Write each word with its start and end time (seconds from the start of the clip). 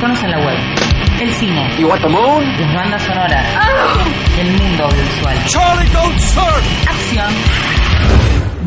iconos 0.00 0.22
en 0.24 0.30
la 0.30 0.38
web, 0.38 0.56
el 1.20 1.30
cine, 1.34 1.76
You 1.78 1.88
want 1.88 2.00
the 2.02 2.08
moon? 2.08 2.42
las 2.58 2.74
bandas 2.74 3.02
sonoras, 3.02 3.44
el 4.38 4.50
mundo 4.52 4.84
audiovisual, 4.84 5.36
Charlie, 5.46 5.88
don't 5.92 6.18
start! 6.20 6.62
acción, 6.88 7.34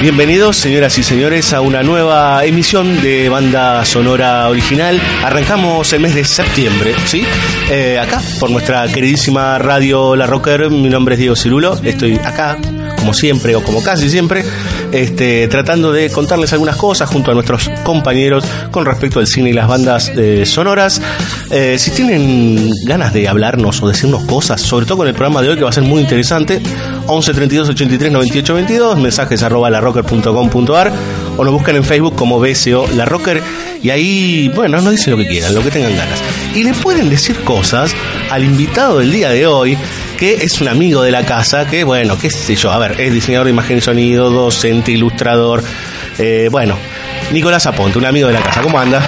Bienvenidos, 0.06 0.56
señoras 0.56 0.96
y 0.98 1.02
señores, 1.02 1.52
a 1.52 1.60
una 1.60 1.82
nueva 1.82 2.44
emisión 2.44 3.02
de 3.02 3.28
banda 3.28 3.84
sonora 3.84 4.48
original. 4.48 5.02
Arrancamos 5.24 5.92
el 5.92 5.98
mes 5.98 6.14
de 6.14 6.24
septiembre, 6.24 6.94
¿sí? 7.06 7.24
Eh, 7.68 7.98
acá, 7.98 8.22
por 8.38 8.48
nuestra 8.48 8.86
queridísima 8.86 9.58
radio 9.58 10.14
La 10.14 10.28
Rocker. 10.28 10.70
Mi 10.70 10.88
nombre 10.88 11.16
es 11.16 11.18
Diego 11.18 11.34
Cirulo. 11.34 11.76
Estoy 11.82 12.20
acá, 12.24 12.56
como 12.96 13.12
siempre 13.12 13.56
o 13.56 13.64
como 13.64 13.82
casi 13.82 14.08
siempre, 14.08 14.44
este, 14.92 15.48
tratando 15.48 15.92
de 15.92 16.10
contarles 16.10 16.52
algunas 16.52 16.76
cosas 16.76 17.08
junto 17.08 17.30
a 17.30 17.34
nuestros 17.34 17.70
compañeros 17.84 18.44
con 18.70 18.84
respecto 18.84 19.18
al 19.18 19.26
cine 19.26 19.50
y 19.50 19.52
las 19.52 19.68
bandas 19.68 20.12
eh, 20.16 20.44
sonoras. 20.46 21.00
Eh, 21.50 21.76
si 21.78 21.90
tienen 21.90 22.70
ganas 22.84 23.12
de 23.12 23.28
hablarnos 23.28 23.82
o 23.82 23.88
decirnos 23.88 24.24
cosas, 24.24 24.60
sobre 24.60 24.86
todo 24.86 24.98
con 24.98 25.08
el 25.08 25.14
programa 25.14 25.42
de 25.42 25.50
hoy 25.50 25.56
que 25.56 25.64
va 25.64 25.70
a 25.70 25.72
ser 25.72 25.84
muy 25.84 26.00
interesante, 26.00 26.60
11 27.06 27.34
32 27.34 27.68
83 27.70 28.12
98 28.12 28.54
22, 28.54 28.98
mensajes 28.98 29.42
arroba 29.42 29.70
larrocker.com.ar 29.70 30.92
o 31.36 31.44
nos 31.44 31.52
buscan 31.52 31.76
en 31.76 31.84
Facebook 31.84 32.14
como 32.14 32.40
BSO 32.40 32.88
La 32.94 33.04
Rocker 33.04 33.42
y 33.82 33.90
ahí, 33.90 34.50
bueno, 34.54 34.80
nos 34.80 34.92
dicen 34.92 35.12
lo 35.12 35.16
que 35.18 35.28
quieran, 35.28 35.54
lo 35.54 35.62
que 35.62 35.70
tengan 35.70 35.94
ganas. 35.96 36.18
Y 36.54 36.64
le 36.64 36.72
pueden 36.72 37.10
decir 37.10 37.36
cosas 37.44 37.94
al 38.30 38.42
invitado 38.42 38.98
del 38.98 39.12
día 39.12 39.30
de 39.30 39.46
hoy, 39.46 39.76
que 40.16 40.34
es 40.44 40.60
un 40.60 40.68
amigo 40.68 41.02
de 41.02 41.10
la 41.10 41.24
casa, 41.24 41.66
que 41.66 41.84
bueno, 41.84 42.18
qué 42.18 42.30
sé 42.30 42.56
yo, 42.56 42.70
a 42.72 42.78
ver, 42.78 43.00
es 43.00 43.12
diseñador 43.12 43.46
de 43.46 43.52
imagen 43.52 43.78
y 43.78 43.80
sonido, 43.80 44.30
docente, 44.30 44.92
ilustrador, 44.92 45.62
eh, 46.18 46.48
bueno, 46.50 46.76
Nicolás 47.32 47.66
Aponte, 47.66 47.98
un 47.98 48.06
amigo 48.06 48.28
de 48.28 48.34
la 48.34 48.42
casa, 48.42 48.62
¿cómo 48.62 48.78
anda? 48.78 49.02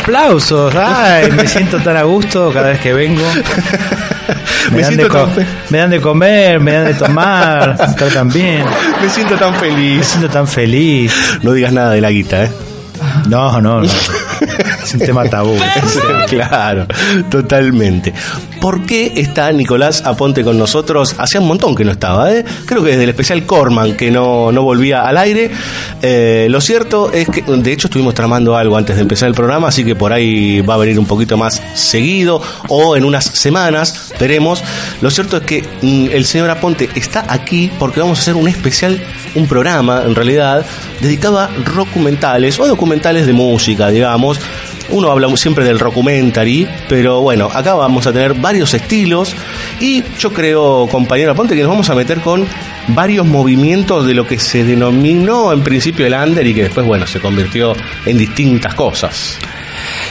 Aplausos, 0.00 0.74
ay, 0.74 1.30
me 1.32 1.46
siento 1.46 1.78
tan 1.78 1.96
a 1.96 2.02
gusto 2.02 2.50
cada 2.52 2.68
vez 2.70 2.80
que 2.80 2.92
vengo. 2.92 3.22
Me, 4.70 4.78
Me 4.78 4.82
dan, 4.82 4.96
de 4.96 5.04
tan 5.08 5.28
me 5.70 5.78
dan 5.78 5.90
de 5.90 6.00
comer, 6.00 6.58
me 6.58 6.72
dan 6.72 6.86
de 6.86 6.94
tomar, 6.94 7.76
me 8.24 8.32
bien. 8.32 8.64
Me 9.00 9.08
siento 9.08 9.36
tan 9.36 9.52
Me 9.52 9.58
feliz. 9.60 10.06
siento 10.06 10.28
tan 10.28 10.48
feliz. 10.48 11.14
No 11.42 11.52
digas 11.52 11.72
nada 11.72 11.92
de 11.92 12.00
la 12.00 12.10
guita, 12.10 12.44
¿eh? 12.44 12.50
No, 13.28 13.60
no, 13.60 13.80
no. 13.80 13.88
Es 14.82 14.94
un 14.94 15.00
tema 15.00 15.24
tabú. 15.24 15.56
claro, 16.28 16.86
totalmente. 17.30 18.12
¿Por 18.66 18.84
qué 18.84 19.12
está 19.14 19.52
Nicolás 19.52 20.02
Aponte 20.04 20.42
con 20.42 20.58
nosotros? 20.58 21.14
Hacía 21.18 21.40
un 21.40 21.46
montón 21.46 21.76
que 21.76 21.84
no 21.84 21.92
estaba, 21.92 22.34
¿eh? 22.34 22.44
Creo 22.64 22.82
que 22.82 22.90
desde 22.90 23.04
el 23.04 23.10
especial 23.10 23.46
Corman 23.46 23.96
que 23.96 24.10
no, 24.10 24.50
no 24.50 24.64
volvía 24.64 25.06
al 25.06 25.18
aire. 25.18 25.52
Eh, 26.02 26.48
lo 26.50 26.60
cierto 26.60 27.12
es 27.12 27.28
que, 27.28 27.42
de 27.42 27.72
hecho, 27.72 27.86
estuvimos 27.86 28.14
tramando 28.14 28.56
algo 28.56 28.76
antes 28.76 28.96
de 28.96 29.02
empezar 29.02 29.28
el 29.28 29.36
programa, 29.36 29.68
así 29.68 29.84
que 29.84 29.94
por 29.94 30.12
ahí 30.12 30.62
va 30.62 30.74
a 30.74 30.78
venir 30.78 30.98
un 30.98 31.06
poquito 31.06 31.36
más 31.36 31.62
seguido 31.74 32.42
o 32.66 32.96
en 32.96 33.04
unas 33.04 33.26
semanas, 33.26 34.12
veremos. 34.18 34.64
Lo 35.00 35.12
cierto 35.12 35.36
es 35.36 35.44
que 35.44 35.62
mm, 35.82 36.06
el 36.10 36.24
señor 36.24 36.50
Aponte 36.50 36.90
está 36.96 37.24
aquí 37.28 37.70
porque 37.78 38.00
vamos 38.00 38.18
a 38.18 38.22
hacer 38.22 38.34
un 38.34 38.48
especial, 38.48 39.00
un 39.36 39.46
programa 39.46 40.02
en 40.04 40.16
realidad, 40.16 40.66
dedicado 41.00 41.38
a 41.38 41.50
documentales 41.72 42.58
o 42.58 42.66
documentales 42.66 43.28
de 43.28 43.32
música, 43.32 43.90
digamos. 43.90 44.40
Uno 44.90 45.10
habla 45.10 45.34
siempre 45.36 45.64
del 45.64 45.78
rockumentary, 45.78 46.66
pero 46.88 47.20
bueno, 47.20 47.50
acá 47.52 47.74
vamos 47.74 48.06
a 48.06 48.12
tener 48.12 48.34
varios 48.34 48.72
estilos 48.74 49.34
y 49.80 50.02
yo 50.18 50.32
creo, 50.32 50.86
compañero 50.88 51.32
Aponte, 51.32 51.54
que 51.56 51.62
nos 51.62 51.70
vamos 51.70 51.90
a 51.90 51.94
meter 51.94 52.20
con 52.20 52.46
varios 52.88 53.26
movimientos 53.26 54.06
de 54.06 54.14
lo 54.14 54.26
que 54.26 54.38
se 54.38 54.64
denominó 54.64 55.52
en 55.52 55.62
principio 55.62 56.06
el 56.06 56.14
under 56.14 56.46
y 56.46 56.54
que 56.54 56.64
después, 56.64 56.86
bueno, 56.86 57.06
se 57.06 57.18
convirtió 57.20 57.74
en 58.04 58.16
distintas 58.18 58.74
cosas. 58.74 59.38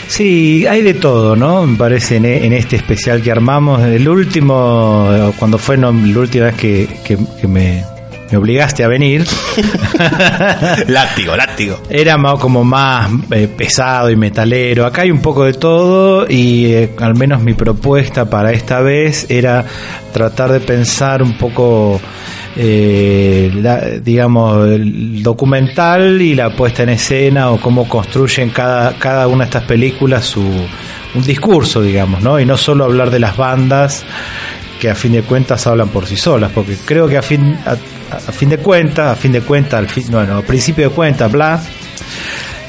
Sí, 0.07 0.65
hay 0.67 0.81
de 0.81 0.93
todo, 0.93 1.35
¿no? 1.35 1.65
Me 1.65 1.77
parece 1.77 2.17
en, 2.17 2.25
en 2.25 2.53
este 2.53 2.75
especial 2.75 3.21
que 3.21 3.31
armamos. 3.31 3.81
El 3.83 4.07
último, 4.07 5.33
cuando 5.39 5.57
fue 5.57 5.77
la 5.77 5.89
última 5.89 6.45
vez 6.45 6.55
que- 6.55 6.87
que 7.03 7.47
me, 7.47 7.83
me 8.31 8.37
obligaste 8.37 8.83
a 8.83 8.87
venir. 8.87 9.25
látigo, 10.87 11.35
látigo. 11.35 11.79
Era 11.89 12.17
más, 12.17 12.39
como 12.39 12.63
más 12.63 13.09
eh, 13.31 13.47
pesado 13.55 14.09
y 14.09 14.15
metalero. 14.15 14.85
Acá 14.85 15.03
hay 15.03 15.11
un 15.11 15.21
poco 15.21 15.45
de 15.45 15.53
todo 15.53 16.25
y 16.29 16.65
eh, 16.67 16.89
al 16.99 17.15
menos 17.15 17.41
mi 17.41 17.53
propuesta 17.53 18.29
para 18.29 18.51
esta 18.51 18.81
vez 18.81 19.27
era 19.29 19.63
tratar 20.13 20.51
de 20.51 20.59
pensar 20.59 21.21
un 21.21 21.37
poco, 21.37 21.99
eh, 22.55 23.51
la- 23.55 23.81
digamos, 24.01 24.67
el 24.67 25.21
documental 25.21 26.21
y 26.21 26.35
la 26.35 26.49
puesta 26.55 26.83
en 26.83 26.89
escena 26.89 27.51
o 27.51 27.59
cómo 27.59 27.87
construyen 27.87 28.49
cada, 28.49 28.93
cada 28.97 29.27
una 29.27 29.43
de 29.45 29.49
estas 29.49 29.63
películas 29.63 30.25
su 30.25 30.43
un 31.15 31.23
discurso, 31.23 31.81
digamos, 31.81 32.21
¿no? 32.21 32.39
Y 32.41 32.45
no 32.45 32.57
solo 32.57 32.83
hablar 32.83 33.09
de 33.09 33.19
las 33.19 33.37
bandas 33.37 34.03
que 34.81 34.89
a 34.89 34.95
fin 34.95 35.13
de 35.13 35.21
cuentas 35.21 35.65
hablan 35.65 35.87
por 35.87 36.05
sí 36.07 36.17
solas, 36.17 36.51
porque 36.53 36.75
creo 36.83 37.07
que 37.07 37.17
a 37.17 37.21
fin 37.21 37.57
a, 37.65 37.77
a 38.11 38.31
fin 38.31 38.49
de 38.49 38.57
cuentas, 38.57 39.11
a 39.11 39.15
fin 39.15 39.31
de 39.31 39.41
cuentas, 39.41 39.79
al 39.79 39.87
fin, 39.87 40.05
bueno, 40.09 40.37
a 40.37 40.41
principio 40.41 40.89
de 40.89 40.95
cuentas, 40.95 41.31
bla, 41.31 41.61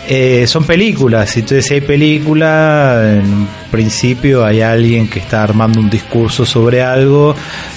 eh, 0.08 0.46
son 0.46 0.64
películas, 0.64 1.36
entonces 1.36 1.66
si 1.66 1.74
hay 1.74 1.80
película, 1.80 3.16
en 3.16 3.48
principio 3.70 4.44
hay 4.44 4.60
alguien 4.60 5.08
que 5.08 5.18
está 5.18 5.42
armando 5.42 5.80
un 5.80 5.90
discurso 5.90 6.46
sobre 6.46 6.80
algo 6.80 7.34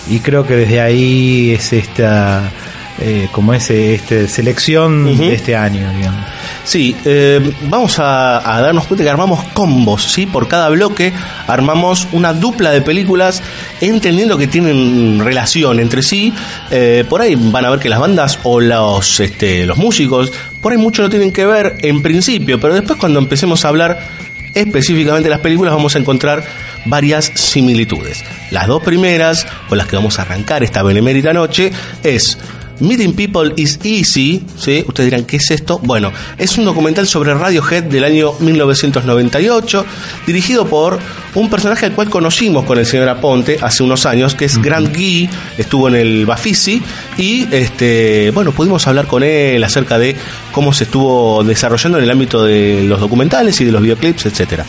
y 0.09 0.20
creo 0.20 0.46
que 0.46 0.56
desde 0.56 0.80
ahí 0.80 1.52
es 1.52 1.74
esta, 1.74 2.52
eh, 3.00 3.28
como 3.31 3.53
es 3.53 3.72
este 3.72 4.28
selección 4.28 5.18
de 5.18 5.34
este 5.34 5.56
año, 5.56 5.91
digamos. 5.97 6.26
Sí, 6.69 6.96
eh, 7.03 7.52
vamos 7.63 7.97
a, 7.97 8.62
darnos 8.62 8.85
cuenta 8.85 9.03
que 9.03 9.09
armamos 9.09 9.44
combos, 9.56 10.03
¿sí? 10.03 10.28
Por 10.28 10.47
cada 10.47 10.69
bloque 10.69 11.12
armamos 11.47 12.07
una 12.12 12.31
dupla 12.31 12.69
de 12.69 12.84
películas 12.84 13.41
entendiendo 13.81 14.38
que 14.38 14.46
tienen 14.46 15.19
relación 15.19 15.79
entre 15.79 16.03
sí. 16.03 16.31
Eh, 16.69 17.06
por 17.09 17.24
ahí 17.24 17.34
van 17.34 17.66
a 17.66 17.72
ver 17.72 17.79
que 17.79 17.90
las 17.90 18.00
bandas 18.00 18.38
o 18.44 18.59
los, 18.59 19.19
este, 19.19 19.66
los 19.66 19.79
músicos, 19.79 20.31
por 20.62 20.72
ahí 20.72 20.78
mucho 20.78 21.02
no 21.02 21.09
tienen 21.09 21.31
que 21.31 21.44
ver 21.47 21.78
en 21.79 22.03
principio, 22.03 22.59
pero 22.59 22.75
después 22.75 23.00
cuando 23.00 23.18
empecemos 23.18 23.66
a 23.66 23.69
hablar 23.69 24.08
específicamente 24.53 25.24
de 25.24 25.31
las 25.31 25.40
películas 25.40 25.74
vamos 25.74 25.96
a 25.96 25.97
encontrar 25.97 26.44
varias 26.85 27.31
similitudes. 27.34 28.24
Las 28.52 28.68
dos 28.68 28.84
primeras, 28.84 29.47
con 29.68 29.79
las 29.79 29.88
que 29.88 29.96
vamos 29.96 30.19
a 30.19 30.22
arrancar 30.22 30.63
esta 30.63 30.84
benemérita 30.84 31.34
noche, 31.34 31.72
es 32.03 32.38
Meeting 32.79 33.13
People 33.13 33.53
is 33.57 33.79
Easy, 33.84 34.44
¿sí? 34.57 34.84
Ustedes 34.88 35.12
dirán, 35.12 35.25
¿qué 35.25 35.38
es 35.38 35.51
esto? 35.51 35.79
Bueno, 35.79 36.12
es 36.38 36.57
un 36.57 36.66
documental 36.66 37.07
sobre 37.07 37.34
Radiohead 37.34 37.84
del 37.84 38.03
año 38.03 38.34
1998, 38.40 39.85
dirigido 40.26 40.66
por 40.66 40.99
un 41.35 41.49
personaje 41.49 41.85
al 41.85 41.93
cual 41.93 42.09
conocimos 42.09 42.66
con 42.66 42.78
el 42.78 42.85
señor 42.85 43.09
Aponte 43.09 43.58
hace 43.61 43.84
unos 43.84 44.05
años, 44.05 44.35
que 44.35 44.46
es 44.46 44.61
Grant 44.61 44.96
Gee, 44.96 45.29
estuvo 45.58 45.87
en 45.87 45.96
el 45.96 46.26
Bafisi, 46.26 46.81
y 47.17 47.47
este, 47.52 48.31
bueno, 48.31 48.52
pudimos 48.52 48.87
hablar 48.87 49.08
con 49.08 49.23
él 49.23 49.64
acerca 49.64 49.97
de 49.99 50.16
cómo 50.52 50.73
se 50.73 50.85
estuvo 50.85 51.43
desarrollando 51.43 51.97
en 51.97 52.05
el 52.05 52.11
ámbito 52.11 52.43
de 52.43 52.84
los 52.85 52.99
documentales 52.99 53.59
y 53.61 53.66
de 53.66 53.72
los 53.72 53.81
videoclips, 53.81 54.26
etcétera. 54.26 54.66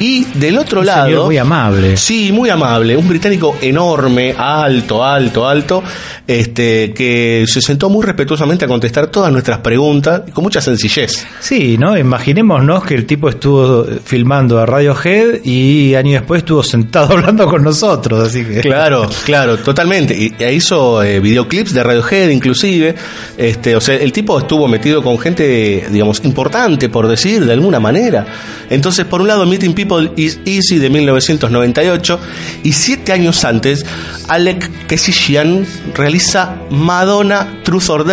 Y 0.00 0.24
del 0.34 0.56
otro 0.58 0.80
Un 0.80 0.86
lado. 0.86 1.06
señor 1.06 1.24
muy 1.26 1.36
amable. 1.36 1.96
Sí, 1.96 2.32
muy 2.32 2.48
amable. 2.48 2.96
Un 2.96 3.06
británico 3.06 3.56
enorme, 3.60 4.34
alto, 4.36 5.04
alto, 5.04 5.46
alto, 5.46 5.82
este, 6.26 6.94
que 6.94 7.44
se 7.46 7.60
sentó 7.60 7.90
muy 7.90 8.04
respetuosamente 8.06 8.64
a 8.64 8.68
contestar 8.68 9.08
todas 9.08 9.30
nuestras 9.30 9.58
preguntas 9.58 10.22
con 10.32 10.42
mucha 10.42 10.62
sencillez. 10.62 11.26
Sí, 11.40 11.76
¿no? 11.76 11.98
Imaginémonos 11.98 12.82
que 12.84 12.94
el 12.94 13.04
tipo 13.04 13.28
estuvo 13.28 13.84
filmando 14.02 14.58
a 14.58 14.64
Radiohead 14.64 15.44
y 15.44 15.94
años 15.94 16.20
después 16.20 16.38
estuvo 16.38 16.62
sentado 16.62 17.12
hablando 17.18 17.46
con 17.46 17.62
nosotros, 17.62 18.26
así 18.26 18.42
que... 18.42 18.60
Claro, 18.60 19.06
claro, 19.26 19.58
totalmente. 19.58 20.16
Y 20.16 20.34
e 20.38 20.54
hizo 20.54 21.02
eh, 21.02 21.20
videoclips 21.20 21.74
de 21.74 21.82
Radiohead, 21.82 22.30
inclusive. 22.30 22.94
Este, 23.36 23.76
o 23.76 23.80
sea, 23.82 23.96
el 23.96 24.12
tipo 24.12 24.38
estuvo 24.38 24.66
metido 24.66 25.02
con 25.02 25.18
gente, 25.18 25.86
digamos, 25.90 26.24
importante, 26.24 26.88
por 26.88 27.06
decir, 27.06 27.44
de 27.44 27.52
alguna 27.52 27.80
manera. 27.80 28.26
Entonces, 28.70 29.04
por 29.04 29.20
un 29.20 29.28
lado, 29.28 29.44
Meeting 29.44 29.74
People 29.74 29.89
Is 30.16 30.40
Easy 30.44 30.78
de 30.78 30.90
1998 30.90 32.20
y 32.62 32.72
siete 32.72 33.12
años 33.12 33.44
antes 33.44 33.84
Alec 34.28 34.86
Kesishian 34.86 35.66
realiza 35.94 36.56
Madonna 36.70 37.60
Truth 37.64 37.90
or 37.90 38.04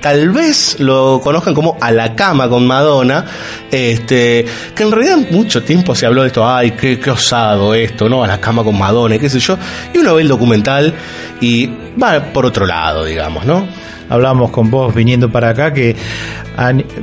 tal 0.00 0.30
vez 0.30 0.78
lo 0.78 1.20
conozcan 1.22 1.54
como 1.54 1.76
A 1.80 1.90
la 1.90 2.14
cama 2.14 2.48
con 2.48 2.66
Madonna, 2.66 3.24
este, 3.70 4.44
que 4.74 4.82
en 4.82 4.92
realidad 4.92 5.18
mucho 5.30 5.62
tiempo 5.62 5.94
se 5.94 6.06
habló 6.06 6.22
de 6.22 6.28
esto, 6.28 6.48
ay, 6.48 6.72
qué, 6.72 6.98
qué 7.00 7.10
osado 7.10 7.74
esto, 7.74 8.08
¿no? 8.08 8.22
A 8.22 8.26
la 8.26 8.40
cama 8.40 8.62
con 8.62 8.78
Madonna, 8.78 9.16
y 9.16 9.18
qué 9.18 9.28
sé 9.28 9.40
yo, 9.40 9.58
y 9.92 9.98
uno 9.98 10.14
ve 10.14 10.22
el 10.22 10.28
documental 10.28 10.94
y 11.40 11.68
va 12.00 12.32
por 12.32 12.46
otro 12.46 12.64
lado, 12.64 13.04
digamos, 13.04 13.44
¿no? 13.44 13.66
Hablamos 14.08 14.50
con 14.50 14.70
vos 14.70 14.94
viniendo 14.94 15.30
para 15.30 15.50
acá 15.50 15.72
que 15.72 15.94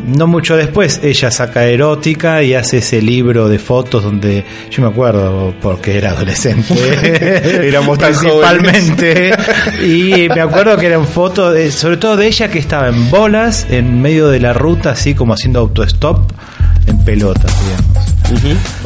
no 0.07 0.27
mucho 0.27 0.57
después 0.57 0.99
ella 1.03 1.31
saca 1.31 1.65
erótica 1.65 2.43
y 2.43 2.53
hace 2.53 2.79
ese 2.79 3.01
libro 3.01 3.47
de 3.47 3.57
fotos 3.59 4.03
donde 4.03 4.43
yo 4.69 4.81
me 4.81 4.89
acuerdo 4.89 5.53
porque 5.61 5.97
era 5.97 6.11
adolescente 6.11 6.73
Éramos 7.67 7.97
tan 7.97 8.13
principalmente 8.13 9.31
y 9.83 10.27
me 10.29 10.41
acuerdo 10.41 10.75
que 10.77 10.87
eran 10.87 11.05
fotos 11.07 11.53
de- 11.53 11.71
sobre 11.71 11.97
todo 11.97 12.17
de 12.17 12.27
ella 12.27 12.49
que 12.49 12.59
estaba 12.59 12.89
en 12.89 13.09
bolas 13.09 13.67
en 13.69 14.01
medio 14.01 14.27
de 14.27 14.39
la 14.39 14.51
ruta 14.53 14.91
así 14.91 15.13
como 15.13 15.33
haciendo 15.33 15.59
autostop 15.59 16.31
en 16.87 17.03
pelotas 17.05 17.53
digamos. 17.63 18.05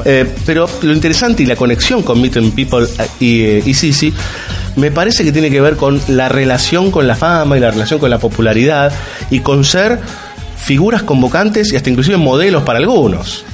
Eh, 0.06 0.26
pero 0.46 0.68
lo 0.84 0.94
interesante 0.94 1.44
y 1.44 1.46
la 1.46 1.56
conexión 1.56 2.04
con 2.04 2.22
Meet 2.22 2.38
and 2.38 2.54
People 2.54 2.86
eh, 2.86 3.08
y, 3.20 3.42
eh, 3.44 3.64
y 3.66 3.74
Sisi 3.74 4.14
me 4.76 4.92
parece 4.92 5.24
que 5.24 5.32
tiene 5.32 5.50
que 5.50 5.62
ver 5.62 5.76
con 5.76 6.02
la 6.08 6.30
relación 6.30 6.92
con 6.92 7.08
la 7.08 7.16
fama 7.16 7.58
y 7.58 7.60
la 7.60 7.72
relación 7.72 8.00
con 8.00 8.10
la 8.10 8.20
popularidad 8.20 8.92
y 9.30 9.40
con 9.40 9.64
ser 9.64 10.00
figuras 10.58 11.04
convocantes 11.04 11.72
y 11.74 11.76
hasta 11.76 11.90
inclusive 11.90 12.18
modelos 12.18 12.64
para 12.64 12.80
algunos. 12.80 13.46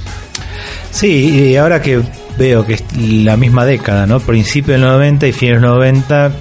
Sí, 0.92 1.50
y 1.52 1.56
ahora 1.58 1.82
que 1.82 2.02
veo 2.38 2.66
que 2.66 2.76
es 2.76 2.84
la 2.98 3.38
misma 3.38 3.66
década, 3.66 4.06
¿no? 4.06 4.20
Principio 4.20 4.74
del 4.74 4.82
90 4.82 5.28
y 5.28 5.32
fines 5.34 5.62
del 5.62 5.70
90, 5.70 6.32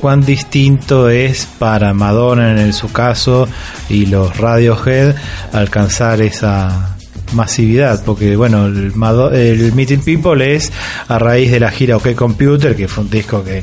cuán 0.00 0.24
distinto 0.24 1.08
es 1.08 1.46
para 1.58 1.94
Madonna 1.94 2.60
en 2.60 2.72
su 2.72 2.92
caso 2.92 3.48
y 3.88 4.06
los 4.06 4.36
Radiohead 4.36 5.14
alcanzar 5.52 6.20
esa 6.20 6.96
masividad, 7.32 8.04
porque 8.04 8.36
bueno, 8.36 8.66
el, 8.66 8.92
el 9.32 9.72
Meeting 9.72 10.00
People 10.00 10.54
es 10.54 10.70
a 11.08 11.18
raíz 11.18 11.50
de 11.50 11.60
la 11.60 11.70
gira 11.70 11.96
OK 11.96 12.14
Computer, 12.14 12.76
que 12.76 12.86
fue 12.88 13.04
un 13.04 13.10
disco 13.10 13.42
que 13.42 13.62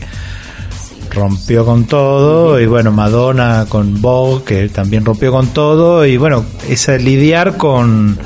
rompió 1.11 1.65
con 1.65 1.85
todo 1.85 2.59
y 2.59 2.65
bueno 2.65 2.91
Madonna 2.91 3.65
con 3.67 4.01
Vogue 4.01 4.43
que 4.43 4.69
también 4.69 5.05
rompió 5.05 5.31
con 5.31 5.47
todo 5.47 6.05
y 6.05 6.17
bueno 6.17 6.45
es 6.67 6.87
lidiar 6.87 7.57
con 7.57 8.17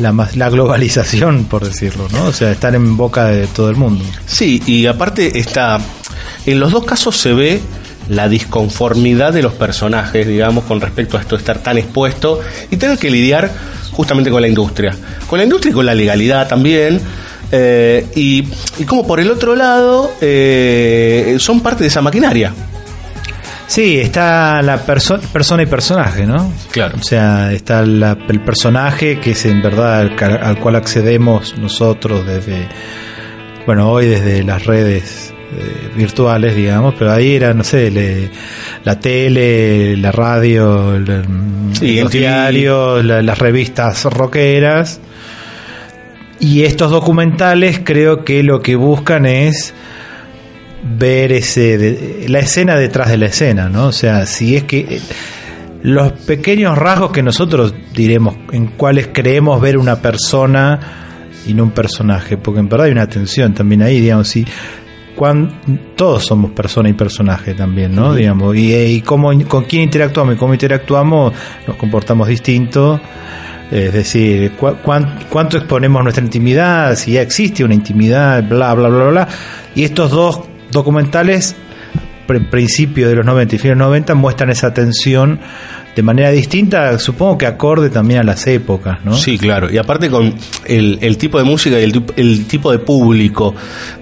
la, 0.00 0.28
la 0.34 0.50
globalización 0.50 1.44
por 1.44 1.64
decirlo 1.64 2.06
no 2.12 2.26
o 2.26 2.32
sea 2.32 2.52
estar 2.52 2.74
en 2.74 2.96
boca 2.96 3.26
de 3.26 3.46
todo 3.48 3.70
el 3.70 3.76
mundo 3.76 4.04
Sí, 4.36 4.62
y 4.66 4.84
aparte 4.84 5.38
está, 5.38 5.78
en 6.44 6.60
los 6.60 6.70
dos 6.72 6.84
casos 6.84 7.16
se 7.16 7.32
ve 7.32 7.60
la 8.10 8.28
disconformidad 8.28 9.32
de 9.32 9.42
los 9.42 9.54
personajes, 9.54 10.26
digamos, 10.26 10.64
con 10.64 10.80
respecto 10.80 11.16
a 11.16 11.20
esto 11.20 11.36
de 11.36 11.40
estar 11.40 11.58
tan 11.58 11.78
expuesto 11.78 12.40
y 12.70 12.76
tener 12.76 12.98
que 12.98 13.10
lidiar 13.10 13.50
justamente 13.92 14.30
con 14.30 14.42
la 14.42 14.48
industria. 14.48 14.94
Con 15.26 15.38
la 15.38 15.44
industria 15.44 15.70
y 15.70 15.74
con 15.74 15.86
la 15.86 15.94
legalidad 15.94 16.48
también. 16.48 17.00
Eh, 17.52 18.06
y, 18.16 18.44
y 18.78 18.84
como 18.84 19.06
por 19.06 19.20
el 19.20 19.30
otro 19.30 19.54
lado, 19.54 20.10
eh, 20.20 21.36
son 21.38 21.60
parte 21.60 21.82
de 21.84 21.88
esa 21.88 22.02
maquinaria. 22.02 22.52
sí 23.68 23.98
está 23.98 24.62
la 24.62 24.84
perso- 24.86 25.20
persona 25.32 25.62
y 25.64 25.66
personaje 25.66 26.24
no 26.24 26.52
Claro. 26.70 26.96
o 27.00 27.02
sea 27.02 27.52
está 27.52 27.84
la- 27.84 28.16
el 28.28 28.40
personaje 28.40 29.18
que 29.18 29.32
es 29.32 29.44
en 29.46 29.60
verdad 29.60 30.00
al, 30.20 30.58
cual 30.60 30.76
accedemos 30.76 31.58
nosotros 31.58 32.24
desde 32.24 32.68
bueno 33.66 33.90
hoy 33.90 34.06
desde 34.06 34.44
las 34.44 34.64
redes 34.66 35.32
eh, 35.58 35.90
virtuales 35.96 36.54
digamos 36.54 36.94
pero 36.96 37.10
ahí 37.12 37.34
era 37.34 37.54
no 37.54 37.64
sé 37.64 37.90
le- 37.90 38.30
la 38.84 39.00
tele 39.00 39.96
la 39.96 40.12
radio 40.12 40.94
el- 40.94 41.24
Sí, 41.72 42.00
los 42.00 42.12
diarios 42.12 43.04
la- 43.04 43.20
las 43.22 43.36
revistas 43.38 44.04
rockeras 44.04 45.00
y 46.40 46.62
estos 46.64 46.90
documentales 46.90 47.80
creo 47.84 48.24
que 48.24 48.42
lo 48.42 48.60
que 48.60 48.76
buscan 48.76 49.26
es 49.26 49.72
ver 50.98 51.32
ese 51.32 51.78
de- 51.78 52.28
la 52.28 52.38
escena 52.40 52.76
detrás 52.76 53.08
de 53.10 53.16
la 53.16 53.26
escena, 53.26 53.68
¿no? 53.68 53.86
O 53.86 53.92
sea, 53.92 54.26
si 54.26 54.56
es 54.56 54.64
que 54.64 54.78
eh, 54.80 55.00
los 55.82 56.12
pequeños 56.12 56.76
rasgos 56.78 57.12
que 57.12 57.22
nosotros 57.22 57.74
diremos 57.94 58.36
en 58.52 58.68
cuáles 58.68 59.08
creemos 59.12 59.60
ver 59.60 59.78
una 59.78 59.96
persona 60.02 60.78
y 61.46 61.54
no 61.54 61.64
un 61.64 61.70
personaje, 61.70 62.36
porque 62.36 62.60
en 62.60 62.68
verdad 62.68 62.86
hay 62.86 62.92
una 62.92 63.08
tensión 63.08 63.54
también 63.54 63.82
ahí, 63.82 64.00
digamos, 64.00 64.28
si 64.28 64.44
cuán, 65.14 65.60
todos 65.96 66.24
somos 66.26 66.50
persona 66.52 66.88
y 66.88 66.92
personaje 66.92 67.54
también, 67.54 67.94
¿no? 67.94 68.14
Digamos, 68.14 68.54
y, 68.56 68.74
eh, 68.74 68.88
y 68.90 69.00
cómo, 69.00 69.30
con 69.48 69.64
quién 69.64 69.82
interactuamos 69.84 70.34
y 70.34 70.38
cómo 70.38 70.52
interactuamos 70.54 71.32
nos 71.66 71.76
comportamos 71.76 72.28
distinto. 72.28 73.00
Es 73.70 73.92
decir, 73.92 74.52
cu- 74.52 74.76
cuán- 74.82 75.18
cuánto 75.28 75.56
exponemos 75.58 76.02
nuestra 76.02 76.24
intimidad, 76.24 76.94
si 76.96 77.12
ya 77.12 77.22
existe 77.22 77.64
una 77.64 77.74
intimidad, 77.74 78.42
bla, 78.44 78.74
bla, 78.74 78.88
bla, 78.88 79.04
bla. 79.08 79.28
Y 79.74 79.82
estos 79.84 80.10
dos 80.12 80.40
documentales, 80.70 81.56
pr- 82.28 82.48
principio 82.48 83.08
de 83.08 83.16
los 83.16 83.26
90 83.26 83.56
y 83.56 83.58
fines 83.58 83.76
de 83.76 83.78
los 83.80 83.88
90, 83.88 84.14
muestran 84.14 84.50
esa 84.50 84.72
tensión 84.72 85.40
de 85.96 86.02
manera 86.02 86.30
distinta, 86.30 86.98
supongo 86.98 87.38
que 87.38 87.46
acorde 87.46 87.88
también 87.88 88.20
a 88.20 88.22
las 88.22 88.46
épocas, 88.46 88.98
¿no? 89.02 89.16
Sí, 89.16 89.38
claro. 89.38 89.72
Y 89.72 89.78
aparte 89.78 90.10
con 90.10 90.34
el, 90.66 91.16
tipo 91.16 91.38
de 91.38 91.44
música 91.44 91.80
y 91.80 91.90
el 92.16 92.46
tipo 92.46 92.70
de 92.70 92.78
público. 92.78 93.54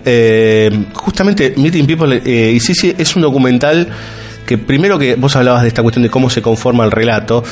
Eh, 0.05 0.87
justamente 0.93 1.55
Meeting 1.57 1.87
People 1.87 2.21
eh, 2.25 2.53
y 2.53 2.61
sí, 2.61 2.75
sí, 2.75 2.93
es 2.99 3.15
un 3.17 3.23
documental 3.23 3.89
que 4.45 4.59
primero 4.59 4.99
que 4.99 5.15
vos 5.15 5.35
hablabas 5.37 5.63
de 5.63 5.69
esta 5.69 5.83
cuestión 5.83 6.03
de 6.03 6.11
cómo 6.11 6.29
se 6.29 6.43
conforma 6.43 6.85
el 6.85 6.91
relato, 6.91 7.43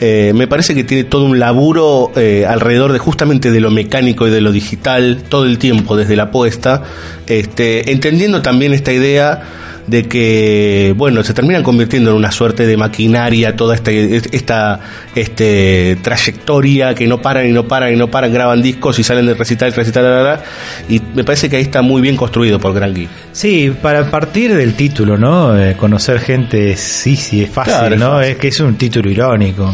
eh, 0.00 0.32
me 0.34 0.46
parece 0.46 0.74
que 0.74 0.84
tiene 0.84 1.04
todo 1.04 1.24
un 1.24 1.38
laburo 1.38 2.12
eh, 2.16 2.46
alrededor 2.48 2.92
de 2.92 2.98
justamente 2.98 3.50
de 3.50 3.60
lo 3.60 3.70
mecánico 3.70 4.26
y 4.26 4.30
de 4.30 4.40
lo 4.40 4.52
digital 4.52 5.22
todo 5.28 5.44
el 5.44 5.58
tiempo 5.58 5.96
desde 5.96 6.16
la 6.16 6.30
puesta, 6.30 6.82
este, 7.26 7.90
entendiendo 7.92 8.42
también 8.42 8.72
esta 8.74 8.92
idea 8.92 9.42
de 9.88 10.06
que 10.06 10.92
bueno 10.98 11.24
se 11.24 11.32
terminan 11.32 11.62
convirtiendo 11.62 12.10
en 12.10 12.16
una 12.18 12.30
suerte 12.30 12.66
de 12.66 12.76
maquinaria 12.76 13.56
toda 13.56 13.74
esta 13.74 13.90
esta 13.90 14.80
este 15.14 15.96
trayectoria 16.02 16.94
que 16.94 17.06
no 17.06 17.22
paran 17.22 17.48
y 17.48 17.52
no 17.52 17.66
paran 17.66 17.94
y 17.94 17.96
no 17.96 18.08
paran 18.10 18.30
graban 18.30 18.60
discos 18.60 18.98
y 18.98 19.02
salen 19.02 19.24
de 19.24 19.32
recital 19.32 19.72
recital 19.72 20.04
la, 20.04 20.42
y 20.90 21.00
me 21.14 21.24
parece 21.24 21.48
que 21.48 21.56
ahí 21.56 21.62
está 21.62 21.80
muy 21.80 22.02
bien 22.02 22.16
construido 22.16 22.60
por 22.60 22.74
Gran 22.74 22.92
Geek 22.94 23.08
Sí, 23.32 23.72
para 23.80 24.10
partir 24.10 24.54
del 24.54 24.74
título, 24.74 25.16
¿no? 25.16 25.58
Eh, 25.58 25.74
conocer 25.76 26.18
gente, 26.18 26.76
sí, 26.76 27.14
sí, 27.14 27.44
es 27.44 27.50
fácil, 27.50 27.72
Claro, 27.72 27.94
es 27.94 28.00
¿no? 28.00 28.10
fácil. 28.14 28.32
Es 28.32 28.36
que 28.38 28.48
es 28.48 28.60
un 28.60 28.74
título 28.76 29.08
irónico. 29.10 29.72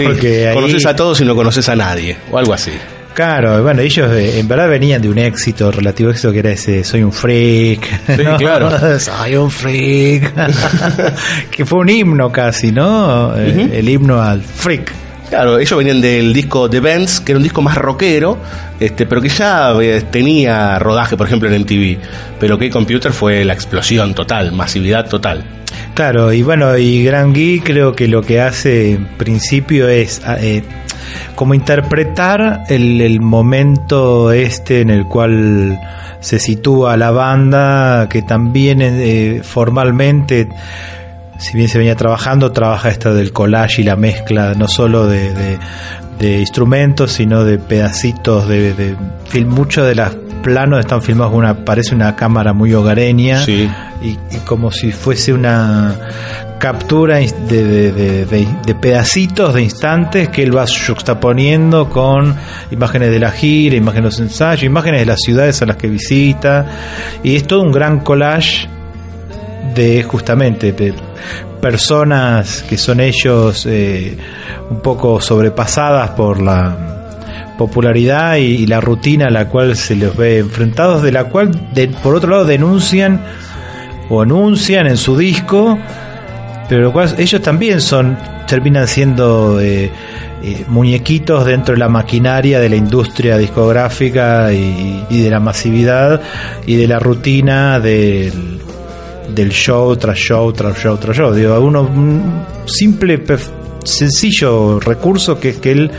Sí, 0.00 0.06
Porque 0.06 0.48
ahí- 0.48 0.54
conoces 0.54 0.86
a 0.86 0.96
todos 0.96 1.20
y 1.20 1.24
no 1.24 1.34
conoces 1.36 1.68
a 1.68 1.76
nadie 1.76 2.16
o 2.30 2.38
algo 2.38 2.52
así 2.54 2.72
Claro, 3.12 3.62
bueno, 3.62 3.82
ellos 3.82 4.10
eh, 4.12 4.38
en 4.38 4.46
verdad 4.48 4.68
venían 4.68 5.02
de 5.02 5.08
un 5.08 5.18
éxito, 5.18 5.70
relativo 5.72 6.10
éxito 6.10 6.32
que 6.32 6.38
era 6.38 6.50
ese 6.52 6.84
Soy 6.84 7.02
un 7.02 7.12
freak. 7.12 7.84
Sí, 8.06 8.22
claro. 8.38 8.70
Soy 9.00 9.34
un 9.36 9.50
freak. 9.50 10.32
que 11.50 11.66
fue 11.66 11.80
un 11.80 11.88
himno 11.88 12.30
casi, 12.30 12.70
¿no? 12.70 13.34
Eh. 13.36 13.68
El 13.74 13.88
himno 13.88 14.22
al 14.22 14.40
freak. 14.42 14.92
Claro, 15.30 15.60
ellos 15.60 15.78
venían 15.78 16.00
del 16.00 16.32
disco 16.32 16.68
The 16.68 16.80
Bands, 16.80 17.20
que 17.20 17.32
era 17.32 17.36
un 17.38 17.44
disco 17.44 17.62
más 17.62 17.76
rockero, 17.76 18.36
este, 18.80 19.06
pero 19.06 19.22
que 19.22 19.28
ya 19.28 19.72
eh, 19.80 20.02
tenía 20.10 20.76
rodaje, 20.80 21.16
por 21.16 21.28
ejemplo, 21.28 21.48
en 21.48 21.62
MTV. 21.62 21.98
Pero 22.40 22.58
que 22.58 22.68
Computer 22.68 23.12
fue 23.12 23.44
la 23.44 23.52
explosión 23.52 24.12
total, 24.12 24.50
masividad 24.50 25.08
total. 25.08 25.44
Claro, 25.94 26.32
y 26.32 26.42
bueno, 26.42 26.76
y 26.76 27.04
Gran 27.04 27.32
Gui 27.32 27.60
creo 27.60 27.94
que 27.94 28.08
lo 28.08 28.22
que 28.22 28.40
hace 28.40 28.94
en 28.94 29.06
principio 29.06 29.88
es 29.88 30.20
eh, 30.40 30.64
como 31.36 31.54
interpretar 31.54 32.64
el, 32.68 33.00
el 33.00 33.20
momento 33.20 34.32
este 34.32 34.80
en 34.80 34.90
el 34.90 35.06
cual 35.06 35.78
se 36.20 36.38
sitúa 36.38 36.96
la 36.96 37.10
banda, 37.10 38.08
que 38.08 38.22
también 38.22 38.80
eh, 38.82 39.40
formalmente, 39.42 40.48
si 41.40 41.56
bien 41.56 41.68
se 41.68 41.78
venía 41.78 41.96
trabajando, 41.96 42.52
trabaja 42.52 42.88
esta 42.90 43.12
del 43.12 43.32
collage 43.32 43.82
y 43.82 43.84
la 43.84 43.96
mezcla, 43.96 44.54
no 44.54 44.68
solo 44.68 45.06
de, 45.08 45.32
de- 45.34 45.58
de 46.20 46.38
instrumentos, 46.38 47.12
sino 47.12 47.44
de 47.44 47.58
pedacitos 47.58 48.46
de, 48.46 48.74
de 48.74 48.94
film. 49.30 49.48
Muchos 49.54 49.86
de 49.88 49.94
los 49.94 50.10
planos 50.42 50.78
están 50.80 51.00
filmados 51.02 51.32
con 51.32 51.38
una, 51.40 51.64
parece 51.64 51.94
una 51.94 52.14
cámara 52.14 52.52
muy 52.52 52.74
hogareña 52.74 53.42
Sí. 53.42 53.68
y, 54.02 54.08
y 54.30 54.38
como 54.44 54.70
si 54.70 54.92
fuese 54.92 55.32
una 55.32 55.94
captura 56.58 57.22
ins- 57.22 57.34
de, 57.46 57.64
de- 57.64 57.92
de- 57.92 58.26
de- 58.26 58.48
de 58.66 58.74
pedacitos 58.74 59.54
de 59.54 59.62
instantes 59.62 60.28
que 60.28 60.42
él 60.42 60.54
va 60.54 60.66
juxtaponiendo 60.66 61.88
con 61.88 62.36
imágenes 62.70 63.10
de 63.10 63.18
la 63.18 63.30
gira, 63.30 63.76
imágenes 63.76 64.16
de 64.16 64.20
los 64.24 64.30
ensayos, 64.30 64.62
imágenes 64.64 65.00
de 65.00 65.06
las 65.06 65.20
ciudades 65.20 65.62
a 65.62 65.66
las 65.66 65.76
que 65.76 65.88
visita 65.88 66.66
y 67.22 67.36
es 67.36 67.46
todo 67.46 67.62
un 67.62 67.72
gran 67.72 68.00
collage 68.00 68.68
de 69.74 70.02
justamente 70.02 70.72
de 70.72 70.94
personas 71.60 72.62
que 72.68 72.78
son 72.78 73.00
ellos 73.00 73.66
eh, 73.66 74.16
un 74.70 74.80
poco 74.80 75.20
sobrepasadas 75.20 76.10
por 76.10 76.40
la 76.40 76.76
popularidad 77.58 78.36
y, 78.36 78.66
la 78.66 78.80
rutina 78.80 79.26
a 79.26 79.30
la 79.30 79.48
cual 79.48 79.76
se 79.76 79.94
los 79.94 80.16
ve 80.16 80.38
enfrentados, 80.38 81.02
de 81.02 81.12
la 81.12 81.24
cual, 81.24 81.50
de- 81.74 81.88
por 81.88 82.14
otro 82.14 82.30
lado, 82.30 82.44
denuncian 82.46 83.20
o 84.08 84.22
anuncian 84.22 84.86
en 84.86 84.96
su 84.96 85.16
disco, 85.18 85.78
pero 86.68 86.80
lo 86.82 86.92
cual 86.92 87.14
ellos 87.18 87.42
también 87.42 87.80
son 87.82 88.16
terminan 88.48 88.88
siendo 88.88 89.60
eh, 89.60 89.90
eh, 90.42 90.64
muñequitos 90.68 91.44
dentro 91.44 91.74
de 91.74 91.78
la 91.80 91.88
maquinaria 91.90 92.58
de 92.58 92.68
la 92.70 92.76
industria 92.76 93.36
discográfica 93.36 94.52
y, 94.54 95.04
y 95.10 95.22
de 95.22 95.30
la 95.30 95.38
masividad 95.38 96.20
y 96.66 96.76
de 96.76 96.88
la 96.88 96.98
rutina 96.98 97.78
del, 97.78 98.58
del 99.34 99.50
show 99.50 99.96
tras 99.96 100.18
show 100.18 100.52
tras 100.52 100.76
show 100.78 100.96
tras 100.96 101.16
show. 101.16 101.32
Digo, 101.32 101.58
uno 101.60 101.82
un 101.82 102.42
simple 102.66 103.24
pef- 103.24 103.50
sencillo 103.84 104.78
recurso 104.80 105.40
que 105.40 105.50
es 105.50 105.56
que 105.58 105.72
él 105.72 105.90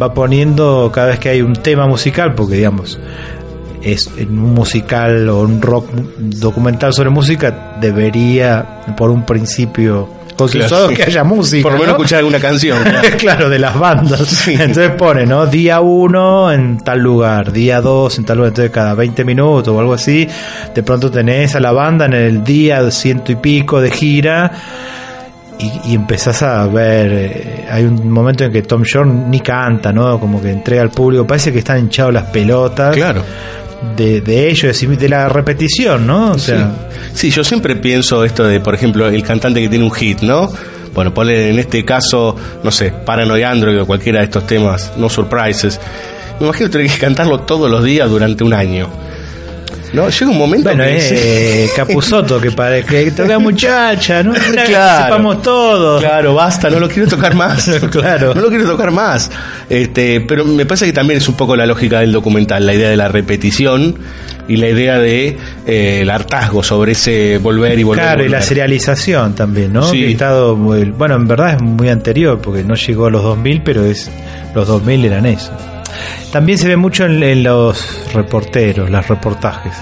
va 0.00 0.12
poniendo 0.14 0.90
cada 0.92 1.08
vez 1.08 1.18
que 1.18 1.28
hay 1.28 1.42
un 1.42 1.54
tema 1.54 1.86
musical, 1.86 2.34
porque 2.34 2.56
digamos 2.56 2.98
es 3.82 4.10
un 4.18 4.52
musical 4.54 5.28
o 5.30 5.40
un 5.40 5.62
rock 5.62 5.88
documental 6.18 6.92
sobre 6.92 7.08
música 7.08 7.78
debería 7.80 8.82
por 8.96 9.10
un 9.10 9.24
principio 9.24 10.06
consensuado 10.40 10.88
Claro. 10.88 10.96
que 11.04 11.10
haya 11.10 11.24
música 11.24 11.62
Por 11.62 11.72
lo 11.72 11.78
menos 11.78 11.92
¿no? 11.94 11.96
escuchar 12.02 12.18
alguna 12.18 12.38
canción. 12.40 12.82
claro. 12.84 13.08
claro, 13.18 13.48
de 13.48 13.58
las 13.58 13.78
bandas. 13.78 14.48
Entonces 14.48 14.90
pone, 14.92 15.26
¿no? 15.26 15.46
Día 15.46 15.80
1 15.80 16.52
en 16.52 16.78
tal 16.78 16.98
lugar, 17.00 17.52
día 17.52 17.80
2 17.80 18.18
en 18.18 18.24
tal 18.24 18.36
lugar. 18.38 18.48
Entonces 18.50 18.72
cada 18.72 18.94
20 18.94 19.24
minutos 19.24 19.68
o 19.68 19.78
algo 19.80 19.94
así, 19.94 20.26
de 20.74 20.82
pronto 20.82 21.10
tenés 21.10 21.54
a 21.54 21.60
la 21.60 21.72
banda 21.72 22.06
en 22.06 22.14
el 22.14 22.44
día 22.44 22.90
ciento 22.90 23.32
y 23.32 23.36
pico 23.36 23.80
de 23.80 23.90
gira. 23.90 24.50
Y, 25.58 25.90
y 25.90 25.94
empezás 25.94 26.42
a 26.42 26.66
ver, 26.68 27.12
eh, 27.12 27.66
hay 27.70 27.84
un 27.84 28.10
momento 28.10 28.44
en 28.44 28.50
que 28.50 28.62
Tom 28.62 28.82
Shore 28.82 29.10
ni 29.10 29.40
canta, 29.40 29.92
¿no? 29.92 30.18
Como 30.18 30.40
que 30.40 30.50
entrega 30.50 30.80
al 30.80 30.90
público, 30.90 31.26
parece 31.26 31.52
que 31.52 31.58
están 31.58 31.80
hinchados 31.80 32.14
las 32.14 32.24
pelotas 32.24 32.96
Claro. 32.96 33.22
De, 33.96 34.20
de 34.20 34.50
ellos, 34.50 34.80
de 34.80 35.08
la 35.08 35.28
repetición, 35.28 36.06
¿no? 36.06 36.32
O 36.32 36.38
sea, 36.38 36.70
Sí, 37.12 37.30
yo 37.30 37.42
siempre 37.44 37.76
pienso 37.76 38.24
esto 38.24 38.44
de, 38.44 38.60
por 38.60 38.74
ejemplo, 38.74 39.08
el 39.08 39.22
cantante 39.22 39.60
que 39.60 39.68
tiene 39.68 39.84
un 39.84 39.90
hit, 39.90 40.20
¿no? 40.20 40.50
Bueno, 40.94 41.14
ponle 41.14 41.50
en 41.50 41.58
este 41.58 41.84
caso, 41.84 42.36
no 42.62 42.70
sé, 42.70 42.92
Paranoid 43.04 43.44
Android 43.44 43.80
o 43.80 43.86
cualquiera 43.86 44.18
de 44.20 44.24
estos 44.26 44.46
temas, 44.46 44.92
No 44.96 45.08
Surprises. 45.08 45.80
Me 46.38 46.46
imagino 46.46 46.70
tener 46.70 46.90
que 46.90 46.98
cantarlo 46.98 47.40
todos 47.40 47.70
los 47.70 47.84
días 47.84 48.08
durante 48.08 48.44
un 48.44 48.52
año. 48.54 48.88
¿No? 49.92 50.08
Llega 50.08 50.30
un 50.30 50.38
momento 50.38 50.68
Bueno, 50.68 50.84
que... 50.84 51.64
eh, 51.64 51.68
Capuzoto 51.74 52.40
que 52.40 52.50
para 52.52 52.82
que 52.82 53.10
toca 53.10 53.38
muchacha, 53.38 54.22
¿no? 54.22 54.30
Una 54.50 54.62
que 54.64 54.70
Claro. 54.72 55.04
sepamos 55.04 55.42
todos. 55.42 56.00
Claro, 56.00 56.34
basta, 56.34 56.70
no 56.70 56.78
lo 56.78 56.88
quiero 56.88 57.08
tocar 57.08 57.34
más. 57.34 57.68
Claro. 57.90 58.34
No 58.34 58.40
lo 58.42 58.48
quiero 58.48 58.66
tocar 58.66 58.90
más. 58.92 59.30
Este, 59.68 60.20
pero 60.20 60.44
me 60.44 60.64
parece 60.66 60.86
que 60.86 60.92
también 60.92 61.18
es 61.18 61.28
un 61.28 61.34
poco 61.36 61.56
la 61.56 61.66
lógica 61.66 62.00
del 62.00 62.12
documental, 62.12 62.64
la 62.66 62.74
idea 62.74 62.88
de 62.90 62.96
la 62.96 63.08
repetición 63.08 63.96
y 64.48 64.56
la 64.56 64.68
idea 64.68 64.98
de 64.98 65.36
eh, 65.66 65.98
el 66.02 66.10
hartazgo 66.10 66.62
sobre 66.62 66.92
ese 66.92 67.38
volver 67.38 67.78
y 67.78 67.82
volver. 67.82 68.04
Claro, 68.04 68.20
y 68.24 68.28
la 68.28 68.38
volver. 68.38 68.42
serialización 68.48 69.34
también, 69.34 69.72
¿no? 69.72 69.82
Sí. 69.82 70.00
Que 70.00 70.10
estado 70.12 70.56
muy- 70.56 70.84
bueno, 70.84 71.14
en 71.16 71.26
verdad 71.28 71.54
es 71.54 71.62
muy 71.62 71.88
anterior, 71.88 72.40
porque 72.40 72.62
no 72.64 72.74
llegó 72.74 73.06
a 73.06 73.10
los 73.10 73.22
2000, 73.22 73.62
pero 73.62 73.84
es 73.84 74.10
los 74.54 74.66
2000 74.66 75.04
eran 75.04 75.26
eso. 75.26 75.52
También 76.32 76.58
se 76.58 76.68
ve 76.68 76.76
mucho 76.76 77.04
en, 77.04 77.22
en 77.22 77.42
los 77.42 78.12
reporteros, 78.14 78.88
los 78.90 79.06
reportajes, 79.08 79.72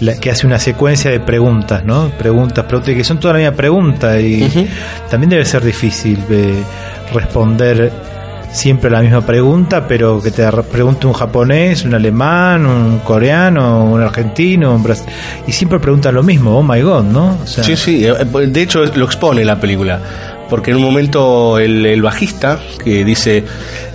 la- 0.00 0.14
que 0.18 0.30
hace 0.30 0.46
una 0.46 0.58
secuencia 0.58 1.10
de 1.10 1.20
preguntas, 1.20 1.84
¿no? 1.84 2.08
Preguntas, 2.18 2.64
preguntas, 2.64 2.94
que 2.94 3.04
son 3.04 3.18
toda 3.20 3.34
la 3.34 3.40
misma 3.40 3.56
pregunta 3.56 4.18
y 4.20 4.68
también 5.10 5.30
debe 5.30 5.44
ser 5.44 5.64
difícil 5.64 6.18
eh, 6.30 6.62
responder 7.12 7.92
siempre 8.52 8.88
la 8.90 9.02
misma 9.02 9.20
pregunta, 9.20 9.86
pero 9.86 10.22
que 10.22 10.30
te 10.30 10.50
re- 10.50 10.62
pregunte 10.62 11.06
un 11.06 11.12
japonés, 11.12 11.84
un 11.84 11.94
alemán, 11.94 12.64
un 12.64 13.00
coreano, 13.00 13.84
un 13.84 14.00
argentino, 14.00 14.74
un 14.74 14.82
bras- 14.82 15.04
y 15.46 15.52
siempre 15.52 15.78
preguntan 15.78 16.14
lo 16.14 16.22
mismo, 16.22 16.58
oh 16.58 16.62
my 16.62 16.80
god, 16.80 17.04
¿no? 17.04 17.38
O 17.42 17.46
sea, 17.46 17.62
Sí, 17.64 17.76
sí, 17.76 18.06
eh, 18.06 18.14
de 18.46 18.62
hecho 18.62 18.84
lo 18.94 19.04
expone 19.04 19.44
la 19.44 19.60
película. 19.60 20.00
Porque 20.48 20.70
en 20.70 20.76
un 20.76 20.82
momento 20.84 21.58
el, 21.58 21.84
el 21.86 22.02
bajista 22.02 22.60
que 22.84 23.04
dice, 23.04 23.44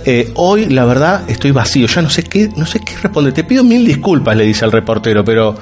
eh, 0.04 0.30
hoy 0.34 0.66
la 0.66 0.84
verdad 0.84 1.22
estoy 1.28 1.50
vacío, 1.50 1.86
ya 1.86 2.02
no 2.02 2.10
sé 2.10 2.24
qué, 2.24 2.50
no 2.56 2.66
sé 2.66 2.80
qué 2.80 2.92
responder. 3.02 3.32
Te 3.32 3.44
pido 3.44 3.64
mil 3.64 3.86
disculpas, 3.86 4.36
le 4.36 4.44
dice 4.44 4.64
al 4.64 4.72
reportero, 4.72 5.24
pero 5.24 5.54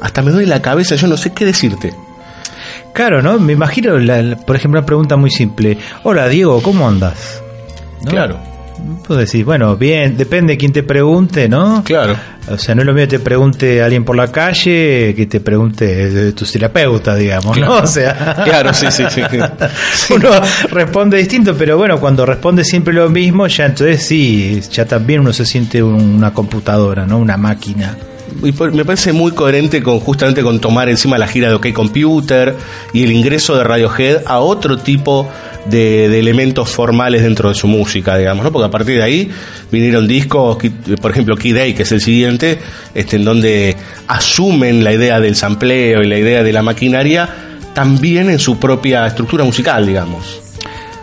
hasta 0.00 0.22
me 0.22 0.30
duele 0.30 0.46
la 0.48 0.62
cabeza, 0.62 0.94
yo 0.94 1.08
no 1.08 1.16
sé 1.16 1.32
qué 1.32 1.44
decirte. 1.44 1.92
Claro, 2.92 3.20
¿no? 3.22 3.38
Me 3.38 3.52
imagino, 3.52 3.98
la- 3.98 4.22
la- 4.22 4.36
por 4.36 4.54
ejemplo, 4.56 4.78
una 4.80 4.86
pregunta 4.86 5.16
muy 5.16 5.30
simple. 5.30 5.78
Hola, 6.04 6.28
Diego, 6.28 6.62
¿cómo 6.62 6.86
andas? 6.88 7.42
¿No? 8.04 8.10
Claro, 8.10 8.38
Puedo 9.06 9.20
decir, 9.20 9.44
bueno, 9.44 9.76
bien, 9.76 10.16
depende 10.16 10.54
de 10.54 10.58
quién 10.58 10.72
te 10.72 10.82
pregunte, 10.82 11.48
¿no? 11.48 11.82
claro. 11.84 12.16
O 12.50 12.56
sea, 12.56 12.74
no 12.74 12.80
es 12.80 12.86
lo 12.86 12.94
mismo 12.94 13.08
que 13.08 13.18
te 13.18 13.22
pregunte 13.22 13.82
alguien 13.82 14.04
por 14.04 14.16
la 14.16 14.28
calle 14.28 15.12
que 15.14 15.26
te 15.28 15.40
pregunte 15.40 16.10
de 16.10 16.32
tu 16.32 16.46
terapeuta, 16.46 17.14
digamos, 17.14 17.58
¿no? 17.58 17.76
O 17.76 17.86
sea, 17.86 18.42
Claro, 18.44 18.72
sí, 18.72 18.86
sí, 18.90 19.04
sí. 19.10 19.20
uno 20.14 20.30
responde 20.70 21.18
distinto, 21.18 21.54
pero 21.54 21.76
bueno, 21.76 22.00
cuando 22.00 22.24
responde 22.24 22.64
siempre 22.64 22.94
lo 22.94 23.10
mismo, 23.10 23.46
ya 23.48 23.66
entonces 23.66 24.02
sí, 24.02 24.60
ya 24.72 24.86
también 24.86 25.20
uno 25.20 25.32
se 25.32 25.44
siente 25.44 25.82
una 25.82 26.32
computadora, 26.32 27.04
¿no? 27.04 27.18
Una 27.18 27.36
máquina. 27.36 27.94
Me 28.72 28.84
parece 28.84 29.12
muy 29.12 29.32
coherente 29.32 29.82
con 29.82 30.00
justamente 30.00 30.42
con 30.42 30.60
tomar 30.60 30.88
encima 30.88 31.18
la 31.18 31.26
gira 31.26 31.48
de 31.48 31.54
OK 31.54 31.72
Computer 31.72 32.54
y 32.92 33.04
el 33.04 33.12
ingreso 33.12 33.56
de 33.56 33.64
Radiohead 33.64 34.22
a 34.26 34.38
otro 34.40 34.78
tipo 34.78 35.28
de, 35.66 36.18
elementos 36.18 36.68
formales 36.70 37.22
dentro 37.22 37.48
de 37.48 37.54
su 37.54 37.66
música, 37.66 38.16
digamos, 38.16 38.44
¿no? 38.44 38.52
Porque 38.52 38.66
a 38.66 38.70
partir 38.70 38.96
de 38.96 39.02
ahí 39.02 39.30
vinieron 39.70 40.06
discos, 40.06 40.58
por 41.00 41.10
ejemplo, 41.10 41.36
Key 41.36 41.52
Day, 41.52 41.74
que 41.74 41.82
es 41.82 41.92
el 41.92 42.00
siguiente, 42.00 42.58
este, 42.94 43.16
en 43.16 43.24
donde 43.24 43.76
asumen 44.06 44.84
la 44.84 44.92
idea 44.92 45.20
del 45.20 45.36
sampleo 45.36 46.02
y 46.02 46.06
la 46.06 46.18
idea 46.18 46.42
de 46.42 46.52
la 46.52 46.62
maquinaria 46.62 47.28
también 47.74 48.30
en 48.30 48.38
su 48.38 48.58
propia 48.58 49.06
estructura 49.06 49.44
musical, 49.44 49.86
digamos. 49.86 50.47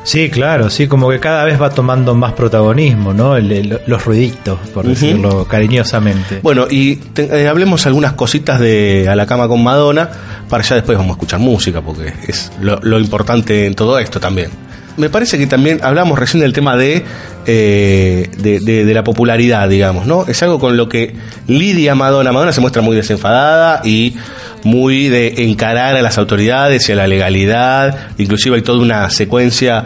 Sí, 0.05 0.29
claro, 0.29 0.69
sí, 0.69 0.87
como 0.87 1.09
que 1.09 1.19
cada 1.19 1.43
vez 1.45 1.59
va 1.59 1.71
tomando 1.71 2.13
más 2.13 2.33
protagonismo, 2.33 3.11
¿no? 3.11 3.35
El- 3.35 3.51
el- 3.51 3.81
los 3.87 4.05
ruiditos, 4.05 4.59
por 4.71 4.85
decirlo 4.85 5.45
cariñosamente. 5.45 6.39
Bueno, 6.43 6.67
y 6.69 6.97
te- 6.97 7.41
eh, 7.41 7.47
hablemos 7.47 7.87
algunas 7.87 8.13
cositas 8.13 8.59
de 8.59 9.09
A 9.09 9.15
la 9.15 9.25
cama 9.25 9.47
con 9.47 9.63
Madonna, 9.63 10.07
para 10.47 10.63
ya 10.63 10.75
después 10.75 10.95
vamos 10.95 11.13
a 11.13 11.15
escuchar 11.15 11.39
música, 11.39 11.81
porque 11.81 12.13
es 12.27 12.51
lo, 12.61 12.79
lo 12.83 12.99
importante 12.99 13.65
en 13.65 13.73
todo 13.73 13.97
esto 13.97 14.19
también. 14.19 14.51
Me 14.97 15.09
parece 15.09 15.37
que 15.37 15.45
también 15.47 15.79
hablamos 15.83 16.17
recién 16.17 16.41
del 16.41 16.53
tema 16.53 16.77
de, 16.77 17.03
eh, 17.45 18.29
de, 18.37 18.59
de- 18.59 18.85
de 18.85 18.93
la 18.93 19.03
popularidad, 19.03 19.67
digamos, 19.69 20.05
¿no? 20.05 20.25
Es 20.27 20.41
algo 20.41 20.57
con 20.59 20.77
lo 20.77 20.87
que 20.87 21.15
lidia 21.47 21.95
Madonna. 21.95 22.31
Madonna 22.31 22.51
se 22.53 22.61
muestra 22.61 22.81
muy 22.81 22.95
desenfadada 22.95 23.81
y 23.83 24.15
muy 24.63 25.09
de 25.09 25.43
encarar 25.43 25.95
a 25.95 26.01
las 26.01 26.17
autoridades 26.17 26.87
y 26.87 26.93
a 26.93 26.95
la 26.95 27.07
legalidad. 27.07 28.07
Inclusive 28.17 28.55
hay 28.55 28.61
toda 28.61 28.79
una 28.79 29.09
secuencia 29.09 29.83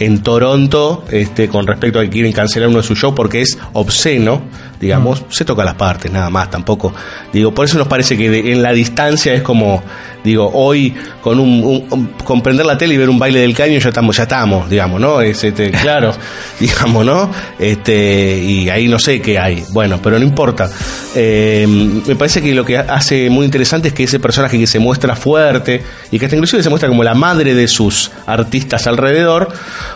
en 0.00 0.22
Toronto 0.22 1.04
este, 1.10 1.48
con 1.48 1.66
respecto 1.66 1.98
a 1.98 2.02
que 2.02 2.10
quieren 2.10 2.32
cancelar 2.32 2.68
uno 2.68 2.78
de 2.78 2.84
sus 2.84 2.98
shows 2.98 3.14
porque 3.14 3.40
es 3.42 3.58
obsceno, 3.72 4.42
digamos, 4.82 5.22
se 5.30 5.44
toca 5.46 5.64
las 5.64 5.76
partes, 5.76 6.10
nada 6.12 6.28
más, 6.28 6.50
tampoco. 6.50 6.92
Digo, 7.32 7.54
por 7.54 7.64
eso 7.64 7.78
nos 7.78 7.86
parece 7.88 8.18
que 8.18 8.28
de- 8.28 8.52
en 8.52 8.60
la 8.62 8.72
distancia 8.72 9.32
es 9.32 9.40
como, 9.42 9.80
digo, 10.24 10.50
hoy 10.52 10.92
con 11.22 11.38
un, 11.38 11.62
un- 11.64 11.86
un- 11.88 12.06
con 12.24 12.42
prender 12.42 12.66
la 12.66 12.76
tele 12.76 12.94
y 12.94 12.96
ver 12.98 13.08
un 13.08 13.18
baile 13.18 13.38
del 13.40 13.54
caño 13.54 13.78
ya 13.78 13.88
estamos, 13.90 14.16
ya 14.16 14.24
estamos, 14.24 14.68
digamos, 14.68 15.00
¿no? 15.00 15.20
Es, 15.20 15.42
este, 15.44 15.70
claro, 15.82 16.12
digamos, 16.58 17.06
¿no? 17.06 17.30
Este, 17.60 18.38
y 18.44 18.68
ahí 18.68 18.88
no 18.88 18.98
sé 18.98 19.20
qué 19.22 19.38
hay. 19.38 19.62
Bueno, 19.70 20.00
pero 20.02 20.18
no 20.18 20.24
importa. 20.24 20.68
Eh, 21.14 21.64
me 22.06 22.16
parece 22.16 22.42
que 22.42 22.52
lo 22.52 22.64
que 22.64 22.76
hace 22.76 23.30
muy 23.30 23.44
interesante 23.44 23.88
es 23.88 23.94
que 23.94 24.02
ese 24.04 24.18
personaje 24.18 24.58
que 24.58 24.66
se 24.66 24.80
muestra 24.80 25.14
fuerte 25.14 25.80
y 26.10 26.18
que 26.18 26.24
hasta 26.26 26.34
inclusive 26.36 26.62
se 26.62 26.68
muestra 26.70 26.88
como 26.88 27.04
la 27.04 27.14
madre 27.14 27.54
de 27.54 27.68
sus 27.68 28.10
artistas 28.26 28.86
alrededor, 28.88 29.48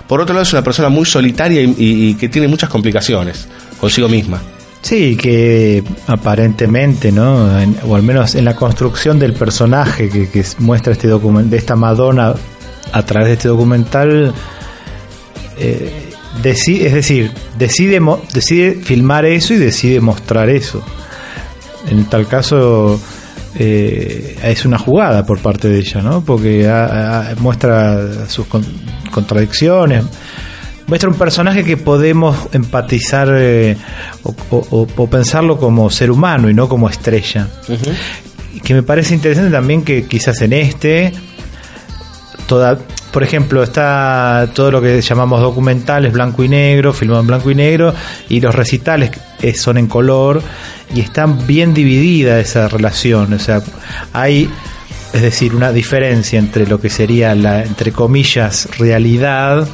por 0.06 0.20
otro 0.20 0.32
lado 0.34 0.44
es 0.44 0.52
una 0.52 0.62
persona 0.62 0.88
muy 0.90 1.06
solitaria 1.06 1.60
y, 1.62 1.74
y- 1.76 2.08
y 2.10 2.14
que 2.14 2.28
tiene 2.28 2.46
muchas 2.46 2.70
complicaciones 2.70 3.48
consigo 3.80 4.08
misma. 4.08 4.40
Sí, 4.86 5.16
que 5.16 5.82
aparentemente, 6.06 7.10
¿no? 7.10 7.58
En- 7.58 7.76
o 7.88 7.96
al 7.96 8.04
menos 8.04 8.36
en 8.36 8.44
la 8.44 8.54
construcción 8.54 9.18
del 9.18 9.32
personaje 9.32 10.08
que, 10.08 10.28
que 10.30 10.44
muestra 10.58 10.92
este 10.92 11.08
documento, 11.08 11.50
de 11.50 11.56
esta 11.56 11.74
Madonna 11.74 12.34
a 12.92 13.02
través 13.04 13.26
de 13.28 13.32
este 13.34 13.48
documental, 13.48 14.32
eh, 15.58 16.12
es 16.44 16.92
decir, 16.94 17.32
decide, 17.58 17.98
mo- 17.98 18.22
decide 18.32 18.76
filmar 18.82 19.24
eso 19.24 19.54
y 19.54 19.56
decide 19.56 20.00
mostrar 20.00 20.48
eso. 20.50 20.80
En 21.90 22.04
tal 22.04 22.28
caso, 22.28 23.00
eh, 23.58 24.38
es 24.44 24.64
una 24.64 24.78
jugada 24.78 25.26
por 25.26 25.40
parte 25.40 25.68
de 25.68 25.80
ella, 25.80 26.00
¿no? 26.02 26.20
Porque 26.24 26.68
ha- 26.68 27.34
muestra 27.40 28.28
sus 28.28 28.46
con- 28.46 28.64
contradicciones, 29.10 30.04
muestra 30.86 31.08
un 31.10 31.16
personaje 31.16 31.64
que 31.64 31.76
podemos 31.76 32.48
empatizar 32.52 33.28
eh, 33.32 33.76
o, 34.22 34.34
o- 34.50 34.66
o- 34.70 34.86
o 34.96 35.06
pensarlo 35.10 35.58
como 35.58 35.90
ser 35.90 36.10
humano 36.10 36.48
y 36.50 36.54
no 36.54 36.68
como 36.68 36.88
estrella. 36.88 37.48
Y 38.54 38.60
que 38.60 38.74
me 38.74 38.82
parece 38.82 39.14
interesante 39.14 39.50
también 39.50 39.82
que 39.82 40.06
quizás 40.06 40.40
en 40.42 40.52
este 40.52 41.12
toda 42.46 42.78
por 43.12 43.22
ejemplo, 43.22 43.62
está 43.62 44.46
todo 44.54 44.70
lo 44.70 44.82
que 44.82 45.00
llamamos 45.00 45.40
documentales 45.40 46.12
blanco 46.12 46.44
y 46.44 46.50
negro, 46.50 46.92
filmado 46.92 47.22
en 47.22 47.26
blanco 47.26 47.50
y 47.50 47.54
negro, 47.54 47.94
y 48.28 48.40
los 48.40 48.54
recitales 48.54 49.10
son 49.54 49.78
en 49.78 49.86
color 49.86 50.42
y 50.94 51.00
están 51.00 51.46
bien 51.46 51.72
dividida 51.72 52.38
esa 52.38 52.68
relación. 52.68 53.32
O 53.32 53.38
sea, 53.38 53.62
hay, 54.12 54.50
es 55.14 55.22
decir, 55.22 55.54
una 55.54 55.72
diferencia 55.72 56.38
entre 56.38 56.66
lo 56.66 56.78
que 56.78 56.90
sería 56.90 57.34
la, 57.34 57.62
entre 57.62 57.90
comillas, 57.90 58.68
realidad 58.78 59.66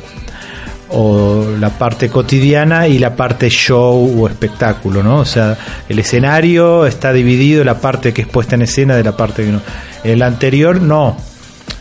o 0.93 1.57
la 1.59 1.71
parte 1.71 2.09
cotidiana 2.09 2.87
y 2.87 2.99
la 2.99 3.17
parte 3.17 3.49
show 3.49 4.21
o 4.21 4.29
espectáculo, 4.29 5.03
¿no? 5.03 5.19
O 5.19 5.25
sea, 5.25 5.57
el 5.89 5.99
escenario 5.99 6.87
está 6.87 7.13
dividido, 7.13 7.65
la 7.65 7.81
parte 7.81 8.13
que 8.13 8.23
es 8.23 8.29
puesta 8.29 8.55
en 8.55 8.63
escena 8.63 8.97
de 8.97 9.05
la 9.05 9.17
parte 9.17 9.45
que 9.45 9.53
no. 9.53 9.61
El 10.05 10.23
anterior 10.23 10.81
no. 10.81 11.17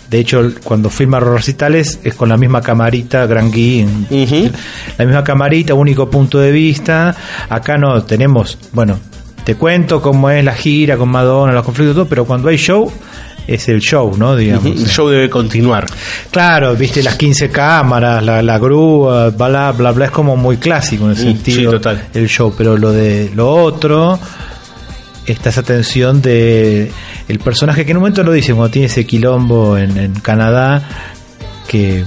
De 0.10 0.20
hecho, 0.20 0.42
cuando 0.64 0.90
filma 0.90 1.20
los 1.22 1.30
recitales 1.30 2.00
es 2.04 2.16
con 2.16 2.28
la 2.30 2.36
misma 2.36 2.62
camarita 2.62 3.26
Gran 3.28 3.50
Gui, 3.50 3.88
la 4.98 5.06
misma 5.06 5.24
camarita, 5.24 5.74
único 5.74 6.10
punto 6.10 6.40
de 6.40 6.52
vista. 6.52 7.16
Acá 7.48 7.78
no 7.78 8.04
tenemos, 8.04 8.58
bueno, 8.74 9.00
te 9.46 9.56
cuento 9.56 10.02
cómo 10.02 10.30
es 10.30 10.44
la 10.44 10.54
gira 10.54 10.98
con 10.98 11.10
Madonna, 11.10 11.54
los 11.54 11.64
conflictos, 11.64 11.96
todo, 11.96 12.08
pero 12.08 12.26
cuando 12.26 12.50
hay 12.50 12.58
show 12.58 12.92
es 13.48 13.68
el 13.70 13.80
show, 13.80 14.16
¿no? 14.18 14.36
Digamos. 14.36 14.66
El 14.66 14.88
show 14.88 15.08
debe 15.10 15.30
continuar. 15.30 15.86
Claro, 16.32 16.76
viste 16.76 17.02
las 17.04 17.16
15 17.16 17.50
cámaras, 17.50 18.24
la, 18.24 18.42
la 18.42 18.58
grúa, 18.60 19.30
bla, 19.30 19.72
bla, 19.72 19.92
bla, 19.92 20.06
es 20.06 20.12
como 20.12 20.38
muy 20.38 20.58
clásico 20.58 21.06
en 21.06 21.12
el 21.12 21.18
Mm, 21.18 21.20
sentido 21.20 21.72
sí, 21.72 21.78
total. 21.78 22.08
el 22.14 22.28
show, 22.28 22.54
pero 22.58 22.78
lo 22.78 22.92
de 22.92 23.32
lo 23.36 23.50
otro 23.52 24.20
está 25.26 25.50
esa 25.50 25.64
tensión 25.64 26.22
de 26.22 26.92
el 27.28 27.40
personaje 27.40 27.86
que 27.86 27.92
en 27.92 27.98
un 27.98 28.02
momento 28.02 28.24
lo 28.24 28.32
dice 28.32 28.54
cuando 28.54 28.72
tiene 28.72 28.88
ese 28.88 29.06
quilombo 29.06 29.78
en, 29.78 29.96
en 29.98 30.14
Canadá 30.16 30.82
que 31.68 32.04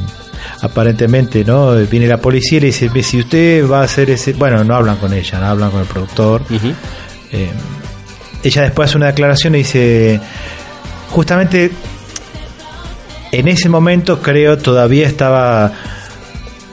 aparentemente 0.61 1.45
no 1.45 1.75
viene 1.87 2.07
la 2.07 2.19
policía 2.19 2.59
y 2.59 2.61
le 2.61 2.67
dice 2.69 2.91
si 3.03 3.21
usted 3.21 3.69
va 3.71 3.81
a 3.81 3.85
hacer 3.85 4.11
ese 4.11 4.33
bueno 4.33 4.63
no 4.65 4.75
hablan 4.75 4.97
con 4.97 5.13
ella 5.13 5.39
no 5.39 5.47
hablan 5.47 5.71
con 5.71 5.81
el 5.81 5.87
productor 5.87 6.43
eh, 7.33 7.49
ella 8.43 8.63
después 8.63 8.91
hace 8.91 8.97
una 8.99 9.07
declaración 9.07 9.55
y 9.55 9.59
dice, 9.59 10.21
justamente 11.15 11.71
en 13.31 13.47
ese 13.47 13.69
momento 13.69 14.21
creo 14.21 14.59
todavía 14.59 15.07
estaba 15.07 15.73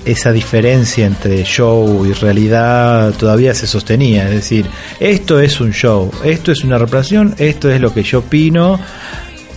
esa 0.03 0.31
diferencia 0.31 1.05
entre 1.05 1.43
show 1.43 2.03
y 2.07 2.13
realidad 2.13 3.13
todavía 3.13 3.53
se 3.53 3.67
sostenía, 3.67 4.27
es 4.27 4.33
decir, 4.33 4.65
esto 5.00 5.39
es 5.39 5.62
un 5.62 5.74
show, 5.74 6.12
esto 6.24 6.51
es 6.51 6.63
una 6.63 6.79
representación, 6.79 7.36
esto 7.38 7.69
es 7.69 7.79
lo 7.79 7.93
que 7.93 8.01
yo 8.01 8.19
opino, 8.19 8.79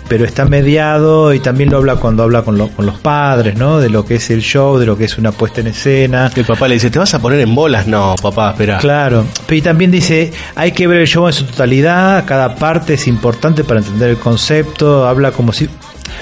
pero 0.08 0.24
está 0.24 0.44
mediado 0.44 1.32
y 1.32 1.40
también 1.40 1.70
lo 1.70 1.78
habla 1.78 1.96
cuando 1.96 2.22
habla 2.22 2.42
con, 2.42 2.58
lo- 2.58 2.68
con 2.68 2.86
los 2.86 2.98
padres, 2.98 3.56
¿no? 3.56 3.78
De 3.80 3.88
lo 3.90 4.04
que 4.04 4.16
es 4.16 4.30
el 4.30 4.40
show, 4.42 4.78
de 4.78 4.86
lo 4.86 4.96
que 4.98 5.04
es 5.04 5.16
una 5.18 5.32
puesta 5.32 5.60
en 5.60 5.68
escena. 5.68 6.30
El 6.34 6.44
papá 6.44 6.68
le 6.68 6.74
dice, 6.74 6.90
¿te 6.90 6.98
vas 6.98 7.14
a 7.14 7.20
poner 7.20 7.40
en 7.40 7.54
bolas? 7.54 7.86
No, 7.86 8.14
papá, 8.20 8.50
espera. 8.50 8.78
Claro, 8.78 9.24
y 9.50 9.62
también 9.62 9.90
dice, 9.90 10.32
hay 10.54 10.72
que 10.72 10.86
ver 10.86 10.98
el 10.98 11.06
show 11.06 11.26
en 11.26 11.32
su 11.32 11.44
totalidad, 11.44 12.24
cada 12.26 12.54
parte 12.56 12.94
es 12.94 13.06
importante 13.08 13.64
para 13.64 13.80
entender 13.80 14.10
el 14.10 14.18
concepto, 14.18 15.06
habla 15.06 15.32
como 15.32 15.52
si... 15.52 15.68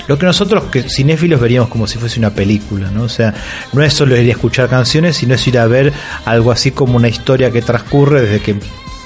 Lo 0.09 0.17
que 0.19 0.27
nosotros 0.27 0.65
que 0.71 0.83
cinéfilos 0.89 1.41
veríamos 1.41 1.69
como 1.69 1.87
si 1.87 1.99
fuese 1.99 2.19
una 2.19 2.31
película, 2.31 2.89
¿no? 2.91 3.03
O 3.03 3.09
sea, 3.09 3.35
no 3.73 3.83
es 3.83 3.93
solo 3.93 4.17
ir 4.17 4.29
a 4.29 4.33
escuchar 4.33 4.69
canciones, 4.69 5.17
sino 5.17 5.35
es 5.35 5.47
ir 5.47 5.59
a 5.59 5.67
ver 5.67 5.93
algo 6.25 6.51
así 6.51 6.71
como 6.71 6.97
una 6.97 7.09
historia 7.09 7.51
que 7.51 7.63
transcurre 7.63 8.23
desde 8.23 8.41
que 8.41 8.57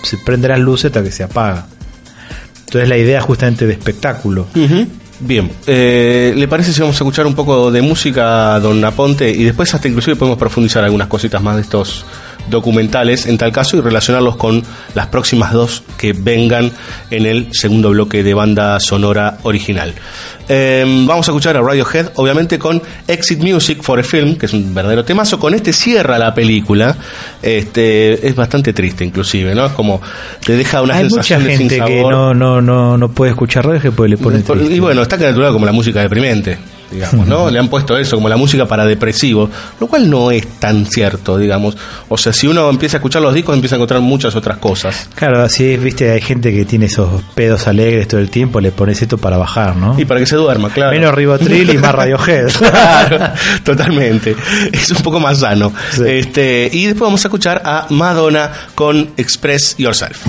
se 0.02 0.16
prende 0.18 0.49
las 0.49 0.61
luces 0.61 0.87
hasta 0.87 1.02
que 1.02 1.11
se 1.11 1.25
apaga. 1.25 1.66
Entonces 2.66 2.88
la 2.88 2.99
idea 2.99 3.20
justamente 3.20 3.66
de 3.66 3.73
espectáculo. 3.73 4.46
Bien, 5.18 5.50
eh, 5.66 6.35
¿le 6.37 6.46
parece 6.46 6.73
si 6.73 6.80
vamos 6.80 6.96
a 6.96 6.99
escuchar 6.99 7.26
un 7.26 7.35
poco 7.35 7.70
de 7.70 7.80
música, 7.80 8.61
don 8.61 8.85
Aponte? 8.85 9.30
Y 9.30 9.44
después 9.44 9.73
hasta 9.75 9.88
inclusive 9.88 10.16
podemos 10.16 10.38
profundizar 10.38 10.85
algunas 10.85 11.08
cositas 11.08 11.42
más 11.42 11.56
de 11.56 11.62
estos 11.62 12.04
documentales 12.50 13.26
en 13.26 13.38
tal 13.38 13.52
caso 13.52 13.76
y 13.76 13.80
relacionarlos 13.80 14.36
con 14.36 14.62
las 14.94 15.06
próximas 15.06 15.52
dos 15.52 15.82
que 15.98 16.12
vengan 16.12 16.72
en 17.11 17.26
el 17.26 17.48
segundo 17.52 17.90
bloque 17.90 18.22
de 18.22 18.35
banda 18.35 18.78
sonora 18.80 19.38
original. 19.42 19.94
Eh, 20.48 20.85
vamos 21.06 21.26
a 21.28 21.32
escuchar 21.32 21.56
a 21.56 21.61
Radiohead, 21.61 22.11
obviamente 22.14 22.59
con 22.59 22.80
Exit 23.09 23.40
Music 23.40 23.82
for 23.82 23.98
a 23.98 24.02
Film, 24.02 24.37
que 24.37 24.46
es 24.46 24.52
un 24.52 24.74
verdadero 24.74 25.04
temazo. 25.04 25.38
Con 25.38 25.54
este 25.54 25.72
cierra 25.72 26.18
la 26.18 26.35
película. 26.35 26.96
Este 27.42 28.26
es 28.26 28.35
bastante 28.35 28.72
triste, 28.72 29.04
inclusive, 29.04 29.54
¿no? 29.54 29.66
Es 29.66 29.72
como 29.72 30.00
te 30.44 30.56
deja 30.56 30.82
una 30.82 30.96
Hay 30.96 31.04
mucha 31.04 31.22
sensación 31.22 31.44
de 31.44 31.56
gente 31.56 31.78
que 31.78 31.87
sinsabor. 31.87 32.12
no, 32.12 32.35
no, 32.35 32.61
no, 32.61 32.96
no 32.96 33.09
puede 33.09 33.32
escuchar 33.32 33.66
radio 33.66 33.92
porque 33.92 34.11
le 34.11 34.18
pone 34.18 34.40
triste. 34.40 34.74
Y 34.74 34.80
bueno, 34.80 35.02
está 35.02 35.16
caracterizado 35.18 35.54
como 35.54 35.66
la 35.66 35.72
música 35.72 36.00
deprimente, 36.00 36.59
digamos, 36.90 37.27
¿no? 37.27 37.51
Le 37.57 37.59
han 37.59 37.68
puesto 37.68 37.96
eso 37.96 38.16
como 38.16 38.29
la 38.29 38.37
música 38.37 38.66
para 38.66 38.85
depresivo, 38.85 39.51
lo 39.81 39.87
cual 39.87 40.09
no 40.09 40.31
es 40.31 40.46
tan 40.59 40.87
cierto, 40.87 41.38
digamos. 41.38 41.77
O 42.09 42.16
sea, 42.16 42.33
si 42.33 42.46
uno 42.46 42.68
empieza 42.68 42.96
a 42.96 42.99
escuchar 42.99 43.22
los 43.22 43.35
discos, 43.35 43.55
empieza 43.55 43.77
a 43.77 43.79
encontrar 43.79 44.01
muchas 44.01 44.35
otras 44.37 44.59
cosas. 44.59 45.09
Claro, 45.14 45.42
así 45.42 45.72
es, 45.72 45.83
viste, 45.83 46.11
hay 46.11 46.20
gente 46.20 46.53
que 46.53 46.64
tiene 46.64 46.87
esos 46.87 47.22
pedos 47.35 47.66
alegres 47.66 48.09
todo 48.09 48.20
el 48.20 48.31
tiempo, 48.31 48.61
le 48.61 48.72
pones 48.72 49.01
esto 49.03 49.18
para 49.18 49.37
bajar, 49.37 49.77
¿no? 49.77 49.99
Y 49.99 50.05
para 50.05 50.20
que 50.20 50.27
se 50.27 50.37
duerma, 50.37 50.70
claro. 50.70 50.92
Menos 50.92 51.14
ribotril 51.14 51.70
y 51.70 51.79
más 51.79 51.94
Radiohead. 51.94 52.51
Claro, 52.77 53.33
totalmente. 53.64 54.37
Es 54.72 54.90
un 54.90 55.03
poco 55.03 55.20
más 55.20 55.40
sano. 55.40 55.72
Sí. 55.92 56.03
Este, 56.07 56.68
y 56.72 56.87
después 56.87 57.07
vamos 57.07 57.25
a 57.25 57.29
escuchar 57.29 57.62
a 57.64 57.87
Madonna 57.90 58.51
con 58.75 59.11
Express 59.16 59.77
Yourself. 59.79 60.27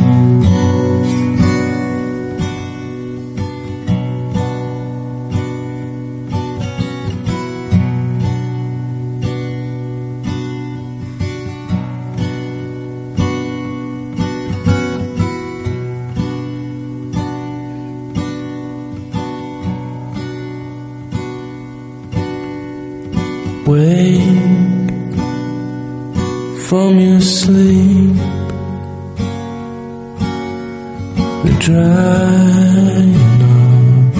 Drying 31.59 33.15
up 33.41 34.15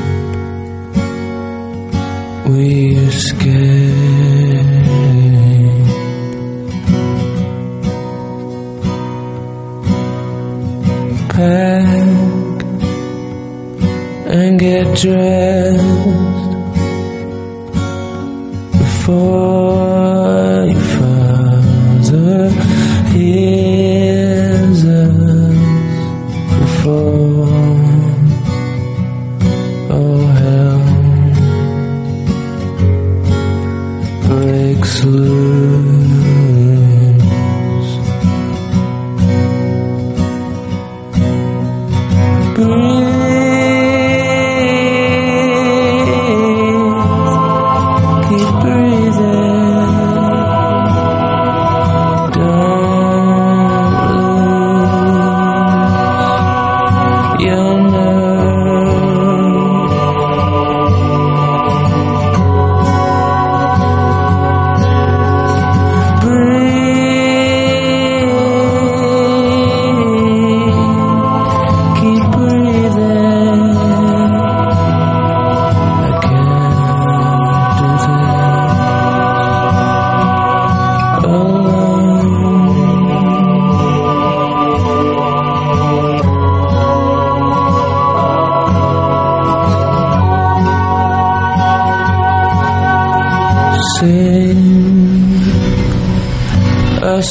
we 2.47 2.95
escape. 2.95 3.99
pack 11.39 12.63
and 14.27 14.59
get 14.59 14.85
dressed 14.97 15.98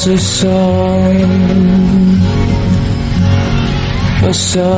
a 0.07 0.17
song, 0.17 1.21
a 4.23 4.33
song. 4.33 4.68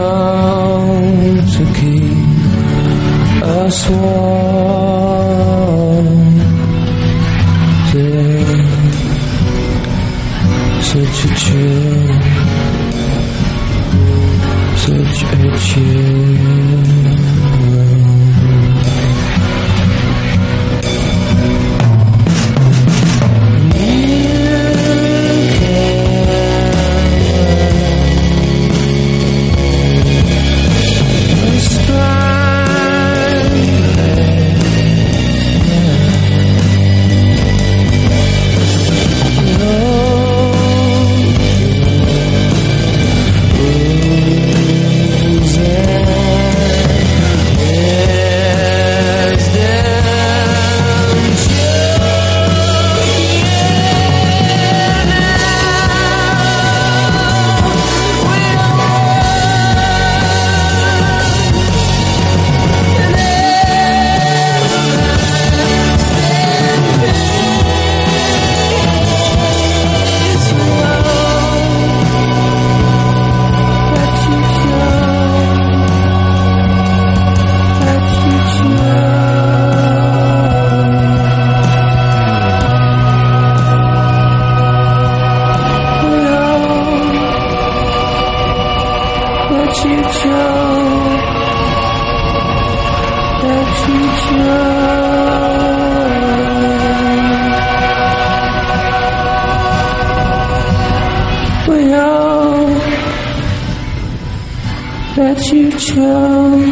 that 105.22 105.42
you 105.54 105.70
chose, 105.70 106.72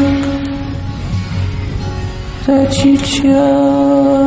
that 2.48 2.74
you 2.84 2.98
chose. 2.98 4.20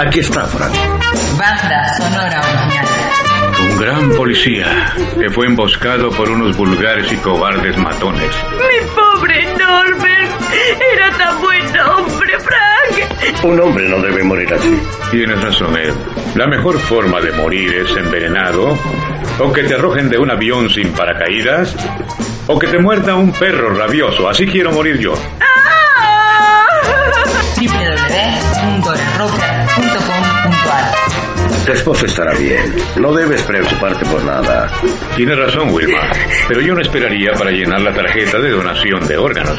Aquí 0.00 0.20
está, 0.20 0.46
Frank. 0.46 0.72
Banda 1.38 1.88
sonora 1.98 2.40
original. 2.40 2.86
Un 3.60 3.78
gran 3.78 4.10
policía 4.12 4.94
que 5.18 5.28
fue 5.28 5.46
emboscado 5.46 6.08
por 6.08 6.30
unos 6.30 6.56
vulgares 6.56 7.12
y 7.12 7.16
cobardes 7.16 7.76
matones. 7.76 8.30
Mi 8.50 8.88
pobre 8.94 9.44
Norbert. 9.58 10.30
Era 10.94 11.10
tan 11.18 11.40
buen 11.42 11.80
hombre, 11.80 12.32
Frank. 12.40 13.44
Un 13.44 13.60
hombre 13.60 13.88
no 13.90 14.00
debe 14.00 14.24
morir 14.24 14.54
así. 14.54 14.80
Tienes 15.10 15.38
razón, 15.42 15.76
Ed. 15.76 15.92
La 16.34 16.46
mejor 16.46 16.78
forma 16.78 17.20
de 17.20 17.32
morir 17.32 17.74
es 17.74 17.94
envenenado, 17.94 18.78
o 19.38 19.52
que 19.52 19.64
te 19.64 19.74
arrojen 19.74 20.08
de 20.08 20.16
un 20.16 20.30
avión 20.30 20.70
sin 20.70 20.92
paracaídas, 20.92 21.76
o 22.46 22.58
que 22.58 22.68
te 22.68 22.78
muerda 22.78 23.16
un 23.16 23.32
perro 23.32 23.74
rabioso. 23.74 24.30
Así 24.30 24.46
quiero 24.46 24.72
morir 24.72 24.98
yo. 24.98 25.12
Tu 31.64 31.72
esposo 31.72 32.06
estará 32.06 32.32
bien. 32.34 32.74
No 32.96 33.12
debes 33.12 33.42
preocuparte 33.42 34.04
por 34.06 34.24
nada. 34.24 34.68
Tienes 35.16 35.38
razón, 35.38 35.72
Wilma. 35.72 36.00
Pero 36.48 36.60
yo 36.60 36.74
no 36.74 36.80
esperaría 36.80 37.32
para 37.32 37.50
llenar 37.50 37.80
la 37.80 37.92
tarjeta 37.92 38.38
de 38.38 38.50
donación 38.50 39.06
de 39.06 39.16
órganos. 39.16 39.58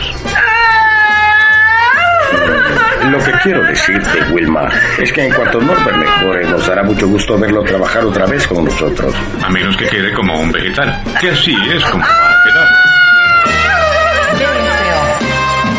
Lo 3.10 3.18
que 3.18 3.32
quiero 3.44 3.64
decirte, 3.64 4.24
Wilma, 4.32 4.70
es 4.98 5.12
que 5.12 5.26
en 5.26 5.34
cuanto 5.34 5.60
Norbert 5.60 5.98
mejore, 5.98 6.46
nos 6.46 6.66
dará 6.68 6.84
mucho 6.84 7.08
gusto 7.08 7.38
verlo 7.38 7.64
trabajar 7.64 8.06
otra 8.06 8.26
vez 8.26 8.48
con 8.48 8.64
nosotros. 8.64 9.14
A 9.44 9.50
menos 9.50 9.76
que 9.76 9.88
quede 9.88 10.14
como 10.14 10.40
un 10.40 10.52
vegetal. 10.52 11.04
Que 11.20 11.30
así 11.30 11.56
es 11.74 11.84
como 11.86 12.04
va 12.04 12.30
a 12.30 12.44
quedar. 12.44 12.68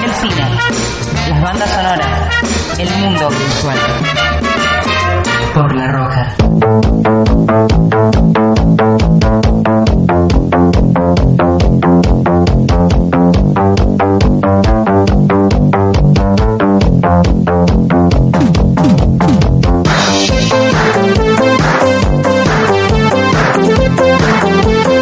El 0.04 0.10
cine, 0.14 0.50
las 1.28 1.42
bandas 1.42 1.70
sonoras, 1.70 2.78
el 2.78 2.90
mundo 2.90 3.28
visual. 3.30 3.78
La 5.74 5.90
roca. 5.90 6.34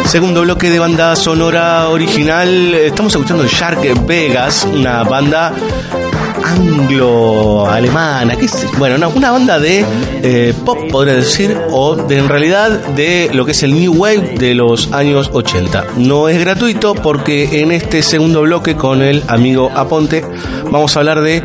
Segundo 0.05 0.41
bloque 0.41 0.69
de 0.69 0.79
banda 0.79 1.15
sonora 1.15 1.89
original. 1.89 2.73
Estamos 2.73 3.13
escuchando 3.13 3.45
Shark 3.45 4.05
Vegas, 4.05 4.65
una 4.65 5.03
banda 5.03 5.53
anglo-alemana, 6.43 8.35
que 8.35 8.45
es, 8.45 8.67
bueno, 8.77 8.95
una, 8.95 9.07
una 9.07 9.31
banda 9.31 9.59
de 9.59 9.85
eh, 10.23 10.53
pop, 10.65 10.77
podría 10.91 11.15
decir, 11.15 11.57
o 11.71 11.95
de, 11.95 12.17
en 12.17 12.29
realidad 12.29 12.71
de 12.95 13.29
lo 13.33 13.45
que 13.45 13.51
es 13.51 13.63
el 13.63 13.73
New 13.73 13.93
Wave 13.93 14.35
de 14.37 14.55
los 14.55 14.91
años 14.91 15.29
80. 15.33 15.85
No 15.97 16.29
es 16.29 16.39
gratuito 16.39 16.95
porque 16.95 17.61
en 17.61 17.71
este 17.71 18.01
segundo 18.01 18.41
bloque 18.41 18.75
con 18.75 19.01
el 19.01 19.23
amigo 19.27 19.71
Aponte 19.73 20.23
vamos 20.71 20.95
a 20.95 20.99
hablar 20.99 21.21
de 21.21 21.43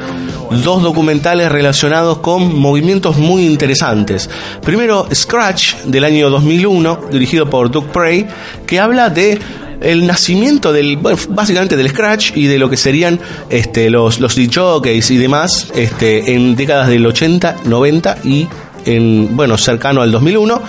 dos 0.51 0.83
documentales 0.83 1.51
relacionados 1.51 2.19
con 2.19 2.55
movimientos 2.59 3.17
muy 3.17 3.45
interesantes. 3.45 4.31
Primero, 4.63 5.07
Scratch, 5.13 5.77
del 5.85 6.05
año 6.05 6.31
2001, 6.31 7.01
dirigido 7.11 7.49
por 7.49 7.71
Doug 7.71 7.87
Prey, 7.87 8.27
que 8.67 8.81
habla 8.81 9.11
de 9.11 9.39
el 9.81 10.07
nacimiento 10.07 10.73
del 10.73 10.97
bueno, 10.97 11.19
básicamente 11.31 11.77
del 11.77 11.89
scratch 11.89 12.37
y 12.37 12.47
de 12.47 12.59
lo 12.59 12.71
que 12.71 12.77
serían 12.77 13.21
este 13.51 13.91
los 13.91 14.21
los 14.21 14.35
DJs 14.35 15.11
y 15.11 15.17
demás 15.17 15.69
este 15.75 16.35
en 16.35 16.57
décadas 16.57 16.89
del 16.89 17.05
80, 17.07 17.57
90 17.65 18.19
y 18.25 18.49
en 18.87 19.37
bueno 19.37 19.59
cercano 19.59 20.03
al 20.03 20.11
2001 20.13 20.63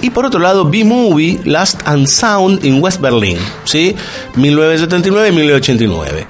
y 0.00 0.10
por 0.10 0.26
otro 0.26 0.40
lado 0.40 0.68
B-Movie 0.68 1.40
Last 1.44 1.82
and 1.84 2.06
Sound 2.06 2.64
in 2.64 2.82
West 2.82 3.00
Berlin, 3.00 3.38
¿sí? 3.64 3.94
1979 4.36 5.28
y 5.28 5.32
1989. 5.32 6.26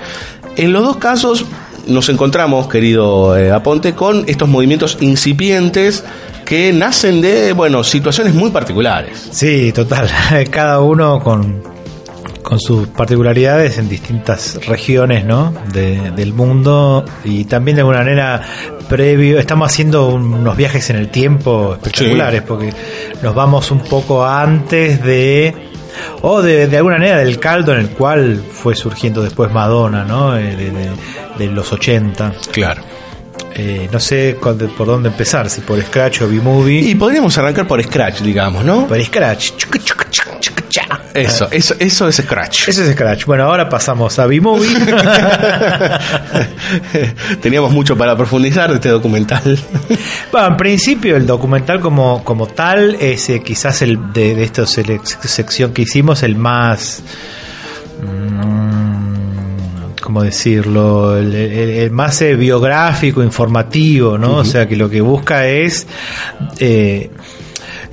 En 0.57 0.73
los 0.73 0.85
dos 0.85 0.97
casos 0.97 1.45
nos 1.87 2.09
encontramos, 2.09 2.69
querido 2.69 3.37
eh, 3.37 3.51
Aponte, 3.51 3.95
con 3.95 4.25
estos 4.27 4.49
movimientos 4.49 4.99
incipientes 5.01 6.05
que 6.45 6.73
nacen 6.73 7.21
de, 7.21 7.53
bueno, 7.53 7.83
situaciones 7.85 8.35
muy 8.35 8.51
particulares. 8.51 9.29
Sí, 9.31 9.73
total. 9.73 10.09
Cada 10.51 10.81
uno 10.81 11.21
con, 11.21 11.63
con 12.45 12.61
sus 12.61 12.87
particularidades 12.89 13.79
en 13.79 13.89
distintas 13.89 14.65
regiones 14.67 15.25
¿no? 15.25 15.53
De- 15.73 16.13
del 16.13 16.33
mundo 16.33 17.05
y 17.25 17.47
también 17.47 17.75
de 17.77 17.81
alguna 17.81 17.99
manera 17.99 18.41
previo, 18.89 19.39
estamos 19.41 19.73
haciendo 19.73 20.09
unos 20.11 20.57
viajes 20.57 20.89
en 20.91 20.97
el 20.97 21.09
tiempo 21.09 21.73
espectaculares 21.75 22.43
porque 22.43 22.73
nos 23.23 23.35
vamos 23.35 23.71
un 23.73 23.81
poco 23.81 24.25
antes 24.25 25.03
de 25.03 25.55
o 26.23 26.43
de, 26.43 26.67
de 26.67 26.77
alguna 26.77 26.99
manera 26.99 27.19
del 27.19 27.39
caldo 27.41 27.73
en 27.73 27.81
el 27.81 27.89
cual 27.91 28.43
fue 28.53 28.75
surgiendo 28.77 29.23
después 29.23 29.51
Madonna, 29.53 30.05
¿no? 30.05 30.37
Eh, 30.37 30.55
De, 30.55 30.71
de- 30.71 30.91
de 31.39 31.47
los 31.49 31.73
80. 31.73 32.33
Claro. 32.53 32.83
Eh, 33.57 33.89
no 33.93 33.99
sé 34.01 34.37
cu- 34.41 34.57
por 34.77 34.87
dónde 34.87 35.09
empezar, 35.09 35.49
si 35.51 35.61
por 35.63 35.81
Scratch 35.83 36.23
o 36.23 36.29
B-Movie. 36.29 36.81
Y 36.91 36.95
podríamos 36.97 37.37
arrancar 37.39 37.67
por 37.67 37.83
Scratch, 37.83 38.21
digamos, 38.21 38.65
¿no? 38.65 38.87
Por 38.87 39.03
Scratch. 39.03 39.53
Eso, 41.15 41.47
eso, 41.53 41.75
eso 41.79 42.09
es 42.09 42.17
Scratch. 42.17 42.69
Eso 42.69 42.83
es 42.83 42.93
Scratch. 42.93 43.25
Bueno, 43.25 43.45
ahora 43.45 43.69
pasamos 43.69 44.19
a 44.19 44.27
B-Movie. 44.27 44.69
Teníamos 47.41 47.73
mucho 47.73 47.97
para 47.97 48.17
profundizar 48.17 48.69
de 48.71 48.77
este 48.77 48.89
documental. 48.89 49.59
Bueno, 50.33 50.49
en 50.49 50.57
principio 50.57 51.17
el 51.17 51.27
documental 51.27 51.79
como, 51.81 52.25
como 52.25 52.47
tal 52.49 52.97
es 52.97 53.29
eh, 53.31 53.41
quizás 53.45 53.83
el 53.83 54.13
de, 54.13 54.35
de 54.35 54.43
esta 54.45 54.65
sección 54.67 55.73
que 55.73 55.83
hicimos 55.83 56.23
el 56.25 56.35
más... 56.37 57.03
mm, 58.03 59.05
¿Cómo 60.03 60.23
decirlo? 60.23 61.17
El, 61.17 61.35
el- 61.35 61.71
el 61.71 61.91
más 61.91 62.21
eh, 62.23 62.35
biográfico, 62.35 63.23
informativo, 63.23 64.19
¿no? 64.19 64.37
O 64.39 64.45
sea, 64.45 64.67
que 64.69 64.77
lo 64.77 64.91
que 64.91 65.01
busca 65.01 65.47
es... 65.47 65.87
eh, 66.59 67.11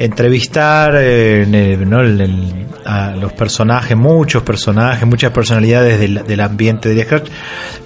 entrevistar 0.06 0.96
eh, 0.98 1.44
en 1.44 1.56
el- 1.56 1.90
¿no? 1.90 2.02
el- 2.02 2.22
el- 2.22 2.66
a 2.86 3.12
los 3.12 3.34
personajes, 3.34 3.96
muchos 3.96 4.42
personajes, 4.44 5.06
muchas 5.08 5.32
personalidades 5.32 6.00
del, 6.00 6.24
del 6.26 6.40
ambiente 6.40 6.90
del 6.90 7.04
Scratch, 7.06 7.30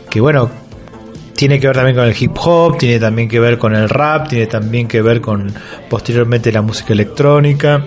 que 0.09 0.21
bueno, 0.21 0.49
tiene 1.35 1.59
que 1.59 1.67
ver 1.67 1.75
también 1.75 1.97
con 1.97 2.05
el 2.05 2.15
hip 2.17 2.31
hop, 2.37 2.77
tiene 2.77 2.97
también 2.99 3.27
que 3.27 3.39
ver 3.41 3.57
con 3.57 3.75
el 3.75 3.89
rap, 3.89 4.29
tiene 4.29 4.47
también 4.47 4.87
que 4.87 5.01
ver 5.01 5.19
con 5.19 5.51
posteriormente 5.89 6.51
la 6.51 6.61
música 6.61 6.93
electrónica. 6.93 7.83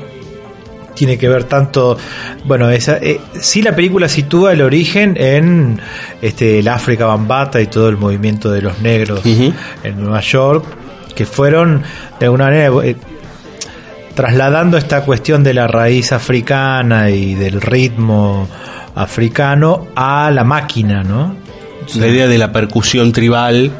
Tiene 0.94 1.16
que 1.16 1.28
ver 1.28 1.44
tanto, 1.44 1.96
bueno, 2.44 2.68
esa, 2.70 2.96
eh, 2.96 3.20
sí 3.40 3.62
la 3.62 3.74
película 3.76 4.08
sitúa 4.08 4.52
el 4.52 4.60
origen 4.62 5.14
en 5.16 5.80
este 6.20 6.58
el 6.58 6.66
África 6.66 7.06
Bambata 7.06 7.60
y 7.60 7.68
todo 7.68 7.88
el 7.88 7.96
movimiento 7.96 8.50
de 8.50 8.62
los 8.62 8.80
negros 8.80 9.20
en 9.24 10.00
Nueva 10.02 10.18
York, 10.20 10.64
que 11.14 11.24
fueron 11.24 11.84
de 12.18 12.26
alguna 12.26 12.46
manera 12.46 12.72
eh, 12.82 12.96
trasladando 14.18 14.76
esta 14.76 15.02
cuestión 15.02 15.44
de 15.44 15.54
la 15.54 15.68
raíz 15.68 16.10
africana 16.10 17.08
y 17.08 17.36
del 17.36 17.60
ritmo 17.60 18.48
africano 18.96 19.86
a 19.94 20.28
la 20.32 20.42
máquina, 20.42 21.04
¿no? 21.04 21.36
La 21.94 22.08
idea 22.08 22.26
de 22.26 22.36
la 22.36 22.50
percusión 22.50 23.12
tribal, 23.12 23.70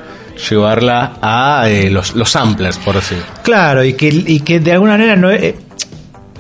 llevarla 0.49 1.15
a 1.21 1.69
eh, 1.69 1.91
los, 1.91 2.15
los 2.15 2.31
samplers, 2.31 2.79
por 2.79 2.95
decir. 2.95 3.19
Claro, 3.43 3.83
y 3.83 3.95
que, 3.95 4.07
y 4.11 4.39
que 4.39 4.61
de 4.61 4.71
alguna 4.75 4.93
manera 4.93 5.17
no 5.17 5.29
eh, 5.29 5.57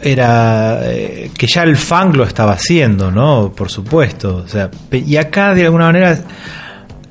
era 0.00 0.78
eh, 0.84 1.32
que 1.36 1.48
ya 1.48 1.64
el 1.64 1.76
funk 1.76 2.14
lo 2.14 2.22
estaba 2.22 2.52
haciendo, 2.52 3.10
¿no? 3.10 3.50
Por 3.50 3.68
supuesto. 3.68 4.44
O 4.44 4.46
sea, 4.46 4.70
y 4.92 5.16
acá 5.16 5.54
de 5.54 5.64
alguna 5.64 5.86
manera 5.86 6.16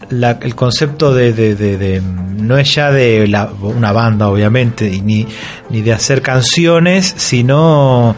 la- 0.09 0.39
el 0.41 0.55
concepto 0.55 1.13
de, 1.13 1.33
de- 1.33 1.55
de- 1.55 2.01
no 2.01 2.57
es 2.57 2.73
ya 2.75 2.91
de 2.91 3.27
la- 3.27 3.51
una 3.61 3.91
banda, 3.91 4.29
obviamente, 4.29 4.89
ni, 5.03 5.27
ni 5.69 5.81
de 5.81 5.93
hacer 5.93 6.21
canciones, 6.21 7.13
sino 7.17 8.15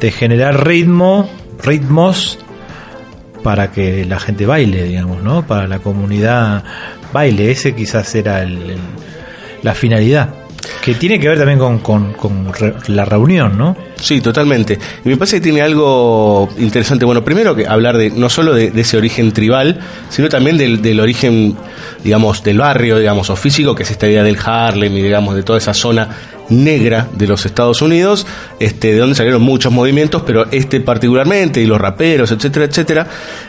de 0.00 0.10
generar 0.12 0.66
ritmo, 0.66 1.28
ritmos 1.62 2.38
para 3.42 3.70
que 3.72 4.04
la 4.04 4.18
gente 4.18 4.46
baile, 4.46 4.84
digamos, 4.84 5.22
¿no? 5.22 5.46
Para 5.46 5.66
la 5.68 5.78
comunidad 5.78 6.64
baile. 7.12 7.50
Ese 7.50 7.74
quizás 7.74 8.14
era 8.14 8.42
el- 8.42 8.76
la 9.62 9.74
finalidad. 9.74 10.30
Que 10.82 10.94
tiene 10.94 11.18
que 11.20 11.28
ver 11.28 11.38
también 11.38 11.58
con, 11.58 11.78
con- 11.78 12.12
con 12.14 12.52
re- 12.52 12.74
la 12.88 13.04
reunión, 13.04 13.56
¿no? 13.56 13.76
Sí, 14.00 14.20
totalmente. 14.20 14.78
Y 15.04 15.08
me 15.08 15.16
parece 15.16 15.36
que 15.36 15.42
tiene 15.42 15.62
algo 15.62 16.48
interesante. 16.58 17.04
Bueno, 17.04 17.24
primero 17.24 17.54
que 17.54 17.66
hablar 17.66 17.96
de 17.96 18.10
no 18.10 18.28
solo 18.28 18.54
de, 18.54 18.70
de 18.70 18.80
ese 18.82 18.96
origen 18.96 19.32
tribal, 19.32 19.78
sino 20.08 20.28
también 20.28 20.56
del, 20.58 20.82
del 20.82 21.00
origen, 21.00 21.56
digamos, 22.04 22.42
del 22.42 22.58
barrio, 22.58 22.98
digamos, 22.98 23.30
o 23.30 23.36
físico, 23.36 23.74
que 23.74 23.82
es 23.84 23.90
esta 23.90 24.06
idea 24.06 24.22
del 24.22 24.36
Harlem 24.44 24.92
y, 24.96 25.02
digamos, 25.02 25.34
de 25.34 25.42
toda 25.42 25.58
esa 25.58 25.72
zona 25.74 26.08
negra 26.48 27.08
de 27.12 27.26
los 27.26 27.46
Estados 27.46 27.82
Unidos, 27.82 28.26
este, 28.58 28.92
de 28.92 28.98
donde 28.98 29.14
salieron 29.14 29.42
muchos 29.42 29.72
movimientos, 29.72 30.22
pero 30.26 30.46
este 30.50 30.80
particularmente, 30.80 31.60
y 31.60 31.66
los 31.66 31.80
raperos, 31.80 32.30
etcétera, 32.30 32.66
etcétera. 32.66 33.06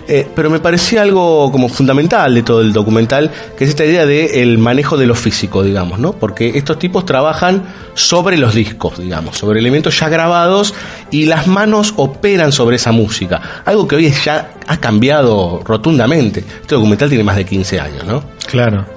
Eh, 0.07 0.27
pero 0.35 0.49
me 0.49 0.59
parecía 0.59 1.01
algo 1.01 1.51
como 1.51 1.69
fundamental 1.69 2.33
de 2.33 2.43
todo 2.43 2.61
el 2.61 2.73
documental, 2.73 3.31
que 3.57 3.63
es 3.63 3.69
esta 3.69 3.85
idea 3.85 4.05
de 4.05 4.41
el 4.41 4.57
manejo 4.57 4.97
de 4.97 5.05
lo 5.05 5.15
físico, 5.15 5.63
digamos, 5.63 5.99
¿no? 5.99 6.13
Porque 6.13 6.57
estos 6.57 6.79
tipos 6.79 7.05
trabajan 7.05 7.63
sobre 7.93 8.37
los 8.37 8.53
discos, 8.53 8.99
digamos, 8.99 9.37
sobre 9.37 9.59
elementos 9.59 9.99
ya 9.99 10.09
grabados 10.09 10.73
y 11.11 11.25
las 11.25 11.47
manos 11.47 11.93
operan 11.97 12.51
sobre 12.51 12.77
esa 12.77 12.91
música. 12.91 13.63
Algo 13.65 13.87
que 13.87 13.95
hoy 13.95 14.11
ya 14.11 14.51
ha 14.67 14.77
cambiado 14.77 15.61
rotundamente. 15.63 16.39
Este 16.39 16.75
documental 16.75 17.09
tiene 17.09 17.23
más 17.23 17.35
de 17.35 17.45
15 17.45 17.79
años, 17.79 18.05
¿no? 18.05 18.23
Claro. 18.47 18.96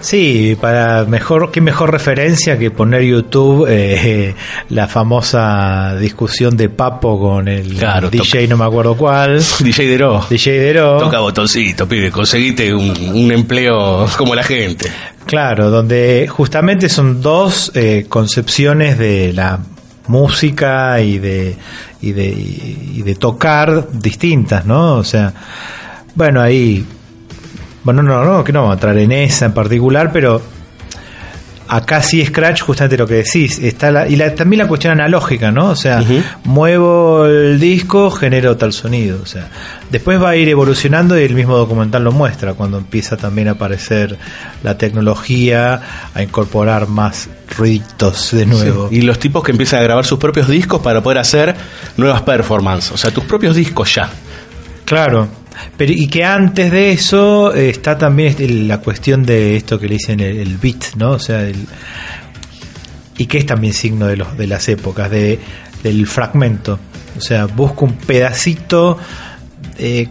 Sí, 0.00 0.56
para 0.60 1.04
mejor, 1.04 1.50
qué 1.50 1.60
mejor 1.60 1.90
referencia 1.90 2.58
que 2.58 2.70
poner 2.70 3.02
YouTube 3.02 3.66
eh, 3.68 4.34
la 4.70 4.86
famosa 4.86 5.96
discusión 5.96 6.56
de 6.56 6.68
Papo 6.68 7.18
con 7.18 7.48
el 7.48 7.74
Claro, 7.74 8.10
DJ, 8.10 8.46
no 8.48 8.56
me 8.56 8.64
acuerdo 8.64 8.96
cuál. 8.96 9.42
DJ 9.60 9.86
Dero. 9.86 10.24
DJ 10.28 10.58
Dero. 10.60 10.98
Toca 10.98 11.18
botoncito, 11.20 11.88
pibe, 11.88 12.10
conseguite 12.10 12.72
un, 12.72 12.90
un 13.14 13.32
empleo 13.32 14.06
como 14.16 14.34
la 14.34 14.42
gente. 14.42 14.90
Claro, 15.26 15.70
donde 15.70 16.26
justamente 16.28 16.88
son 16.88 17.20
dos 17.20 17.70
eh, 17.74 18.06
concepciones 18.08 18.98
de 18.98 19.32
la 19.32 19.58
música 20.06 21.00
y 21.00 21.18
de, 21.18 21.54
y 22.00 22.12
de 22.12 22.28
y 22.28 23.02
de 23.02 23.14
tocar 23.14 23.88
distintas, 23.92 24.64
¿no? 24.64 24.94
O 24.94 25.04
sea, 25.04 25.32
bueno, 26.14 26.40
ahí 26.40 26.84
bueno, 27.88 28.02
no, 28.02 28.22
no, 28.22 28.44
que 28.44 28.52
no 28.52 28.60
vamos 28.60 28.72
a 28.72 28.74
entrar 28.76 28.98
en 28.98 29.12
esa 29.12 29.46
en 29.46 29.52
particular, 29.52 30.10
pero 30.12 30.42
acá 31.70 32.00
sí 32.02 32.24
Scratch, 32.24 32.62
justamente 32.62 32.96
lo 32.98 33.06
que 33.06 33.14
decís, 33.14 33.58
está 33.58 33.90
la, 33.90 34.06
y 34.08 34.16
la- 34.16 34.34
también 34.34 34.58
la 34.62 34.68
cuestión 34.68 34.92
analógica, 34.92 35.50
¿no? 35.50 35.68
O 35.70 35.76
sea, 35.76 36.02
muevo 36.44 37.24
el 37.26 37.58
disco, 37.60 38.10
genero 38.10 38.56
tal 38.58 38.72
sonido. 38.74 39.20
O 39.22 39.26
sea, 39.26 39.48
después 39.90 40.22
va 40.22 40.30
a 40.30 40.36
ir 40.36 40.48
evolucionando 40.48 41.18
y 41.18 41.24
el 41.24 41.34
mismo 41.34 41.56
documental 41.56 42.04
lo 42.04 42.12
muestra, 42.12 42.52
cuando 42.54 42.76
empieza 42.78 43.16
también 43.16 43.48
a 43.48 43.52
aparecer 43.52 44.18
la 44.62 44.76
tecnología, 44.76 45.80
a 46.14 46.22
incorporar 46.22 46.88
más 46.88 47.28
ruiditos 47.56 48.32
de 48.32 48.44
nuevo. 48.46 48.88
Sí, 48.90 48.96
Y 48.96 49.00
los 49.02 49.18
tipos 49.18 49.42
que 49.42 49.52
empiezan 49.52 49.80
a 49.80 49.82
grabar 49.82 50.04
sus 50.04 50.18
propios 50.18 50.48
discos 50.48 50.80
para 50.82 51.02
poder 51.02 51.18
hacer 51.18 51.54
nuevas 51.96 52.20
performances. 52.22 52.92
O 52.92 52.96
sea, 52.98 53.10
tus 53.10 53.24
propios 53.24 53.56
discos 53.56 53.94
ya. 53.94 54.10
Claro. 54.86 55.28
Pero, 55.76 55.92
y 55.92 56.06
que 56.08 56.24
antes 56.24 56.70
de 56.70 56.92
eso 56.92 57.54
eh, 57.54 57.70
está 57.70 57.96
también 57.98 58.30
este- 58.30 58.48
la 58.48 58.78
cuestión 58.78 59.24
de 59.24 59.56
esto 59.56 59.78
que 59.78 59.86
le 59.88 59.94
dicen 59.94 60.20
el, 60.20 60.36
el 60.38 60.56
beat, 60.58 60.94
¿no? 60.96 61.12
O 61.12 61.18
sea, 61.18 61.42
el, 61.42 61.66
y 63.16 63.26
que 63.26 63.38
es 63.38 63.46
también 63.46 63.72
signo 63.72 64.06
de, 64.06 64.16
los, 64.16 64.36
de 64.36 64.46
las 64.46 64.68
épocas, 64.68 65.10
de, 65.10 65.38
del 65.82 66.06
fragmento. 66.06 66.78
O 67.16 67.20
sea, 67.20 67.46
busco 67.46 67.84
un 67.84 67.94
pedacito. 67.94 68.98
eh, 69.78 70.08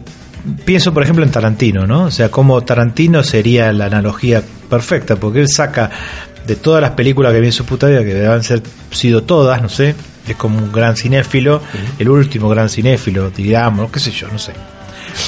pienso, 0.65 0.93
por 0.93 1.03
ejemplo, 1.03 1.23
en 1.23 1.31
Tarantino, 1.31 1.87
¿no? 1.87 2.03
O 2.05 2.11
sea, 2.11 2.29
como 2.29 2.61
Tarantino 2.63 3.23
sería 3.23 3.71
la 3.73 3.85
analogía 3.85 4.41
perfecta, 4.69 5.15
porque 5.15 5.39
él 5.41 5.47
saca 5.49 5.89
de 6.45 6.55
todas 6.55 6.81
las 6.81 6.91
películas 6.91 7.33
que 7.33 7.39
vi 7.41 7.47
en 7.47 7.53
su 7.53 7.65
puta 7.65 7.87
vida, 7.87 7.99
que 8.03 8.13
deben 8.13 8.43
ser 8.43 8.61
sido 8.91 9.23
todas, 9.23 9.61
no 9.61 9.67
sé, 9.69 9.95
es 10.27 10.35
como 10.35 10.57
un 10.59 10.71
gran 10.71 10.95
cinéfilo, 10.97 11.61
el 11.99 12.09
último 12.09 12.47
gran 12.49 12.69
cinéfilo, 12.69 13.29
digamos, 13.29 13.91
qué 13.91 13.99
sé 13.99 14.11
yo, 14.11 14.27
no 14.29 14.39
sé. 14.39 14.53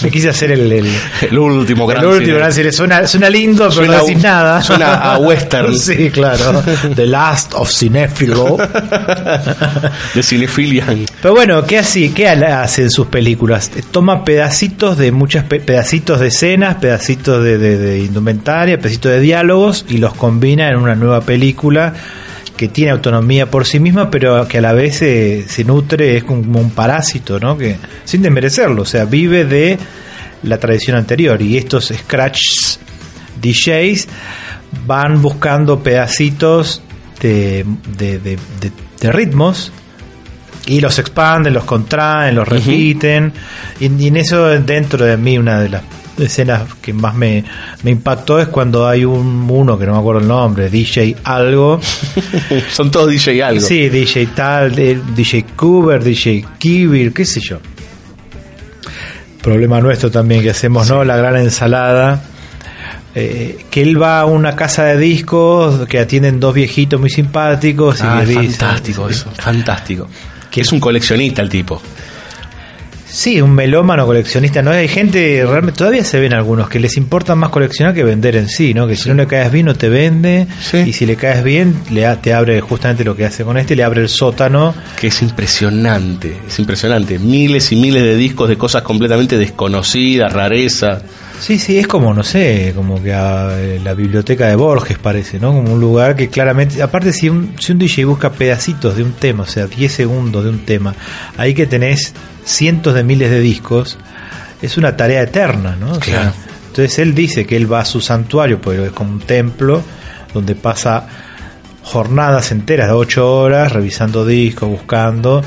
Me 0.03 0.11
quise 0.11 0.29
hacer 0.29 0.51
el, 0.51 0.71
el, 0.71 0.87
El 1.29 1.37
último 1.39 1.85
gran 1.87 2.03
el 2.03 2.09
último 2.09 2.37
gran 2.37 2.53
cine. 2.53 2.71
Suena, 2.71 3.07
suena 3.07 3.29
lindo, 3.29 3.63
pero 3.63 3.71
Suena 3.71 3.97
no 3.97 4.05
decís 4.05 4.23
nada. 4.23 4.61
suena 4.61 4.93
a 5.13 5.17
western. 5.19 5.77
sí, 5.77 6.09
claro. 6.11 6.63
The 6.95 7.05
Last 7.05 7.53
of 7.55 7.69
Cinéfilo. 7.71 8.57
De 10.13 10.23
Cinefilian. 10.23 11.05
Pero 11.21 11.33
bueno, 11.35 11.63
¿qué 11.65 11.79
hace, 11.79 12.11
qué 12.13 12.27
hace 12.27 12.83
en 12.83 12.91
sus 12.91 13.07
películas? 13.07 13.71
Toma 13.91 14.23
pedacitos 14.23 14.97
de 14.97 15.11
muchas 15.11 15.43
pe- 15.45 15.59
pedacitos 15.59 16.19
de 16.19 16.27
escenas, 16.27 16.75
pedacitos 16.75 17.43
de, 17.43 17.57
de- 17.57 17.77
de 17.77 17.99
indumentaria, 17.99 18.77
pedacitos 18.77 19.11
de 19.11 19.19
diálogos 19.19 19.85
y 19.89 19.97
los 19.97 20.13
combina 20.13 20.69
en 20.69 20.77
una 20.77 20.95
nueva 20.95 21.21
película 21.21 21.93
que 22.59 22.67
tiene 22.67 22.91
autonomía 22.91 23.49
por 23.49 23.65
sí 23.65 23.79
misma, 23.79 24.11
pero 24.11 24.45
que 24.45 24.57
a 24.57 24.61
la 24.61 24.73
vez 24.73 24.97
se, 24.97 25.47
se 25.47 25.63
nutre, 25.63 26.17
es 26.17 26.25
como 26.25 26.59
un 26.59 26.71
parásito, 26.71 27.39
¿no? 27.39 27.57
Que 27.57 27.77
sin 28.03 28.21
desmerecerlo, 28.21 28.81
o 28.81 28.85
sea, 28.85 29.05
vive 29.05 29.45
de 29.45 29.77
la 30.43 30.57
tradición 30.57 30.97
anterior 30.97 31.41
y 31.41 31.55
estos 31.55 31.93
scratch 31.97 32.41
DJs 33.41 34.09
van 34.85 35.21
buscando 35.21 35.79
pedacitos 35.81 36.81
de, 37.21 37.63
de- 37.97 38.19
de- 38.19 38.35
de- 38.59 38.71
de 38.99 39.11
ritmos 39.13 39.71
y 40.65 40.81
los 40.81 40.99
expanden, 40.99 41.53
los 41.53 41.63
contraen, 41.63 42.35
los 42.35 42.45
repiten. 42.45 43.31
y, 43.79 43.85
y 44.03 44.07
en 44.09 44.17
eso, 44.17 44.47
dentro 44.49 45.05
de 45.05 45.15
mí, 45.15 45.37
una 45.37 45.61
de 45.61 45.69
las 45.69 45.83
escenas 46.19 46.63
que 46.81 46.93
más 46.93 47.15
me, 47.15 47.43
me 47.83 47.91
impactó 47.91 48.39
es 48.39 48.47
cuando 48.47 48.87
hay 48.87 49.05
un 49.05 49.47
uno 49.49 49.77
que 49.77 49.85
no 49.85 49.93
me 49.93 49.99
acuerdo 49.99 50.21
el 50.21 50.27
nombre, 50.27 50.69
DJ 50.69 51.15
algo. 51.23 51.79
Son 52.71 52.91
todos 52.91 53.09
DJ 53.09 53.43
algo. 53.43 53.61
Sí, 53.61 53.89
DJ 53.89 54.27
tal, 54.27 54.75
DJ 54.75 55.45
Cooper, 55.55 56.03
DJ 56.03 56.45
Kibir, 56.57 57.13
qué 57.13 57.25
sé 57.25 57.39
yo. 57.41 57.59
Problema 59.41 59.79
nuestro 59.79 60.11
también 60.11 60.41
que 60.41 60.49
hacemos, 60.49 60.89
¿no? 60.89 61.03
La 61.03 61.15
gran 61.17 61.37
ensalada. 61.37 62.21
Eh, 63.15 63.65
que 63.71 63.81
él 63.81 63.99
va 64.01 64.19
a 64.19 64.25
una 64.25 64.55
casa 64.55 64.85
de 64.85 64.97
discos 64.97 65.87
que 65.87 65.97
atienden 65.99 66.39
dos 66.39 66.53
viejitos 66.53 66.99
muy 66.99 67.09
simpáticos 67.09 67.99
y 68.01 68.03
Ah, 68.03 68.23
fantástico 68.31 69.09
eso, 69.09 69.31
fantástico. 69.31 70.07
Que 70.51 70.61
es 70.61 70.71
un 70.71 70.79
coleccionista 70.79 71.41
el 71.41 71.49
tipo. 71.49 71.81
Sí, 73.11 73.41
un 73.41 73.51
melómano 73.55 74.05
coleccionista, 74.05 74.61
¿no? 74.61 74.69
Hay 74.71 74.87
gente, 74.87 75.43
realmente, 75.43 75.79
todavía 75.79 76.03
se 76.03 76.19
ven 76.19 76.31
algunos 76.33 76.69
que 76.69 76.79
les 76.79 76.95
importa 76.95 77.33
más 77.33 77.49
coleccionar 77.49 77.95
que 77.95 78.03
vender 78.03 78.35
en 78.35 78.47
sí, 78.47 78.73
¿no? 78.75 78.85
Que 78.87 78.95
si 78.95 79.09
no 79.09 79.15
le 79.15 79.25
caes 79.25 79.51
bien 79.51 79.65
no 79.65 79.73
te 79.73 79.89
vende 79.89 80.45
y 80.85 80.93
si 80.93 81.05
le 81.07 81.15
caes 81.15 81.43
bien 81.43 81.73
le 81.89 82.05
a- 82.05 82.21
te 82.21 82.33
abre 82.35 82.61
justamente 82.61 83.03
lo 83.03 83.15
que 83.15 83.25
hace 83.25 83.43
con 83.43 83.57
este, 83.57 83.75
le 83.75 83.83
abre 83.83 84.01
el 84.01 84.09
sótano. 84.09 84.75
Que 84.99 85.07
es 85.07 85.21
impresionante, 85.23 86.37
es 86.47 86.59
impresionante. 86.59 87.17
Miles 87.17 87.71
y 87.71 87.75
miles 87.77 88.03
de 88.03 88.15
discos 88.15 88.47
de 88.47 88.57
cosas 88.57 88.83
completamente 88.83 89.37
desconocidas, 89.37 90.31
rarezas. 90.31 91.01
Sí, 91.39 91.57
sí, 91.57 91.79
es 91.79 91.87
como, 91.87 92.13
no 92.13 92.21
sé, 92.21 92.73
como 92.75 93.01
que 93.01 93.13
a, 93.13 93.57
eh, 93.59 93.79
la 93.83 93.93
biblioteca 93.93 94.47
de 94.47 94.55
Borges 94.55 94.97
parece, 94.99 95.39
¿no? 95.39 95.53
Como 95.53 95.73
un 95.73 95.79
lugar 95.79 96.15
que 96.15 96.27
claramente, 96.27 96.81
aparte 96.83 97.11
si 97.13 97.29
un, 97.29 97.53
si 97.59 97.71
un 97.71 97.79
DJ 97.79 98.05
busca 98.05 98.29
pedacitos 98.31 98.95
de 98.97 99.03
un 99.03 99.13
tema, 99.13 99.43
o 99.43 99.47
sea, 99.47 99.65
10 99.65 99.91
segundos 99.91 100.43
de 100.43 100.49
un 100.49 100.59
tema, 100.65 100.93
ahí 101.37 101.53
que 101.53 101.65
tenés 101.65 102.13
cientos 102.49 102.93
de 102.95 103.03
miles 103.03 103.29
de 103.29 103.39
discos, 103.39 103.97
es 104.61 104.77
una 104.77 104.95
tarea 104.97 105.21
eterna, 105.21 105.75
¿no? 105.79 105.91
O 105.91 106.01
sea, 106.01 106.21
Claro. 106.21 106.33
entonces 106.67 106.99
él 106.99 107.13
dice 107.15 107.45
que 107.45 107.55
él 107.55 107.71
va 107.71 107.81
a 107.81 107.85
su 107.85 108.01
santuario, 108.01 108.59
porque 108.61 108.85
es 108.87 108.91
como 108.91 109.11
un 109.11 109.19
templo, 109.21 109.81
donde 110.33 110.55
pasa 110.55 111.07
jornadas 111.83 112.51
enteras 112.51 112.87
de 112.87 112.93
ocho 112.93 113.31
horas 113.39 113.71
revisando 113.71 114.25
discos, 114.25 114.69
buscando, 114.69 115.41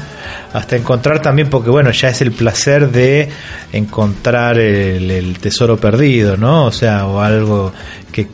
hasta 0.52 0.76
encontrar 0.76 1.20
también, 1.22 1.48
porque 1.50 1.70
bueno, 1.70 1.90
ya 1.92 2.08
es 2.08 2.20
el 2.22 2.32
placer 2.32 2.90
de 2.90 3.28
encontrar 3.72 4.58
el, 4.58 5.10
el 5.10 5.38
tesoro 5.38 5.76
perdido, 5.76 6.36
¿no? 6.36 6.64
O 6.64 6.72
sea, 6.72 7.06
o 7.06 7.20
algo 7.20 7.72
que 8.10 8.26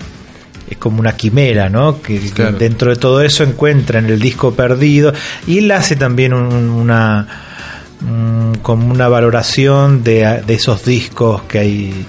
es 0.70 0.76
como 0.78 1.00
una 1.00 1.16
quimera, 1.16 1.68
¿no? 1.68 2.00
Que 2.00 2.18
que 2.20 2.30
Claro. 2.30 2.56
dentro 2.56 2.90
de 2.90 2.96
todo 2.96 3.20
eso 3.22 3.42
encuentra 3.42 3.98
en 3.98 4.06
el 4.06 4.18
disco 4.20 4.54
perdido 4.54 5.12
y 5.46 5.58
él 5.58 5.70
hace 5.72 5.96
también 5.96 6.32
un- 6.32 6.70
una 6.70 7.26
mm, 8.00 8.54
como 8.62 8.90
una 8.90 9.08
valoración 9.08 10.02
de, 10.04 10.42
de 10.46 10.54
esos 10.54 10.84
discos 10.84 11.42
que 11.42 11.58
hay 11.58 12.06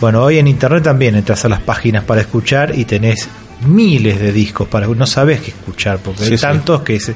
bueno, 0.00 0.22
hoy 0.22 0.38
en 0.38 0.46
internet 0.46 0.82
también 0.82 1.14
entras 1.16 1.44
a 1.46 1.48
las 1.48 1.60
páginas 1.62 2.04
para 2.04 2.20
escuchar 2.20 2.78
y 2.78 2.84
tenés 2.84 3.28
miles 3.66 4.20
de 4.20 4.30
discos 4.30 4.68
para 4.68 4.86
no 4.86 5.06
sabes 5.06 5.40
qué 5.40 5.52
escuchar 5.52 5.98
porque 6.04 6.24
Sí, 6.24 6.32
hay 6.32 6.36
sí. 6.36 6.42
tantos 6.42 6.82
que 6.82 6.96
es, 6.96 7.10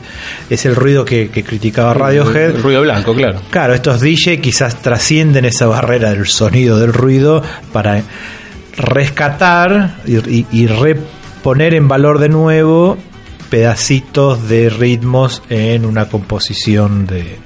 es 0.49 0.64
el 0.66 0.74
ruido 0.74 1.05
que, 1.05 1.28
que 1.28 1.45
criticaba 1.45 1.93
Radiohead. 1.93 2.57
El 2.57 2.62
ruido 2.62 2.81
blanco, 2.81 3.14
claro. 3.14 3.43
Claro, 3.51 3.74
estos 3.74 4.01
DJ 4.01 4.41
quizás 4.41 4.81
trascienden 4.81 5.45
esa 5.45 5.66
barrera 5.66 6.09
del 6.14 6.26
sonido 6.26 6.78
del 6.78 6.95
ruido 6.95 7.43
para 7.74 8.03
rescatar 8.78 9.97
y, 10.07 10.16
y- 10.31 10.47
y 10.51 10.66
reponer 10.66 11.74
en 11.74 11.89
valor 11.89 12.18
de 12.18 12.28
nuevo 12.31 12.97
pedacitos 13.51 14.49
de 14.49 14.70
ritmos 14.70 15.43
en 15.51 15.85
una 15.85 16.09
composición 16.09 17.07
de, 17.07 17.37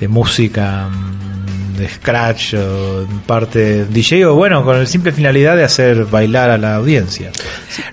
de 0.00 0.08
música 0.08 0.88
mm, 0.88 1.76
de 1.78 1.88
scratch 1.88 2.54
o 2.54 3.06
parte 3.26 3.84
DJ 3.84 4.26
o 4.26 4.34
bueno 4.34 4.64
con 4.64 4.80
la 4.80 4.86
simple 4.86 5.12
finalidad 5.12 5.56
de 5.56 5.62
hacer 5.62 6.06
bailar 6.06 6.50
a 6.50 6.58
la 6.58 6.74
audiencia 6.74 7.30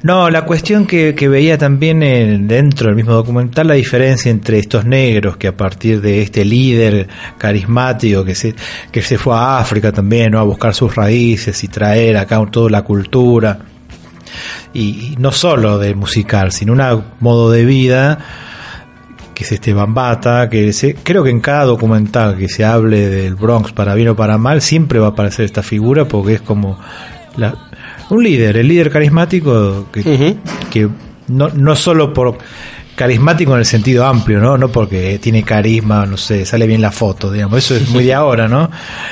no 0.01 0.31
la 0.31 0.41
cuestión 0.43 0.87
que, 0.87 1.13
que 1.13 1.27
veía 1.27 1.57
también 1.59 2.01
en- 2.01 2.47
dentro 2.47 2.87
del 2.87 2.95
mismo 2.95 3.13
documental 3.13 3.67
la 3.67 3.75
diferencia 3.75 4.31
entre 4.31 4.57
estos 4.57 4.85
negros 4.85 5.37
que 5.37 5.47
a 5.49 5.55
partir 5.55 6.01
de 6.01 6.23
este 6.23 6.43
líder 6.45 7.07
carismático 7.37 8.25
que 8.25 8.33
se 8.33 8.55
que 8.91 9.03
se 9.03 9.19
fue 9.19 9.35
a 9.35 9.59
África 9.59 9.91
también 9.91 10.31
¿no? 10.31 10.39
a 10.39 10.43
buscar 10.43 10.73
sus 10.73 10.95
raíces 10.95 11.63
y 11.63 11.67
traer 11.67 12.17
acá 12.17 12.43
toda 12.51 12.71
la 12.71 12.81
cultura 12.81 13.59
y, 14.73 14.81
y 15.11 15.15
no 15.19 15.31
solo 15.31 15.77
de 15.77 15.93
musical, 15.95 16.51
sino 16.51 16.73
un 16.73 17.03
modo 17.19 17.51
de 17.51 17.63
vida 17.65 18.17
que 19.35 19.43
es 19.43 19.51
este 19.51 19.73
Bambata, 19.73 20.49
que 20.49 20.73
se- 20.73 20.95
creo 20.95 21.23
que 21.23 21.29
en 21.29 21.41
cada 21.41 21.65
documental 21.65 22.37
que 22.37 22.47
se 22.49 22.65
hable 22.65 23.07
del 23.09 23.35
Bronx 23.35 23.71
para 23.73 23.93
bien 23.93 24.07
o 24.07 24.15
para 24.15 24.37
mal, 24.39 24.61
siempre 24.61 24.97
va 24.97 25.07
a 25.07 25.09
aparecer 25.11 25.45
esta 25.45 25.61
figura 25.61 26.05
porque 26.05 26.33
es 26.35 26.41
como 26.41 26.79
la- 27.37 27.53
un 28.09 28.23
líder, 28.23 28.57
el 28.57 28.67
líder 28.67 28.89
carismático 28.89 29.87
que, 29.91 30.01
que 30.71 30.89
no, 31.27 31.49
no 31.49 31.75
solo 31.75 32.13
por 32.13 32.37
carismático 32.95 33.51
en 33.53 33.59
el 33.59 33.65
sentido 33.65 34.05
amplio, 34.05 34.39
¿no? 34.39 34.57
No 34.57 34.69
porque 34.69 35.19
tiene 35.21 35.43
carisma, 35.43 36.05
no 36.05 36.15
sé, 36.15 36.45
sale 36.45 36.65
bien 36.65 36.81
la 36.81 36.91
foto, 36.91 37.29
digamos, 37.31 37.57
eso 37.57 37.75
es 37.75 37.89
muy 37.89 38.05
de 38.05 38.13
ahora, 38.13 38.47
¿no? 38.47 38.69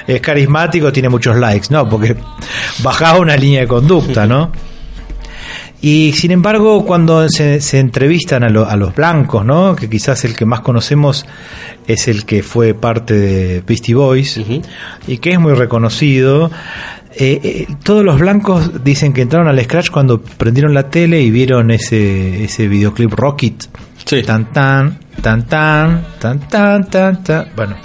Es 0.08 0.22
carismático, 0.22 0.92
tiene 0.94 1.10
muchos 1.10 1.36
likes, 1.36 1.68
no, 1.70 1.90
porque 1.90 2.16
bajaba 2.82 3.20
una 3.20 3.36
línea 3.36 3.62
de 3.62 3.68
conducta, 3.68 4.26
¿no? 4.26 4.52
Y 5.86 6.14
sin 6.14 6.32
embargo, 6.32 6.86
cuando 6.86 7.28
se, 7.28 7.60
se 7.60 7.78
entrevistan 7.80 8.44
a, 8.46 8.50
lo- 8.50 8.66
a 8.70 8.78
los 8.78 8.96
blancos, 8.96 9.44
¿no? 9.46 9.76
Que 9.76 9.90
quizás 9.90 10.24
el 10.24 10.34
que 10.34 10.46
más 10.46 10.62
conocemos 10.62 11.26
es 11.88 12.08
el 12.08 12.24
que 12.26 12.42
fue 12.42 12.74
parte 12.74 13.14
de 13.14 13.62
Beastie 13.68 13.94
Boys 13.94 14.40
y 15.08 15.18
que 15.18 15.34
es 15.34 15.40
muy 15.42 15.54
reconocido. 15.54 16.50
eh, 17.16 17.40
eh, 17.44 17.68
todos 17.84 18.04
los 18.06 18.18
blancos 18.18 18.82
dicen 18.86 19.12
que 19.12 19.24
entraron 19.24 19.50
al 19.50 19.62
Scratch 19.62 19.90
cuando 19.92 20.22
prendieron 20.22 20.74
la 20.74 20.90
tele 20.90 21.22
y 21.22 21.32
vieron 21.32 21.70
ese, 21.70 22.46
ese 22.46 22.70
videoclip 22.70 23.12
Rocket. 23.12 23.66
Tan 24.26 24.54
tan, 24.54 25.00
tan 25.22 25.46
tan, 25.48 26.06
tan 26.20 26.40
tan, 26.48 26.90
tan 26.90 27.24
tan. 27.24 27.48
Bueno. 27.58 27.76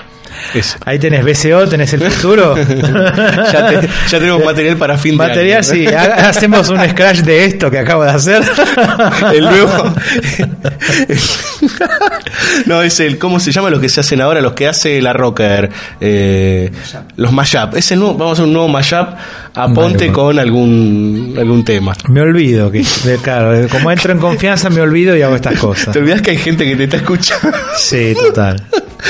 Ahí 0.85 0.99
tenés 0.99 1.25
BCO, 1.25 1.69
tenés 1.69 1.93
el 1.93 2.03
futuro. 2.11 2.55
ya, 3.53 3.69
te- 3.69 3.89
ya 4.09 4.19
tenemos 4.19 4.45
material 4.45 4.77
para 4.77 4.97
fin 4.99 5.13
de 5.13 5.19
Material, 5.27 5.59
año. 5.59 5.63
sí. 5.75 5.87
Ha- 5.87 6.29
Hacemos 6.29 6.69
un 6.69 6.79
scratch 6.89 7.19
de 7.21 7.45
esto 7.45 7.71
que 7.71 7.79
acabo 7.79 8.05
de 8.05 8.11
hacer. 8.11 8.43
El 9.35 9.45
nuevo. 9.45 9.95
no, 12.67 12.83
es 12.83 13.01
el. 13.01 13.19
¿Cómo 13.19 13.41
se 13.41 13.53
llama 13.53 13.71
los 13.71 13.81
que 13.81 13.89
se 13.89 14.01
hacen 14.01 14.21
ahora? 14.21 14.41
Los 14.41 14.53
que 14.53 14.67
hace 14.69 15.01
la 15.03 15.13
rocker. 15.13 15.71
Eh, 16.01 16.71
los 17.17 17.33
mashup. 17.33 17.75
Es 17.77 17.91
el 17.93 17.99
nuevo, 18.01 18.15
vamos 18.15 18.31
a 18.31 18.33
hacer 18.35 18.45
un 18.47 18.53
nuevo 18.53 18.69
mashup 18.69 19.09
a 19.55 19.69
ponte 19.73 20.13
con 20.13 20.39
algún, 20.39 21.35
algún 21.39 21.65
tema. 21.65 21.95
Me 22.09 22.21
olvido 22.21 22.71
que, 22.71 22.85
de- 23.05 23.17
claro, 23.23 23.69
como 23.69 23.91
entro 23.91 24.13
en 24.13 24.19
confianza 24.19 24.71
me 24.71 24.81
olvido 24.81 25.17
y 25.17 25.23
hago 25.23 25.37
estas 25.37 25.59
cosas. 25.59 25.93
Te 25.93 25.99
olvidas 25.99 26.23
que 26.23 26.31
hay 26.33 26.39
gente 26.39 26.65
que 26.65 26.77
te 26.77 26.85
está 26.85 26.97
escuchando. 26.99 27.57
Sí, 27.77 28.15
total. 28.15 28.63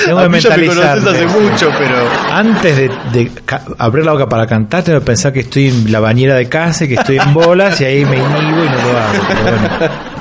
Tengo 0.04 0.20
que 0.22 0.28
mí 0.28 0.40
ya 0.40 0.50
me 0.50 0.56
mentalizarme. 0.58 1.02
conoces 1.04 1.26
hace 1.28 1.40
mucho, 1.40 1.72
pero. 1.78 1.94
Antes 2.32 2.76
de, 2.76 3.30
abrir 3.78 4.04
la 4.04 4.12
boca 4.12 4.28
para 4.28 4.46
cantar, 4.46 4.82
tengo 4.84 4.98
que 5.00 5.06
pensar 5.06 5.32
que 5.32 5.40
estoy 5.40 5.68
en 5.68 5.90
la 5.92 6.00
bañera 6.00 6.34
de 6.34 6.48
casa 6.48 6.84
y 6.84 6.88
que 6.88 6.94
estoy 6.94 7.18
en 7.18 7.32
bolas 7.34 7.80
y 7.80 7.84
ahí 7.84 8.04
me 8.04 8.16
inhibo 8.16 8.64
y 8.64 8.68
no 8.68 8.76
lo 8.92 8.98
hago. 8.98 9.24
pero 9.28 9.58
bueno. 9.58 10.18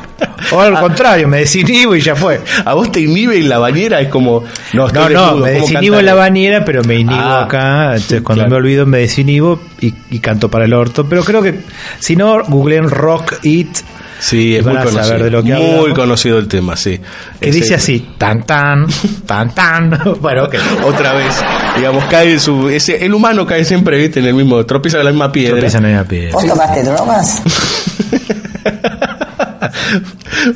O 0.52 0.62
al 0.62 0.80
contrario, 0.80 1.28
me 1.28 1.40
desinhibo 1.40 1.96
y 1.96 2.02
ya 2.02 2.16
fue. 2.16 2.40
A 2.66 2.74
vos 2.74 2.92
te 2.92 3.02
inhibe 3.02 3.38
en 3.38 3.50
la 3.50 3.60
bañera, 3.60 4.00
es 4.02 4.08
como. 4.08 4.44
No, 4.74 4.88
No, 4.88 5.10
no, 5.10 5.36
me 5.36 5.54
¿cómo 5.54 5.66
desinhibo 5.68 6.00
en 6.00 6.06
la 6.06 6.14
bañera, 6.16 6.64
pero 6.66 6.84
me 6.84 6.96
inhibo 6.96 7.20
Ah, 7.20 7.44
acá. 7.44 7.86
Entonces, 7.96 8.22
cuando 8.22 8.46
claro. 8.46 8.50
me 8.52 8.58
olvido, 8.58 8.86
me 8.86 9.00
desinhibo 9.00 9.60
y, 9.82 9.94
y 10.10 10.20
canto 10.20 10.50
para 10.50 10.66
el 10.66 10.74
orto. 10.74 11.06
Pero 11.08 11.24
creo 11.24 11.42
que, 11.44 11.60
si 12.00 12.16
no, 12.16 12.42
googleen 12.46 12.90
Rock 12.90 13.36
It. 13.44 13.78
Sí, 14.20 14.56
es 14.56 14.66
muy 14.66 14.76
a 14.76 14.80
saber 14.80 14.94
conocido. 14.94 15.24
de 15.24 15.30
lo 15.32 15.44
que 15.44 15.54
muy 15.54 15.64
hablamos. 15.66 15.94
conocido 15.94 16.38
el 16.40 16.48
tema, 16.48 16.76
sí. 16.76 17.00
Que 17.40 17.50
Ese- 17.50 17.60
dice 17.60 17.76
así, 17.76 18.14
tan 18.18 18.44
tan, 18.46 18.88
tan 19.26 19.54
tan. 19.54 19.90
Bueno, 20.22 20.46
ok. 20.46 20.56
Otra 20.86 21.14
vez, 21.14 21.36
digamos, 21.76 22.04
cae 22.06 22.40
su. 22.40 22.68
Ese, 22.70 23.06
el 23.06 23.14
humano 23.14 23.46
cae 23.46 23.64
siempre, 23.66 23.98
viste, 23.98 24.20
en 24.20 24.26
el 24.28 24.34
mismo. 24.34 24.66
Tropieza 24.66 24.98
en 25.00 25.06
la 25.06 25.12
misma 25.12 25.32
piedra. 25.32 25.52
Tropieza 25.56 25.78
en 25.78 25.84
la 25.84 25.90
misma 25.90 26.04
piedra. 26.06 26.32
¿Vos 26.34 26.46
tomaste 26.48 26.84
drogas? 26.84 27.42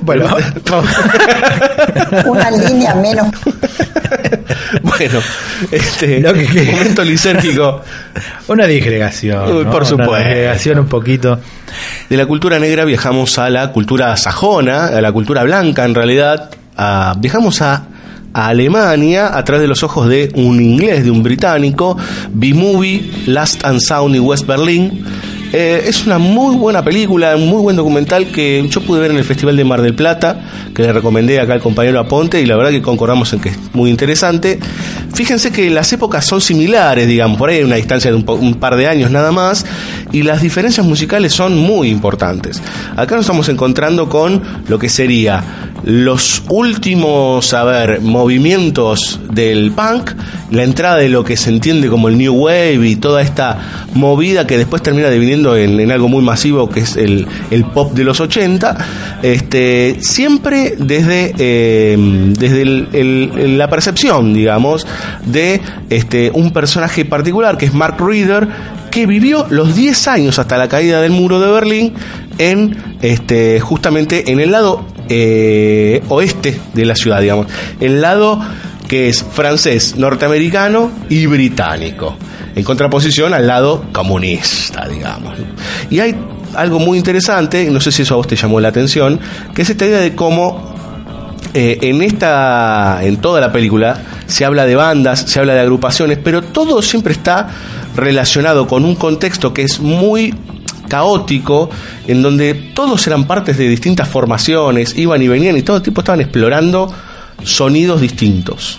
Bueno, 0.01 0.25
Una 2.25 2.51
línea 2.51 2.95
menos. 2.95 3.27
Bueno, 4.83 5.19
este. 5.71 6.19
Lo 6.19 6.33
que- 6.33 6.45
que- 6.45 6.71
momento 6.71 7.03
lisérgico. 7.03 7.81
una 8.47 8.65
digregación. 8.67 9.51
Uy, 9.57 9.63
¿no? 9.65 9.71
por 9.71 9.85
supuesto. 9.85 10.11
Una 10.13 10.23
digregación 10.27 10.79
un 10.79 10.87
poquito. 10.87 11.39
De 12.09 12.17
la 12.17 12.25
cultura 12.25 12.59
negra 12.59 12.85
viajamos 12.85 13.37
a 13.37 13.49
la 13.49 13.71
cultura 13.71 14.15
sajona, 14.17 14.87
a 14.87 15.01
la 15.01 15.11
cultura 15.11 15.43
blanca 15.43 15.85
en 15.85 15.95
realidad. 15.95 16.49
a- 16.77 17.13
viajamos 17.17 17.61
a, 17.61 17.83
a 18.33 18.47
Alemania 18.47 19.37
a 19.37 19.43
través 19.43 19.61
de 19.61 19.67
los 19.67 19.83
ojos 19.83 20.07
de 20.07 20.31
un 20.35 20.61
inglés, 20.61 21.03
de 21.03 21.11
un 21.11 21.21
británico, 21.23 21.97
B-Movie, 22.31 23.11
Last 23.27 23.63
and 23.65 23.79
Sound 23.81 24.15
y 24.15 24.19
West 24.19 24.45
Berlin. 24.47 25.03
Eh, 25.53 25.83
es 25.87 26.05
una 26.05 26.17
muy 26.17 26.55
buena 26.55 26.81
película, 26.81 27.35
un 27.35 27.49
muy 27.49 27.61
buen 27.61 27.75
documental 27.75 28.27
que 28.31 28.65
yo 28.69 28.81
pude 28.81 29.01
ver 29.01 29.11
en 29.11 29.17
el 29.17 29.25
Festival 29.25 29.57
de 29.57 29.65
Mar 29.65 29.81
del 29.81 29.93
Plata, 29.93 30.39
que 30.73 30.81
le 30.81 30.93
recomendé 30.93 31.41
acá 31.41 31.53
al 31.53 31.59
compañero 31.59 31.99
Aponte 31.99 32.41
y 32.41 32.45
la 32.45 32.55
verdad 32.55 32.71
que 32.71 32.81
concordamos 32.81 33.33
en 33.33 33.41
que 33.41 33.49
es 33.49 33.57
muy 33.73 33.89
interesante. 33.89 34.59
Fíjense 35.13 35.51
que 35.51 35.69
las 35.69 35.91
épocas 35.91 36.25
son 36.25 36.39
similares, 36.39 37.05
digamos, 37.05 37.37
por 37.37 37.49
ahí 37.49 37.63
una 37.63 37.75
distancia 37.75 38.11
de 38.11 38.17
un 38.17 38.53
par 38.55 38.77
de 38.77 38.87
años 38.87 39.11
nada 39.11 39.33
más, 39.33 39.65
y 40.13 40.23
las 40.23 40.41
diferencias 40.41 40.85
musicales 40.85 41.33
son 41.33 41.57
muy 41.57 41.89
importantes. 41.89 42.61
Acá 42.95 43.15
nos 43.15 43.25
estamos 43.25 43.49
encontrando 43.49 44.07
con 44.07 44.41
lo 44.69 44.79
que 44.79 44.87
sería 44.87 45.43
los 45.83 46.43
últimos, 46.49 47.53
a 47.53 47.63
ver, 47.63 48.01
movimientos 48.01 49.19
del 49.31 49.71
punk, 49.71 50.11
la 50.51 50.63
entrada 50.63 50.97
de 50.97 51.09
lo 51.09 51.23
que 51.23 51.37
se 51.37 51.49
entiende 51.49 51.89
como 51.89 52.07
el 52.07 52.17
New 52.17 52.33
Wave 52.33 52.87
y 52.87 52.95
toda 52.95 53.21
esta 53.21 53.87
movida 53.93 54.45
que 54.45 54.57
después 54.57 54.83
termina 54.83 55.09
dividiendo 55.09 55.55
en, 55.57 55.91
algo 55.91 56.07
muy 56.07 56.23
masivo 56.23 56.69
que 56.69 56.81
es 56.81 56.95
el, 56.97 57.27
el 57.49 57.65
pop 57.65 57.93
de 57.93 58.03
los 58.03 58.19
80, 58.19 59.19
este, 59.23 59.97
siempre 60.01 60.75
desde, 60.77 61.33
eh, 61.37 61.97
desde 62.37 63.47
la 63.47 63.69
percepción, 63.69 64.33
digamos, 64.33 64.85
de 65.25 65.61
este, 65.89 66.31
un 66.33 66.51
personaje 66.51 67.05
particular 67.05 67.57
que 67.57 67.65
es 67.65 67.73
Mark 67.73 67.97
Reeder, 67.99 68.47
que 68.91 69.07
vivió 69.07 69.47
los 69.49 69.75
10 69.75 70.07
años 70.09 70.37
hasta 70.37 70.57
la 70.57 70.67
caída 70.67 71.01
del 71.01 71.11
muro 71.11 71.39
de 71.39 71.51
Berlín 71.51 71.93
en 72.37 72.75
este 73.01 73.59
justamente 73.59 74.31
en 74.31 74.39
el 74.39 74.51
lado 74.51 74.85
eh, 75.13 76.01
oeste 76.07 76.57
de 76.73 76.85
la 76.85 76.95
ciudad, 76.95 77.19
digamos, 77.19 77.47
el 77.81 77.99
lado 77.99 78.39
que 78.87 79.09
es 79.09 79.23
francés, 79.23 79.97
norteamericano 79.97 80.89
y 81.09 81.25
británico, 81.25 82.15
en 82.55 82.63
contraposición 82.63 83.33
al 83.33 83.45
lado 83.45 83.85
comunista, 83.91 84.87
digamos. 84.87 85.37
Y 85.89 85.99
hay 85.99 86.15
algo 86.55 86.79
muy 86.79 86.97
interesante, 86.97 87.69
no 87.69 87.81
sé 87.81 87.91
si 87.91 88.03
eso 88.03 88.13
a 88.13 88.17
vos 88.17 88.27
te 88.27 88.37
llamó 88.37 88.61
la 88.61 88.69
atención, 88.69 89.19
que 89.53 89.63
es 89.63 89.69
esta 89.69 89.85
idea 89.85 89.99
de 89.99 90.15
cómo 90.15 90.73
eh, 91.53 91.77
en 91.81 92.01
esta, 92.01 92.99
en 93.01 93.17
toda 93.17 93.41
la 93.41 93.51
película, 93.51 94.01
se 94.27 94.45
habla 94.45 94.65
de 94.65 94.75
bandas, 94.75 95.19
se 95.27 95.39
habla 95.39 95.53
de 95.53 95.59
agrupaciones, 95.59 96.19
pero 96.23 96.41
todo 96.41 96.81
siempre 96.81 97.11
está 97.11 97.49
relacionado 97.97 98.65
con 98.65 98.85
un 98.85 98.95
contexto 98.95 99.53
que 99.53 99.63
es 99.63 99.81
muy 99.81 100.33
caótico, 100.91 101.69
en 102.05 102.21
donde 102.21 102.53
todos 102.75 103.07
eran 103.07 103.23
partes 103.23 103.57
de 103.57 103.69
distintas 103.69 104.09
formaciones, 104.09 104.97
iban 104.97 105.21
y 105.21 105.29
venían 105.29 105.55
y 105.55 105.61
todo 105.61 105.81
tipo 105.81 106.01
estaban 106.01 106.19
explorando 106.19 106.93
sonidos 107.43 108.01
distintos. 108.01 108.77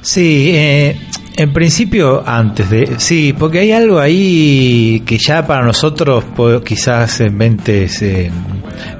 Sí, 0.00 0.52
eh, 0.54 0.96
en 1.36 1.52
principio 1.52 2.22
antes 2.24 2.70
de... 2.70 3.00
Sí, 3.00 3.34
porque 3.36 3.58
hay 3.58 3.72
algo 3.72 3.98
ahí 3.98 5.02
que 5.04 5.18
ya 5.18 5.44
para 5.44 5.66
nosotros, 5.66 6.24
quizás 6.64 7.18
en 7.20 7.36
mentes 7.36 8.00
eh, 8.02 8.30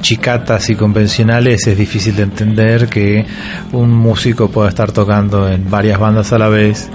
chicatas 0.00 0.68
y 0.70 0.74
convencionales, 0.74 1.68
es 1.68 1.78
difícil 1.78 2.16
de 2.16 2.24
entender 2.24 2.88
que 2.88 3.24
un 3.70 3.94
músico 3.94 4.50
pueda 4.50 4.70
estar 4.70 4.90
tocando 4.90 5.48
en 5.48 5.70
varias 5.70 6.00
bandas 6.00 6.32
a 6.32 6.38
la 6.38 6.48
vez. 6.48 6.90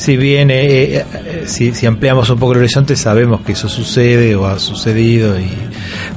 Si 0.00 0.16
bien, 0.16 0.50
eh, 0.50 0.94
eh, 0.96 1.04
si, 1.44 1.74
si 1.74 1.84
ampliamos 1.84 2.30
un 2.30 2.38
poco 2.38 2.52
el 2.52 2.60
horizonte, 2.60 2.96
sabemos 2.96 3.42
que 3.42 3.52
eso 3.52 3.68
sucede 3.68 4.34
o 4.34 4.46
ha 4.46 4.58
sucedido, 4.58 5.38
y, 5.38 5.44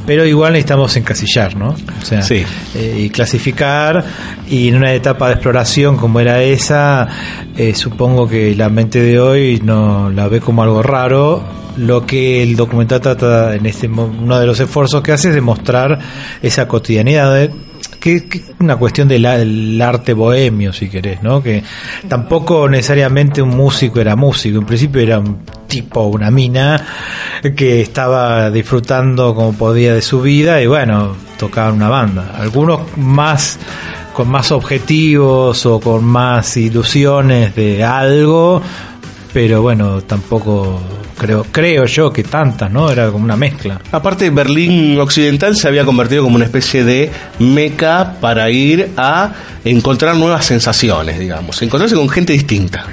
pero 0.05 0.25
igual 0.25 0.53
necesitamos 0.53 0.95
encasillar, 0.95 1.57
¿no? 1.57 1.71
O 2.01 2.05
sea, 2.05 2.21
Sí. 2.21 2.43
eh, 2.75 2.95
y 2.97 3.09
clasificar 3.09 4.05
y 4.49 4.69
en 4.69 4.75
una 4.77 4.93
etapa 4.93 5.27
de 5.27 5.33
exploración 5.33 5.97
como 5.97 6.21
era 6.21 6.41
esa 6.43 7.09
eh, 7.57 7.73
supongo 7.75 8.25
que 8.27 8.55
la 8.55 8.69
mente 8.69 9.01
de 9.01 9.19
hoy 9.19 9.61
no 9.63 10.09
la 10.09 10.29
ve 10.29 10.39
como 10.39 10.63
algo 10.63 10.81
raro 10.81 11.43
lo 11.75 12.05
que 12.05 12.41
el 12.43 12.55
documental 12.55 13.01
trata 13.01 13.55
en 13.55 13.65
este 13.65 13.87
uno 13.87 14.39
de 14.39 14.45
los 14.45 14.59
esfuerzos 14.61 15.01
que 15.01 15.11
hace 15.11 15.29
es 15.29 15.35
demostrar 15.35 15.99
esa 16.41 16.67
cotidianidad 16.67 17.33
de- 17.33 17.51
que, 18.03 18.41
una 18.59 18.75
cuestión 18.75 19.07
del 19.07 19.81
arte 19.81 20.11
bohemio 20.11 20.73
si 20.73 20.89
querés 20.89 21.23
no 21.23 21.41
que 21.41 21.63
tampoco 22.09 22.67
necesariamente 22.67 23.41
un 23.41 23.55
músico 23.55 24.01
era 24.01 24.17
músico. 24.17 24.59
En 24.59 24.65
principio 24.65 25.01
era 25.01 25.19
un 25.19 25.39
tipo 25.67 26.03
una 26.03 26.29
mina 26.29 26.85
que 27.55 27.79
estaba 27.81 28.51
disfrutando 28.51 29.33
como 29.33 29.53
podía 29.53 29.93
de 29.93 30.01
su 30.01 30.21
vida 30.21 30.61
y 30.61 30.67
bueno 30.67 31.15
tocaba 31.37 31.69
en 31.69 31.75
una 31.75 31.87
banda. 31.87 32.35
Algunos 32.37 32.81
más 32.97 33.57
con 34.13 34.29
más 34.29 34.51
objetivos 34.51 35.65
o 35.65 35.79
con 35.79 36.03
más 36.03 36.57
ilusiones 36.57 37.55
de 37.55 37.85
algo 37.85 38.61
pero 39.31 39.61
bueno, 39.61 40.01
tampoco 40.01 40.79
creo, 41.23 41.45
creo 41.51 41.85
yo 41.85 42.11
que 42.13 42.23
tantas, 42.23 42.71
¿no? 42.71 42.91
Era 42.91 43.09
como 43.09 43.23
una 43.25 43.35
mezcla. 43.35 43.79
Aparte, 43.91 44.29
Berlín 44.29 44.99
Occidental 44.99 45.55
se 45.55 45.67
había 45.67 45.83
convertido 45.85 46.23
como 46.23 46.35
una 46.35 46.45
especie 46.45 46.83
de 46.83 47.11
meca 47.39 48.15
para 48.21 48.49
ir 48.51 48.91
a 48.97 49.31
encontrar 49.65 50.15
nuevas 50.15 50.45
sensaciones, 50.45 51.17
digamos, 51.19 51.59
encontrarse 51.61 51.95
con 51.95 52.07
gente 52.09 52.33
distinta. 52.33 52.85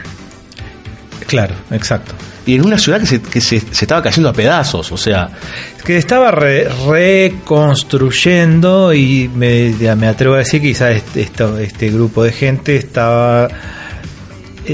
Claro, 1.26 1.54
exacto. 1.70 2.14
Y 2.46 2.54
en 2.54 2.64
una 2.64 2.78
ciudad 2.78 2.98
que 2.98 3.06
se, 3.06 3.20
que 3.20 3.40
se, 3.40 3.60
se 3.60 3.84
estaba 3.84 4.02
cayendo 4.02 4.30
a 4.30 4.32
pedazos, 4.32 4.90
o 4.90 4.96
sea, 4.96 5.28
que 5.84 5.98
estaba 5.98 6.30
re- 6.30 6.68
reconstruyendo 6.88 8.92
y 8.94 9.30
me, 9.34 9.72
me 9.96 10.06
atrevo 10.08 10.34
a 10.34 10.38
decir 10.38 10.60
que 10.60 10.68
quizás 10.68 11.02
este, 11.14 11.62
este 11.62 11.90
grupo 11.90 12.24
de 12.24 12.32
gente 12.32 12.76
estaba 12.76 13.48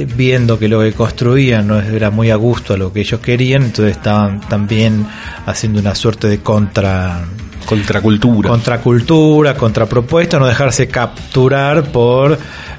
viendo 0.05 0.59
que 0.59 0.68
lo 0.68 0.80
que 0.80 0.92
construían 0.92 1.68
no 1.68 1.80
era 1.80 2.11
muy 2.11 2.30
a 2.30 2.36
gusto 2.36 2.74
a 2.74 2.76
lo 2.76 2.92
que 2.92 3.01
ellos 3.01 3.20
querían, 3.20 3.62
entonces 3.62 3.97
estaban 3.97 4.40
también 4.40 5.07
haciendo 5.47 5.80
una 5.80 5.94
suerte 5.94 6.28
de 6.28 6.40
contra 6.40 7.24
contracultura. 7.66 8.49
contracultura, 8.49 9.55
contrapropuesta, 9.55 10.38
no 10.38 10.47
dejarse 10.47 10.88
capturar 10.88 11.84
por 11.90 12.38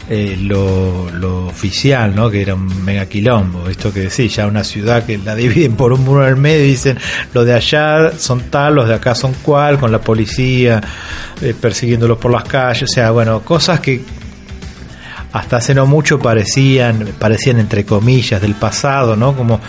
eh, 0.10 0.38
lo, 0.42 1.10
lo 1.12 1.48
oficial, 1.48 2.16
¿no? 2.16 2.30
Que 2.30 2.42
era 2.42 2.56
un 2.56 2.86
mega 2.86 3.06
quilombo. 3.06 3.68
Esto 3.68 3.94
que 3.94 4.02
decís, 4.02 4.36
ya 4.36 4.48
una 4.48 4.64
ciudad 4.64 5.06
que 5.06 5.18
la 5.18 5.36
dividen 5.36 5.76
por 5.76 5.92
un 5.92 6.04
muro 6.04 6.24
en 6.24 6.30
el 6.30 6.36
medio 6.38 6.64
y 6.64 6.70
dicen, 6.70 6.98
los 7.34 7.46
de 7.46 7.54
allá 7.54 8.18
son 8.18 8.50
tal, 8.50 8.76
los 8.76 8.88
de 8.88 8.96
acá 8.96 9.14
son 9.14 9.34
cual, 9.44 9.78
con 9.78 9.92
la 9.92 10.00
policía 10.00 10.82
eh, 11.42 11.54
persiguiéndolos 11.60 12.18
por 12.18 12.32
las 12.32 12.46
calles, 12.46 12.84
o 12.84 12.88
sea, 12.88 13.12
bueno, 13.12 13.42
cosas 13.42 13.82
que 13.82 14.02
hasta 15.34 15.58
hace 15.58 15.74
no 15.76 15.86
mucho 15.86 16.20
parecían, 16.20 17.10
parecían 17.20 17.60
entre 17.60 17.86
comillas 17.86 18.42
del 18.42 18.56
pasado, 18.56 19.16
¿no? 19.16 19.36
Como 19.36 19.60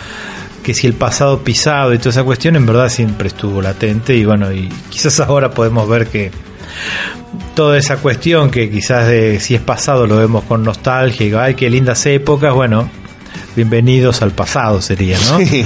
que 0.63 0.73
si 0.73 0.87
el 0.87 0.93
pasado 0.93 1.39
pisado 1.43 1.93
y 1.93 1.97
toda 1.97 2.09
esa 2.11 2.23
cuestión 2.23 2.55
en 2.55 2.65
verdad 2.65 2.89
siempre 2.89 3.27
estuvo 3.29 3.61
latente 3.61 4.15
y 4.15 4.25
bueno, 4.25 4.51
y 4.51 4.69
quizás 4.89 5.19
ahora 5.19 5.51
podemos 5.51 5.87
ver 5.87 6.07
que 6.07 6.31
toda 7.55 7.77
esa 7.77 7.97
cuestión 7.97 8.49
que 8.51 8.69
quizás 8.69 9.07
de 9.07 9.39
si 9.39 9.55
es 9.55 9.61
pasado 9.61 10.07
lo 10.07 10.17
vemos 10.17 10.43
con 10.45 10.63
nostalgia 10.63 11.25
y 11.27 11.33
ay 11.33 11.55
qué 11.55 11.69
lindas 11.69 12.05
épocas, 12.05 12.53
bueno, 12.53 12.89
bienvenidos 13.55 14.21
al 14.21 14.31
pasado 14.31 14.81
sería, 14.81 15.17
¿no? 15.29 15.39
Sí, 15.39 15.65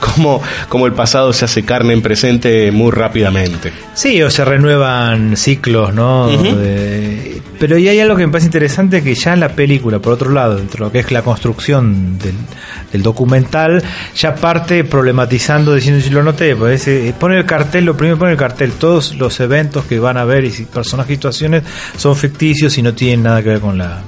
como, 0.00 0.40
como 0.68 0.86
el 0.86 0.92
pasado 0.92 1.32
se 1.32 1.44
hace 1.44 1.64
carne 1.64 1.92
en 1.92 2.02
presente 2.02 2.70
muy 2.72 2.90
rápidamente. 2.90 3.72
Sí, 3.94 4.22
o 4.22 4.30
se 4.30 4.44
renuevan 4.44 5.36
ciclos, 5.36 5.92
¿no? 5.92 6.28
De- 6.28 7.27
pero 7.58 7.76
y 7.78 7.88
hay 7.88 7.98
algo 8.00 8.16
que 8.16 8.26
me 8.26 8.32
parece 8.32 8.46
interesante 8.46 9.02
que 9.02 9.14
ya 9.14 9.32
en 9.34 9.40
la 9.40 9.48
película, 9.50 9.98
por 9.98 10.12
otro 10.12 10.30
lado, 10.30 10.56
dentro 10.56 10.78
de 10.78 10.88
lo 10.88 10.92
que 10.92 10.98
es 11.00 11.10
la 11.10 11.22
construcción 11.22 12.18
del, 12.18 13.02
documental, 13.02 13.82
ya 14.16 14.34
parte 14.34 14.84
problematizando, 14.84 15.74
diciendo, 15.74 16.00
si 16.02 16.10
lo 16.10 16.22
noté, 16.22 16.54
pues 16.56 16.86
eh, 16.88 17.14
pone 17.18 17.36
el 17.38 17.44
cartel, 17.46 17.84
lo 17.84 17.96
primero 17.96 18.18
pone 18.18 18.32
el 18.32 18.38
cartel, 18.38 18.72
todos 18.72 19.14
los 19.16 19.38
eventos 19.40 19.84
que 19.84 19.98
van 19.98 20.16
a 20.16 20.24
ver 20.24 20.44
y 20.44 20.50
si- 20.50 20.64
personajes 20.64 21.12
y 21.12 21.14
situaciones 21.16 21.62
son 21.96 22.16
ficticios 22.16 22.76
y 22.78 22.82
no 22.82 22.94
tienen 22.94 23.22
nada 23.24 23.42
que 23.42 23.48
ver 23.50 23.60
con 23.60 23.76
la... 23.78 24.02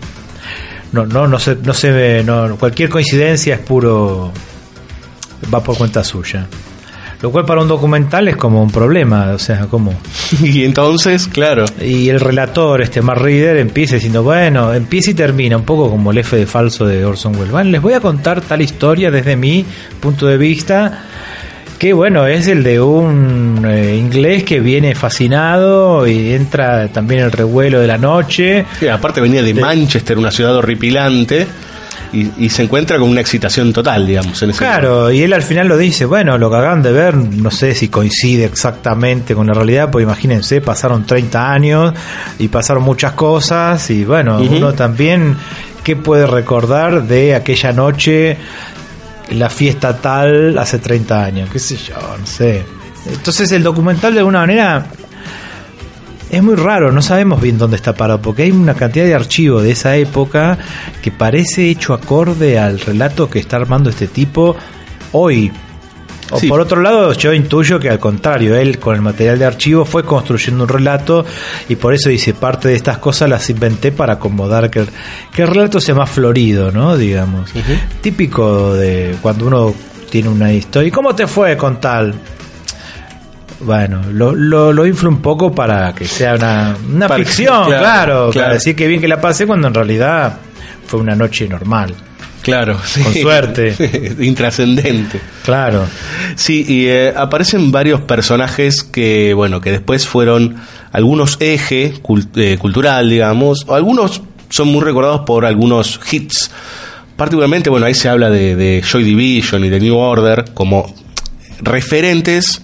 No, 0.92 1.06
no, 1.06 1.28
no 1.28 1.38
se, 1.38 1.56
no 1.56 1.72
se 1.74 1.90
ve, 1.92 2.22
no, 2.24 2.56
cualquier 2.56 2.88
coincidencia 2.88 3.54
es 3.54 3.60
puro, 3.60 4.32
va 5.52 5.62
por 5.62 5.76
cuenta 5.76 6.02
suya. 6.02 6.46
Lo 7.22 7.30
cual 7.30 7.44
para 7.44 7.60
un 7.60 7.68
documental 7.68 8.28
es 8.28 8.36
como 8.36 8.62
un 8.62 8.70
problema, 8.70 9.32
o 9.34 9.38
sea, 9.38 9.66
como... 9.66 9.92
Y 10.42 10.64
entonces, 10.64 11.28
claro. 11.28 11.66
Y 11.80 12.08
el 12.08 12.18
relator, 12.18 12.80
este 12.80 13.02
Mark 13.02 13.20
Reader, 13.20 13.58
empieza 13.58 13.96
diciendo, 13.96 14.22
bueno, 14.22 14.72
empieza 14.72 15.10
y 15.10 15.14
termina, 15.14 15.56
un 15.56 15.64
poco 15.64 15.90
como 15.90 16.12
el 16.12 16.18
F 16.18 16.36
de 16.36 16.46
falso 16.46 16.86
de 16.86 17.04
Orson 17.04 17.34
Welles. 17.36 17.50
Bueno, 17.50 17.70
les 17.70 17.82
voy 17.82 17.92
a 17.92 18.00
contar 18.00 18.40
tal 18.40 18.62
historia 18.62 19.10
desde 19.10 19.36
mi 19.36 19.66
punto 20.00 20.26
de 20.26 20.38
vista, 20.38 21.04
que 21.78 21.92
bueno, 21.92 22.26
es 22.26 22.46
el 22.46 22.62
de 22.62 22.80
un 22.80 23.66
eh, 23.66 23.96
inglés 23.96 24.44
que 24.44 24.60
viene 24.60 24.94
fascinado 24.94 26.06
y 26.06 26.32
entra 26.32 26.88
también 26.88 27.22
el 27.22 27.32
revuelo 27.32 27.80
de 27.80 27.86
la 27.86 27.98
noche. 27.98 28.64
Sí, 28.78 28.88
aparte 28.88 29.20
venía 29.20 29.42
de 29.42 29.52
Manchester, 29.54 30.16
una 30.18 30.30
ciudad 30.30 30.56
horripilante, 30.56 31.46
y, 32.12 32.44
y 32.44 32.48
se 32.48 32.64
encuentra 32.64 32.98
con 32.98 33.08
una 33.08 33.20
excitación 33.20 33.72
total, 33.72 34.06
digamos, 34.06 34.42
en 34.42 34.50
ese 34.50 34.58
Claro, 34.58 35.10
y 35.10 35.22
él 35.22 35.32
al 35.32 35.42
final 35.42 35.68
lo 35.68 35.76
dice, 35.76 36.04
bueno, 36.04 36.38
lo 36.38 36.50
que 36.50 36.56
acaban 36.56 36.82
de 36.82 36.92
ver, 36.92 37.14
no 37.16 37.50
sé 37.50 37.74
si 37.74 37.88
coincide 37.88 38.44
exactamente 38.44 39.34
con 39.34 39.46
la 39.46 39.54
realidad, 39.54 39.90
pues 39.90 40.02
imagínense, 40.02 40.60
pasaron 40.60 41.04
30 41.04 41.52
años 41.52 41.94
y 42.38 42.48
pasaron 42.48 42.82
muchas 42.82 43.12
cosas, 43.12 43.90
y 43.90 44.04
bueno, 44.04 44.38
uno 44.40 44.72
también, 44.72 45.36
¿qué 45.84 45.96
puede 45.96 46.26
recordar 46.26 47.04
de 47.04 47.34
aquella 47.34 47.72
noche, 47.72 48.36
la 49.30 49.48
fiesta 49.48 49.96
tal, 49.96 50.58
hace 50.58 50.78
30 50.78 51.24
años? 51.24 51.48
¿Qué 51.52 51.58
sé 51.58 51.76
yo? 51.76 51.94
No 52.18 52.26
sé. 52.26 52.64
Entonces 53.06 53.50
el 53.52 53.62
documental 53.62 54.12
de 54.12 54.18
alguna 54.18 54.40
manera 54.40 54.86
es 56.30 56.42
muy 56.42 56.54
raro, 56.54 56.92
no 56.92 57.02
sabemos 57.02 57.40
bien 57.40 57.58
dónde 57.58 57.76
está 57.76 57.94
parado, 57.94 58.20
porque 58.22 58.44
hay 58.44 58.50
una 58.50 58.74
cantidad 58.74 59.04
de 59.04 59.14
archivos 59.14 59.62
de 59.62 59.72
esa 59.72 59.96
época 59.96 60.58
que 61.02 61.10
parece 61.10 61.68
hecho 61.70 61.92
acorde 61.94 62.58
al 62.58 62.80
relato 62.80 63.28
que 63.28 63.38
está 63.40 63.56
armando 63.56 63.90
este 63.90 64.06
tipo 64.06 64.56
hoy. 65.12 65.50
O 66.32 66.38
Sí. 66.38 66.46
por 66.46 66.60
otro 66.60 66.80
lado, 66.80 67.12
yo 67.14 67.32
intuyo 67.32 67.80
que 67.80 67.90
al 67.90 67.98
contrario, 67.98 68.54
él 68.54 68.78
con 68.78 68.94
el 68.94 69.02
material 69.02 69.40
de 69.40 69.46
archivo 69.46 69.84
fue 69.84 70.04
construyendo 70.04 70.62
un 70.62 70.68
relato 70.68 71.26
y 71.68 71.74
por 71.74 71.92
eso 71.92 72.08
dice, 72.08 72.34
parte 72.34 72.68
de 72.68 72.76
estas 72.76 72.98
cosas 72.98 73.28
las 73.28 73.50
inventé 73.50 73.90
para 73.90 74.12
acomodar 74.14 74.70
que 74.70 74.78
el, 74.80 74.88
que 75.34 75.42
el 75.42 75.48
relato 75.48 75.80
sea 75.80 75.96
más 75.96 76.08
florido, 76.08 76.70
¿no? 76.70 76.96
Digamos. 76.96 77.50
Típico 78.00 78.74
de 78.74 79.16
cuando 79.20 79.46
uno 79.48 79.74
tiene 80.08 80.28
una 80.28 80.52
historia. 80.52 80.86
¿Y 80.86 80.92
cómo 80.92 81.16
te 81.16 81.26
fue 81.26 81.56
con 81.56 81.80
tal? 81.80 82.14
Bueno, 83.60 84.02
lo, 84.12 84.34
lo, 84.34 84.72
lo 84.72 84.86
inflo 84.86 85.10
un 85.10 85.20
poco 85.20 85.54
para 85.54 85.92
que 85.94 86.06
sea 86.06 86.34
una, 86.34 86.76
una 86.94 87.08
Para- 87.08 87.22
ficción, 87.24 87.66
claro, 87.66 87.80
claro, 87.82 88.30
claro. 88.30 88.54
Decir 88.54 88.74
que 88.74 88.86
bien 88.86 89.00
que 89.00 89.08
la 89.08 89.20
pasé 89.20 89.46
cuando 89.46 89.68
en 89.68 89.74
realidad 89.74 90.38
fue 90.86 91.00
una 91.00 91.14
noche 91.14 91.46
normal. 91.48 91.94
Claro, 92.42 92.78
Con 93.04 93.12
suerte. 93.12 93.74
Intrascendente. 94.20 95.20
Claro. 95.44 95.84
Sí, 96.36 96.64
y 96.66 96.86
eh, 96.86 97.12
aparecen 97.14 97.70
varios 97.70 98.00
personajes 98.00 98.82
que, 98.82 99.34
bueno, 99.34 99.60
que 99.60 99.72
después 99.72 100.06
fueron 100.06 100.56
algunos 100.90 101.36
eje 101.40 101.92
cul- 102.02 102.28
eh, 102.36 102.56
cultural, 102.58 103.10
digamos, 103.10 103.64
o 103.66 103.74
algunos 103.74 104.22
son 104.48 104.68
muy 104.68 104.82
recordados 104.82 105.20
por 105.26 105.44
algunos 105.44 106.00
hits. 106.10 106.50
Particularmente, 107.14 107.68
bueno, 107.68 107.84
ahí 107.84 107.94
se 107.94 108.08
habla 108.08 108.30
de, 108.30 108.56
de 108.56 108.82
Joy 108.82 109.04
Division 109.04 109.62
y 109.66 109.68
de 109.68 109.78
New 109.78 109.96
Order 109.98 110.46
como 110.54 110.94
referentes, 111.60 112.62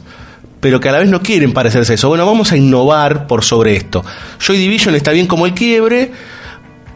pero 0.67 0.81
que 0.81 0.89
a 0.89 0.93
la 0.93 0.99
vez 0.99 1.09
no 1.09 1.23
quieren 1.23 1.53
parecerse 1.53 1.95
eso. 1.95 2.09
Bueno, 2.09 2.27
vamos 2.27 2.51
a 2.51 2.57
innovar 2.57 3.29
por 3.29 3.45
sobre 3.45 3.77
esto. 3.77 4.05
Joy 4.41 4.59
Division 4.59 4.97
está 4.97 5.13
bien 5.13 5.29
como 5.29 5.47
el 5.47 5.55
quiebre, 5.55 6.11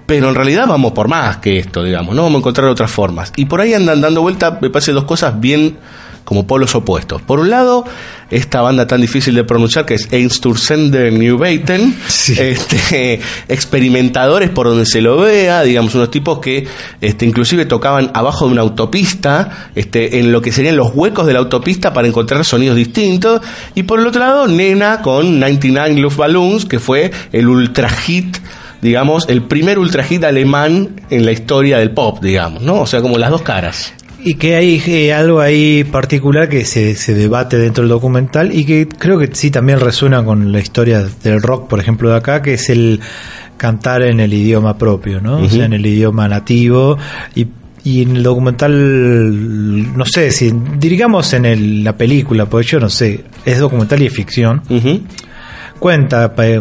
pero 0.06 0.28
en 0.28 0.34
realidad 0.34 0.66
vamos 0.66 0.90
por 0.90 1.06
más 1.06 1.36
que 1.36 1.60
esto, 1.60 1.84
digamos, 1.84 2.16
¿no? 2.16 2.24
Vamos 2.24 2.38
a 2.38 2.40
encontrar 2.40 2.66
otras 2.66 2.90
formas. 2.90 3.32
Y 3.36 3.44
por 3.44 3.60
ahí 3.60 3.72
andan 3.72 4.00
dando 4.00 4.22
vuelta, 4.22 4.58
me 4.60 4.70
parece, 4.70 4.90
dos 4.90 5.04
cosas 5.04 5.38
bien 5.38 5.78
como 6.24 6.46
polos 6.46 6.74
opuestos. 6.74 7.22
Por 7.22 7.40
un 7.40 7.50
lado, 7.50 7.84
esta 8.30 8.60
banda 8.62 8.86
tan 8.86 9.00
difícil 9.00 9.34
de 9.34 9.44
pronunciar 9.44 9.86
que 9.86 9.94
es 9.94 10.12
Einstürzende 10.12 11.10
New 11.10 11.42
este, 11.44 13.20
experimentadores 13.48 14.50
por 14.50 14.66
donde 14.66 14.86
se 14.86 15.00
lo 15.00 15.18
vea, 15.18 15.62
digamos, 15.62 15.94
unos 15.94 16.10
tipos 16.10 16.38
que 16.38 16.66
este, 17.00 17.26
inclusive 17.26 17.66
tocaban 17.66 18.10
abajo 18.14 18.46
de 18.46 18.52
una 18.52 18.62
autopista, 18.62 19.70
este, 19.74 20.20
en 20.20 20.32
lo 20.32 20.40
que 20.40 20.52
serían 20.52 20.76
los 20.76 20.92
huecos 20.94 21.26
de 21.26 21.32
la 21.32 21.40
autopista 21.40 21.92
para 21.92 22.06
encontrar 22.06 22.44
sonidos 22.44 22.76
distintos. 22.76 23.40
Y 23.74 23.82
por 23.82 24.00
el 24.00 24.06
otro 24.06 24.20
lado, 24.20 24.46
Nena 24.46 25.02
con 25.02 25.40
99 25.40 25.96
Luftballons, 26.00 26.64
que 26.66 26.78
fue 26.78 27.10
el 27.32 27.48
ultra 27.48 27.88
hit 27.88 28.38
digamos, 28.80 29.28
el 29.28 29.42
primer 29.42 29.78
ultra 29.78 30.02
hit 30.02 30.24
alemán 30.24 31.00
en 31.10 31.26
la 31.26 31.32
historia 31.32 31.78
del 31.78 31.90
pop, 31.90 32.22
digamos, 32.22 32.62
¿no? 32.62 32.80
O 32.80 32.86
sea, 32.86 33.02
como 33.02 33.18
las 33.18 33.30
dos 33.30 33.42
caras. 33.42 33.92
Y 34.22 34.34
que 34.34 34.56
hay 34.56 34.82
eh, 34.86 35.12
algo 35.14 35.40
ahí 35.40 35.84
particular 35.84 36.48
que 36.48 36.64
se, 36.64 36.94
se 36.94 37.14
debate 37.14 37.56
dentro 37.56 37.82
del 37.82 37.88
documental 37.88 38.54
y 38.54 38.64
que 38.66 38.86
creo 38.86 39.18
que 39.18 39.28
sí 39.32 39.50
también 39.50 39.80
resuena 39.80 40.22
con 40.24 40.52
la 40.52 40.60
historia 40.60 41.02
del 41.22 41.40
rock, 41.40 41.68
por 41.68 41.80
ejemplo, 41.80 42.10
de 42.10 42.16
acá, 42.16 42.42
que 42.42 42.54
es 42.54 42.68
el 42.68 43.00
cantar 43.56 44.02
en 44.02 44.20
el 44.20 44.32
idioma 44.34 44.76
propio, 44.78 45.20
¿no? 45.20 45.38
O 45.38 45.48
sea, 45.48 45.64
en 45.64 45.72
el 45.72 45.84
idioma 45.86 46.28
nativo 46.28 46.98
y 47.34 47.46
y 47.82 48.02
en 48.02 48.16
el 48.16 48.22
documental, 48.22 49.96
no 49.96 50.04
sé, 50.04 50.30
si 50.32 50.52
digamos 50.78 51.32
en 51.32 51.46
el- 51.46 51.82
la 51.84 51.96
película, 51.96 52.44
porque 52.46 52.66
yo 52.66 52.78
no 52.80 52.90
sé, 52.90 53.24
es 53.46 53.58
documental 53.58 54.02
y 54.02 54.06
es 54.06 54.12
ficción. 54.12 54.62
Cuenta, 55.80 56.34
pa- 56.34 56.46
eh, 56.46 56.60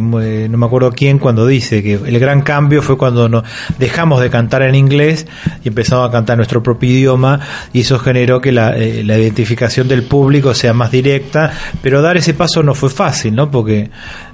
no 0.49 0.57
me 0.57 0.65
acuerdo 0.65 0.91
quién, 0.91 1.19
cuando 1.19 1.45
dice 1.45 1.83
que 1.83 1.93
el 1.95 2.19
gran 2.19 2.41
cambio 2.41 2.81
fue 2.81 2.97
cuando 2.97 3.27
no, 3.29 3.43
dejamos 3.77 4.21
de 4.21 4.29
cantar 4.29 4.61
en 4.63 4.75
inglés 4.75 5.27
y 5.63 5.67
empezamos 5.67 6.07
a 6.07 6.11
cantar 6.11 6.37
nuestro 6.37 6.63
propio 6.63 6.89
idioma 6.89 7.39
y 7.73 7.81
eso 7.81 7.99
generó 7.99 8.39
que 8.39 8.51
la, 8.53 8.77
eh, 8.77 9.03
la 9.03 9.17
identificación 9.19 9.87
del 9.89 10.03
público 10.03 10.53
sea 10.53 10.73
más 10.73 10.89
directa, 10.91 11.51
pero 11.83 12.01
dar 12.01 12.15
ese 12.15 12.33
paso 12.33 12.63
no 12.63 12.73
fue 12.73 12.89
fácil, 12.89 13.35
¿no? 13.35 13.51
Porque 13.51 13.89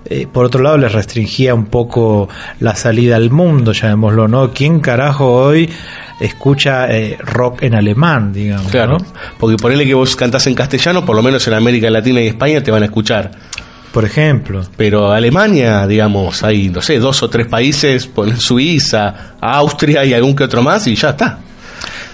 eh, 0.07 0.27
por 0.31 0.45
otro 0.45 0.61
lado 0.61 0.77
les 0.77 0.91
restringía 0.93 1.55
un 1.55 1.65
poco 1.65 2.29
la 2.59 2.75
salida 2.75 3.15
al 3.15 3.31
mundo, 3.31 3.71
llamémoslo, 3.71 4.27
¿no? 4.27 4.51
¿Quién 4.53 4.81
carajo 4.81 5.33
hoy 5.33 5.67
escucha 6.19 6.87
eh, 6.95 7.17
rock 7.19 7.63
en 7.63 7.73
alemán, 7.75 8.31
digamos. 8.31 8.71
Claro, 8.71 8.99
¿no? 8.99 9.05
porque 9.39 9.57
ponele 9.57 9.85
que 9.85 9.93
vos 9.95 10.15
cantás 10.15 10.45
en 10.47 10.53
castellano, 10.53 11.03
por 11.05 11.15
lo 11.15 11.21
menos 11.23 11.45
en 11.47 11.55
América 11.55 11.89
Latina 11.89 12.21
y 12.21 12.27
España 12.27 12.61
te 12.63 12.71
van 12.71 12.83
a 12.83 12.85
escuchar. 12.85 13.31
Por 13.95 14.03
ejemplo. 14.03 14.61
Pero 14.75 15.13
Alemania, 15.13 15.87
digamos, 15.87 16.43
hay, 16.43 16.67
no 16.67 16.81
sé, 16.81 16.99
dos 16.99 17.23
o 17.23 17.29
tres 17.29 17.47
países, 17.47 18.07
ponen 18.07 18.37
Suiza, 18.37 19.35
Austria 19.39 20.03
y 20.03 20.13
algún 20.13 20.35
que 20.35 20.43
otro 20.43 20.61
más 20.61 20.85
y 20.87 20.95
ya 20.95 21.11
está. 21.11 21.39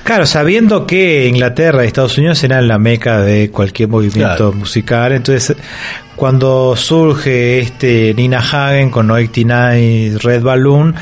Claro, 0.04 0.28
sabiendo 0.28 0.86
que 0.86 1.28
Inglaterra 1.28 1.84
y 1.84 1.88
Estados 1.88 2.20
Unidos 2.20 2.44
eran 2.44 2.68
la 2.68 2.78
meca 2.78 3.20
de 3.22 3.50
cualquier 3.50 3.90
movimiento 3.90 4.36
Claro. 4.36 4.54
musical, 4.54 5.12
entonces 5.14 5.58
cuando 6.16 6.76
surge 6.76 7.62
este 7.62 8.14
Nina 8.14 8.38
Hagen 8.40 8.92
con 8.92 9.10
89 9.10 10.20
Red 10.22 10.44
Balloon, 10.44 10.94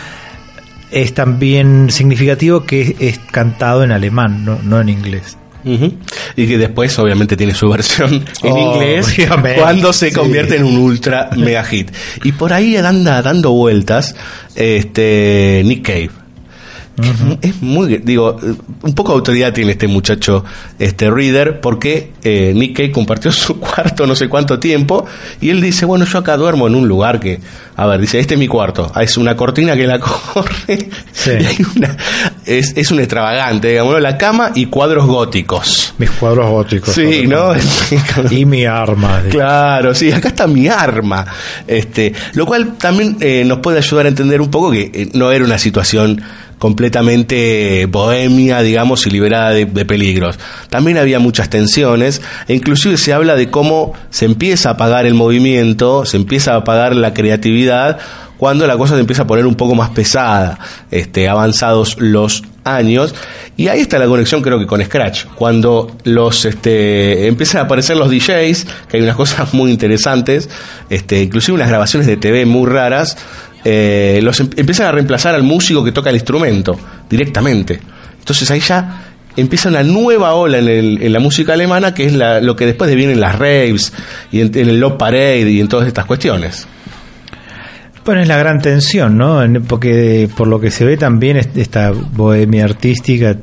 es 0.92 1.14
también 1.14 1.90
significativo 1.90 2.64
que 2.64 2.96
es 3.00 3.20
cantado 3.20 3.84
en 3.84 3.92
alemán, 3.92 4.46
no, 4.46 4.60
no 4.64 4.80
en 4.80 4.88
inglés. 4.88 5.39
Y 5.64 6.48
que 6.48 6.58
después, 6.58 6.98
obviamente, 7.00 7.36
tiene 7.36 7.54
su 7.54 7.70
versión 7.70 8.14
en 8.44 8.52
Oh, 8.52 8.74
inglés 8.76 9.16
cuando 9.58 9.92
se 9.94 10.10
sí. 10.10 10.16
convierte 10.16 10.56
en 10.56 10.64
un 10.64 10.78
ultra 10.78 11.30
mega 11.36 11.64
hit. 11.64 11.92
Y 12.24 12.32
por 12.32 12.54
ahí 12.54 12.76
anda 12.78 13.22
dando 13.22 13.52
vueltas 13.52 14.16
este 14.56 15.62
Nick 15.66 15.86
Cave. 15.86 16.10
Es 17.02 17.20
mu- 17.22 17.38
Es 17.42 17.62
muy, 17.62 17.98
digo, 18.00 18.38
un 18.82 18.94
poco 18.94 19.14
de 19.14 19.18
autoridad 19.20 19.54
tiene 19.54 19.72
este 19.72 19.88
muchacho, 19.88 20.44
este 20.80 21.10
Reader, 21.10 21.62
porque 21.62 22.12
eh, 22.26 22.52
Nick 22.54 22.76
Cave 22.76 22.92
compartió 22.92 23.32
su 23.32 23.58
cuarto 23.58 24.06
no 24.06 24.16
sé 24.16 24.28
cuánto 24.28 24.60
tiempo 24.60 25.06
y 25.40 25.50
él 25.50 25.62
dice, 25.62 25.86
bueno, 25.86 26.04
yo 26.04 26.18
acá 26.18 26.36
duermo 26.36 26.68
en 26.68 26.76
un 26.76 26.90
lugar 26.90 27.22
que, 27.22 27.40
a 27.78 27.86
ver, 27.88 28.02
dice, 28.02 28.20
este 28.20 28.34
es 28.34 28.40
mi 28.40 28.50
cuarto, 28.50 28.92
Ah, 28.94 29.04
es 29.04 29.16
una 29.16 29.38
cortina 29.38 29.78
que 29.78 29.88
la 29.88 29.98
corre, 30.00 30.90
Sí. 31.14 31.32
y 31.40 31.46
hay 31.46 31.58
una, 31.78 31.96
es, 32.50 32.74
es 32.76 32.92
un 32.92 33.00
extravagante, 33.00 33.70
digamos, 33.70 34.02
la 34.02 34.18
cama 34.18 34.52
y 34.56 34.66
cuadros 34.66 35.06
góticos. 35.06 35.94
Mis 36.00 36.10
cuadros 36.10 36.50
góticos. 36.50 36.94
Sí, 36.94 37.28
¿no? 37.28 37.54
Y 38.32 38.46
mi 38.46 38.66
arma. 38.66 39.22
Claro, 39.30 39.94
sí, 39.94 40.12
acá 40.12 40.30
está 40.30 40.48
mi 40.48 40.68
arma. 40.68 41.26
Este, 41.68 42.12
lo 42.34 42.46
cual 42.46 42.78
también 42.78 43.18
eh, 43.20 43.44
nos 43.46 43.60
puede 43.60 43.78
ayudar 43.78 44.08
a 44.08 44.10
entender 44.10 44.42
un 44.42 44.50
poco 44.50 44.72
que 44.72 44.92
eh, 44.94 45.10
no 45.14 45.32
era 45.32 45.46
una 45.46 45.60
situación 45.60 46.22
completamente 46.58 47.86
bohemia, 47.86 48.62
digamos, 48.62 49.06
y 49.06 49.12
liberada 49.12 49.52
de, 49.52 49.66
de 49.66 49.86
peligros. 49.86 50.38
También 50.70 50.98
había 50.98 51.20
muchas 51.20 51.50
tensiones, 51.50 52.22
e 52.48 52.56
inclusive 52.56 52.98
se 52.98 53.14
habla 53.14 53.36
de 53.36 53.50
cómo 53.50 53.94
se 54.10 54.26
empieza 54.26 54.70
a 54.70 54.72
apagar 54.74 55.06
el 55.06 55.14
movimiento, 55.14 56.06
se 56.06 56.18
empieza 56.18 56.54
a 56.54 56.58
apagar 56.58 56.96
la 56.96 57.14
creatividad 57.14 58.00
cuando 58.40 58.66
la 58.66 58.76
cosa 58.78 58.96
se 58.96 59.02
empieza 59.02 59.22
a 59.24 59.28
poner 59.28 59.46
un 59.46 59.54
poco 59.56 59.76
más 59.76 59.90
pesada, 59.92 60.58
este, 60.90 61.28
avanzados 61.30 61.98
los 62.00 62.42
años, 62.64 63.14
y 63.58 63.68
ahí 63.68 63.82
está 63.82 64.00
la 64.00 64.06
conexión 64.08 64.42
creo 64.42 64.58
que 64.58 64.66
con 64.66 64.82
Scratch, 64.84 65.26
cuando 65.36 65.96
los 66.06 66.46
este, 66.46 67.28
empiezan 67.28 67.62
a 67.62 67.64
aparecer 67.66 67.98
los 67.98 68.10
DJs, 68.10 68.66
que 68.88 68.98
hay 68.98 69.04
unas 69.04 69.18
cosas 69.18 69.54
muy 69.54 69.70
interesantes, 69.72 70.50
este, 70.90 71.22
inclusive 71.22 71.56
unas 71.56 71.68
grabaciones 71.70 72.08
de 72.08 72.16
TV 72.18 72.46
muy 72.46 72.68
raras, 72.70 73.18
eh, 73.66 74.22
los 74.24 74.40
em- 74.40 74.50
empiezan 74.56 74.88
a 74.88 74.92
reemplazar 74.94 75.36
al 75.36 75.44
músico 75.44 75.84
que 75.84 75.92
toca 75.92 76.10
el 76.10 76.16
instrumento 76.16 76.80
directamente. 77.10 77.80
Entonces 78.20 78.50
ahí 78.52 78.62
ya 78.62 79.06
empieza 79.36 79.68
una 79.68 79.84
nueva 79.84 80.34
ola 80.36 80.60
en, 80.60 80.68
el- 80.70 81.02
en 81.04 81.12
la 81.12 81.20
música 81.20 81.54
alemana, 81.54 81.94
que 81.94 82.06
es 82.06 82.14
la- 82.14 82.40
lo 82.40 82.56
que 82.56 82.66
después 82.66 82.90
deviene 82.90 83.12
en 83.14 83.20
las 83.20 83.38
raves 83.38 83.92
y 84.32 84.40
en, 84.42 84.58
en 84.58 84.70
el 84.70 84.80
Love 84.80 84.98
Parade 84.98 85.50
y 85.52 85.60
en 85.60 85.68
todas 85.68 85.88
estas 85.88 86.06
cuestiones. 86.06 86.68
Bueno, 88.10 88.24
es 88.24 88.28
la 88.28 88.38
gran 88.40 88.60
tensión, 88.60 89.20
¿no? 89.20 89.44
Porque 89.68 90.28
por 90.36 90.48
lo 90.48 90.60
que 90.60 90.72
se 90.72 90.84
ve 90.84 90.98
también 90.98 91.38
es- 91.38 91.50
esta 91.56 91.92
bohemia 91.92 92.64
artística 92.66 93.36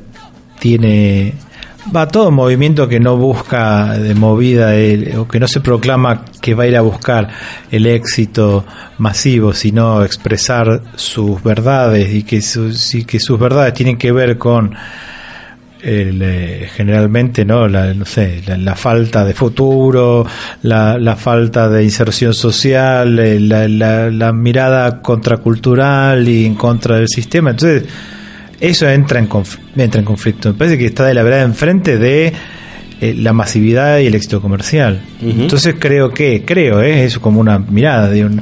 tiene 0.59 1.35
va 1.95 2.05
todo 2.09 2.31
movimiento 2.31 2.85
que 2.89 2.99
no 2.99 3.15
busca 3.15 3.97
de 3.97 4.13
movida 4.13 4.75
el- 4.75 5.15
o 5.19 5.25
que 5.25 5.39
no 5.39 5.47
se 5.47 5.61
proclama 5.61 6.25
que 6.41 6.53
va 6.53 6.63
a 6.63 6.67
ir 6.67 6.75
a 6.75 6.81
buscar 6.81 7.29
el 7.71 7.85
éxito 7.87 8.65
masivo, 8.97 9.53
sino 9.53 10.03
expresar 10.03 10.81
sus 10.95 11.41
verdades 11.41 12.13
y 12.13 12.23
que 12.23 12.41
sus 12.41 13.39
verdades 13.39 13.73
tienen 13.73 13.97
que 13.97 14.11
ver 14.11 14.37
con 14.37 14.75
el, 15.81 16.21
eh, 16.23 16.67
generalmente 16.75 17.45
no 17.45 17.67
la, 17.67 17.93
no 17.93 18.05
sé 18.05 18.41
la, 18.47 18.57
la 18.57 18.75
falta 18.75 19.23
de 19.25 19.33
futuro 19.33 20.25
la, 20.63 20.97
la 20.97 21.15
falta 21.15 21.69
de 21.69 21.83
inserción 21.83 22.33
social 22.33 23.19
eh, 23.19 23.39
la, 23.39 23.67
la- 23.67 24.09
la 24.09 24.33
mirada 24.33 25.01
contracultural 25.01 26.27
y 26.27 26.45
en 26.45 26.55
contra 26.55 26.97
del 26.97 27.07
sistema. 27.07 27.51
Entonces 27.51 27.83
eso 28.59 28.89
entra 28.89 29.19
en 29.19 29.29
entra 29.75 29.99
en 29.99 30.05
conflicto. 30.05 30.49
Me 30.49 30.55
parece 30.57 30.77
que 30.77 30.85
está 30.87 31.05
de 31.05 31.13
la 31.13 31.23
verdad 31.23 31.43
enfrente 31.43 31.97
de 31.97 32.33
eh, 32.99 33.13
la 33.15 33.31
masividad 33.33 33.99
y 33.99 34.07
el 34.07 34.15
éxito 34.15 34.41
comercial. 34.41 34.99
Entonces 35.21 35.75
creo 35.79 36.09
que 36.11 36.43
creo 36.43 36.81
eh, 36.81 37.03
es 37.05 37.19
como 37.19 37.39
una 37.39 37.59
mirada 37.59 38.09
de 38.09 38.25
un 38.25 38.41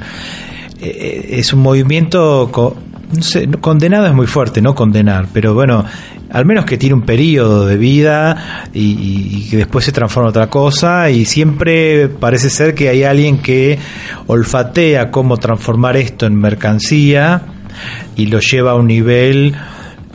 es 1.39 1.51
un 1.53 1.61
movimiento 1.61 2.49
co- 2.51 2.75
no 3.14 3.22
sé, 3.22 3.47
condenado 3.62 4.08
es 4.08 4.14
muy 4.14 4.28
fuerte, 4.28 4.62
no 4.62 4.76
condenar, 4.76 5.28
pero 5.34 5.53
bueno, 5.53 5.86
al 6.32 6.45
menos 6.45 6.66
que 6.66 6.78
tiene 6.78 6.95
un 6.95 7.03
periodo 7.03 7.66
de 7.66 7.78
vida 7.78 8.70
y, 8.74 9.47
que 9.49 9.58
después 9.58 9.86
se 9.86 9.91
transforma 9.91 10.28
en 10.28 10.30
otra 10.32 10.49
cosa 10.49 11.10
y 11.10 11.26
siempre 11.26 12.08
parece 12.08 12.49
ser 12.49 12.74
que 12.74 12.89
hay 12.89 13.03
alguien 13.03 13.38
que 13.38 13.78
olfatea 14.28 15.12
cómo 15.12 15.38
transformar 15.38 15.97
esto 15.97 16.26
en 16.26 16.36
mercancía 16.36 17.41
y 18.16 18.26
lo 18.28 18.39
lleva 18.39 18.72
a 18.72 18.76
un 18.76 18.88
nivel 18.88 19.56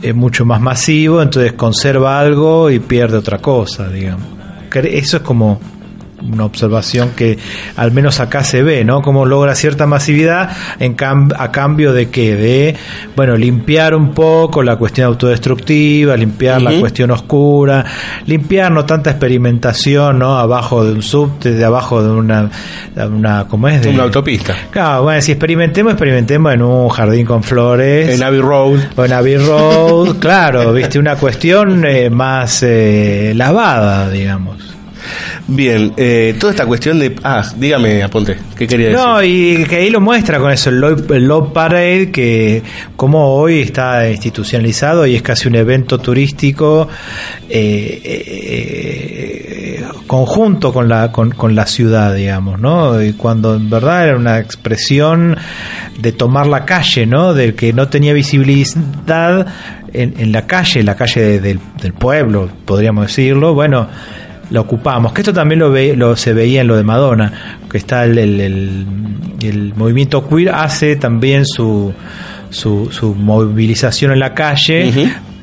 eh, 0.01 0.13
mucho 0.13 0.45
más 0.45 0.61
masivo, 0.61 1.21
entonces 1.21 1.53
conserva 1.53 2.19
algo 2.19 2.69
y 2.69 2.79
pierde 2.79 3.17
otra 3.17 3.37
cosa, 3.39 3.87
digamos. 3.89 4.27
Eso 4.73 5.17
es 5.17 5.23
como 5.23 5.59
una 6.21 6.45
observación 6.45 7.11
que 7.15 7.37
al 7.75 7.91
menos 7.91 8.19
acá 8.19 8.43
se 8.43 8.61
ve, 8.63 8.83
¿no? 8.83 9.01
Cómo 9.01 9.25
logra 9.25 9.55
cierta 9.55 9.87
masividad 9.87 10.49
en 10.79 10.95
cam- 10.95 11.33
a 11.37 11.51
cambio 11.51 11.93
de 11.93 12.09
que 12.09 12.35
de, 12.35 12.75
bueno, 13.15 13.35
limpiar 13.37 13.95
un 13.95 14.13
poco 14.13 14.63
la 14.63 14.75
cuestión 14.75 15.07
autodestructiva, 15.07 16.15
limpiar 16.17 16.61
la 16.61 16.71
cuestión 16.79 17.11
oscura, 17.11 17.85
limpiar 18.25 18.71
no 18.71 18.85
tanta 18.85 19.11
experimentación, 19.11 20.19
¿no? 20.19 20.37
Abajo 20.37 20.83
de 20.85 20.93
un 20.93 21.01
subte, 21.01 21.51
de 21.53 21.65
abajo 21.65 22.01
de 22.03 22.09
una, 22.11 22.49
una 23.09 23.45
¿cómo 23.47 23.67
es? 23.67 23.81
De, 23.81 23.89
Una 23.89 24.03
autopista. 24.03 24.55
Claro, 24.69 25.03
bueno, 25.03 25.21
si 25.21 25.31
experimentemos, 25.31 25.93
experimentemos 25.93 26.53
en 26.53 26.61
un 26.61 26.89
jardín 26.89 27.25
con 27.25 27.43
flores. 27.43 28.09
En 28.09 28.23
Abbey 28.23 28.39
Road. 28.41 28.79
O 28.95 29.05
en 29.05 29.13
Abbey 29.13 29.37
Road, 29.37 30.15
claro, 30.19 30.73
viste, 30.73 30.99
una 30.99 31.15
cuestión 31.15 31.83
eh, 31.85 32.09
más 32.09 32.63
eh, 32.63 33.33
lavada, 33.35 34.09
digamos. 34.09 34.70
Bien, 35.47 35.91
eh, 35.97 36.35
toda 36.39 36.51
esta 36.53 36.65
cuestión 36.65 36.99
de... 36.99 37.15
Ah, 37.23 37.43
dígame, 37.57 38.01
aponte, 38.03 38.37
¿qué 38.57 38.67
quería 38.67 38.87
decir? 38.89 39.01
No, 39.03 39.21
y 39.23 39.65
que 39.67 39.75
ahí 39.77 39.89
lo 39.89 39.99
muestra 39.99 40.39
con 40.39 40.51
eso, 40.51 40.69
el 40.69 40.79
Love, 40.79 41.11
el 41.11 41.25
Love 41.25 41.51
Parade, 41.51 42.09
que 42.11 42.61
como 42.95 43.35
hoy 43.35 43.59
está 43.61 44.09
institucionalizado 44.09 45.05
y 45.05 45.15
es 45.15 45.21
casi 45.21 45.47
un 45.47 45.55
evento 45.55 45.97
turístico 45.97 46.87
eh, 47.49 48.01
eh, 48.03 49.83
conjunto 50.07 50.71
con 50.73 50.87
la, 50.87 51.11
con, 51.11 51.31
con 51.31 51.55
la 51.55 51.65
ciudad, 51.65 52.15
digamos, 52.15 52.59
¿no? 52.59 53.01
Y 53.01 53.13
cuando 53.13 53.55
en 53.55 53.69
verdad 53.69 54.07
era 54.09 54.17
una 54.17 54.39
expresión 54.39 55.37
de 55.99 56.11
tomar 56.11 56.47
la 56.47 56.65
calle, 56.65 57.05
¿no? 57.05 57.33
Del 57.33 57.55
que 57.55 57.73
no 57.73 57.87
tenía 57.89 58.13
visibilidad 58.13 59.47
en, 59.93 60.13
en 60.17 60.31
la 60.31 60.45
calle, 60.47 60.83
la 60.83 60.95
calle 60.95 61.21
de- 61.21 61.39
del, 61.39 61.59
del 61.81 61.93
pueblo, 61.93 62.49
podríamos 62.65 63.07
decirlo, 63.07 63.53
bueno, 63.53 63.87
la 64.51 64.61
ocupamos. 64.61 65.13
Que 65.13 65.21
esto 65.21 65.33
también 65.33 65.59
lo, 65.59 65.71
ve, 65.71 65.95
lo 65.95 66.15
se 66.15 66.33
veía 66.33 66.61
en 66.61 66.67
lo 66.67 66.75
de 66.77 66.83
Madonna, 66.83 67.57
que 67.69 67.77
está 67.77 68.03
el, 68.05 68.17
el, 68.19 68.39
el- 68.41 68.85
el 69.41 69.73
movimiento 69.75 70.27
queer 70.29 70.49
hace 70.49 70.95
también 70.97 71.47
su, 71.47 71.91
su, 72.51 72.89
su 72.91 73.15
movilización 73.15 74.11
en 74.11 74.19
la 74.19 74.35
calle 74.35 74.87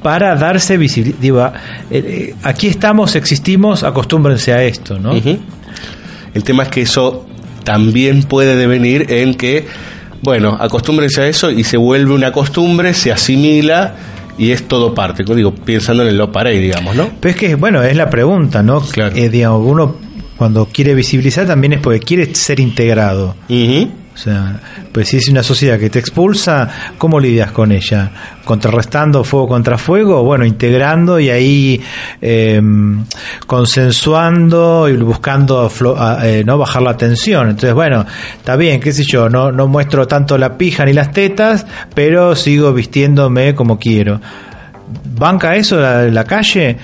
para 0.03 0.37
darse 0.37 0.77
visibilidad. 0.77 1.53
aquí 2.45 2.69
estamos, 2.69 3.17
existimos, 3.17 3.83
acostúmbrense 3.83 4.53
a 4.53 4.63
esto, 4.63 5.01
¿no? 5.01 5.15
El 6.35 6.45
tema 6.45 6.63
es 6.63 6.69
que 6.69 6.83
eso 6.83 7.27
también 7.65 8.23
puede 8.23 8.55
devenir 8.55 9.07
en 9.13 9.35
que, 9.35 9.67
bueno, 10.23 10.57
acostúmbrense 10.61 11.23
a 11.23 11.27
eso 11.27 11.51
y 11.51 11.65
se 11.65 11.77
vuelve 11.77 12.13
una 12.15 12.31
costumbre, 12.31 12.95
se 12.95 13.11
asimila 13.11 13.95
y 14.39 14.53
es 14.53 14.67
todo 14.69 14.95
parte. 14.95 15.25
Digo, 15.35 15.55
pensando 15.55 16.03
en 16.03 16.11
el 16.11 16.17
Love 16.17 16.31
Parade, 16.31 16.59
digamos, 16.59 16.97
¿no? 16.97 17.11
Pero 17.21 17.35
es 17.35 17.37
que, 17.37 17.55
bueno, 17.57 17.83
es 17.83 17.97
la 17.97 18.09
pregunta, 18.09 18.63
¿no? 18.63 18.81
Claro. 18.81 19.15
Eh, 19.17 19.29
digamos, 19.29 19.63
uno 19.67 19.97
cuando 20.37 20.67
quiere 20.67 20.95
visibilizar 20.95 21.47
también 21.47 21.75
es 21.75 21.81
porque 21.81 22.01
quiere 22.01 22.35
ser 22.35 22.61
integrado. 22.61 23.35
O 24.19 24.21
sea, 24.21 24.61
pues 24.91 25.11
si 25.11 25.19
es 25.19 25.29
una 25.29 25.45
sociedad 25.45 25.79
que 25.79 25.91
te 25.91 26.01
expulsa, 26.01 26.69
¿cómo 26.99 27.21
lidias 27.21 27.53
con 27.53 27.71
ella? 27.71 28.11
¿Contrarrestando 28.45 29.23
fuego 29.23 29.47
contra 29.47 29.79
fuego? 29.79 30.25
Bueno, 30.25 30.45
integrando 30.45 31.21
y 31.21 31.31
ahí 31.31 31.81
eh, 32.21 32.61
consensuando 33.47 34.89
y 34.89 34.97
buscando 34.97 35.71
eh, 36.25 36.43
no 36.45 36.59
bajar 36.59 36.83
la 36.83 36.97
tensión. 36.97 37.51
Entonces, 37.51 37.75
bueno, 37.75 38.05
está 38.37 38.57
bien, 38.57 38.81
qué 38.81 38.93
sé 38.93 39.05
yo, 39.07 39.29
no, 39.29 39.53
no 39.53 39.69
muestro 39.69 40.09
tanto 40.09 40.37
la 40.37 40.59
pija 40.59 40.85
ni 40.85 40.93
las 40.93 41.13
tetas, 41.13 41.65
pero 41.95 42.35
sigo 42.35 42.73
vistiéndome 42.73 43.55
como 43.55 43.79
quiero. 43.79 44.21
banca 45.15 45.55
eso 45.55 45.79
la, 45.79 46.03
la 46.09 46.25
calle, 46.25 46.77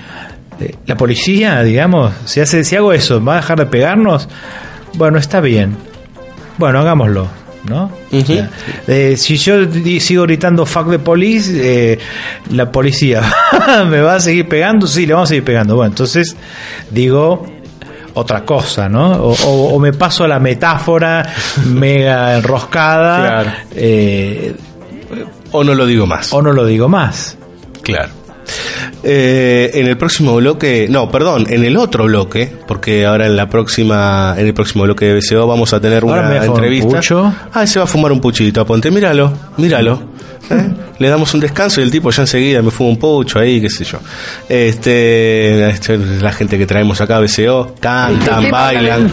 Eh, 0.61 0.73
la 0.85 0.95
policía, 0.95 1.61
digamos, 1.63 2.13
si 2.23 2.39
hace, 2.39 2.63
si 2.63 2.77
hago 2.77 2.93
eso, 2.93 3.21
¿va 3.21 3.33
a 3.33 3.35
dejar 3.41 3.59
de 3.59 3.65
pegarnos? 3.65 4.29
Bueno, 4.93 5.17
está 5.17 5.41
bien. 5.41 5.75
Bueno, 6.57 6.79
hagámoslo, 6.79 7.27
¿no? 7.65 7.91
O 8.11 8.25
sea, 8.25 8.49
eh, 8.87 9.15
si 9.17 9.35
yo 9.37 9.55
sigo 9.99 10.23
gritando 10.23 10.65
fuck 10.65 10.89
the 10.89 10.99
police, 10.99 11.51
eh, 11.53 11.99
la 12.51 12.71
policía 12.71 13.21
me 13.89 14.01
va 14.01 14.15
a 14.15 14.19
seguir 14.19 14.47
pegando, 14.47 14.87
sí, 14.87 15.05
le 15.05 15.13
vamos 15.13 15.27
a 15.27 15.31
seguir 15.31 15.43
pegando. 15.43 15.75
Bueno, 15.75 15.89
entonces 15.91 16.35
digo 16.91 17.45
otra 18.13 18.45
cosa, 18.45 18.87
¿no? 18.87 19.11
O, 19.13 19.33
o- 19.33 19.73
o 19.75 19.79
me 19.79 19.91
paso 19.91 20.23
a 20.23 20.27
la 20.27 20.39
metáfora 20.39 21.27
mega 21.65 22.37
enroscada. 22.37 23.17
Claro. 23.43 23.51
eh, 23.75 24.55
O 25.51 25.63
no 25.63 25.73
lo 25.73 25.85
digo 25.85 26.05
más. 26.07 26.31
o 26.33 26.41
no 26.41 26.53
lo 26.53 26.65
digo 26.65 26.87
más. 26.87 27.37
Claro. 27.81 28.09
Eh, 29.03 29.71
en 29.73 29.87
el 29.87 29.97
próximo 29.97 30.35
bloque, 30.35 30.87
no, 30.89 31.09
perdón, 31.11 31.45
en 31.49 31.63
el 31.63 31.77
otro 31.77 32.05
bloque, 32.05 32.51
porque 32.67 33.05
ahora 33.05 33.27
en 33.27 33.35
la 33.35 33.49
próxima, 33.49 34.35
en 34.37 34.47
el 34.47 34.53
próximo 34.53 34.83
bloque 34.83 35.05
de 35.05 35.15
BCO 35.15 35.45
vamos 35.47 35.73
a 35.73 35.79
tener 35.79 36.03
Ahora 36.03 36.21
una 36.27 36.37
a 36.39 36.43
un 36.43 36.49
entrevista. 36.49 36.97
pucho. 36.97 37.33
Ah, 37.53 37.67
se 37.67 37.79
va 37.79 37.85
a 37.85 37.87
fumar 37.87 38.11
un 38.11 38.19
puchito, 38.21 38.61
aponte, 38.61 38.89
míralo, 38.91 39.31
míralo. 39.57 40.01
¿eh? 40.49 40.69
Le 40.99 41.09
damos 41.09 41.33
un 41.33 41.39
descanso 41.39 41.81
y 41.81 41.83
el 41.83 41.91
tipo 41.91 42.09
ya 42.09 42.23
enseguida 42.23 42.61
me 42.61 42.71
fuma 42.71 42.91
un 42.91 42.97
pucho 42.97 43.39
ahí, 43.39 43.59
qué 43.61 43.69
sé 43.69 43.83
yo. 43.83 43.99
Este, 44.47 45.69
este, 45.69 45.97
la 45.97 46.31
gente 46.31 46.57
que 46.57 46.65
traemos 46.65 47.01
acá, 47.01 47.19
BCO, 47.19 47.75
cantan, 47.79 48.49
bailan. 48.49 49.11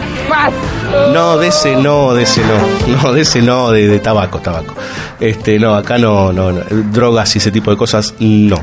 No, 1.13 1.39
de 1.39 1.49
ese 1.49 1.77
no, 1.77 2.15
de 2.15 2.23
ese 2.23 2.41
no. 2.43 2.83
No, 3.03 3.13
de 3.13 3.23
ese 3.23 3.41
no, 3.41 3.71
de, 3.71 3.89
de 3.89 3.99
tabaco, 4.01 4.41
tabaco. 4.41 4.75
Este, 5.21 5.59
no, 5.59 5.75
acá 5.75 5.99
no, 5.99 6.33
no, 6.33 6.53
no. 6.53 6.61
Drogas 6.93 7.35
y 7.35 7.39
ese 7.39 7.51
tipo 7.51 7.71
de 7.71 7.77
cosas, 7.77 8.15
no. 8.19 8.57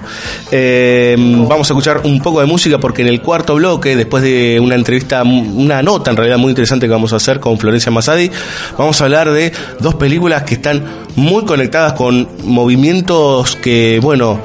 Eh, 0.51 1.15
vamos 1.17 1.69
a 1.69 1.73
escuchar 1.73 2.01
un 2.03 2.21
poco 2.21 2.41
de 2.41 2.45
música 2.45 2.77
porque 2.79 3.01
en 3.01 3.07
el 3.07 3.21
cuarto 3.21 3.55
bloque, 3.55 3.95
después 3.95 4.23
de 4.23 4.59
una 4.59 4.75
entrevista, 4.75 5.23
una 5.23 5.81
nota 5.81 6.11
en 6.11 6.17
realidad 6.17 6.37
muy 6.37 6.49
interesante 6.49 6.85
que 6.85 6.91
vamos 6.91 7.13
a 7.13 7.15
hacer 7.15 7.39
con 7.39 7.57
Florencia 7.57 7.91
Masadi, 7.91 8.29
vamos 8.77 8.99
a 9.01 9.05
hablar 9.05 9.31
de 9.31 9.51
dos 9.79 9.95
películas 9.95 10.43
que 10.43 10.55
están 10.55 10.83
muy 11.15 11.45
conectadas 11.45 11.93
con 11.93 12.27
movimientos 12.43 13.55
que, 13.55 13.99
bueno, 14.01 14.39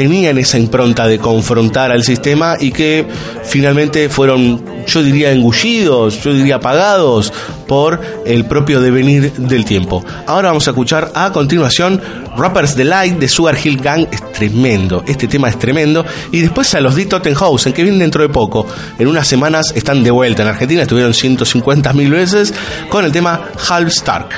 tenían 0.00 0.38
esa 0.38 0.58
impronta 0.58 1.06
de 1.06 1.18
confrontar 1.18 1.92
al 1.92 2.02
sistema 2.04 2.56
y 2.58 2.72
que 2.72 3.06
finalmente 3.44 4.08
fueron, 4.08 4.64
yo 4.86 5.02
diría, 5.02 5.30
engullidos, 5.30 6.22
yo 6.22 6.32
diría, 6.32 6.54
apagados 6.54 7.30
por 7.68 8.00
el 8.24 8.46
propio 8.46 8.80
devenir 8.80 9.30
del 9.30 9.66
tiempo. 9.66 10.02
Ahora 10.26 10.48
vamos 10.48 10.66
a 10.66 10.70
escuchar 10.70 11.12
a 11.14 11.30
continuación 11.32 12.00
Rappers 12.34 12.76
Delight 12.76 13.18
de 13.18 13.28
Sugar 13.28 13.58
Hill 13.62 13.76
Gang, 13.76 14.06
es 14.10 14.32
tremendo, 14.32 15.04
este 15.06 15.28
tema 15.28 15.50
es 15.50 15.58
tremendo, 15.58 16.06
y 16.32 16.40
después 16.40 16.74
a 16.74 16.80
los 16.80 16.94
D. 16.94 17.04
Tottenhausen, 17.04 17.74
que 17.74 17.82
vienen 17.82 18.00
dentro 18.00 18.22
de 18.22 18.30
poco, 18.30 18.66
en 18.98 19.06
unas 19.06 19.28
semanas 19.28 19.70
están 19.76 20.02
de 20.02 20.10
vuelta 20.10 20.40
en 20.40 20.48
Argentina, 20.48 20.80
estuvieron 20.80 21.12
150 21.12 21.92
mil 21.92 22.10
veces 22.10 22.54
con 22.88 23.04
el 23.04 23.12
tema 23.12 23.50
Half 23.68 23.88
Stark. 23.88 24.28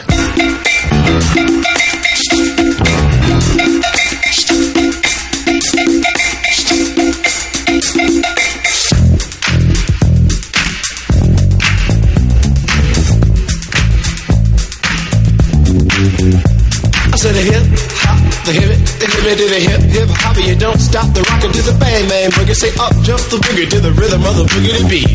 The 18.53 18.61
hip 18.61 18.77
the 19.01 19.07
hip 19.09 19.39
to 19.39 19.47
the 19.49 19.61
hip 19.61 19.83
hip 19.89 20.09
hop, 20.21 20.37
you 20.37 20.57
don't 20.57 20.81
stop 20.81 21.09
the 21.17 21.23
rockin' 21.25 21.53
to 21.53 21.63
the 21.63 21.77
bang 21.81 22.05
bang 22.09 22.31
boogie. 22.37 22.57
Say 22.57 22.69
up 22.77 22.93
jump 23.01 23.23
the 23.33 23.39
boogie 23.41 23.69
to 23.71 23.81
the 23.81 23.93
rhythm 23.97 24.21
of 24.29 24.35
the 24.37 24.45
boogie 24.45 24.77
to 24.77 24.85
beat. 24.93 25.09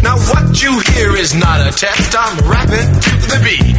Now 0.00 0.16
what 0.32 0.56
you 0.56 0.80
hear 0.94 1.14
is 1.16 1.34
not 1.34 1.60
a 1.60 1.70
test. 1.72 2.16
I'm 2.16 2.36
rapping 2.48 2.88
to 2.96 3.26
the 3.28 3.40
beat, 3.44 3.76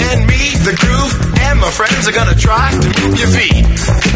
and 0.00 0.18
me, 0.24 0.56
the 0.64 0.74
groove, 0.80 1.12
and 1.44 1.60
my 1.60 1.70
friends 1.70 2.08
are 2.08 2.16
gonna 2.16 2.36
try 2.36 2.72
to 2.72 2.88
move 3.04 3.14
your 3.20 3.30
feet. 3.36 3.64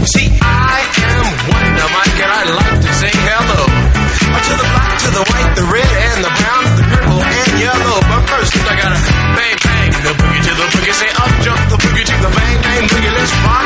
See, 0.08 0.28
I 0.40 0.80
am 0.80 1.24
Wonder 1.52 1.88
Mike, 1.92 2.16
and 2.16 2.32
I 2.32 2.42
like 2.56 2.78
to 2.88 2.92
sing 2.96 3.18
hello 3.20 3.60
to 3.68 4.52
the 4.56 4.68
black, 4.72 4.92
to 5.02 5.10
the 5.12 5.24
white, 5.28 5.52
the 5.60 5.66
red, 5.68 5.92
and 6.08 6.18
the 6.24 6.32
brown, 6.40 6.64
the 6.78 6.84
purple, 6.88 7.20
and 7.20 7.50
yellow. 7.60 7.96
But 8.00 8.22
first, 8.32 8.52
I 8.64 8.74
gotta 8.80 9.00
bang 9.36 9.56
bang 9.60 9.90
the 10.08 10.12
boogie 10.16 10.42
to 10.46 10.52
the 10.56 10.66
boogie. 10.72 10.94
Say 10.94 11.10
up 11.20 11.32
jump 11.44 11.60
the 11.68 11.78
boogie 11.84 12.06
to 12.06 12.16
the 12.24 12.30
bang 12.32 12.56
bang 12.64 12.84
boogie. 12.88 13.12
Let's 13.12 13.34
rock. 13.44 13.65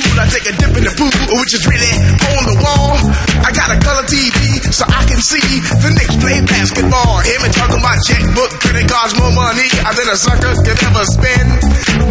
school, 0.00 0.18
I 0.20 0.26
take 0.28 0.46
a 0.48 0.54
dip 0.56 0.72
in 0.76 0.84
the 0.84 0.92
pool, 0.96 1.12
which 1.40 1.52
is 1.56 1.62
really 1.64 1.92
on 2.36 2.42
the 2.44 2.56
wall. 2.60 2.96
I 3.44 3.50
got 3.52 3.68
a 3.72 3.78
color 3.80 4.04
TV, 4.04 4.60
so 4.72 4.84
I 4.84 5.02
can 5.08 5.20
see 5.20 5.40
the 5.40 5.90
Knicks 5.94 6.16
play 6.20 6.38
basketball. 6.44 7.22
Him 7.24 7.40
and 7.46 7.54
talking 7.54 7.80
my 7.80 7.96
checkbook, 8.04 8.50
credit 8.60 8.86
cards, 8.88 9.14
more 9.16 9.32
money 9.32 9.68
than 9.70 10.06
a 10.12 10.16
sucker 10.16 10.52
could 10.64 10.78
ever 10.80 11.04
spend. 11.08 11.48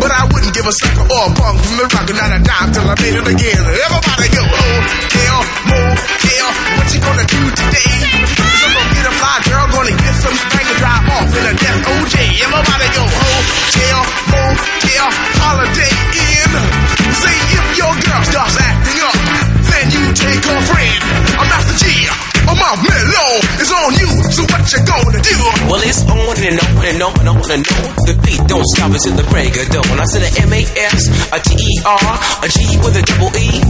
But 0.02 0.10
I 0.10 0.26
wouldn't 0.32 0.54
give 0.56 0.66
a 0.66 0.74
sucker 0.74 1.06
or 1.06 1.26
a 1.30 1.32
punk 1.36 1.58
from 1.62 1.76
the 1.78 1.86
rock, 1.94 2.08
not 2.10 2.32
a 2.34 2.40
dime 2.42 2.70
till 2.74 2.88
I 2.88 2.96
made 2.98 3.18
it 3.18 3.28
again. 3.28 3.62
Everybody 3.62 4.28
go, 4.34 4.44
oh, 4.46 4.78
hotel, 4.90 5.38
motel, 5.70 6.50
what 6.80 6.88
you 6.90 7.00
gonna 7.04 7.28
do 7.28 7.42
today? 7.54 7.94
I'm 8.66 8.72
gonna 8.74 8.94
get 8.98 9.06
a 9.06 9.14
fly 9.14 9.36
girl, 9.46 9.66
gonna 9.70 9.94
get 9.94 10.16
some 10.18 10.36
spank 10.36 10.68
and 10.74 10.80
drive 10.82 11.06
off 11.14 11.30
in 11.30 11.44
a 11.46 11.54
death 11.54 11.82
OJ. 11.86 12.16
Everybody 12.42 12.88
go, 12.98 13.04
oh, 13.06 13.40
hotel, 13.46 14.00
motel, 14.32 15.08
holiday 15.38 15.95
Well, 25.70 25.82
it's 25.86 26.02
on 26.10 26.38
and 26.41 26.58
on 26.58 26.86
and 26.86 27.02
on 27.02 27.14
and 27.20 27.30
on 27.30 27.52
and 27.52 27.64
on. 27.66 27.86
The 28.10 28.16
beat 28.26 28.41
don't 28.50 28.66
stop 28.76 28.91
until 28.91 29.16
the 29.18 29.28
break 29.30 29.54
of 29.58 29.70
dawn. 29.70 29.98
I 30.00 30.06
said 30.06 30.24
a 30.26 30.32
M-A-S, 30.50 31.02
a 31.34 31.39
T-E-R, 31.41 32.10
a 32.41 32.48
G 32.50 32.58
with 32.82 32.96
a 32.98 33.04
double 33.06 33.34
E. 33.38 33.62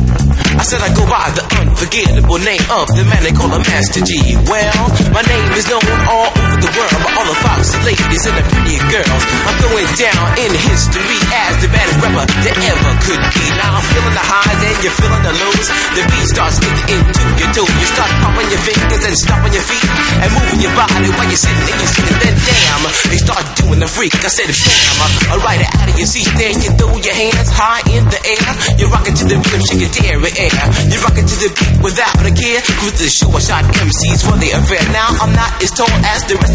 I 0.55 0.63
said 0.63 0.79
I 0.79 0.89
go 0.95 1.03
by 1.07 1.27
the 1.35 1.43
unforgettable 1.59 2.39
name 2.39 2.63
of 2.71 2.87
the 2.95 3.03
man 3.07 3.21
they 3.23 3.35
call 3.35 3.51
a 3.51 3.59
Master 3.59 4.01
G. 4.07 4.39
Well, 4.47 4.87
my 5.11 5.23
name 5.23 5.51
is 5.59 5.67
known 5.67 5.83
all 6.07 6.31
over 6.31 6.54
the 6.65 6.71
world 6.79 7.05
all 7.15 7.27
the 7.29 7.37
foxy 7.45 7.77
ladies 7.85 8.23
and 8.25 8.35
the 8.35 8.43
pretty 8.49 8.77
girls. 8.89 9.23
I'm 9.45 9.57
going 9.61 9.87
down 9.95 10.25
in 10.41 10.51
history 10.51 11.19
as 11.29 11.53
the 11.61 11.69
baddest 11.69 11.97
rapper 12.01 12.25
that 12.25 12.55
ever 12.57 12.91
could 13.05 13.21
be. 13.21 13.45
Now 13.55 13.77
I'm 13.77 13.85
feeling 13.85 14.15
the 14.17 14.25
highs 14.25 14.61
and 14.65 14.77
you're 14.81 14.97
feeling 14.97 15.23
the 15.23 15.33
lows. 15.45 15.67
The 15.93 16.01
beat 16.09 16.27
starts 16.33 16.57
getting 16.57 16.87
into 16.97 17.23
your 17.37 17.49
toe. 17.53 17.69
You 17.69 17.87
start 17.93 18.11
popping 18.25 18.49
your 18.49 18.61
fingers 18.65 19.03
and 19.05 19.15
stomping 19.15 19.53
your 19.53 19.65
feet 19.65 19.87
and 20.25 20.29
moving 20.33 20.59
your 20.65 20.73
body 20.73 21.09
while 21.13 21.29
you're 21.29 21.43
sitting 21.45 21.67
and 21.69 21.77
you're 21.77 21.93
sitting. 21.93 22.17
Then 22.17 22.35
damn, 22.35 22.83
they 23.13 23.19
start 23.21 23.45
doing 23.61 23.79
the 23.79 23.89
freak. 23.89 24.13
I 24.25 24.29
said 24.33 24.49
bam, 24.49 24.97
alright 25.37 25.61
out 25.61 25.85
of 25.85 25.95
your 25.95 26.09
seat. 26.09 26.29
Then 26.33 26.55
you 26.65 26.71
throw 26.81 26.97
your 26.97 27.13
hands 27.13 27.49
high 27.53 27.85
in 27.93 28.03
the 28.09 28.19
air. 28.25 28.49
You're 28.81 28.89
rocking 28.89 29.13
to 29.21 29.23
the 29.29 29.37
rhythm, 29.37 29.61
shake 29.69 29.81
your 29.85 29.93
dairy 29.93 30.31
air. 30.33 30.65
You're 30.89 31.03
rocking 31.05 31.29
to 31.29 31.35
the 31.45 31.49
beat 31.53 31.75
without 31.85 32.17
a 32.25 32.31
care. 32.33 32.59
Cruise 32.81 32.97
the 32.97 33.07
show, 33.07 33.29
I 33.31 33.39
shot 33.39 33.63
MCs 33.69 34.19
for 34.25 34.35
the 34.41 34.49
affair. 34.57 34.83
Now 34.89 35.13
I'm 35.21 35.31
not 35.31 35.51
as 35.61 35.71
tall 35.71 35.93
as 36.09 36.25
the 36.25 36.35
rest 36.41 36.54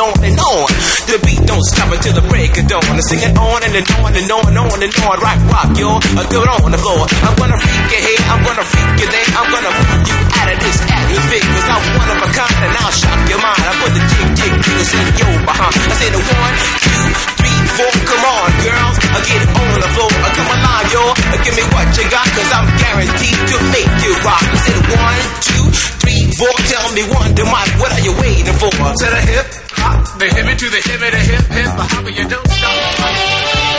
on 0.00 0.16
and 0.24 0.38
on. 0.40 0.66
The 1.06 1.20
beat 1.20 1.44
don't 1.44 1.62
stop 1.68 1.92
until 1.92 2.14
the 2.16 2.24
break 2.32 2.56
of 2.56 2.66
dawn. 2.66 2.84
I 2.96 3.04
sing 3.04 3.20
it 3.20 3.36
on 3.36 3.60
and, 3.60 3.74
and 3.76 3.88
on 4.00 4.12
and 4.16 4.28
on 4.32 4.44
and 4.48 4.58
on 4.58 4.80
and 4.80 4.94
on. 5.04 5.16
Rock, 5.20 5.40
rock, 5.52 5.70
yo, 5.76 6.00
do 6.00 6.38
it 6.40 6.48
on 6.48 6.72
the 6.72 6.80
floor. 6.80 7.04
I'm 7.04 7.36
gonna 7.36 7.58
freak 7.60 7.86
your 7.92 8.02
head, 8.08 8.20
I'm 8.32 8.40
gonna 8.40 8.64
freak 8.64 8.92
your 8.96 9.10
day, 9.12 9.26
I'm 9.36 9.48
gonna 9.52 9.72
put 9.76 10.00
you 10.08 10.18
out 10.40 10.48
of 10.48 10.58
this 10.64 10.78
atmosphere, 10.88 11.44
cause 11.44 11.68
I'm 11.68 11.84
one 12.00 12.10
of 12.16 12.18
a 12.24 12.28
kind 12.32 12.62
and 12.64 12.74
I'll 12.80 12.94
shock 12.96 13.20
your 13.28 13.40
mind. 13.44 13.60
I 13.60 13.72
put 13.76 13.92
the 13.92 14.02
tick, 14.08 14.28
tick, 14.40 14.54
tick, 14.64 14.88
in 14.90 15.08
your 15.20 15.36
behind. 15.44 15.74
I 15.76 15.94
say 16.00 16.08
the 16.08 16.22
one, 16.24 16.54
two, 16.80 17.04
three, 17.36 17.59
come 17.78 18.24
on, 18.24 18.50
girls. 18.64 18.96
I 19.00 19.18
get 19.26 19.42
on 19.46 19.78
the 19.78 19.90
floor, 19.94 20.10
I 20.10 20.28
come 20.34 20.50
alive, 20.50 20.88
yo. 20.90 21.02
Give 21.44 21.56
me 21.56 21.64
what 21.70 21.88
you 21.96 22.04
got, 22.10 22.26
cause 22.34 22.50
I'm 22.50 22.68
guaranteed 22.78 23.40
to 23.50 23.56
make 23.70 23.92
you 24.02 24.12
rock. 24.26 24.44
I 24.44 24.58
said 24.60 24.80
one, 24.90 25.24
two, 25.44 25.64
three, 26.02 26.22
four, 26.34 26.54
tell 26.66 26.86
me 26.92 27.02
one, 27.10 27.30
to 27.34 27.44
Mike, 27.44 27.74
what 27.80 27.90
are 27.92 28.04
you 28.04 28.14
waiting 28.18 28.56
for? 28.58 28.70
To 28.70 29.06
the 29.06 29.22
hip, 29.24 29.46
hop, 29.76 30.18
the 30.18 30.26
hippie 30.26 30.56
to 30.58 30.66
the 30.68 30.80
hippie, 30.82 31.10
the 31.10 31.22
hip, 31.30 31.44
hip, 31.50 31.70
the 31.76 32.12
you 32.12 32.28
don't 32.28 32.48
stop. 32.48 33.69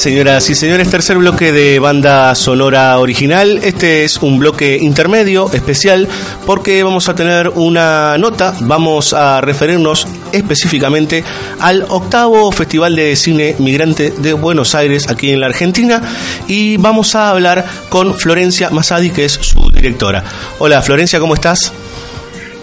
Señoras 0.00 0.48
y 0.48 0.54
señores, 0.54 0.88
tercer 0.88 1.18
bloque 1.18 1.52
de 1.52 1.78
banda 1.78 2.34
sonora 2.34 2.98
original. 2.98 3.60
Este 3.62 4.04
es 4.04 4.16
un 4.16 4.38
bloque 4.38 4.78
intermedio, 4.80 5.50
especial, 5.52 6.08
porque 6.46 6.82
vamos 6.82 7.10
a 7.10 7.14
tener 7.14 7.50
una 7.50 8.16
nota, 8.16 8.54
vamos 8.60 9.12
a 9.12 9.42
referirnos 9.42 10.08
específicamente 10.32 11.22
al 11.58 11.84
octavo 11.86 12.50
Festival 12.50 12.96
de 12.96 13.14
Cine 13.14 13.56
Migrante 13.58 14.10
de 14.10 14.32
Buenos 14.32 14.74
Aires, 14.74 15.06
aquí 15.10 15.32
en 15.32 15.40
la 15.40 15.48
Argentina, 15.48 16.00
y 16.48 16.78
vamos 16.78 17.14
a 17.14 17.28
hablar 17.28 17.66
con 17.90 18.14
Florencia 18.14 18.70
Masadi, 18.70 19.10
que 19.10 19.26
es 19.26 19.32
su 19.32 19.70
directora. 19.70 20.24
Hola, 20.60 20.80
Florencia, 20.80 21.20
¿cómo 21.20 21.34
estás? 21.34 21.74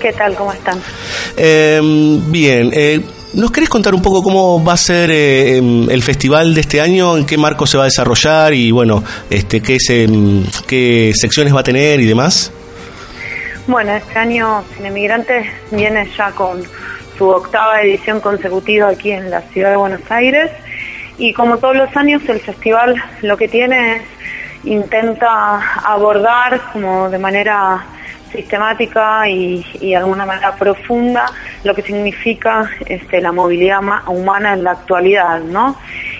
¿Qué 0.01 0.11
tal? 0.11 0.33
¿Cómo 0.33 0.53
están? 0.53 0.81
Eh, 1.35 1.79
bien, 2.29 2.71
eh, 2.73 3.01
¿nos 3.37 3.51
querés 3.51 3.69
contar 3.69 3.93
un 3.95 4.01
poco 4.01 4.21
cómo 4.21 4.63
va 4.63 4.73
a 4.73 4.77
ser 4.77 5.09
eh, 5.11 5.57
em, 5.57 5.89
el 5.89 6.03
festival 6.03 6.53
de 6.53 6.61
este 6.61 6.81
año? 6.81 7.17
¿En 7.17 7.25
qué 7.25 7.37
marco 7.37 7.65
se 7.65 7.77
va 7.77 7.83
a 7.83 7.85
desarrollar? 7.85 8.53
Y 8.53 8.71
bueno, 8.71 9.03
este, 9.29 9.61
qué, 9.61 9.77
se- 9.79 10.07
qué 10.67 11.11
secciones 11.15 11.55
va 11.55 11.61
a 11.61 11.63
tener 11.63 11.99
y 11.99 12.05
demás. 12.05 12.51
Bueno, 13.67 13.93
este 13.95 14.17
año 14.17 14.63
Cinemigrantes 14.75 15.45
viene 15.71 16.09
ya 16.17 16.31
con 16.31 16.63
su 17.17 17.27
octava 17.27 17.81
edición 17.81 18.19
consecutiva 18.21 18.89
aquí 18.89 19.11
en 19.11 19.29
la 19.29 19.41
ciudad 19.41 19.71
de 19.71 19.75
Buenos 19.77 20.01
Aires 20.09 20.51
y 21.17 21.33
como 21.33 21.57
todos 21.57 21.75
los 21.75 21.95
años 21.97 22.21
el 22.29 22.39
festival 22.39 22.95
lo 23.23 23.35
que 23.37 23.47
tiene 23.47 23.95
es 23.97 24.01
intenta 24.63 25.79
abordar 25.83 26.61
como 26.71 27.09
de 27.09 27.17
manera 27.17 27.83
sistemática 28.31 29.27
y, 29.27 29.65
y 29.81 29.89
de 29.89 29.95
alguna 29.97 30.25
manera 30.25 30.55
profunda 30.55 31.25
lo 31.67 31.75
que 31.75 31.83
significa 31.83 32.69
este, 32.87 33.21
la 33.21 33.31
movilidad 33.31 33.81
ma- 33.81 34.03
humana 34.07 34.53
en 34.53 34.63
la 34.63 34.71
actualidad, 34.71 35.39
¿no? 35.41 35.75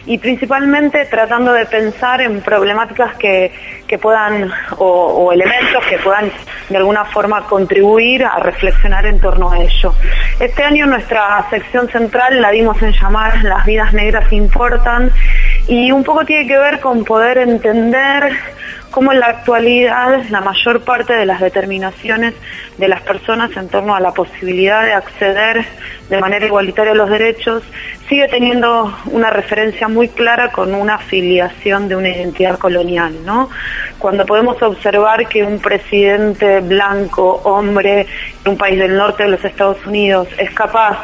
Y 0.05 0.17
principalmente 0.19 1.05
tratando 1.05 1.51
de 1.53 1.65
pensar 1.65 2.21
en 2.21 2.41
problemáticas 2.41 3.15
que, 3.15 3.51
que 3.87 3.97
puedan, 3.97 4.51
o, 4.77 4.85
o 4.85 5.31
elementos 5.31 5.83
que 5.89 5.97
puedan 5.97 6.31
de 6.69 6.77
alguna 6.77 7.05
forma 7.05 7.45
contribuir 7.47 8.23
a 8.25 8.39
reflexionar 8.39 9.05
en 9.05 9.19
torno 9.19 9.51
a 9.51 9.57
ello. 9.59 9.93
Este 10.39 10.63
año 10.63 10.85
nuestra 10.85 11.45
sección 11.49 11.89
central 11.89 12.41
la 12.41 12.51
dimos 12.51 12.81
en 12.83 12.91
llamar 12.91 13.43
Las 13.43 13.65
vidas 13.65 13.93
negras 13.93 14.31
importan 14.31 15.11
y 15.67 15.91
un 15.91 16.03
poco 16.03 16.25
tiene 16.25 16.47
que 16.47 16.57
ver 16.57 16.79
con 16.79 17.03
poder 17.03 17.37
entender 17.37 18.37
cómo 18.91 19.11
en 19.11 19.19
la 19.19 19.27
actualidad 19.27 20.23
la 20.29 20.41
mayor 20.41 20.81
parte 20.81 21.13
de 21.13 21.25
las 21.25 21.39
determinaciones 21.39 22.33
de 22.77 22.87
las 22.87 23.01
personas 23.01 23.55
en 23.57 23.69
torno 23.69 23.95
a 23.95 23.99
la 23.99 24.11
posibilidad 24.11 24.83
de 24.83 24.93
acceder 24.93 25.65
de 26.09 26.19
manera 26.19 26.45
igualitaria 26.45 26.93
a 26.93 26.95
los 26.95 27.09
derechos 27.09 27.63
sigue 28.07 28.27
teniendo 28.29 28.95
una 29.07 29.29
referencia 29.29 29.87
muy 29.87 30.07
clara 30.07 30.51
con 30.51 30.73
una 30.73 30.95
afiliación 30.95 31.89
de 31.89 31.95
una 31.95 32.09
identidad 32.09 32.57
colonial, 32.57 33.13
¿no? 33.25 33.49
Cuando 33.99 34.25
podemos 34.25 34.61
observar 34.61 35.27
que 35.27 35.43
un 35.43 35.59
presidente 35.59 36.61
blanco, 36.61 37.41
hombre, 37.43 38.07
en 38.45 38.51
un 38.51 38.57
país 38.57 38.79
del 38.79 38.95
norte 38.95 39.23
de 39.23 39.29
los 39.29 39.43
Estados 39.43 39.85
Unidos 39.85 40.27
es 40.37 40.51
capaz 40.51 40.97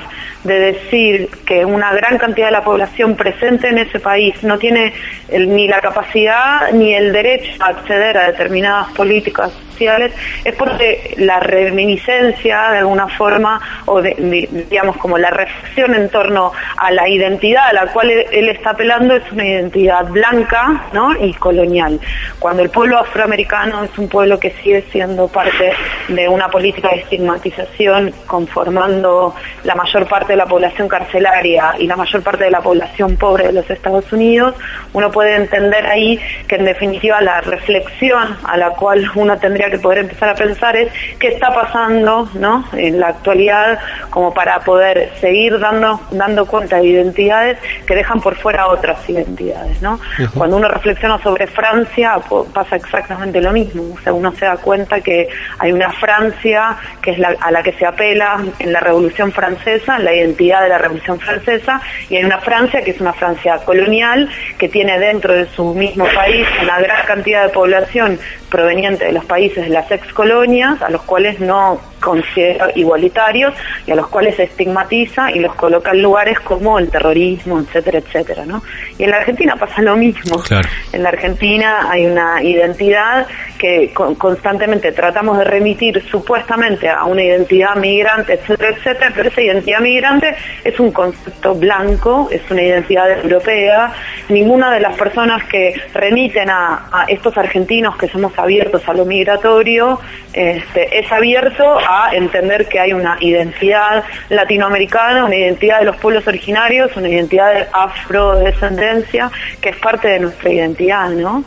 de 0.44 0.60
decir 0.60 1.30
que 1.46 1.64
una 1.64 1.94
gran 1.94 2.18
cantidad 2.18 2.48
de 2.48 2.52
la 2.52 2.64
población 2.64 3.16
presente 3.16 3.70
en 3.70 3.78
ese 3.78 4.00
país 4.00 4.44
no 4.44 4.58
tiene 4.58 4.94
ni 5.40 5.68
la 5.68 5.80
capacidad 5.82 6.72
ni 6.72 6.94
el 6.94 7.12
derecho 7.12 7.52
a 7.64 7.68
acceder 7.70 8.18
a 8.18 8.28
determinadas 8.28 8.90
políticas 8.94 9.52
sociales, 9.72 10.14
es 10.46 10.54
porque 10.56 11.16
la 11.18 11.40
reminiscencia 11.40 12.70
de 12.72 12.78
alguna 12.80 13.08
forma, 13.08 13.60
o 13.86 14.02
de- 14.02 14.16
di- 14.18 14.48
digamos 14.70 14.98
como 14.98 15.18
la 15.18 15.30
reflexión 15.32 15.96
en 15.96 16.10
torno 16.10 16.52
a 16.78 16.92
la 16.92 17.10
identidad 17.10 17.68
a 17.68 17.74
la 17.74 17.88
cual 17.88 18.12
él, 18.12 18.26
él 18.32 18.50
está 18.50 18.72
apelando 18.72 19.16
es 19.16 19.32
una 19.32 19.46
identidad 19.46 20.06
blanca 20.06 20.84
¿no? 20.94 21.14
y 21.20 21.34
colonial. 21.34 22.00
Cuando 22.40 22.62
el 22.62 22.70
pueblo 22.70 23.00
afroamericano 23.00 23.84
es 23.84 23.98
un 23.98 24.08
pueblo 24.08 24.40
que 24.40 24.52
sigue 24.64 24.84
siendo 24.92 25.28
parte 25.28 25.74
de 26.08 26.28
una 26.30 26.50
política 26.50 26.90
de 26.90 26.98
estigmatización 27.02 28.14
conformando 28.28 29.34
la 29.64 29.76
mayor 29.76 30.08
parte 30.08 30.34
de 30.34 30.38
la 30.38 30.46
población 30.46 30.88
carcelaria 30.88 31.74
y 31.80 31.88
la 31.88 31.96
mayor 31.96 32.22
parte 32.22 32.44
de 32.44 32.52
la 32.52 32.62
población 32.62 33.18
pobre 33.18 33.48
de 33.48 33.54
los 33.54 33.70
Estados 33.70 34.12
Unidos, 34.14 34.56
uno 34.94 35.12
puede 35.12 35.23
entender 35.32 35.86
ahí 35.86 36.20
que 36.48 36.56
en 36.56 36.66
definitiva 36.66 37.22
la 37.22 37.42
reflexión 37.42 38.38
a 38.44 38.58
la 38.58 38.72
cual 38.72 39.10
uno 39.16 39.38
tendría 39.38 39.70
que 39.70 39.80
poder 39.80 40.00
empezar 40.00 40.30
a 40.30 40.36
pensar 40.36 40.76
es 40.76 40.92
qué 41.20 41.30
está 41.30 41.54
pasando 41.54 42.30
¿no? 42.34 42.66
en 42.74 43.00
la 43.00 43.10
actualidad 43.10 43.80
como 44.10 44.34
para 44.34 44.60
poder 44.60 45.12
seguir 45.20 45.60
dando, 45.60 46.00
dando 46.12 46.46
cuenta 46.46 46.78
de 46.78 46.88
identidades 46.88 47.58
que 47.86 47.96
dejan 47.96 48.22
por 48.22 48.36
fuera 48.36 48.68
otras 48.68 49.08
identidades. 49.10 49.82
¿no? 49.82 50.00
Cuando 50.36 50.58
uno 50.58 50.68
reflexiona 50.68 51.22
sobre 51.22 51.48
Francia 51.48 52.18
pasa 52.54 52.76
exactamente 52.76 53.42
lo 53.42 53.52
mismo, 53.52 53.84
o 53.94 54.00
sea, 54.02 54.14
uno 54.14 54.32
se 54.34 54.46
da 54.46 54.58
cuenta 54.58 55.02
que 55.02 55.28
hay 55.60 55.72
una 55.72 55.92
Francia 55.94 56.78
que 57.02 57.12
es 57.12 57.20
la, 57.20 57.36
a 57.40 57.52
la 57.52 57.64
que 57.64 57.74
se 57.74 57.86
apela 57.86 58.40
en 58.60 58.74
la 58.74 58.80
Revolución 58.80 59.32
Francesa, 59.32 59.98
en 59.98 60.06
la 60.06 60.14
identidad 60.14 60.62
de 60.62 60.70
la 60.70 60.78
Revolución 60.78 61.20
Francesa, 61.20 61.82
y 62.10 62.18
hay 62.18 62.26
una 62.26 62.40
Francia 62.40 62.82
que 62.82 62.92
es 62.92 63.02
una 63.02 63.14
Francia 63.14 63.58
colonial 63.66 64.30
que 64.58 64.70
tiene 64.70 65.00
dentro 65.14 65.34
de 65.36 65.46
su 65.56 65.76
mismo 65.76 66.06
país 66.16 66.48
una 66.62 66.80
gran 66.80 67.06
cantidad 67.06 67.44
de 67.44 67.50
población 67.50 68.20
proveniente 68.50 69.06
de 69.06 69.12
los 69.12 69.24
países 69.26 69.64
de 69.64 69.70
las 69.70 69.90
excolonias, 69.92 70.82
a 70.82 70.90
los 70.90 71.04
cuales 71.04 71.40
no 71.40 71.80
considera 72.04 72.68
igualitarios 72.76 73.54
y 73.88 73.92
a 73.92 73.96
los 73.96 74.08
cuales 74.08 74.36
se 74.36 74.44
estigmatiza 74.44 75.32
y 75.32 75.40
los 75.40 75.56
coloca 75.56 75.92
en 75.92 76.02
lugares 76.02 76.40
como 76.42 76.78
el 76.78 76.90
terrorismo, 76.90 77.60
etcétera, 77.60 78.00
etcétera, 78.00 78.46
¿no? 78.46 78.62
Y 79.00 79.04
en 79.06 79.12
la 79.12 79.18
Argentina 79.18 79.56
pasa 79.56 79.82
lo 79.82 79.96
mismo. 79.96 80.40
Claro. 80.40 80.68
En 80.92 81.04
la 81.04 81.10
Argentina 81.10 81.88
hay 81.90 82.06
una 82.06 82.44
identidad 82.44 83.26
que 83.58 83.94
con- 83.94 84.16
constantemente 84.16 84.92
tratamos 84.92 85.38
de 85.38 85.46
remitir 85.46 86.04
supuestamente 86.12 86.90
a 86.90 87.06
una 87.06 87.24
identidad 87.24 87.76
migrante, 87.76 88.34
etcétera, 88.34 88.72
etcétera, 88.76 89.12
pero 89.16 89.30
esa 89.30 89.42
identidad 89.42 89.80
migrante 89.80 90.36
es 90.64 90.78
un 90.80 90.92
concepto 90.92 91.56
blanco, 91.56 92.28
es 92.32 92.42
una 92.52 92.62
identidad 92.62 93.10
europea. 93.24 93.94
Ninguna 94.30 94.72
de 94.74 94.82
las 94.82 94.96
personas 94.98 95.44
que 95.46 95.74
remiten 95.94 96.50
a, 96.50 96.90
a 96.92 97.06
estos 97.08 97.38
argentinos 97.38 97.96
que 97.98 98.08
somos 98.10 98.38
abiertos 98.38 98.82
a 98.88 98.94
lo 98.94 99.06
migratorio 99.06 100.00
este, 100.34 101.00
es 101.00 101.12
abierto 101.12 101.64
a 101.78 101.93
entender 102.12 102.68
que 102.68 102.80
hay 102.80 102.94
una 102.94 103.18
identidad 103.20 104.04
latinoamericana, 104.30 105.26
una 105.26 105.36
identidad 105.36 105.80
de 105.80 105.86
los 105.86 105.98
pueblos 105.98 106.28
originarios, 106.28 106.96
una 106.96 107.10
identidad 107.10 107.54
de 107.54 107.68
afrodescendencia 107.72 109.32
que 109.62 109.70
es 109.70 109.78
parte 109.78 110.08
de 110.08 110.20
nuestra 110.20 110.52
identidad, 110.52 111.10
¿no? 111.10 111.44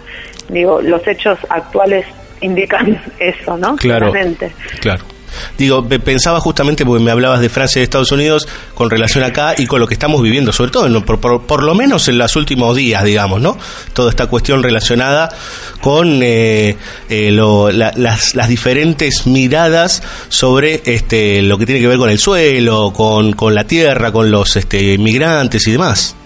Digo, 0.48 0.80
los 0.80 1.06
hechos 1.06 1.38
actuales 1.48 2.06
indican 2.40 3.00
eso, 3.18 3.56
¿no? 3.56 3.76
Claro. 3.76 4.10
Claramente. 4.10 4.52
Claro. 4.80 5.04
Digo, 5.58 5.86
pe- 5.86 5.98
pensaba 6.00 6.40
justamente 6.40 6.84
porque 6.86 7.02
me 7.02 7.10
hablabas 7.10 7.40
de 7.40 7.48
Francia 7.48 7.78
y 7.78 7.80
de 7.80 7.84
Estados 7.84 8.12
Unidos 8.12 8.48
con 8.74 8.88
relación 8.90 9.24
acá 9.24 9.54
y 9.56 9.66
con 9.66 9.80
lo 9.80 9.86
que 9.86 9.94
estamos 9.94 10.22
viviendo, 10.22 10.52
sobre 10.52 10.70
todo 10.70 10.86
en- 10.86 11.02
por, 11.02 11.18
por- 11.20 11.42
por 11.42 11.62
lo 11.62 11.74
menos 11.74 12.08
en 12.08 12.18
los 12.18 12.34
últimos 12.36 12.74
días, 12.76 13.04
digamos, 13.04 13.40
¿no? 13.40 13.56
Toda 13.92 14.10
esta 14.10 14.26
cuestión 14.26 14.62
relacionada 14.62 15.28
con 15.80 16.20
eh, 16.22 16.76
eh, 17.08 17.30
lo- 17.32 17.70
la- 17.70 17.92
las, 17.96 18.34
las 18.34 18.48
diferentes 18.48 19.26
miradas 19.26 20.02
sobre 20.28 20.82
este, 20.84 21.42
lo 21.42 21.58
que 21.58 21.66
tiene 21.66 21.80
que 21.80 21.88
ver 21.88 21.98
con 21.98 22.10
el 22.10 22.18
suelo, 22.18 22.92
con, 22.92 23.32
con 23.34 23.54
la 23.54 23.64
tierra, 23.64 24.12
con 24.12 24.30
los 24.30 24.56
este, 24.56 24.96
migrantes 24.98 25.66
y 25.68 25.72
demás. 25.72 26.16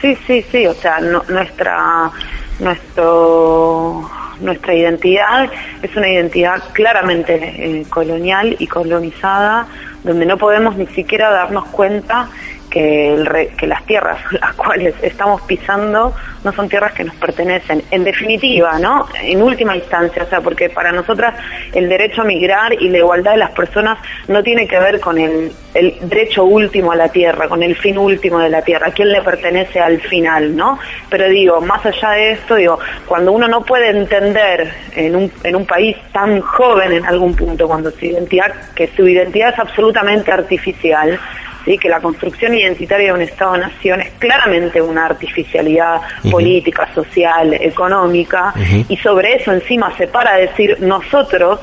Sí, 0.00 0.14
sí, 0.26 0.44
sí, 0.52 0.66
o 0.66 0.74
sea, 0.74 1.00
no- 1.00 1.24
nuestra 1.28 2.10
nuestro 2.58 4.08
nuestra 4.40 4.74
identidad 4.74 5.50
es 5.82 5.96
una 5.96 6.08
identidad 6.08 6.62
claramente 6.72 7.34
eh, 7.34 7.84
colonial 7.88 8.56
y 8.58 8.66
colonizada, 8.66 9.66
donde 10.04 10.26
no 10.26 10.36
podemos 10.36 10.76
ni 10.76 10.86
siquiera 10.88 11.30
darnos 11.30 11.66
cuenta 11.66 12.28
que, 12.76 13.66
las 13.66 13.84
tierras 13.84 14.18
las 14.40 14.54
cuales 14.54 14.94
estamos 15.02 15.40
pisando 15.42 16.14
no 16.44 16.52
son 16.52 16.68
tierras 16.68 16.92
que 16.92 17.04
nos 17.04 17.14
pertenecen. 17.16 17.82
En 17.90 18.04
definitiva, 18.04 18.78
¿no? 18.78 19.08
En 19.20 19.42
última 19.42 19.76
instancia, 19.76 20.22
o 20.22 20.26
sea, 20.26 20.40
porque 20.40 20.68
para 20.68 20.92
nosotras 20.92 21.34
el 21.72 21.88
derecho 21.88 22.22
a 22.22 22.24
migrar 22.24 22.72
y 22.74 22.88
la 22.88 22.98
igualdad 22.98 23.32
de 23.32 23.38
las 23.38 23.50
personas 23.50 23.98
no 24.28 24.42
tiene 24.42 24.68
que 24.68 24.78
ver 24.78 25.00
con 25.00 25.18
el, 25.18 25.50
el 25.74 25.96
derecho 26.02 26.44
último 26.44 26.92
a 26.92 26.96
la 26.96 27.08
tierra, 27.08 27.48
con 27.48 27.62
el 27.62 27.74
fin 27.76 27.98
último 27.98 28.38
de 28.38 28.48
la 28.48 28.62
tierra, 28.62 28.88
a 28.88 28.90
quién 28.92 29.10
le 29.10 29.22
pertenece 29.22 29.80
al 29.80 30.00
final, 30.00 30.54
¿no? 30.54 30.78
Pero 31.08 31.28
digo, 31.28 31.60
más 31.60 31.84
allá 31.84 32.10
de 32.10 32.32
esto, 32.32 32.54
digo, 32.54 32.78
cuando 33.06 33.32
uno 33.32 33.48
no 33.48 33.62
puede 33.62 33.90
entender 33.90 34.72
en 34.94 35.16
un, 35.16 35.32
en 35.42 35.56
un 35.56 35.66
país 35.66 35.96
tan 36.12 36.40
joven 36.40 36.92
en 36.92 37.06
algún 37.06 37.34
punto, 37.34 37.66
cuando 37.66 37.90
su 37.90 38.04
identidad, 38.04 38.52
que 38.74 38.88
su 38.88 39.06
identidad 39.08 39.54
es 39.54 39.58
absolutamente 39.58 40.30
artificial, 40.30 41.18
¿sí? 41.66 41.76
que 41.76 41.90
la 41.90 42.00
construcción 42.00 42.54
identitaria 42.54 43.08
de 43.08 43.12
un 43.12 43.20
Estado-nación 43.20 44.00
es 44.00 44.10
claramente 44.18 44.80
una 44.80 45.04
artificialidad 45.04 46.00
política, 46.30 46.88
social, 46.94 47.52
económica, 47.54 48.54
y 48.88 48.96
sobre 48.96 49.34
eso 49.34 49.52
encima 49.52 49.94
se 49.98 50.06
para 50.06 50.36
decir 50.36 50.78
nosotros 50.80 51.60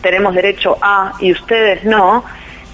tenemos 0.00 0.34
derecho 0.34 0.78
a 0.80 1.14
y 1.18 1.32
ustedes 1.32 1.84
no, 1.84 2.24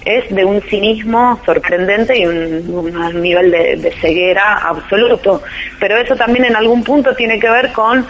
es 0.05 0.29
de 0.35 0.43
un 0.43 0.61
cinismo 0.61 1.39
sorprendente 1.45 2.19
y 2.19 2.25
un, 2.25 2.69
un 2.69 3.21
nivel 3.21 3.49
de, 3.49 3.77
de 3.77 3.91
ceguera 4.01 4.57
absoluto. 4.57 5.41
Pero 5.79 5.95
eso 5.97 6.15
también 6.15 6.45
en 6.45 6.57
algún 6.57 6.83
punto 6.83 7.15
tiene 7.15 7.39
que 7.39 7.49
ver 7.49 7.71
con 7.71 8.05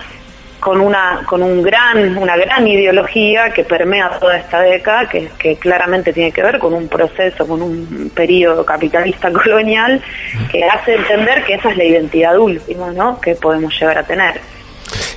con 0.64 0.80
una 0.80 1.22
con 1.26 1.44
un 1.44 1.62
gran 1.62 2.18
una 2.18 2.38
gran 2.38 2.66
ideología 2.66 3.52
que 3.52 3.64
permea 3.66 4.18
toda 4.20 4.38
esta 4.38 4.62
década 4.62 5.10
que, 5.10 5.30
que 5.38 5.58
claramente 5.58 6.14
tiene 6.14 6.32
que 6.32 6.42
ver 6.42 6.58
con 6.58 6.74
un 6.74 6.88
proceso 6.88 7.46
con 7.46 7.62
un 7.62 8.12
periodo 8.16 8.66
capitalista 8.66 9.32
colonial 9.44 10.02
que 10.50 10.64
hace 10.64 10.96
entender 10.96 11.44
que 11.44 11.56
esa 11.56 11.70
es 11.70 11.78
la 11.78 11.84
identidad 11.84 12.38
última 12.38 12.92
no 12.92 13.20
que 13.20 13.36
podemos 13.36 13.78
llegar 13.78 13.98
a 13.98 14.04
tener 14.04 14.40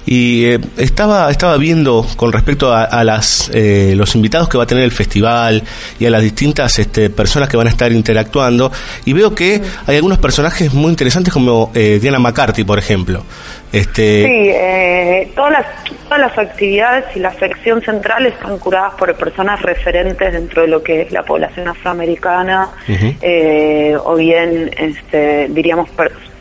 Y 0.07 0.47
eh, 0.47 0.61
estaba, 0.77 1.31
estaba 1.31 1.57
viendo 1.57 2.07
con 2.17 2.33
respecto 2.33 2.73
a, 2.73 2.85
a 2.85 3.05
las, 3.05 3.51
eh, 3.53 3.95
los 3.97 4.14
invitados 4.14 4.49
que 4.49 4.57
va 4.57 4.64
a 4.64 4.67
tener 4.67 4.85
el 4.85 4.93
festival 4.93 5.62
y 5.99 6.07
a 6.07 6.11
las 6.11 6.23
distintas 6.23 6.79
este, 6.79 7.11
personas 7.11 7.49
que 7.49 7.57
van 7.57 7.67
a 7.67 7.71
estar 7.71 7.91
interactuando 7.93 8.71
y 9.05 9.12
veo 9.12 9.35
que 9.35 9.61
hay 9.87 9.97
algunos 9.97 10.19
personajes 10.19 10.73
muy 10.73 10.91
interesantes 10.91 11.33
como 11.33 11.71
eh, 11.75 11.99
Diana 12.01 12.19
McCarthy, 12.19 12.64
por 12.64 12.79
ejemplo. 12.79 13.25
Este, 13.73 14.25
Sí, 14.25 14.51
eh, 14.55 15.33
todas, 15.35 15.53
las, 15.53 15.67
todas 16.05 16.21
las 16.21 16.39
actividades 16.39 17.05
y 17.14 17.19
la 17.19 17.33
sección 17.35 17.83
central 17.83 18.27
están 18.27 18.59
curadas 18.59 18.95
por 18.95 19.14
personas 19.17 19.61
referentes 19.62 20.33
dentro 20.33 20.62
de 20.62 20.69
lo 20.69 20.83
que 20.83 21.03
es 21.03 21.12
la 21.12 21.23
población 21.25 21.69
afroamericana 21.69 22.69
eh, 22.89 23.97
o 24.03 24.14
bien, 24.14 24.71
este, 24.79 25.49
diríamos, 25.51 25.91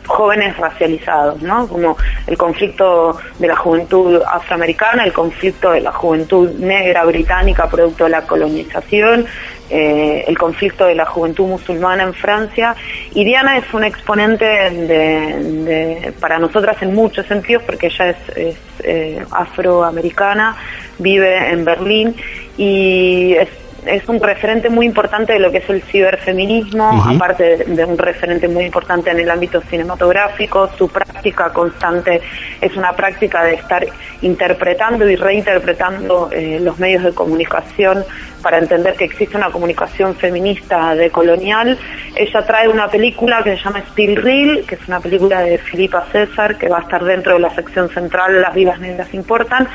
jóvenes 0.06 0.56
racializados, 0.56 1.42
¿no? 1.42 1.68
Como 1.68 1.96
el 2.26 2.36
conflicto 2.36 3.18
de 3.38 3.48
la 3.48 3.56
juventud 3.56 4.22
afroamericana, 4.22 5.04
el 5.04 5.12
conflicto 5.12 5.72
de 5.72 5.80
la 5.80 5.92
juventud 5.92 6.50
negra 6.58 7.04
británica 7.04 7.68
producto 7.68 8.04
de 8.04 8.10
la 8.10 8.22
colonización, 8.22 9.26
eh, 9.68 10.24
el 10.28 10.38
conflicto 10.38 10.86
de 10.86 10.94
la 10.94 11.06
juventud 11.06 11.46
musulmana 11.46 12.04
en 12.04 12.14
Francia. 12.14 12.74
Y 13.12 13.24
Diana 13.24 13.58
es 13.58 13.72
un 13.74 13.84
exponente 13.84 14.44
de, 14.44 16.12
para 16.20 16.38
nosotras 16.38 16.80
en 16.82 16.94
muchos 16.94 17.26
sentidos, 17.26 17.62
porque 17.64 17.86
ella 17.88 18.10
es, 18.10 18.36
es, 18.36 18.56
eh, 18.84 19.24
afroamericana, 19.30 20.56
vive 20.98 21.50
en 21.50 21.64
Berlín 21.64 22.14
y 22.56 23.34
es, 23.34 23.48
es 23.86 24.08
un 24.08 24.20
referente 24.20 24.68
muy 24.68 24.86
importante 24.86 25.32
de 25.32 25.38
lo 25.38 25.50
que 25.50 25.58
es 25.58 25.70
el 25.70 25.82
ciberfeminismo, 25.82 27.04
aparte 27.06 27.56
de, 27.56 27.64
de 27.64 27.84
un 27.84 27.98
referente 27.98 28.48
muy 28.48 28.64
importante 28.64 29.10
en 29.10 29.20
el 29.20 29.30
ámbito 29.30 29.60
cinematográfico. 29.62 30.70
Su 30.76 30.88
práctica 30.88 31.52
constante 31.52 32.20
es 32.60 32.76
una 32.76 32.92
práctica 32.92 33.44
de 33.44 33.54
estar 33.54 33.86
interpretando 34.22 35.08
y 35.08 35.16
reinterpretando 35.16 36.30
eh, 36.32 36.58
los 36.60 36.78
medios 36.78 37.04
de 37.04 37.12
comunicación 37.12 38.04
para 38.46 38.58
entender 38.58 38.94
que 38.94 39.06
existe 39.06 39.36
una 39.36 39.50
comunicación 39.50 40.14
feminista 40.14 40.94
decolonial. 40.94 41.76
Ella 42.14 42.46
trae 42.46 42.68
una 42.68 42.86
película 42.88 43.42
que 43.42 43.56
se 43.56 43.64
llama 43.64 43.82
Still 43.90 44.14
Real, 44.14 44.62
que 44.68 44.76
es 44.76 44.86
una 44.86 45.00
película 45.00 45.40
de 45.40 45.58
Filipa 45.58 46.06
César, 46.12 46.56
que 46.56 46.68
va 46.68 46.78
a 46.78 46.82
estar 46.82 47.02
dentro 47.02 47.32
de 47.34 47.40
la 47.40 47.50
sección 47.50 47.88
central 47.88 48.40
Las 48.40 48.54
vidas 48.54 48.78
negras 48.78 49.12
importan. 49.14 49.66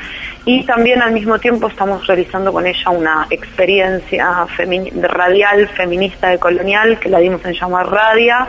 Y 0.46 0.64
también 0.64 1.02
al 1.02 1.12
mismo 1.12 1.38
tiempo 1.38 1.66
estamos 1.68 2.06
realizando 2.06 2.50
con 2.50 2.66
ella 2.66 2.88
una 2.88 3.26
experiencia 3.28 4.46
femi- 4.56 4.90
radial 5.02 5.68
feminista 5.68 6.30
decolonial 6.30 6.98
que 6.98 7.10
la 7.10 7.18
dimos 7.18 7.44
en 7.44 7.52
llamar 7.52 7.90
Radia, 7.90 8.46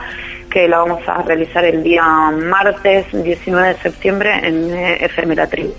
que 0.49 0.69
la 0.69 0.77
vamos 0.77 1.01
a 1.05 1.21
realizar 1.21 1.65
el 1.65 1.83
día 1.83 2.01
martes 2.31 3.07
19 3.11 3.73
de 3.73 3.75
septiembre 3.81 4.39
en 4.41 4.73
FM 4.73 5.35
La 5.35 5.47
Tribu. 5.47 5.73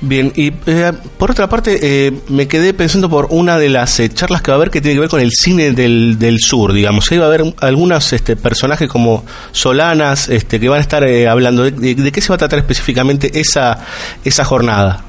Bien, 0.00 0.32
y 0.36 0.52
eh, 0.66 0.92
por 1.18 1.32
otra 1.32 1.48
parte, 1.48 1.78
eh, 1.82 2.12
me 2.28 2.46
quedé 2.46 2.72
pensando 2.72 3.10
por 3.10 3.26
una 3.30 3.58
de 3.58 3.68
las 3.68 3.98
eh, 3.98 4.08
charlas 4.08 4.42
que 4.42 4.52
va 4.52 4.54
a 4.54 4.58
haber 4.58 4.70
que 4.70 4.80
tiene 4.80 4.94
que 4.94 5.00
ver 5.00 5.08
con 5.08 5.20
el 5.20 5.32
cine 5.32 5.72
del, 5.72 6.20
del 6.20 6.38
sur, 6.38 6.72
digamos. 6.72 7.10
Ahí 7.10 7.18
va 7.18 7.24
a 7.24 7.28
haber 7.28 7.42
algunos 7.60 8.12
este, 8.12 8.36
personajes 8.36 8.88
como 8.88 9.24
Solanas 9.50 10.28
este, 10.28 10.60
que 10.60 10.68
van 10.68 10.78
a 10.78 10.82
estar 10.82 11.02
eh, 11.02 11.26
hablando. 11.26 11.64
De, 11.64 11.72
de- 11.72 11.96
de 11.96 12.12
qué 12.12 12.20
se 12.20 12.28
va 12.28 12.36
a 12.36 12.38
tratar 12.38 12.60
específicamente 12.60 13.40
esa, 13.40 13.78
esa 14.24 14.44
jornada? 14.44 15.02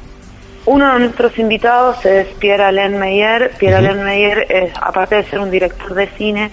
Uno 0.66 0.92
de 0.94 1.00
nuestros 1.02 1.38
invitados 1.38 2.04
es 2.06 2.26
Pierre 2.40 2.64
Alain 2.64 2.98
Meyer. 2.98 3.52
Pierre 3.60 3.78
Alain 3.78 4.04
Meyer, 4.04 4.46
es, 4.50 4.72
aparte 4.82 5.16
de 5.18 5.24
ser 5.26 5.40
un 5.40 5.52
director 5.52 5.94
de 5.94 6.08
cine, 6.18 6.52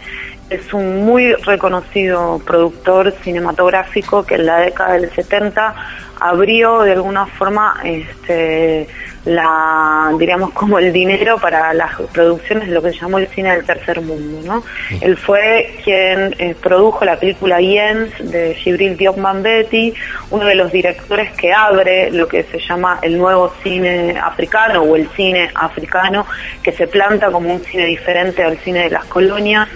es 0.50 0.72
un 0.72 1.04
muy 1.04 1.32
reconocido 1.32 2.40
productor 2.44 3.12
cinematográfico 3.22 4.24
que 4.24 4.36
en 4.36 4.46
la 4.46 4.58
década 4.58 4.94
del 4.94 5.10
70 5.10 5.74
abrió 6.20 6.82
de 6.82 6.92
alguna 6.92 7.26
forma 7.26 7.78
este, 7.84 8.86
la, 9.26 10.14
diríamos, 10.18 10.52
como 10.52 10.78
el 10.78 10.92
dinero 10.92 11.38
para 11.38 11.74
las 11.74 11.96
producciones 12.12 12.68
de 12.68 12.74
lo 12.74 12.80
que 12.80 12.92
se 12.92 13.00
llamó 13.00 13.18
el 13.18 13.26
cine 13.28 13.52
del 13.54 13.66
tercer 13.66 14.00
mundo. 14.00 14.40
¿no? 14.44 14.64
Él 15.00 15.16
fue 15.16 15.78
quien 15.82 16.34
eh, 16.38 16.54
produjo 16.60 17.04
la 17.04 17.18
película 17.18 17.58
Jens 17.58 18.12
de 18.20 18.54
Gibril 18.54 18.96
Diop 18.96 19.16
Betty, 19.42 19.92
uno 20.30 20.46
de 20.46 20.54
los 20.54 20.70
directores 20.70 21.32
que 21.32 21.52
abre 21.52 22.10
lo 22.12 22.28
que 22.28 22.44
se 22.44 22.60
llama 22.60 23.00
el 23.02 23.18
nuevo 23.18 23.52
cine 23.62 24.16
africano 24.18 24.82
o 24.82 24.94
el 24.94 25.08
cine 25.10 25.50
africano, 25.54 26.24
que 26.62 26.72
se 26.72 26.86
planta 26.86 27.30
como 27.30 27.52
un 27.52 27.60
cine 27.64 27.84
diferente 27.86 28.44
al 28.44 28.56
cine 28.58 28.84
de 28.84 28.90
las 28.90 29.04
colonias. 29.06 29.68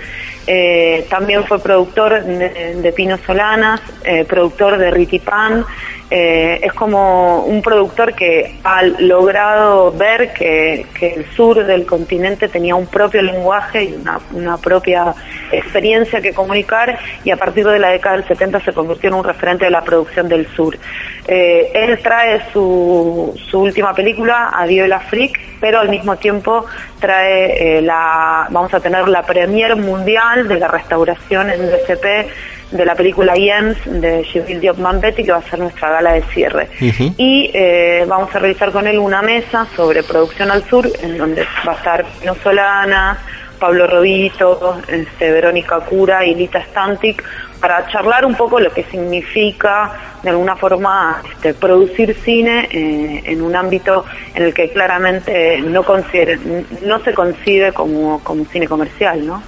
Eh, 0.53 1.07
también 1.09 1.44
fue 1.44 1.61
productor 1.61 2.24
de, 2.24 2.74
de 2.82 2.92
Pino 2.92 3.16
Solanas, 3.24 3.80
eh, 4.03 4.24
productor 4.24 4.78
de 4.78 4.90
Ritipan. 4.90 5.64
Eh, 6.13 6.59
es 6.65 6.73
como 6.73 7.45
un 7.45 7.63
productor 7.63 8.15
que 8.15 8.57
ha 8.65 8.83
logrado 8.83 9.93
ver 9.93 10.33
que, 10.33 10.85
el 11.01 11.25
sur 11.37 11.65
del 11.65 11.87
continente 11.87 12.49
tenía 12.49 12.75
un 12.75 12.87
propio 12.87 13.23
lenguaje 13.23 13.85
y 13.85 14.03
una, 14.35 14.59
propia 14.59 15.15
experiencia 15.53 16.21
que 16.21 16.35
comunicar 16.35 16.99
y 17.23 17.31
a 17.31 17.37
partir 17.37 17.65
de 17.66 17.78
la 17.78 17.91
década 17.91 18.16
del 18.16 18.27
70 18.27 18.61
se 18.61 18.73
convirtió 18.73 19.09
en 19.09 19.15
un 19.15 19.24
referente 19.24 19.66
de 19.66 19.70
la 19.70 19.82
producción 19.82 20.28
del 20.28 20.49
sur. 20.49 20.77
Eh, 21.28 21.70
él 21.74 22.01
trae 22.03 22.43
su, 22.53 23.32
última 23.53 23.95
película, 23.95 24.51
Adiós 24.53 24.87
el 24.87 24.93
Afrique, 24.93 25.41
pero 25.61 25.78
al 25.78 25.91
mismo 25.91 26.16
tiempo 26.16 26.66
trae 26.99 27.78
eh, 27.78 27.82
la, 27.82 28.49
vamos 28.51 28.74
a 28.74 28.81
tener 28.81 29.07
la 29.07 29.23
premier 29.23 29.77
mundial 29.77 30.49
de 30.49 30.59
la 30.59 30.66
restauración 30.66 31.51
en 31.51 31.70
DCP 31.70 32.31
de 32.70 32.84
la 32.84 32.94
película 32.94 33.34
Jens 33.34 33.78
de 33.84 34.22
Gibril 34.24 34.60
Diop 34.60 34.78
Betty, 35.01 35.24
que 35.24 35.32
va 35.32 35.38
a 35.38 35.42
ser 35.42 35.59
nuestra 35.59 35.90
gala 35.90 36.12
de 36.12 36.22
cierre. 36.22 36.68
Y 37.16 37.51
eh, 37.52 38.05
vamos 38.06 38.34
a 38.34 38.38
realizar 38.38 38.70
con 38.70 38.86
él 38.86 38.98
una 38.98 39.22
mesa 39.22 39.66
sobre 39.74 40.02
producción 40.02 40.51
al 40.51 40.64
sur, 40.64 40.88
en 41.02 41.18
donde 41.18 41.47
va 41.66 41.72
a 41.72 41.76
estar 41.76 42.05
Pino 42.20 42.34
Solana, 42.36 43.18
Pablo 43.59 43.86
Robito, 43.86 44.80
este, 44.88 45.30
Verónica 45.30 45.80
Cura 45.80 46.24
y 46.24 46.34
Lita 46.34 46.64
Stantic, 46.64 47.22
para 47.60 47.86
charlar 47.88 48.24
un 48.24 48.34
poco 48.34 48.59
lo 48.59 48.72
que 48.72 48.84
significa, 48.84 49.92
de 50.22 50.30
alguna 50.30 50.56
forma, 50.56 51.22
este, 51.30 51.52
producir 51.52 52.16
cine 52.24 52.68
eh, 52.70 53.22
en 53.26 53.42
un 53.42 53.55
ámbito 53.55 54.06
en 54.34 54.44
el 54.44 54.55
que 54.55 54.70
claramente 54.70 55.60
no, 55.60 55.84
no 56.82 57.01
se 57.01 57.14
concibe 57.14 57.72
como, 57.72 58.20
como 58.24 58.44
cine 58.47 58.66
comercial, 58.66 59.26
¿no? 59.26 59.42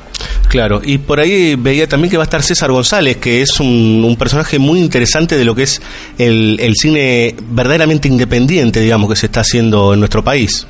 Claro, 0.52 0.82
y 0.84 0.98
por 0.98 1.18
ahí 1.18 1.54
veía 1.56 1.88
también 1.88 2.10
que 2.10 2.18
va 2.18 2.24
a 2.24 2.28
estar 2.28 2.42
César 2.42 2.70
González, 2.70 3.16
que 3.16 3.40
es 3.40 3.58
un, 3.58 4.04
un 4.06 4.16
personaje 4.16 4.58
muy 4.58 4.80
interesante 4.80 5.38
de 5.38 5.46
lo 5.46 5.54
que 5.54 5.62
es 5.62 5.80
el, 6.18 6.58
el 6.60 6.74
cine 6.74 7.34
verdaderamente 7.52 8.06
independiente, 8.06 8.78
digamos, 8.82 9.08
que 9.08 9.16
se 9.16 9.24
está 9.24 9.40
haciendo 9.40 9.94
en 9.94 10.00
nuestro 10.00 10.22
país. 10.22 10.66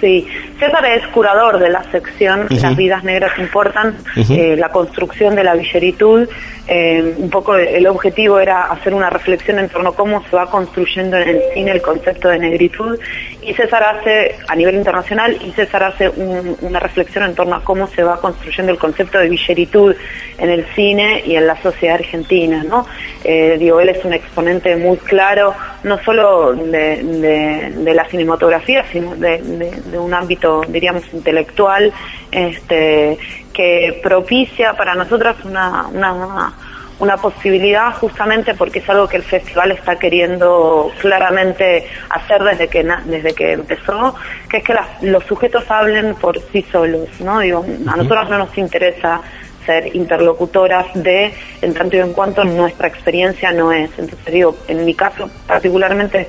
Sí, 0.00 0.24
César 0.64 0.84
es 0.86 1.06
curador 1.08 1.58
de 1.58 1.68
la 1.68 1.82
sección. 1.90 2.46
Las 2.62 2.76
vidas 2.76 3.04
negras 3.04 3.32
importan, 3.38 3.96
eh, 4.34 4.56
la 4.56 4.68
construcción 4.70 5.34
de 5.34 5.44
la 5.44 5.54
villeritud. 5.54 6.28
Eh, 6.66 7.14
un 7.18 7.28
poco 7.28 7.56
el 7.56 7.86
objetivo 7.86 8.38
era 8.40 8.64
hacer 8.72 8.94
una 8.94 9.10
reflexión 9.10 9.58
en 9.58 9.68
torno 9.68 9.90
a 9.90 9.94
cómo 9.94 10.24
se 10.30 10.34
va 10.36 10.46
construyendo 10.50 11.18
en 11.18 11.28
el 11.28 11.42
cine 11.52 11.72
el 11.72 11.82
concepto 11.82 12.28
de 12.28 12.38
negritud. 12.38 12.98
Y 13.42 13.52
César 13.52 13.82
hace, 13.82 14.36
a 14.48 14.56
nivel 14.56 14.74
internacional, 14.76 15.36
y 15.46 15.50
César 15.52 15.82
hace 15.82 16.08
un- 16.08 16.56
una 16.62 16.80
reflexión 16.80 17.24
en 17.24 17.34
torno 17.34 17.56
a 17.56 17.62
cómo 17.62 17.86
se 17.88 18.02
va 18.02 18.18
construyendo 18.18 18.72
el 18.72 18.78
concepto 18.78 19.18
de 19.18 19.28
villeritud 19.28 19.94
en 20.38 20.48
el 20.50 20.64
cine 20.74 21.22
y 21.26 21.36
en 21.36 21.46
la 21.46 21.60
sociedad 21.60 21.96
argentina. 21.96 22.64
¿no? 22.66 22.86
Eh, 23.24 23.56
digo, 23.58 23.80
él 23.80 23.90
es 23.90 24.02
un 24.04 24.14
exponente 24.14 24.76
muy 24.76 24.96
claro, 24.96 25.54
no 25.82 25.98
solo 26.02 26.54
de, 26.54 27.02
de- 27.02 27.70
de 27.76 27.94
la 27.94 28.06
cinematografía, 28.06 28.84
sino 28.90 29.14
de 29.16 29.98
un 29.98 30.14
ámbito, 30.14 30.53
diríamos, 30.68 31.02
intelectual, 31.12 31.92
este, 32.30 33.18
que 33.52 34.00
propicia 34.02 34.74
para 34.74 34.94
nosotras 34.94 35.36
una, 35.44 35.86
una, 35.88 36.52
una 36.98 37.16
posibilidad 37.16 37.92
justamente 37.94 38.54
porque 38.54 38.78
es 38.80 38.88
algo 38.88 39.08
que 39.08 39.16
el 39.16 39.22
festival 39.22 39.72
está 39.72 39.96
queriendo 39.96 40.90
claramente 41.00 41.86
hacer 42.10 42.42
desde 42.42 42.68
que 42.68 42.84
desde 43.04 43.32
que 43.34 43.52
empezó, 43.52 44.14
que 44.48 44.58
es 44.58 44.64
que 44.64 44.74
las- 44.74 45.02
los 45.02 45.24
sujetos 45.24 45.68
hablen 45.70 46.14
por 46.16 46.38
sí 46.52 46.64
solos, 46.70 47.08
¿no? 47.20 47.40
Digo, 47.40 47.64
a 47.86 47.96
nosotros 47.96 48.30
no 48.30 48.38
nos 48.38 48.56
interesa 48.58 49.20
ser 49.66 49.96
interlocutoras 49.96 50.86
de 50.94 51.32
en 51.62 51.72
tanto 51.72 51.96
y 51.96 52.00
en 52.00 52.12
cuanto 52.12 52.44
nuestra 52.44 52.86
experiencia 52.86 53.50
no 53.50 53.72
es. 53.72 53.90
Entonces 53.98 54.32
digo, 54.32 54.56
en 54.68 54.84
mi 54.84 54.94
caso 54.94 55.30
particularmente 55.46 56.28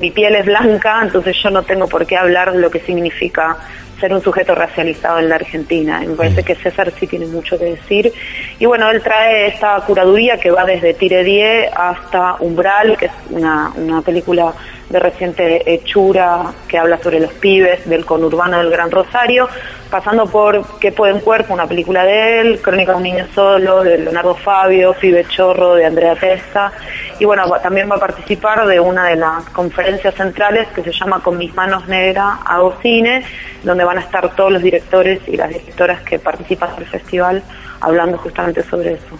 mi 0.00 0.10
piel 0.10 0.34
es 0.36 0.46
blanca, 0.46 1.00
entonces 1.02 1.36
yo 1.42 1.50
no 1.50 1.62
tengo 1.62 1.86
por 1.88 2.06
qué 2.06 2.16
hablar 2.16 2.52
de 2.52 2.58
lo 2.58 2.70
que 2.70 2.80
significa 2.80 3.56
ser 4.00 4.12
un 4.12 4.22
sujeto 4.22 4.54
racializado 4.54 5.18
en 5.18 5.28
la 5.28 5.36
Argentina. 5.36 6.02
Y 6.04 6.08
me 6.08 6.14
parece 6.14 6.42
que 6.42 6.54
César 6.54 6.92
sí 6.98 7.06
tiene 7.06 7.26
mucho 7.26 7.58
que 7.58 7.64
decir. 7.64 8.12
Y 8.58 8.66
bueno, 8.66 8.90
él 8.90 9.02
trae 9.02 9.48
esta 9.48 9.76
curaduría 9.86 10.38
que 10.38 10.50
va 10.50 10.64
desde 10.64 10.94
Tire 10.94 11.24
Die 11.24 11.68
hasta 11.74 12.36
Umbral, 12.40 12.96
que 12.96 13.06
es 13.06 13.12
una, 13.30 13.72
una 13.76 14.02
película 14.02 14.52
de 14.88 14.98
reciente 15.00 15.72
hechura 15.72 16.52
que 16.68 16.78
habla 16.78 16.98
sobre 17.02 17.20
los 17.20 17.32
pibes 17.34 17.88
del 17.88 18.04
conurbano 18.04 18.58
del 18.58 18.70
Gran 18.70 18.90
Rosario, 18.90 19.48
pasando 19.90 20.26
por 20.26 20.78
¿Qué 20.78 20.92
puede 20.92 21.12
en 21.12 21.20
cuerpo? 21.20 21.54
Una 21.54 21.66
película 21.66 22.04
de 22.04 22.40
él, 22.40 22.60
Crónica 22.60 22.92
de 22.92 22.96
un 22.98 23.02
niño 23.02 23.26
solo, 23.34 23.82
de 23.82 23.98
Leonardo 23.98 24.34
Fabio, 24.34 24.94
Pibe 24.94 25.24
Chorro, 25.28 25.74
de 25.74 25.86
Andrea 25.86 26.14
Testa. 26.14 26.72
Y 27.18 27.24
bueno, 27.24 27.44
también 27.62 27.90
va 27.90 27.96
a 27.96 28.00
participar 28.00 28.66
de 28.66 28.78
una 28.78 29.06
de 29.06 29.16
las 29.16 29.44
conferencias 29.50 30.14
centrales 30.14 30.68
que 30.68 30.82
se 30.82 30.92
llama 30.92 31.20
Con 31.20 31.38
mis 31.38 31.54
manos 31.54 31.86
negras 31.88 32.38
hago 32.44 32.74
cine, 32.82 33.24
donde 33.62 33.84
van 33.84 33.98
a 33.98 34.02
estar 34.02 34.34
todos 34.34 34.52
los 34.52 34.62
directores 34.62 35.20
y 35.26 35.36
las 35.36 35.48
directoras 35.48 36.02
que 36.02 36.18
participan 36.18 36.76
del 36.76 36.86
festival 36.86 37.42
hablando 37.80 38.18
justamente 38.18 38.62
sobre 38.62 38.94
eso. 38.94 39.18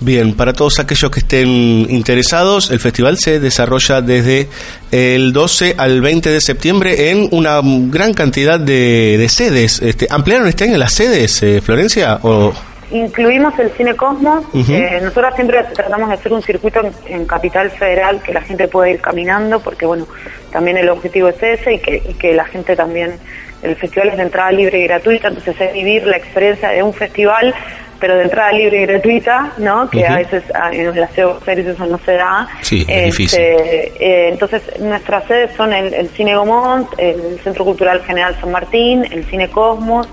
Bien, 0.00 0.34
para 0.34 0.52
todos 0.52 0.80
aquellos 0.80 1.10
que 1.10 1.20
estén 1.20 1.48
interesados, 1.88 2.70
el 2.70 2.80
festival 2.80 3.16
se 3.18 3.40
desarrolla 3.40 4.00
desde 4.00 4.48
el 4.90 5.32
12 5.32 5.76
al 5.78 6.00
20 6.00 6.30
de 6.30 6.40
septiembre 6.40 7.10
en 7.10 7.28
una 7.30 7.60
gran 7.62 8.12
cantidad 8.12 8.58
de, 8.58 9.16
de 9.18 9.28
sedes. 9.28 9.80
Este, 9.80 10.06
¿Ampliaron 10.10 10.46
este 10.48 10.64
año 10.64 10.76
las 10.76 10.92
sedes, 10.92 11.42
eh, 11.42 11.60
Florencia? 11.60 12.18
O... 12.22 12.52
incluimos 12.90 13.58
el 13.58 13.70
Cine 13.70 13.94
Cosmos. 13.94 14.44
Eh, 14.68 15.00
nosotros 15.02 15.34
siempre 15.36 15.64
tratamos 15.74 16.08
de 16.08 16.14
hacer 16.14 16.32
un 16.32 16.42
circuito 16.42 16.80
en, 16.80 16.92
en 17.06 17.24
Capital 17.24 17.70
Federal 17.70 18.20
que 18.22 18.34
la 18.34 18.42
gente 18.42 18.68
pueda 18.68 18.90
ir 18.90 19.00
caminando, 19.00 19.60
porque 19.60 19.86
bueno, 19.86 20.06
también 20.54 20.76
el 20.76 20.88
objetivo 20.88 21.28
es 21.28 21.42
ese 21.42 21.74
y 21.74 21.78
que, 21.78 22.02
y 22.08 22.14
que 22.14 22.34
la 22.34 22.44
gente 22.44 22.76
también, 22.76 23.18
el 23.62 23.74
festival 23.76 24.10
es 24.10 24.16
de 24.16 24.22
entrada 24.24 24.52
libre 24.52 24.80
y 24.80 24.84
gratuita, 24.84 25.28
entonces 25.28 25.56
es 25.58 25.72
vivir 25.72 26.06
la 26.06 26.16
experiencia 26.16 26.68
de 26.68 26.82
un 26.82 26.92
festival, 26.92 27.54
pero 28.00 28.16
de 28.16 28.24
entrada 28.24 28.52
libre 28.52 28.82
y 28.82 28.86
gratuita, 28.86 29.52
¿no? 29.58 29.88
Que 29.88 30.06
a 30.06 30.16
veces 30.16 30.42
en 30.72 30.86
la 31.00 31.06
ciudad 31.08 31.14
de 31.16 31.24
Buenos 31.24 31.48
Aires 31.48 31.66
eso 31.66 31.86
no 31.86 31.98
se 31.98 32.12
da. 32.12 32.48
Sí, 32.62 32.82
es 32.82 32.88
Este, 32.88 33.04
difícil. 33.06 33.40
eh, 33.40 34.28
entonces, 34.32 34.62
nuestras 34.80 35.24
sedes 35.26 35.52
son 35.56 35.72
el, 35.72 35.92
el 35.94 36.08
Cine 36.10 36.36
Gomont, 36.36 36.88
el 36.98 37.38
Centro 37.42 37.64
Cultural 37.64 38.02
General 38.04 38.34
San 38.40 38.50
Martín, 38.50 39.04
el 39.10 39.24
Cine 39.26 39.48
Cosmos, 39.50 40.08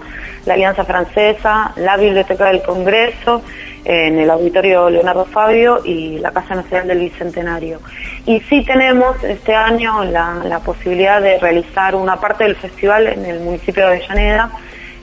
la 0.45 0.53
Alianza 0.56 0.84
Francesa, 0.86 1.72
la 1.76 1.98
Biblioteca 1.98 2.45
del 2.48 2.62
Congreso, 2.64 3.41
eh, 3.86 4.08
en 4.08 4.20
el 4.20 4.30
Auditorio 4.30 4.90
Leonardo 4.90 5.26
Fabio 5.26 5.80
y 5.86 6.18
la 6.20 6.32
Casa 6.32 6.56
Nacional 6.56 6.88
del 6.88 6.99
Bicentenario. 6.99 7.80
Y 8.26 8.40
sí 8.41 8.64
tenemos 8.64 9.24
este 9.24 9.53
año 9.53 10.03
la, 10.03 10.36
la 10.45 10.60
posibilidad 10.60 11.22
de 11.22 11.38
realizar 11.40 11.95
una 11.95 12.16
parte 12.20 12.44
del 12.44 12.56
festival 12.56 13.08
en 13.08 13.26
el 13.26 13.40
municipio 13.40 13.84
de 13.88 13.95
Avellaneda, 13.98 14.52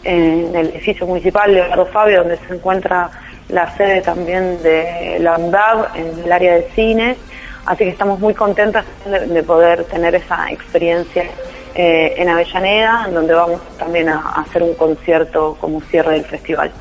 en 0.04 0.54
el 0.54 0.68
edificio 0.68 1.06
municipal 1.06 1.52
Leonardo 1.52 1.86
Fabio, 1.86 2.20
donde 2.20 2.38
se 2.38 2.54
encuentra 2.54 3.10
la 3.48 3.74
sede 3.76 4.02
también 4.02 4.62
de 4.62 5.18
la 5.20 5.36
UNDAV 5.36 5.96
en 5.96 6.24
el 6.24 6.32
área 6.32 6.54
de 6.54 6.68
cine. 6.74 7.16
Así 7.66 7.84
que 7.84 7.90
estamos 7.90 8.18
muy 8.20 8.34
contentas 8.34 8.84
de, 9.04 9.26
de 9.26 9.42
poder 9.42 9.84
tener 9.84 10.14
esa 10.14 10.50
experiencia 10.50 11.24
eh, 11.74 12.14
en 12.16 12.28
Avellaneda, 12.28 13.04
en 13.06 13.14
donde 13.14 13.34
vamos 13.34 13.60
también 13.78 14.08
a 14.08 14.18
hacer 14.36 14.62
un 14.64 14.74
concierto 14.74 15.56
como 15.60 15.80
cierre 15.82 16.14
del 16.14 16.24
festival. 16.24 16.72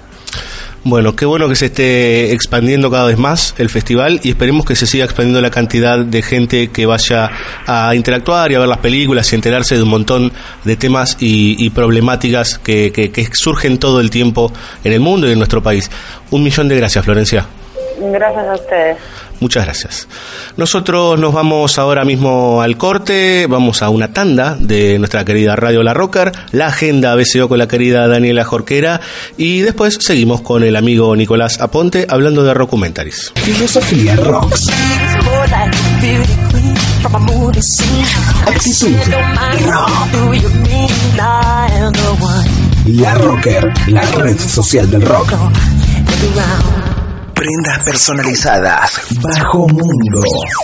Bueno, 0.84 1.16
qué 1.18 1.26
bueno 1.26 1.50
que 1.50 1.56
se 1.58 1.66
esté 1.66 2.32
expandiendo 2.32 2.90
cada 2.90 3.06
vez 3.08 3.18
más 3.18 3.54
el 3.58 3.70
festival 3.70 4.22
y 4.24 4.30
esperemos 4.30 4.66
que 4.66 4.74
se 4.76 4.88
siga 4.88 5.04
expandiendo 5.04 5.42
la 5.42 5.50
cantidad 5.50 6.00
de 6.00 6.22
gente 6.22 6.70
que 6.70 6.86
vaya 6.86 7.30
a 7.66 7.94
interactuar 7.94 8.52
y 8.52 8.56
a 8.56 8.60
ver 8.60 8.70
las 8.70 8.78
películas 8.78 9.30
y 9.34 9.36
enterarse 9.36 9.76
de 9.76 9.84
un 9.84 9.90
montón 9.90 10.32
de 10.64 10.78
temas 10.78 11.18
y, 11.20 11.70
problemáticas 11.72 12.58
que, 12.58 12.94
que- 12.94 13.12
que 13.12 13.28
surgen 13.34 13.80
todo 13.80 14.00
el 14.00 14.10
tiempo 14.10 14.54
en 14.86 14.94
el 14.94 15.02
mundo 15.02 15.28
y 15.28 15.34
en 15.34 15.40
nuestro 15.40 15.62
país. 15.62 15.92
Un 16.32 16.44
millón 16.44 16.70
de 16.70 16.78
gracias, 16.78 17.04
Florencia. 17.04 17.46
Gracias 18.00 18.46
a 18.48 18.54
ustedes. 18.56 18.98
Muchas 19.40 19.66
gracias. 19.66 20.08
Nosotros 20.56 21.20
nos 21.20 21.34
vamos 21.34 21.78
ahora 21.78 22.04
mismo 22.06 22.62
al 22.62 22.78
corte, 22.78 23.46
vamos 23.48 23.82
a 23.82 23.90
una 23.90 24.12
tanda 24.12 24.58
de 24.60 24.98
nuestra 24.98 25.24
querida 25.26 25.56
Radio 25.56 25.84
La 25.84 25.94
Rocker, 25.94 26.32
la 26.52 26.68
agenda 26.68 27.16
BCO 27.16 27.48
con 27.48 27.60
la 27.60 27.68
querida 27.68 28.08
Daniela 28.08 28.44
Jorquera 28.44 29.02
y 29.38 29.62
después 29.62 29.98
seguimos 30.00 30.42
con 30.42 30.64
el 30.64 30.76
amigo 30.76 31.16
Nicolás 31.16 31.60
Aponte 31.60 32.08
hablando 32.10 32.44
de 32.44 32.54
Rockumentaries. 32.54 33.32
Filosofía 33.36 34.16
Rocks. 34.16 34.72
Actitud 38.46 38.96
La 42.86 43.14
Rocker, 43.16 43.74
la 43.88 44.02
red 44.02 44.40
social 44.40 44.90
del 44.90 45.02
rock. 45.02 45.34
Prendas 47.38 47.84
personalizadas. 47.86 49.00
Bajo 49.22 49.68
Mundo. 49.68 50.22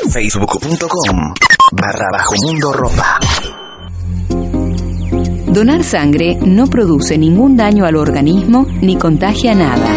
Facebook.com 0.09 1.33
barra 1.71 2.07
Bajo 2.11 2.33
Ropa. 2.73 3.19
Donar 5.47 5.83
sangre 5.83 6.39
no 6.41 6.65
produce 6.65 7.19
ningún 7.19 7.57
daño 7.57 7.85
al 7.85 7.95
organismo 7.95 8.65
ni 8.81 8.97
contagia 8.97 9.53
nada. 9.53 9.87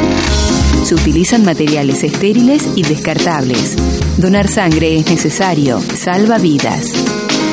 Se 0.85 0.95
utilizan 0.95 1.47
materiales 1.47 2.05
estériles 2.05 2.69
y 2.77 2.83
descartables. 2.83 3.75
Donar 4.19 4.47
sangre 4.47 4.99
es 4.99 5.09
necesario, 5.09 5.81
salva 5.81 6.37
vidas. 6.37 6.93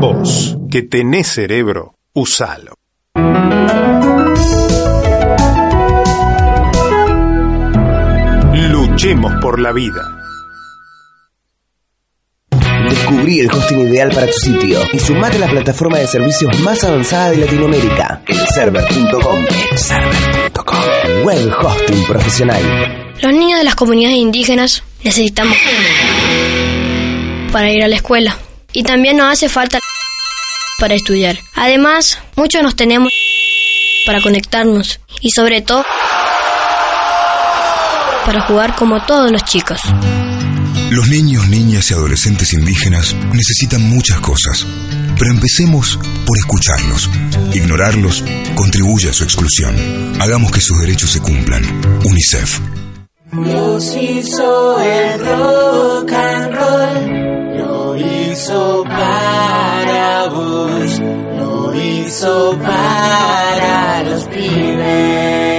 Vos, 0.00 0.56
que 0.70 0.82
tenés 0.82 1.26
cerebro, 1.26 1.94
usalo. 2.12 2.74
Luchemos 8.70 9.32
por 9.42 9.58
la 9.58 9.72
vida. 9.72 10.23
Descubrí 13.04 13.40
el 13.40 13.52
hosting 13.52 13.80
ideal 13.80 14.08
para 14.08 14.26
tu 14.28 14.32
sitio 14.32 14.78
y 14.90 14.98
sumate 14.98 15.36
a 15.36 15.40
la 15.40 15.50
plataforma 15.50 15.98
de 15.98 16.06
servicios 16.06 16.58
más 16.60 16.82
avanzada 16.84 17.32
de 17.32 17.36
Latinoamérica, 17.36 18.22
elserver.com. 18.26 19.44
Elserver.com. 19.72 20.78
Web 21.22 21.52
hosting 21.52 22.04
profesional. 22.06 23.12
Los 23.20 23.32
niños 23.34 23.58
de 23.58 23.64
las 23.64 23.74
comunidades 23.74 24.16
indígenas 24.16 24.84
necesitamos 25.02 25.54
para 27.52 27.70
ir 27.70 27.84
a 27.84 27.88
la 27.88 27.96
escuela. 27.96 28.38
Y 28.72 28.84
también 28.84 29.18
nos 29.18 29.30
hace 29.30 29.50
falta 29.50 29.80
para 30.80 30.94
estudiar. 30.94 31.36
Además, 31.56 32.18
muchos 32.36 32.62
nos 32.62 32.74
tenemos 32.74 33.12
para 34.06 34.22
conectarnos 34.22 35.00
y 35.20 35.30
sobre 35.30 35.60
todo 35.60 35.84
para 38.24 38.40
jugar 38.40 38.74
como 38.74 39.04
todos 39.04 39.30
los 39.30 39.44
chicos. 39.44 39.82
Los 40.90 41.08
niños, 41.08 41.48
niñas 41.48 41.90
y 41.90 41.94
adolescentes 41.94 42.52
indígenas 42.52 43.14
necesitan 43.32 43.82
muchas 43.82 44.20
cosas, 44.20 44.66
pero 45.18 45.30
empecemos 45.30 45.98
por 46.26 46.38
escucharlos. 46.38 47.10
Ignorarlos 47.52 48.24
contribuye 48.54 49.10
a 49.10 49.12
su 49.12 49.24
exclusión. 49.24 49.74
Hagamos 50.20 50.52
que 50.52 50.60
sus 50.60 50.78
derechos 50.80 51.10
se 51.10 51.20
cumplan. 51.20 51.62
UNICEF. 52.04 52.60
Dios 53.32 53.96
hizo 54.00 54.80
el 54.80 55.20
rock 55.20 56.12
and 56.12 56.54
roll, 56.54 57.58
lo 57.58 57.96
hizo 57.96 58.84
para 58.84 60.28
vos, 60.28 61.00
lo 61.38 61.74
hizo 61.74 62.58
para 62.62 64.02
los 64.04 64.24
pibes. 64.24 65.53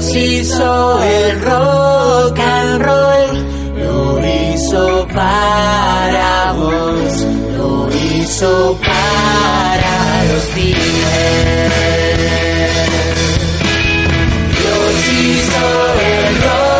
Dios 0.00 0.16
hizo 0.16 1.02
el 1.02 1.42
rock 1.42 2.38
and 2.38 2.82
roll, 2.82 3.44
lo 3.76 4.18
hizo 4.26 5.06
para 5.08 6.52
vos, 6.52 7.26
lo 7.58 7.86
hizo 7.92 8.78
para 8.80 10.24
los 10.24 10.44
pibes. 10.54 10.78
Dios 14.56 15.08
hizo 15.12 15.64
el 16.00 16.42
rock 16.44 16.79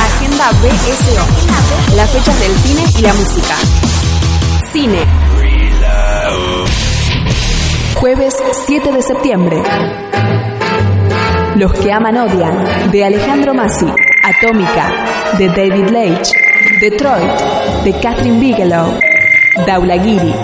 Agenda 0.00 0.50
BSO. 0.52 1.26
Las 1.94 2.10
fechas 2.12 2.40
del 2.40 2.56
cine 2.56 2.82
y 2.98 3.02
la 3.02 3.12
música. 3.12 3.56
Cine. 4.72 5.04
Jueves 7.96 8.34
7 8.66 8.90
de 8.90 9.02
septiembre. 9.02 9.62
Los 11.56 11.74
que 11.74 11.92
aman 11.92 12.16
odian, 12.16 12.90
de 12.90 13.04
Alejandro 13.04 13.52
Massi. 13.52 13.84
Atómica, 14.26 14.92
de 15.38 15.46
David 15.46 15.88
Leitch. 15.90 16.32
Detroit, 16.80 17.40
de 17.84 17.92
Catherine 18.00 18.40
Bigelow. 18.40 18.98
Daulagiri, 19.64 20.34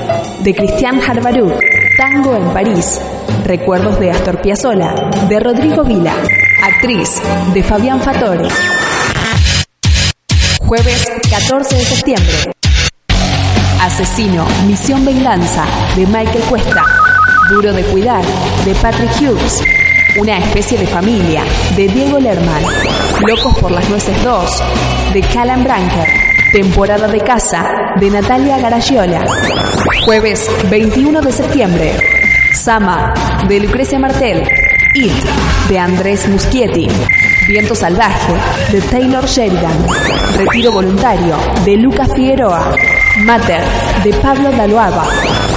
de 0.44 0.54
Christian 0.54 1.00
Harbaruch. 1.00 1.58
Tango 1.96 2.36
en 2.36 2.48
París. 2.52 3.00
Recuerdos 3.44 3.98
de 3.98 4.12
Astor 4.12 4.40
Piazzolla, 4.40 4.94
de 5.28 5.40
Rodrigo 5.40 5.82
Vila. 5.82 6.14
Actriz, 6.62 7.20
de 7.52 7.62
Fabián 7.64 8.00
Fatore. 8.00 8.48
Jueves 10.60 11.04
14 11.28 11.74
de 11.74 11.84
septiembre. 11.84 12.52
Asesino, 13.80 14.46
Misión 14.68 15.04
Venganza, 15.04 15.64
de 15.96 16.06
Michael 16.06 16.44
Cuesta. 16.48 16.84
Duro 17.50 17.72
de 17.72 17.82
Cuidar, 17.82 18.24
de 18.64 18.76
Patrick 18.76 19.10
Hughes. 19.20 19.60
Una 20.18 20.38
especie 20.38 20.78
de 20.78 20.86
familia, 20.86 21.42
de 21.74 21.88
Diego 21.88 22.20
Lerman. 22.20 22.62
Locos 23.26 23.56
por 23.60 23.70
las 23.70 23.88
Nueces 23.88 24.20
2, 24.24 24.62
de 25.12 25.20
Callan 25.20 25.62
Branker. 25.62 26.08
Temporada 26.52 27.06
de 27.06 27.20
Casa, 27.20 27.94
de 28.00 28.10
Natalia 28.10 28.58
Garagiola. 28.58 29.24
Jueves 30.04 30.50
21 30.68 31.20
de 31.20 31.30
septiembre. 31.30 31.96
Sama, 32.52 33.14
de 33.46 33.60
Lucrecia 33.60 34.00
Martel. 34.00 34.42
It, 34.94 35.12
de 35.68 35.78
Andrés 35.78 36.28
Muschietti. 36.28 36.88
Viento 37.46 37.76
Salvaje, 37.76 38.34
de 38.72 38.80
Taylor 38.82 39.24
Sheridan. 39.26 39.86
Retiro 40.36 40.72
Voluntario, 40.72 41.36
de 41.64 41.76
Lucas 41.76 42.08
Figueroa. 42.14 42.74
Mater, 43.20 43.62
de 44.02 44.12
Pablo 44.14 44.50
Daluaba. 44.50 45.06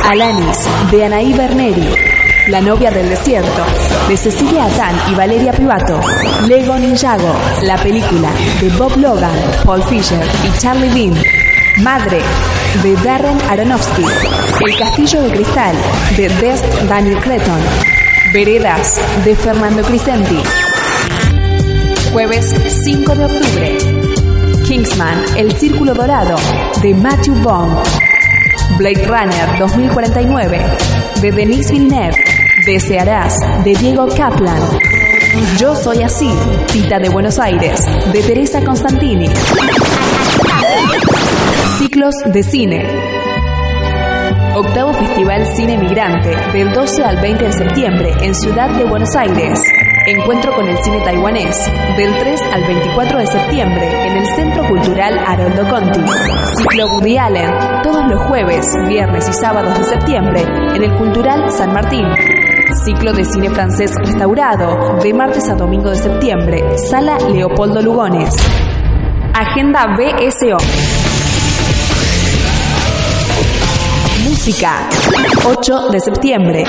Alanis, 0.07 0.69
de 0.91 1.05
Anaí 1.05 1.33
Berneri. 1.33 2.14
La 2.47 2.61
novia 2.61 2.91
del 2.91 3.09
desierto, 3.09 3.65
de 4.07 4.15
Cecilia 4.15 4.65
Atán 4.65 4.95
y 5.11 5.15
Valeria 5.15 5.51
Pivato. 5.51 5.99
Lego 6.47 6.77
Ninjago, 6.77 7.33
la 7.63 7.75
película, 7.77 8.29
de 8.61 8.69
Bob 8.77 8.95
Logan, 8.97 9.33
Paul 9.65 9.81
Fisher 9.83 10.21
y 10.43 10.59
Charlie 10.59 10.89
Bean. 10.89 11.23
Madre, 11.83 12.19
de 12.83 12.95
Darren 12.97 13.37
Aronofsky. 13.49 14.03
El 14.61 14.77
Castillo 14.77 15.23
de 15.23 15.31
Cristal, 15.31 15.75
de 16.15 16.29
Best 16.39 16.65
Daniel 16.87 17.17
Cretton. 17.19 17.59
Veredas, 18.31 19.01
de 19.23 19.35
Fernando 19.35 19.81
Crisenti. 19.81 20.37
Jueves 22.13 22.53
5 22.83 23.15
de 23.15 23.25
octubre. 23.25 23.77
Kingsman, 24.67 25.25
El 25.35 25.51
Círculo 25.53 25.95
Dorado, 25.95 26.35
de 26.83 26.93
Matthew 26.93 27.35
Bond. 27.41 27.79
Blade 28.77 29.05
Runner 29.05 29.57
2049, 29.59 30.59
de 31.21 31.31
Denis 31.31 31.71
Villeneuve. 31.71 32.34
Desearás, 32.63 33.33
de 33.65 33.75
Diego 33.75 34.07
Kaplan. 34.15 34.61
Yo 35.57 35.75
soy 35.75 36.01
así, 36.03 36.29
Tita 36.71 36.99
de 36.99 37.09
Buenos 37.09 37.37
Aires, 37.37 37.81
de 38.13 38.23
Teresa 38.23 38.63
Constantini. 38.63 39.27
Ciclos 41.77 42.15
de 42.25 42.43
cine. 42.43 42.85
Octavo 44.55 44.93
Festival 44.93 45.45
Cine 45.53 45.77
Migrante, 45.77 46.33
del 46.53 46.71
12 46.71 47.03
al 47.03 47.17
20 47.17 47.43
de 47.43 47.51
septiembre 47.51 48.13
en 48.21 48.33
Ciudad 48.33 48.69
de 48.69 48.85
Buenos 48.85 49.13
Aires. 49.15 49.59
Encuentro 50.07 50.55
con 50.55 50.69
el 50.69 50.77
cine 50.81 51.01
taiwanés, 51.01 51.57
del 51.97 52.17
3 52.17 52.41
al 52.53 52.63
24 52.63 53.19
de 53.19 53.27
septiembre 53.27 54.07
en 54.07 54.17
el 54.17 54.27
Centro 54.35 54.65
Cultural 54.69 55.19
Haroldo 55.27 55.67
Conti. 55.67 55.99
Ciclo 56.57 56.87
Woody 56.87 57.17
Allen, 57.17 57.51
todos 57.83 58.07
los 58.07 58.21
jueves, 58.27 58.65
viernes 58.87 59.27
y 59.27 59.33
sábados 59.33 59.77
de 59.77 59.83
septiembre 59.83 60.41
en 60.73 60.83
el 60.83 60.95
Cultural 60.95 61.51
San 61.51 61.73
Martín. 61.73 62.05
Ciclo 62.73 63.13
de 63.13 63.23
cine 63.23 63.49
francés 63.49 63.91
restaurado, 63.95 64.97
de 65.01 65.13
martes 65.13 65.47
a 65.49 65.55
domingo 65.55 65.89
de 65.89 65.97
septiembre, 65.97 66.77
Sala 66.89 67.17
Leopoldo 67.19 67.81
Lugones. 67.81 68.35
Agenda 69.33 69.95
BSO. 69.95 70.57
Música. 74.27 74.89
8 75.45 75.89
de 75.89 75.99
septiembre. 75.99 76.63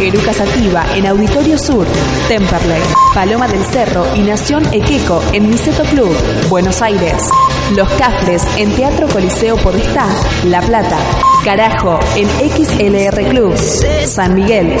Eruca 0.00 0.32
Sativa 0.32 0.84
en 0.94 1.06
Auditorio 1.06 1.58
Sur, 1.58 1.86
Temperley, 2.28 2.82
Paloma 3.14 3.48
del 3.48 3.64
Cerro 3.64 4.04
y 4.14 4.20
Nación 4.20 4.64
Equeco 4.72 5.22
en 5.32 5.50
Niceto 5.50 5.84
Club, 5.84 6.14
Buenos 6.48 6.82
Aires. 6.82 7.30
Los 7.74 7.88
Cafres 7.90 8.42
en 8.58 8.74
Teatro 8.74 9.08
Coliseo 9.08 9.56
Podestá, 9.56 10.06
La 10.44 10.60
Plata. 10.60 10.98
Carajo 11.46 12.00
en 12.16 12.26
XLR 12.28 13.28
Club, 13.28 13.56
San 14.04 14.34
Miguel. 14.34 14.76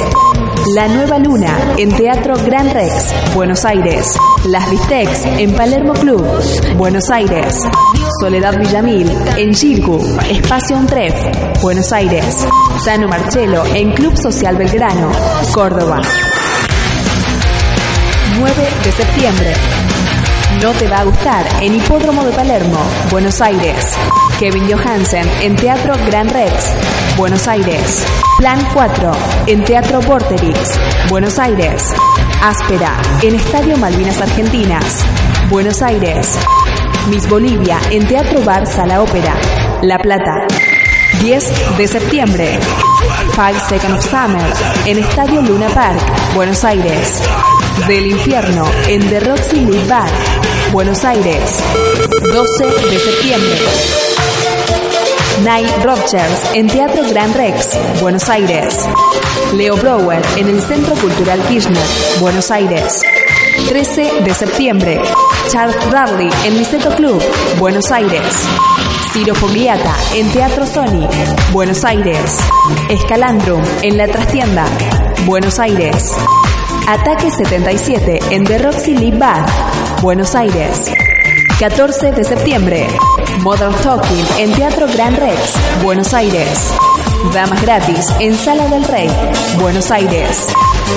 La 0.74 0.88
Nueva 0.88 1.16
Luna 1.20 1.56
en 1.76 1.94
Teatro 1.94 2.34
Gran 2.44 2.68
Rex, 2.74 3.14
Buenos 3.36 3.64
Aires. 3.64 4.16
Las 4.46 4.68
Bistecs 4.68 5.26
en 5.38 5.54
Palermo 5.54 5.92
Club, 5.92 6.26
Buenos 6.76 7.08
Aires. 7.08 7.62
Soledad 8.20 8.58
Villamil 8.58 9.08
en 9.36 9.54
Gilgu, 9.54 10.18
Espacio 10.28 10.76
Untref, 10.76 11.14
Buenos 11.62 11.92
Aires. 11.92 12.44
Sano 12.84 13.06
Marcelo 13.06 13.64
en 13.72 13.92
Club 13.92 14.16
Social 14.16 14.56
Belgrano, 14.56 15.12
Córdoba. 15.54 16.02
9 18.40 18.54
de 18.82 18.90
septiembre. 18.90 19.75
No 20.62 20.72
te 20.72 20.88
va 20.88 20.98
a 20.98 21.04
gustar 21.04 21.46
en 21.60 21.74
Hipódromo 21.74 22.24
de 22.24 22.32
Palermo, 22.32 22.78
Buenos 23.10 23.40
Aires. 23.40 23.94
Kevin 24.38 24.70
Johansen 24.70 25.28
en 25.42 25.54
Teatro 25.54 25.94
Gran 26.06 26.28
Rex, 26.30 26.72
Buenos 27.16 27.46
Aires. 27.46 28.04
Plan 28.38 28.58
4 28.72 29.12
en 29.46 29.64
Teatro 29.64 30.00
Vorterix, 30.00 30.78
Buenos 31.08 31.38
Aires. 31.38 31.92
Áspera 32.42 32.96
en 33.22 33.34
Estadio 33.34 33.76
Malvinas 33.76 34.20
Argentinas, 34.20 35.04
Buenos 35.50 35.82
Aires. 35.82 36.38
Miss 37.08 37.28
Bolivia 37.28 37.78
en 37.90 38.06
Teatro 38.08 38.40
Bar 38.42 38.66
Sala 38.66 39.02
Ópera, 39.02 39.34
La 39.82 39.98
Plata. 39.98 40.46
10 41.20 41.76
de 41.78 41.88
septiembre. 41.88 42.58
Five 43.32 43.60
Seconds 43.68 44.04
of 44.04 44.10
Summer 44.10 44.52
en 44.86 44.98
Estadio 44.98 45.42
Luna 45.42 45.68
Park, 45.68 46.00
Buenos 46.34 46.64
Aires. 46.64 47.22
Del 47.84 48.06
Infierno 48.06 48.64
en 48.88 49.08
The 49.08 49.20
Roxy 49.20 49.64
Bar, 49.88 50.08
Buenos 50.72 51.04
Aires. 51.04 51.62
12 52.20 52.64
de 52.64 52.98
septiembre. 52.98 53.58
Night 55.44 55.70
Rodgers 55.84 56.54
en 56.54 56.66
Teatro 56.66 57.04
Gran 57.08 57.32
Rex, 57.34 57.78
Buenos 58.00 58.28
Aires. 58.28 58.80
Leo 59.52 59.76
Brower 59.76 60.20
en 60.36 60.48
el 60.48 60.60
Centro 60.62 60.96
Cultural 60.96 61.40
Kirchner, 61.48 61.86
Buenos 62.18 62.50
Aires. 62.50 63.02
13 63.68 64.22
de 64.24 64.34
septiembre. 64.34 65.00
Charles 65.48 65.76
Bradley 65.88 66.28
en 66.44 66.56
Niceto 66.56 66.90
Club, 66.96 67.22
Buenos 67.60 67.92
Aires. 67.92 68.42
Ciro 69.12 69.34
Fogliata 69.36 69.94
en 70.14 70.28
Teatro 70.32 70.66
Sony, 70.66 71.08
Buenos 71.52 71.84
Aires. 71.84 72.38
Escalandrum 72.88 73.62
en 73.82 73.96
La 73.96 74.08
Trastienda, 74.08 74.64
Buenos 75.24 75.60
Aires. 75.60 76.12
Ataque 76.88 77.32
77 77.32 78.20
en 78.30 78.44
The 78.44 78.58
Roxy 78.58 78.94
Live 78.94 79.18
Bar, 79.18 79.44
Buenos 80.02 80.36
Aires. 80.36 80.84
14 81.58 82.12
de 82.12 82.22
septiembre. 82.22 82.86
Modern 83.40 83.74
Talking 83.82 84.24
en 84.38 84.52
Teatro 84.52 84.86
Gran 84.94 85.16
Rex, 85.16 85.54
Buenos 85.82 86.14
Aires. 86.14 86.72
Damas 87.34 87.60
gratis 87.60 88.06
en 88.20 88.34
Sala 88.36 88.68
del 88.68 88.84
Rey, 88.84 89.10
Buenos 89.60 89.90
Aires. 89.90 90.46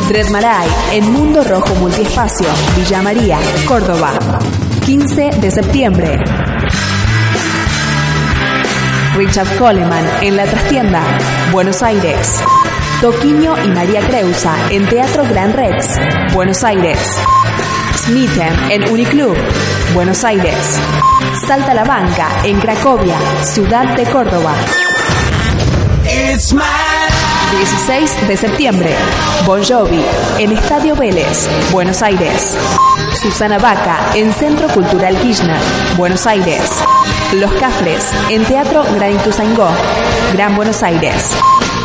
Dread 0.07 0.29
Marai 0.29 0.67
en 0.91 1.11
Mundo 1.11 1.43
Rojo 1.43 1.73
Multiespacio, 1.75 2.47
Villa 2.75 3.01
María, 3.01 3.39
Córdoba. 3.67 4.11
15 4.85 5.31
de 5.41 5.49
septiembre. 5.49 6.19
Richard 9.15 9.57
Coleman 9.57 10.07
en 10.21 10.37
La 10.37 10.45
Trastienda, 10.45 11.01
Buenos 11.51 11.81
Aires. 11.81 12.39
Toquiño 13.01 13.55
y 13.63 13.69
María 13.69 14.05
Creusa 14.05 14.53
en 14.71 14.85
Teatro 14.89 15.23
Gran 15.23 15.53
Rex, 15.53 15.87
Buenos 16.33 16.65
Aires. 16.65 16.99
Smithen 17.95 18.71
en 18.71 18.91
Uniclub, 18.91 19.37
Buenos 19.93 20.25
Aires. 20.25 20.77
Salta 21.47 21.73
la 21.73 21.85
Banca 21.85 22.27
en 22.43 22.59
Cracovia, 22.59 23.17
Ciudad 23.43 23.95
de 23.95 24.03
Córdoba. 24.03 24.53
16 26.03 28.27
de 28.27 28.35
septiembre, 28.35 28.93
Bon 29.45 29.63
Jovi 29.63 30.03
en 30.37 30.51
Estadio 30.51 30.93
Vélez, 30.97 31.47
Buenos 31.71 32.01
Aires. 32.01 32.57
Susana 33.21 33.59
Vaca 33.59 34.11
en 34.13 34.33
Centro 34.33 34.67
Cultural 34.67 35.17
Kirchner, 35.19 35.55
Buenos 35.95 36.27
Aires. 36.27 36.69
Los 37.35 37.53
Cafres 37.53 38.11
en 38.29 38.43
Teatro 38.43 38.83
Gran 38.93 39.13
Ituzaingó, 39.13 39.69
Gran 40.33 40.57
Buenos 40.57 40.83
Aires. 40.83 41.33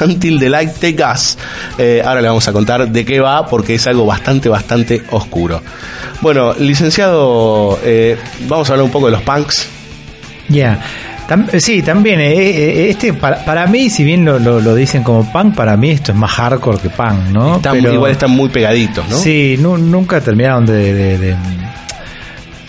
Until 0.00 0.38
the 0.40 0.48
Light 0.48 0.72
Take 0.72 1.02
Us. 1.04 1.36
Eh, 1.78 2.02
ahora 2.04 2.20
le 2.20 2.28
vamos 2.28 2.46
a 2.48 2.52
contar 2.52 2.88
de 2.88 3.04
qué 3.04 3.20
va 3.20 3.46
porque 3.46 3.74
es 3.74 3.86
algo 3.86 4.06
bastante, 4.06 4.48
bastante 4.48 5.02
oscuro. 5.10 5.62
Bueno, 6.20 6.54
licenciado, 6.54 7.78
eh, 7.84 8.16
vamos 8.48 8.68
a 8.68 8.72
hablar 8.72 8.84
un 8.84 8.90
poco 8.90 9.06
de 9.06 9.12
los 9.12 9.22
punks. 9.22 9.68
Ya. 10.48 10.80
Tam- 11.28 11.48
eh, 11.52 11.60
sí, 11.60 11.82
también. 11.82 12.20
eh, 12.20 12.32
eh, 12.34 12.90
este 12.90 13.12
para, 13.12 13.44
para 13.44 13.66
mí, 13.66 13.90
si 13.90 14.04
bien 14.04 14.24
lo, 14.24 14.38
lo- 14.38 14.60
lo 14.60 14.74
dicen 14.74 15.02
como 15.02 15.30
punk, 15.32 15.54
para 15.54 15.76
mí 15.76 15.90
esto 15.90 16.12
es 16.12 16.18
más 16.18 16.30
hardcore 16.32 16.78
que 16.78 16.90
punk, 16.90 17.30
¿no? 17.32 17.56
Están- 17.56 17.72
igual 17.94 18.12
están 18.12 18.30
muy 18.30 18.48
pegaditos, 18.48 19.08
¿no? 19.08 19.16
Sí, 19.16 19.56
nu- 19.58 19.76
nunca 19.78 20.20
terminaron 20.20 20.64
de, 20.66 20.94
de- 20.94 21.18
de- 21.18 21.36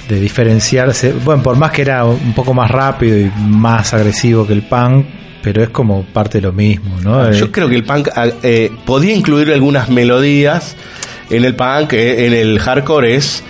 de 0.09 0.19
diferenciarse. 0.19 1.11
Bueno, 1.13 1.43
por 1.43 1.57
más 1.57 1.71
que 1.71 1.81
era 1.81 2.05
un 2.05 2.33
poco 2.33 2.53
más 2.53 2.71
rápido 2.71 3.17
y 3.19 3.29
más 3.47 3.93
agresivo 3.93 4.47
que 4.47 4.53
el 4.53 4.61
punk, 4.63 5.05
pero 5.41 5.61
es 5.63 5.69
como 5.69 6.03
parte 6.05 6.37
de 6.39 6.43
lo 6.47 6.53
mismo, 6.53 6.95
¿no? 7.01 7.29
Yo 7.31 7.45
Eh, 7.45 7.51
creo 7.51 7.67
que 7.69 7.75
el 7.75 7.83
punk 7.83 8.07
ah, 8.15 8.27
eh, 8.41 8.71
podía 8.85 9.13
incluir 9.13 9.51
algunas 9.51 9.89
melodías 9.89 10.75
en 11.29 11.43
el 11.45 11.55
punk, 11.55 11.93
eh, 11.93 12.25
en 12.25 12.33
el 12.33 12.57
hardcore 12.59 13.15
es 13.15 13.43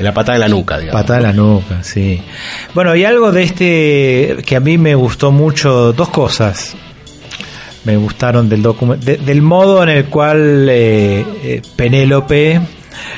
la 0.00 0.12
patada 0.14 0.36
en 0.36 0.40
la 0.40 0.48
nuca, 0.48 0.78
digamos. 0.78 1.00
Patada 1.02 1.18
en 1.20 1.26
la 1.26 1.32
nuca, 1.32 1.82
sí. 1.82 2.20
Bueno, 2.74 2.94
y 2.96 3.04
algo 3.04 3.32
de 3.32 3.42
este 3.42 4.36
que 4.46 4.56
a 4.56 4.60
mí 4.60 4.78
me 4.78 4.94
gustó 4.94 5.30
mucho, 5.32 5.92
dos 5.92 6.08
cosas 6.10 6.74
me 7.84 7.96
gustaron 7.96 8.48
del 8.48 8.62
documento, 8.62 9.04
del 9.06 9.40
modo 9.42 9.82
en 9.82 9.88
el 9.88 10.04
cual 10.06 10.68
eh, 10.68 11.24
eh, 11.42 11.62
Penélope 11.76 12.60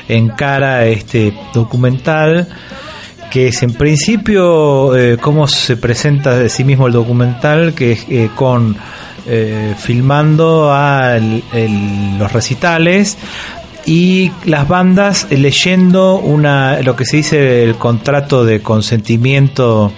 encara 0.07 0.85
este 0.85 1.33
documental, 1.53 2.47
que 3.29 3.47
es 3.49 3.61
en 3.63 3.73
principio 3.73 4.95
eh, 4.95 5.17
cómo 5.19 5.47
se 5.47 5.75
presenta 5.75 6.37
de 6.37 6.47
sí 6.49 6.63
mismo 6.63 6.87
el 6.87 6.93
documental, 6.93 7.73
que 7.73 7.91
es 7.93 8.05
eh, 8.09 8.29
con 8.35 8.77
filmando 9.77 10.73
a 10.73 11.15
el- 11.15 11.43
el- 11.53 12.17
los 12.19 12.31
recitales 12.33 13.17
y 13.85 14.31
las 14.45 14.67
bandas 14.67 15.27
eh, 15.29 15.37
leyendo 15.37 16.15
una 16.15 16.81
lo 16.81 16.95
que 16.95 17.05
se 17.05 17.17
dice 17.17 17.63
el 17.63 17.75
contrato 17.75 18.45
de 18.45 18.61
consentimiento 18.61 19.91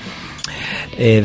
eh, 0.97 1.21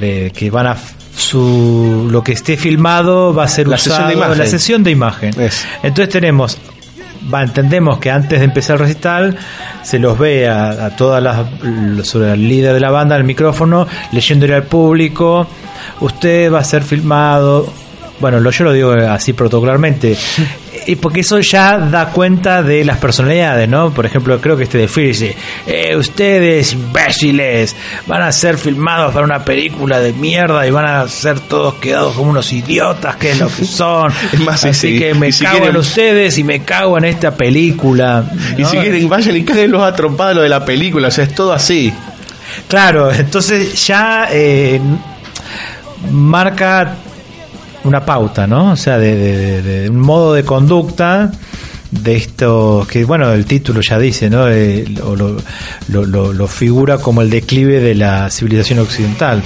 de, 0.00 0.06
de 0.06 0.30
que 0.30 0.50
van 0.50 0.66
a 0.66 0.76
su 1.16 2.08
lo 2.10 2.22
que 2.22 2.32
esté 2.32 2.56
filmado 2.56 3.34
va 3.34 3.44
a 3.44 3.48
ser 3.48 3.68
La 3.68 3.78
sesión 3.78 3.94
usado 3.94 4.08
de 4.08 4.14
imagen. 4.14 4.38
la 4.38 4.46
sesión 4.46 4.82
de 4.84 4.90
imagen. 4.90 5.34
Entonces 5.82 6.08
tenemos 6.08 6.58
va, 7.32 7.42
entendemos 7.42 7.98
que 7.98 8.10
antes 8.10 8.38
de 8.38 8.44
empezar 8.44 8.74
el 8.74 8.80
recital 8.80 9.36
se 9.82 9.98
los 9.98 10.18
ve 10.18 10.48
a, 10.48 10.86
a 10.86 10.96
todas 10.96 11.22
las 11.22 11.46
sobre 12.06 12.32
el 12.32 12.48
líder 12.48 12.74
de 12.74 12.80
la 12.80 12.90
banda 12.90 13.16
el 13.16 13.24
micrófono 13.24 13.86
leyéndole 14.12 14.54
al 14.54 14.64
público 14.64 15.46
usted 16.00 16.52
va 16.52 16.60
a 16.60 16.64
ser 16.64 16.82
filmado 16.82 17.72
bueno 18.20 18.40
lo, 18.40 18.50
yo 18.50 18.64
lo 18.64 18.72
digo 18.72 18.92
así 18.92 19.32
protocolarmente 19.32 20.16
y 20.86 20.96
porque 20.96 21.20
eso 21.20 21.38
ya 21.40 21.78
da 21.78 22.06
cuenta 22.10 22.62
de 22.62 22.84
las 22.84 22.98
personalidades, 22.98 23.68
¿no? 23.68 23.90
Por 23.92 24.06
ejemplo, 24.06 24.40
creo 24.40 24.56
que 24.56 24.64
este 24.64 24.78
de 24.78 24.88
Fear 24.88 25.06
dice, 25.08 25.36
"Eh, 25.66 25.96
ustedes 25.96 26.72
imbéciles 26.72 27.76
van 28.06 28.22
a 28.22 28.32
ser 28.32 28.56
filmados 28.58 29.12
para 29.12 29.24
una 29.24 29.44
película 29.44 30.00
de 30.00 30.12
mierda 30.12 30.66
y 30.66 30.70
van 30.70 30.86
a 30.86 31.08
ser 31.08 31.40
todos 31.40 31.74
quedados 31.74 32.14
como 32.14 32.30
unos 32.30 32.52
idiotas, 32.52 33.16
que 33.16 33.32
es 33.32 33.40
lo 33.40 33.48
que 33.48 33.64
son. 33.64 34.12
Es 34.32 34.40
más, 34.40 34.60
sí, 34.60 34.68
Así 34.68 34.92
sí. 34.92 34.98
que 34.98 35.14
me 35.14 35.30
si 35.32 35.44
cago 35.44 35.66
en 35.66 35.76
ustedes 35.76 36.38
y 36.38 36.44
me 36.44 36.60
cago 36.62 36.98
en 36.98 37.04
esta 37.04 37.30
película. 37.36 38.24
Y 38.56 38.64
si 38.64 38.76
quieren, 38.76 39.08
vayan 39.08 39.36
y 39.36 39.44
caguen 39.44 39.70
los 39.70 39.82
atropados 39.82 40.42
de 40.42 40.48
la 40.48 40.64
película, 40.64 41.08
o 41.08 41.10
sea, 41.10 41.24
es 41.24 41.34
todo 41.34 41.52
así. 41.52 41.92
Claro, 42.68 43.12
entonces 43.12 43.86
ya 43.86 44.28
eh, 44.30 44.80
marca 46.10 46.96
una 47.84 48.04
pauta, 48.04 48.46
¿no? 48.46 48.72
O 48.72 48.76
sea, 48.76 48.98
de, 48.98 49.62
de- 49.62 49.90
un 49.90 50.00
modo 50.00 50.34
de 50.34 50.44
conducta 50.44 51.30
de 51.90 52.16
esto 52.16 52.86
que, 52.90 53.04
bueno, 53.04 53.32
el 53.32 53.44
título 53.46 53.80
ya 53.80 53.98
dice, 53.98 54.28
¿no? 54.30 54.48
Eh, 54.48 54.84
lo, 54.88 55.14
lo- 55.14 55.36
lo- 56.06 56.32
lo- 56.32 56.48
figura 56.48 56.98
como 56.98 57.22
el 57.22 57.30
declive 57.30 57.80
de 57.80 57.94
la 57.94 58.30
civilización 58.30 58.80
occidental. 58.80 59.42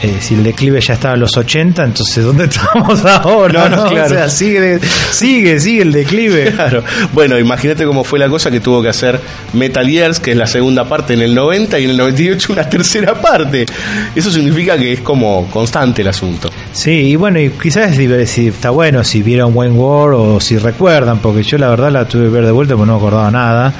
Eh, 0.00 0.18
si 0.20 0.34
el 0.34 0.44
declive 0.44 0.80
ya 0.80 0.94
estaba 0.94 1.14
en 1.14 1.20
los 1.20 1.36
80, 1.36 1.82
entonces 1.82 2.24
¿dónde 2.24 2.44
estamos 2.50 3.04
ahora? 3.04 3.68
No, 3.68 3.76
no, 3.76 3.84
no? 3.86 3.90
claro. 3.90 4.06
O 4.06 4.08
sea, 4.16 4.28
sigue, 4.28 4.78
sigue, 5.10 5.58
sigue 5.58 5.82
el 5.82 5.90
declive. 5.92 6.52
Claro. 6.52 6.84
Bueno, 7.12 7.36
imagínate 7.36 7.84
cómo 7.84 8.04
fue 8.04 8.20
la 8.20 8.28
cosa 8.28 8.48
que 8.48 8.60
tuvo 8.60 8.80
que 8.80 8.90
hacer 8.90 9.20
Metal 9.54 9.84
Gears, 9.84 10.20
que 10.20 10.30
es 10.30 10.36
la 10.36 10.46
segunda 10.46 10.88
parte 10.88 11.14
en 11.14 11.20
el 11.22 11.34
90 11.34 11.80
y 11.80 11.84
en 11.84 11.90
el 11.90 11.96
98 11.96 12.52
una 12.52 12.70
tercera 12.70 13.20
parte. 13.20 13.66
Eso 14.14 14.30
significa 14.30 14.78
que 14.78 14.92
es 14.92 15.00
como 15.00 15.50
constante 15.50 16.02
el 16.02 16.08
asunto. 16.08 16.48
Sí, 16.78 16.92
y 16.92 17.16
bueno, 17.16 17.40
y 17.40 17.50
quizás 17.50 17.96
si, 17.96 18.46
está 18.46 18.70
bueno 18.70 19.02
si 19.02 19.20
vieron 19.20 19.50
Wayne 19.52 19.74
War 19.74 20.12
o 20.12 20.38
si 20.38 20.58
recuerdan, 20.58 21.18
porque 21.18 21.42
yo 21.42 21.58
la 21.58 21.70
verdad 21.70 21.90
la 21.90 22.06
tuve 22.06 22.26
que 22.26 22.28
ver 22.28 22.46
de 22.46 22.52
vuelta 22.52 22.76
porque 22.76 22.86
no 22.86 22.92
me 22.92 23.04
acordaba 23.04 23.32
nada. 23.32 23.74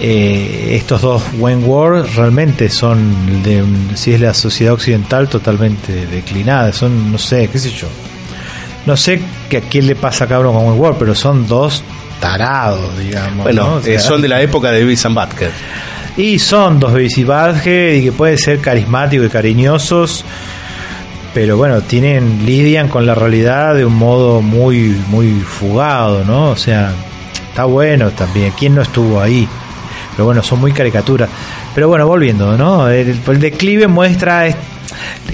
Eh, 0.00 0.70
estos 0.72 1.00
dos 1.00 1.22
Wayne 1.38 1.64
War 1.64 2.04
realmente 2.16 2.70
son, 2.70 3.40
de, 3.44 3.62
si 3.94 4.14
es 4.14 4.20
la 4.20 4.34
sociedad 4.34 4.74
occidental, 4.74 5.28
totalmente 5.28 6.06
declinada. 6.06 6.72
Son, 6.72 7.12
no 7.12 7.18
sé, 7.18 7.50
qué 7.52 7.58
sé 7.60 7.70
yo. 7.70 7.86
no 8.84 8.96
sé 8.96 9.22
que 9.48 9.58
a 9.58 9.60
quién 9.60 9.86
le 9.86 9.94
pasa 9.94 10.24
a 10.24 10.26
cada 10.26 10.40
uno 10.40 10.52
con 10.52 10.70
Wentworth, 10.70 10.98
pero 10.98 11.14
son 11.14 11.46
dos 11.46 11.84
tarados, 12.20 12.98
digamos. 12.98 13.44
Bueno, 13.44 13.62
¿no? 13.62 13.74
O 13.74 13.80
sea, 13.80 13.94
eh, 13.94 14.00
son 14.00 14.20
de 14.20 14.26
la 14.26 14.42
época 14.42 14.72
de 14.72 14.78
Beavis 14.80 15.06
and 15.06 15.14
Butthead. 15.14 15.50
Y 16.16 16.40
son 16.40 16.80
dos 16.80 16.92
Beavis 16.94 17.16
y 17.16 17.22
Butthead 17.22 17.92
y 17.92 18.02
que 18.02 18.10
pueden 18.10 18.38
ser 18.38 18.58
carismáticos 18.58 19.28
y 19.28 19.30
cariñosos, 19.30 20.24
pero 21.34 21.56
bueno, 21.56 21.80
tienen 21.82 22.44
lidian 22.46 22.88
con 22.88 23.06
la 23.06 23.14
realidad 23.14 23.74
de 23.74 23.84
un 23.84 23.94
modo 23.94 24.40
muy 24.42 24.96
muy 25.08 25.40
fugado, 25.40 26.24
¿no? 26.24 26.50
O 26.50 26.56
sea, 26.56 26.90
está 27.50 27.64
bueno 27.64 28.10
también. 28.10 28.52
¿Quién 28.58 28.74
no 28.74 28.82
estuvo 28.82 29.20
ahí? 29.20 29.46
Pero 30.16 30.24
bueno, 30.26 30.42
son 30.42 30.60
muy 30.60 30.72
caricaturas. 30.72 31.28
Pero 31.74 31.88
bueno, 31.88 32.06
volviendo, 32.08 32.56
¿no? 32.56 32.88
El, 32.88 33.20
declive 33.38 33.86
muestra 33.86 34.46
es- 34.46 34.56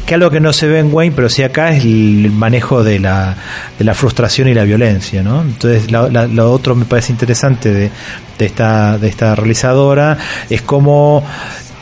que 0.04 0.14
algo 0.16 0.28
que 0.30 0.40
no 0.40 0.52
se 0.52 0.66
ve 0.66 0.80
en 0.80 0.92
Wayne, 0.92 1.14
pero 1.16 1.28
sí 1.30 1.42
acá 1.42 1.70
es 1.70 1.84
el 1.84 2.30
manejo 2.32 2.82
de 2.84 2.98
la, 2.98 3.34
de 3.78 3.84
la 3.84 3.94
frustración 3.94 4.48
y 4.48 4.52
la 4.54 4.64
violencia, 4.64 5.22
¿no? 5.22 5.40
Entonces, 5.40 5.90
la- 5.90 6.08
la- 6.10 6.26
lo 6.26 6.52
otro 6.52 6.74
me 6.74 6.84
parece 6.84 7.12
interesante 7.12 7.72
de, 7.72 7.90
de 8.38 8.44
esta, 8.46 8.98
de 8.98 9.08
esta 9.08 9.34
realizadora 9.34 10.18
es 10.50 10.60
cómo 10.60 11.24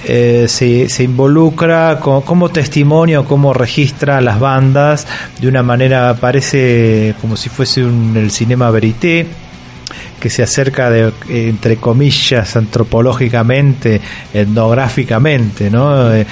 eh, 0.04 0.46
se, 0.48 0.88
involucra 1.04 1.98
co- 2.00 2.22
como 2.22 2.48
testimonio, 2.50 3.24
cómo 3.24 3.52
registra 3.52 4.20
las 4.20 4.38
bandas 4.40 5.06
de 5.40 5.48
una 5.48 5.62
manera, 5.62 6.14
parece 6.14 7.14
como 7.20 7.36
si 7.36 7.48
fuese 7.48 7.84
un, 7.84 8.16
el 8.16 8.30
cinema 8.30 8.70
verité, 8.70 9.26
que 10.22 10.30
se 10.30 10.44
acerca 10.44 10.88
de, 10.88 11.12
entre 11.28 11.78
comillas, 11.78 12.54
antropológicamente, 12.54 14.00
etnográficamente, 14.32 15.68
¿no? 15.68 16.14
Eh, 16.14 16.24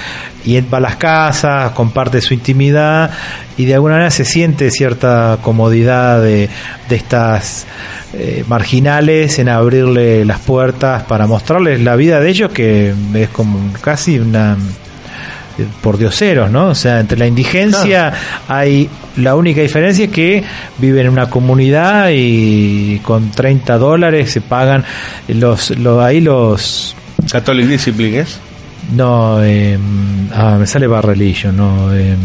y 0.44 0.60
va 0.60 0.78
a 0.78 0.80
las 0.80 0.94
casas, 0.94 1.72
comparte 1.72 2.20
su 2.20 2.32
intimidad 2.32 3.10
y 3.56 3.64
de 3.64 3.74
alguna 3.74 3.94
manera 3.94 4.12
se 4.12 4.24
siente 4.24 4.70
cierta 4.70 5.38
comodidad 5.42 6.22
de, 6.22 6.48
estas 6.88 7.66
eh, 8.14 8.44
marginales 8.46 9.40
en 9.40 9.48
abrirle 9.48 10.24
las 10.24 10.38
puertas 10.38 11.02
para 11.02 11.26
mostrarles 11.26 11.80
la 11.80 11.96
vida 11.96 12.20
de 12.20 12.30
ellos 12.30 12.52
que 12.52 12.94
es 13.14 13.28
como 13.30 13.72
casi 13.80 14.20
una 14.20 14.56
por 15.80 15.98
dioseros, 15.98 16.50
¿no? 16.50 16.68
O 16.68 16.74
sea, 16.74 17.00
entre 17.00 17.18
la 17.18 17.26
indigencia 17.26 18.12
hay 18.48 18.88
la 19.16 19.34
única 19.34 19.60
diferencia 19.60 20.04
es 20.06 20.10
que 20.10 20.44
viven 20.78 21.06
en 21.06 21.12
una 21.12 21.28
comunidad 21.28 22.10
y 22.12 23.00
con 23.00 23.30
30 23.30 23.78
dólares 23.78 24.30
se 24.30 24.40
pagan 24.40 24.84
los, 25.28 25.70
los 25.78 26.02
ahí 26.02 26.20
los 26.20 26.94
Catholic 27.30 27.66
Discipline 27.66 28.20
es 28.20 28.40
no 28.94 29.42
eh, 29.42 29.78
ah, 30.32 30.56
me 30.58 30.66
sale 30.66 30.86
Bar 30.86 31.06
Religion, 31.06 31.56
no 31.56 31.94
eh, 31.94 32.16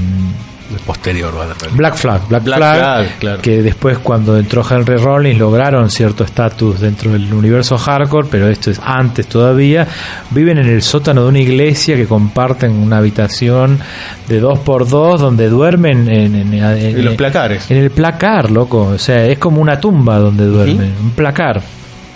posterior 0.85 1.33
va 1.37 1.43
a 1.43 1.47
la 1.47 1.55
Black 1.73 1.95
Flag, 1.95 2.27
Black, 2.27 2.43
Black 2.43 2.57
Flag, 2.57 2.75
Flag, 3.05 3.19
claro. 3.19 3.41
que 3.41 3.61
después 3.61 3.97
cuando 3.99 4.37
entró 4.37 4.63
Henry 4.69 4.97
Rollins 4.97 5.37
lograron 5.39 5.89
cierto 5.89 6.23
estatus 6.23 6.79
dentro 6.79 7.11
del 7.11 7.31
universo 7.33 7.77
hardcore, 7.77 8.27
pero 8.29 8.47
esto 8.49 8.71
es 8.71 8.79
antes 8.83 9.27
todavía, 9.27 9.87
viven 10.31 10.57
en 10.57 10.67
el 10.67 10.81
sótano 10.81 11.23
de 11.23 11.29
una 11.29 11.39
iglesia 11.39 11.95
que 11.95 12.05
comparten 12.07 12.71
una 12.71 12.97
habitación 12.97 13.79
de 14.27 14.39
dos 14.39 14.59
por 14.59 14.87
dos 14.87 15.21
donde 15.21 15.49
duermen 15.49 16.07
en, 16.09 16.35
en- 16.35 16.53
en- 16.53 16.63
En 16.63 17.05
los 17.05 17.15
placares. 17.15 17.69
En 17.69 17.77
el 17.77 17.91
placar, 17.91 18.49
loco, 18.51 18.81
o 18.95 18.97
sea, 18.97 19.25
es 19.25 19.37
como 19.37 19.61
una 19.61 19.79
tumba 19.79 20.17
donde 20.17 20.45
duermen, 20.45 20.93
un 21.01 21.11
placar. 21.11 21.61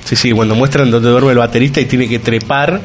Sí, 0.04 0.16
sí, 0.16 0.32
cuando 0.32 0.56
muestran 0.56 0.90
donde 0.90 1.10
duerme 1.10 1.32
el 1.34 1.38
baterista 1.38 1.80
y 1.82 1.86
tiene 1.86 2.08
que 2.08 2.18
trepar 2.20 2.82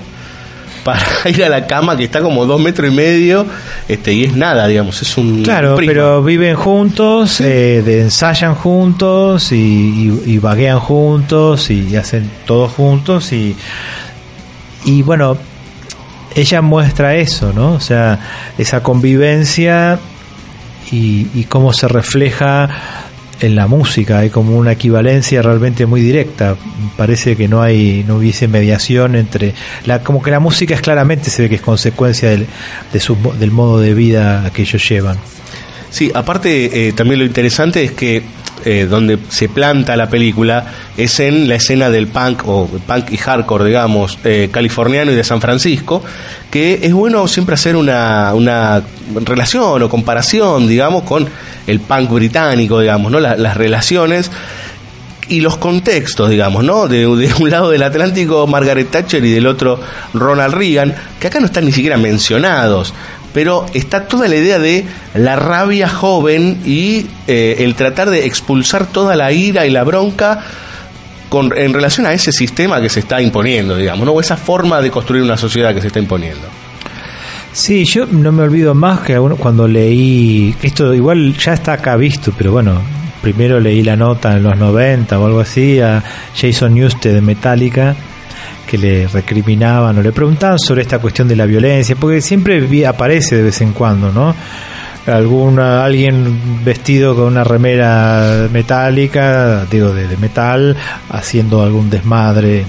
para 0.85 1.01
ir 1.31 1.43
a 1.45 1.49
la 1.49 1.67
cama 1.67 1.97
que 1.97 2.05
está 2.05 2.21
como 2.21 2.45
dos 2.47 2.61
metros 2.61 2.89
y 2.93 2.95
medio 2.95 3.47
este 3.89 4.13
y 4.13 4.25
es 4.25 4.37
nada, 4.37 4.67
digamos, 4.69 5.01
es 5.03 5.17
un 5.17 5.43
Claro, 5.43 5.75
pero 5.87 6.23
viven 6.23 6.55
juntos, 6.57 7.41
eh, 7.41 7.83
de- 7.85 8.03
ensayan 8.03 8.55
juntos 8.55 9.51
y, 9.53 9.57
y- 9.57 10.23
y 10.35 10.39
vaguean 10.39 10.79
juntos 10.79 11.71
y 11.71 11.97
hacen 11.97 12.31
todo 12.47 12.69
juntos 12.69 13.33
y, 13.33 13.57
y 14.85 15.03
bueno, 15.03 15.37
ella 16.35 16.61
muestra 16.63 17.15
eso, 17.17 17.53
¿no? 17.53 17.73
O 17.73 17.81
sea, 17.81 18.19
esa 18.59 18.83
convivencia 18.83 19.99
y, 20.93 21.29
y 21.35 21.45
cómo 21.49 21.73
se 21.73 21.89
refleja 21.89 22.69
en 23.41 23.55
la 23.55 23.67
música, 23.67 24.19
hay 24.19 24.31
como 24.31 24.57
una 24.57 24.73
equivalencia 24.73 25.43
realmente 25.43 25.87
muy 25.87 26.01
directa. 26.01 26.57
Parece 26.97 27.37
que 27.37 27.49
no 27.49 27.63
hay, 27.63 28.05
no 28.07 28.17
hubiese 28.17 28.49
mediación 28.49 29.15
entre 29.15 29.55
la, 29.85 30.03
como 30.03 30.23
que 30.23 30.31
la 30.31 30.41
música 30.41 30.75
es 30.75 30.81
claramente 30.81 31.31
se 31.31 31.43
ve 31.43 31.49
que 31.49 31.57
es 31.57 31.61
consecuencia 31.61 32.31
del, 32.31 32.47
de 32.93 33.01
su, 33.01 33.17
del 33.39 33.51
modo 33.51 33.81
de 33.81 33.95
vida 33.95 34.51
que 34.55 34.63
ellos 34.63 34.89
llevan. 34.89 35.19
Sí, 35.91 36.11
aparte 36.13 36.89
eh, 36.89 36.93
también 36.93 37.21
lo 37.21 37.25
interesante 37.25 37.85
es 37.85 37.93
que 37.93 38.23
eh, 38.65 38.87
donde 38.89 39.19
se 39.29 39.49
planta 39.49 39.97
la 39.97 40.09
película 40.09 40.67
es 40.97 41.21
en 41.21 41.49
la 41.49 41.57
escena 41.57 41.91
del 41.91 42.07
punk 42.09 42.43
o 42.47 42.69
punk 42.87 43.11
y 43.13 43.17
hardcore, 43.17 43.65
digamos, 43.67 44.19
eh, 44.25 44.49
californiano 44.51 45.11
y 45.13 45.15
de 45.15 45.25
San 45.25 45.41
Francisco, 45.41 46.03
que 46.51 46.81
es 46.83 46.93
bueno 46.93 47.27
siempre 47.29 47.55
hacer 47.55 47.77
una, 47.77 48.33
una 48.35 48.83
relación 49.25 49.83
o 49.83 49.89
comparación, 49.89 50.67
digamos, 50.67 51.03
con 51.03 51.29
el 51.67 51.81
punk 51.81 52.11
británico, 52.11 52.81
digamos, 52.81 53.11
¿no? 53.13 53.21
La- 53.21 53.37
las 53.37 53.57
relaciones 53.57 54.31
y 55.29 55.41
los 55.41 55.57
contextos, 55.57 56.29
digamos, 56.29 56.65
¿no? 56.65 56.87
De, 56.87 56.99
de 57.07 57.35
un 57.41 57.51
lado 57.51 57.71
del 57.71 57.83
Atlántico 57.83 58.47
Margaret 58.47 58.91
Thatcher 58.91 59.25
y 59.25 59.31
del 59.33 59.47
otro 59.47 59.81
Ronald 60.13 60.55
Reagan, 60.55 60.95
que 61.19 61.29
acá 61.29 61.41
no 61.41 61.47
están 61.47 61.65
ni 61.65 61.73
siquiera 61.73 61.97
mencionados, 61.97 62.93
pero 63.35 63.67
está 63.75 64.07
toda 64.07 64.29
la 64.29 64.37
idea 64.37 64.61
de 64.61 64.87
la 65.15 65.35
rabia 65.35 65.89
joven 65.89 66.61
y 66.65 67.07
eh, 67.27 67.57
el 67.59 67.75
tratar 67.75 68.09
de 68.09 68.27
expulsar 68.27 68.87
toda 68.87 69.17
la 69.17 69.33
ira 69.33 69.67
y 69.67 69.71
la 69.71 69.83
bronca 69.83 70.41
con, 71.29 71.51
en 71.59 71.75
relación 71.75 72.07
a 72.07 72.13
ese 72.13 72.31
sistema 72.31 72.81
que 72.81 72.89
se 72.89 73.01
está 73.01 73.21
imponiendo, 73.21 73.77
digamos, 73.77 74.07
¿no? 74.07 74.13
O 74.13 74.21
esa 74.21 74.37
forma 74.37 74.81
de 74.81 74.93
construir 74.93 75.25
una 75.25 75.37
sociedad 75.37 75.75
que 75.75 75.81
se 75.81 75.89
está 75.89 75.99
imponiendo. 75.99 76.47
Sí, 77.53 77.85
yo 77.85 78.07
no 78.07 78.31
me 78.31 78.45
olvido 78.45 78.73
más 78.73 79.01
que 79.01 79.19
cuando 79.39 79.67
leí, 79.67 80.55
esto 80.63 80.95
igual 80.95 81.37
ya 81.37 81.55
está 81.55 81.73
acá 81.73 81.97
visto, 81.97 82.33
pero 82.39 82.53
bueno, 82.53 82.81
primero 83.21 83.59
leí 83.59 83.83
la 83.83 83.97
nota 83.97 84.37
en 84.37 84.45
los 84.45 84.57
90 84.57 85.19
o 85.19 85.27
algo 85.27 85.41
así 85.41 85.81
a 85.81 86.03
Jason 86.37 86.75
Newsted 86.75 87.15
de 87.15 87.21
Metallica 87.21 87.97
que 88.65 88.79
le 88.79 89.07
recriminaban 89.09 89.97
o 89.99 90.03
le 90.03 90.13
preguntaban 90.13 90.59
sobre 90.59 90.83
esta 90.83 90.99
cuestión 90.99 91.29
de 91.29 91.37
la 91.37 91.47
violencia, 91.47 91.97
porque 91.97 92.21
siempre 92.21 92.87
aparece 92.87 93.37
de 93.37 93.43
vez 93.45 93.61
en 93.61 93.73
cuando, 93.73 94.11
¿no? 94.13 94.35
Alguna, 95.07 95.85
alguien 95.85 96.65
vestido 96.65 97.15
con 97.15 97.25
una 97.27 97.45
remera 97.45 98.49
metálica, 98.51 99.67
digo 99.71 99.93
de, 99.93 100.17
metal, 100.17 100.75
haciendo 101.11 101.63
algún 101.63 101.91
desmadre 101.91 102.65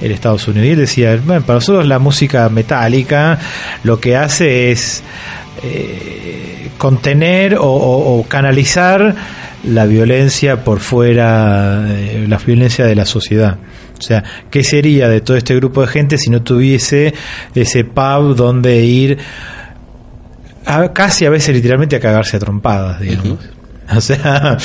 en 0.00 0.10
Estados 0.12 0.48
Unidos. 0.48 0.66
Y 0.66 0.70
él 0.70 0.78
decía, 0.78 1.20
bueno, 1.24 1.42
para 1.44 1.58
nosotros 1.58 1.86
la 1.86 1.98
música 1.98 2.48
metálica 2.48 3.38
lo 3.84 4.00
que 4.00 4.16
hace 4.16 4.70
es 4.72 5.02
eh, 5.62 6.70
contener 6.78 7.56
o, 7.56 7.64
o- 7.66 8.18
o 8.20 8.24
canalizar 8.26 9.14
la 9.64 9.84
violencia 9.86 10.64
por 10.64 10.80
fuera, 10.80 11.84
eh, 11.88 12.24
la 12.28 12.38
violencia 12.38 12.86
de 12.86 12.94
la 12.96 13.04
sociedad. 13.04 13.58
O 14.02 14.04
sea, 14.04 14.24
¿qué 14.50 14.64
sería 14.64 15.08
de 15.08 15.20
todo 15.20 15.36
este 15.36 15.54
grupo 15.54 15.80
de 15.82 15.86
gente 15.86 16.18
si 16.18 16.28
no 16.28 16.42
tuviese 16.42 17.14
ese 17.54 17.84
pub 17.84 18.34
donde 18.34 18.84
ir 18.84 19.18
a- 20.66 20.92
casi 20.92 21.24
a 21.24 21.30
veces 21.30 21.54
literalmente 21.54 21.96
a 21.96 22.00
cagarse 22.00 22.36
a 22.36 22.40
trompadas, 22.40 23.00
digamos? 23.00 23.38
O 23.94 24.00
sea, 24.00 24.56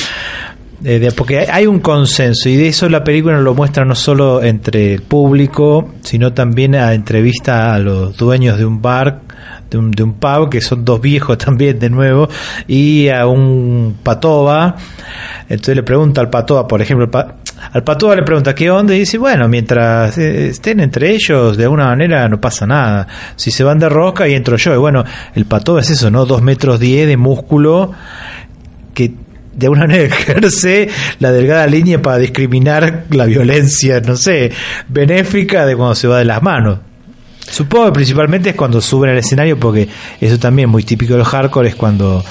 eh, 0.86 1.10
porque 1.16 1.40
hay- 1.52 1.66
un 1.68 1.80
consenso 1.82 2.48
y 2.50 2.56
de 2.56 2.70
eso 2.70 2.88
la 2.88 3.04
película 3.04 3.38
lo 3.42 3.54
muestra 3.54 3.84
no 3.84 3.94
solo 3.94 4.42
entre 4.42 4.94
el 4.94 5.02
público, 5.02 5.94
sino 6.02 6.32
también 6.34 6.76
a 6.76 6.94
entrevista 6.94 7.74
a 7.74 7.80
los 7.80 8.16
dueños 8.16 8.58
de 8.58 8.66
un 8.66 8.82
bar, 8.82 9.22
de 9.70 9.78
un, 9.80 9.92
de 9.92 10.04
un 10.04 10.14
pub, 10.14 10.50
que 10.50 10.62
son 10.62 10.86
dos 10.86 11.02
viejos 11.02 11.38
también 11.46 11.78
de 11.78 11.90
nuevo, 11.90 12.30
y 12.68 13.10
a 13.10 13.28
un 13.28 13.98
patoba. 14.02 14.78
Entonces 15.50 15.76
le 15.76 15.84
pregunta 15.84 16.22
al 16.22 16.30
patoba, 16.30 16.68
por 16.68 16.82
ejemplo, 16.82 17.10
al 17.74 17.84
patoba 17.84 18.16
le 18.16 18.24
pregunta 18.24 18.56
qué 18.56 18.70
onda 18.72 18.96
y 18.96 19.00
dice, 19.00 19.18
bueno, 19.18 19.48
mientras 19.48 20.18
eh, 20.18 20.48
estén 20.50 20.80
entre 20.80 21.12
ellos, 21.12 21.58
de 21.58 21.64
alguna 21.64 21.86
manera 21.86 22.28
no 22.30 22.40
pasa 22.40 22.66
nada. 22.66 23.08
Si 23.36 23.52
se 23.52 23.64
van 23.64 23.80
de 23.80 23.90
rosca 23.90 24.28
y 24.28 24.34
entro 24.34 24.58
yo. 24.58 24.74
Y 24.74 24.78
bueno, 24.78 25.04
el 25.36 25.46
patoba 25.46 25.82
es 25.82 25.90
eso, 25.90 26.10
¿no? 26.10 26.26
Dos 26.26 26.42
metros 26.42 26.80
diez 26.80 27.08
de 27.08 27.18
músculo 27.18 27.92
que 28.94 29.12
de 29.54 29.66
alguna 29.66 29.82
manera 29.82 30.04
ejerce 30.16 30.90
la 31.20 31.32
delgada 31.32 31.68
línea 31.68 32.02
para 32.02 32.18
discriminar 32.18 33.06
la 33.12 33.26
violencia, 33.26 34.00
no 34.02 34.16
sé, 34.16 34.52
benéfica 34.88 35.66
de 35.66 35.76
cuando 35.76 35.96
se 35.96 36.08
va 36.08 36.20
de 36.20 36.26
las 36.26 36.42
manos. 36.42 36.80
Supongo 37.50 37.86
que 37.86 37.92
principalmente 37.94 38.50
es 38.50 38.56
cuando 38.56 38.82
suben 38.82 39.12
al 39.12 39.18
escenario, 39.20 39.58
porque 39.58 39.88
eso 40.20 40.38
también 40.38 40.68
es 40.68 40.72
muy 40.74 40.84
típico 40.84 41.14
del 41.14 41.24
hardcore, 41.24 41.70
es 41.70 41.76
cuando 41.76 42.24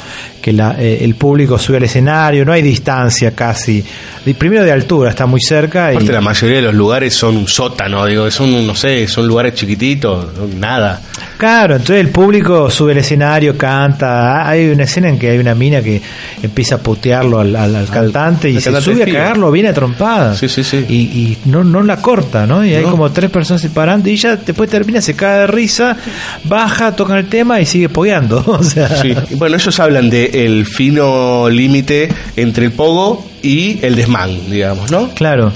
que 0.43 0.53
la- 0.53 0.77
eh, 0.79 0.99
el 1.03 1.15
público 1.15 1.59
sube 1.59 1.79
al 1.79 1.85
escenario, 1.85 2.45
no 2.45 2.53
hay 2.53 2.61
distancia 2.61 3.35
casi 3.35 3.83
de- 4.27 4.35
primero 4.35 4.63
de 4.65 4.73
altura, 4.73 5.09
está 5.11 5.25
muy 5.25 5.41
cerca. 5.41 5.91
Y, 5.93 5.97
Aparte, 5.97 6.13
la 6.13 6.21
mayoría 6.21 6.57
de 6.57 6.63
los 6.63 6.75
lugares 6.75 7.15
son 7.15 7.37
un 7.39 7.49
sótano, 7.49 8.05
digo, 8.05 8.31
son, 8.31 8.67
no 8.67 8.75
sé, 8.75 9.09
son 9.09 9.27
lugares 9.27 9.55
chiquititos, 9.55 10.27
nada. 10.59 11.01
Claro, 11.39 11.75
entonces 11.77 12.01
el 12.05 12.09
público 12.11 12.71
sube 12.71 12.93
al 12.93 12.99
escenario, 12.99 13.57
canta. 13.59 14.49
Hay 14.49 14.69
una 14.69 14.85
escena 14.85 15.09
en 15.09 15.19
que 15.19 15.31
hay 15.31 15.39
una 15.39 15.55
mina 15.55 15.83
que 15.83 16.01
empieza 16.43 16.77
a 16.77 16.79
putearlo 16.79 17.41
al, 17.41 17.55
al- 17.55 17.75
al 17.77 17.87
cantante 17.89 18.49
y 18.51 18.55
se 18.59 18.65
cantante 18.73 18.93
sube 18.93 19.03
a 19.03 19.07
cagarlo 19.07 19.51
bien 19.51 19.67
a 19.67 19.73
trompada. 19.75 20.35
Sí, 20.35 20.49
sí, 20.49 20.65
sí. 20.65 20.85
Y, 20.89 20.95
y 20.95 21.39
no, 21.45 21.63
no 21.63 21.83
la 21.83 21.97
corta, 22.03 22.47
¿no? 22.47 22.65
Y 22.65 22.75
hay 22.75 22.85
como 22.85 23.11
tres 23.13 23.31
personas 23.31 23.61
separando 23.63 24.09
y 24.09 24.13
ella 24.13 24.37
después 24.37 24.69
termina, 24.71 25.01
se 25.03 25.15
cae 25.15 25.41
de 25.41 25.47
risa, 25.47 25.97
baja, 26.45 26.97
tocan 26.97 27.19
el 27.19 27.27
tema 27.29 27.61
y 27.61 27.67
sigue 27.67 27.89
pogueando. 27.89 28.43
o 28.47 28.63
sea, 28.63 28.89
Sí. 29.03 29.15
Bueno, 29.33 29.57
ellos 29.57 29.79
hablan 29.79 30.09
de 30.09 30.47
el 30.47 30.65
fino 30.65 31.49
límite 31.51 32.09
entre 32.37 32.65
el 32.67 32.73
pogo 32.73 33.27
y 33.47 33.79
el 33.83 33.95
desmán, 33.95 34.51
digamos, 34.51 34.91
¿no? 34.91 35.11
Claro. 35.11 35.53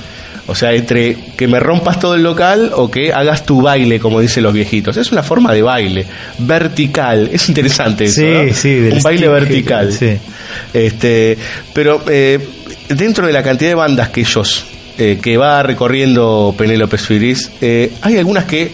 O 0.46 0.54
sea, 0.54 0.72
entre 0.72 1.16
que 1.36 1.46
me 1.46 1.60
rompas 1.60 2.00
todo 2.00 2.14
el 2.14 2.22
local 2.22 2.72
o 2.74 2.90
que 2.90 3.12
hagas 3.12 3.46
tu 3.46 3.62
baile, 3.62 4.00
como 4.00 4.20
dicen 4.20 4.42
los 4.42 4.52
viejitos. 4.52 4.96
Es 4.96 5.12
una 5.12 5.22
forma 5.22 5.52
de 5.52 5.62
baile 5.62 6.06
vertical. 6.38 7.30
Es 7.32 7.48
interesante 7.48 8.04
eso. 8.06 8.20
Sí, 8.20 8.26
¿no? 8.26 8.54
sí, 8.54 8.88
Un 8.92 9.02
baile 9.02 9.28
vertical. 9.28 9.92
sí. 9.92 10.16
Este, 10.74 11.38
pero 11.72 12.02
eh, 12.08 12.40
dentro 12.88 13.26
de 13.26 13.32
la 13.32 13.42
cantidad 13.42 13.70
de 13.70 13.74
bandas 13.76 14.08
que 14.08 14.22
ellos 14.22 14.64
eh, 14.98 15.18
que 15.22 15.36
va 15.36 15.62
recorriendo 15.62 16.54
Penélope 16.58 16.98
Suiris, 16.98 17.52
eh, 17.60 17.92
hay 18.02 18.18
algunas 18.18 18.44
que 18.44 18.72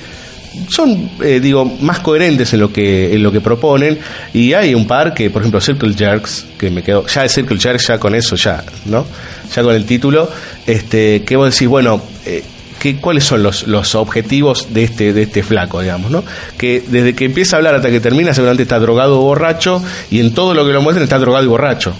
son, 0.68 1.10
eh, 1.22 1.40
digo, 1.40 1.64
más 1.80 2.00
coherentes 2.00 2.52
en 2.52 2.60
lo 2.60 2.72
que 2.72 3.14
en 3.14 3.22
lo 3.22 3.30
que 3.32 3.40
proponen 3.40 3.98
y 4.34 4.52
hay 4.52 4.74
un 4.74 4.86
par 4.86 5.14
que, 5.14 5.30
por 5.30 5.42
ejemplo, 5.42 5.60
Circle 5.60 5.94
Jerks, 5.94 6.46
que 6.58 6.70
me 6.70 6.82
quedo, 6.82 7.06
ya 7.06 7.22
de 7.22 7.28
Circle 7.28 7.58
Jerks 7.58 7.86
ya 7.88 7.98
con 7.98 8.14
eso 8.14 8.36
ya, 8.36 8.64
¿no? 8.86 9.06
Ya 9.54 9.62
con 9.62 9.74
el 9.74 9.84
título, 9.84 10.28
este, 10.66 11.22
que 11.22 11.36
vos 11.36 11.52
decís, 11.52 11.68
bueno, 11.68 12.02
eh, 12.24 12.42
¿qué- 12.78 12.96
¿cuáles 12.96 13.24
son 13.24 13.42
los, 13.42 13.66
los 13.66 13.94
objetivos 13.94 14.68
de 14.74 14.84
este 14.84 15.12
de 15.12 15.22
este 15.22 15.42
flaco, 15.42 15.80
digamos, 15.80 16.10
no? 16.10 16.24
Que 16.58 16.82
desde 16.86 17.14
que 17.14 17.24
empieza 17.26 17.56
a 17.56 17.58
hablar 17.58 17.74
hasta 17.74 17.90
que 17.90 18.00
termina 18.00 18.34
seguramente 18.34 18.62
está 18.64 18.78
drogado 18.78 19.18
o 19.20 19.22
borracho 19.22 19.82
y 20.10 20.20
en 20.20 20.34
todo 20.34 20.54
lo 20.54 20.66
que 20.66 20.72
lo 20.72 20.82
muestran 20.82 21.04
está 21.04 21.18
drogado 21.18 21.44
y 21.44 21.48
borracho. 21.48 21.94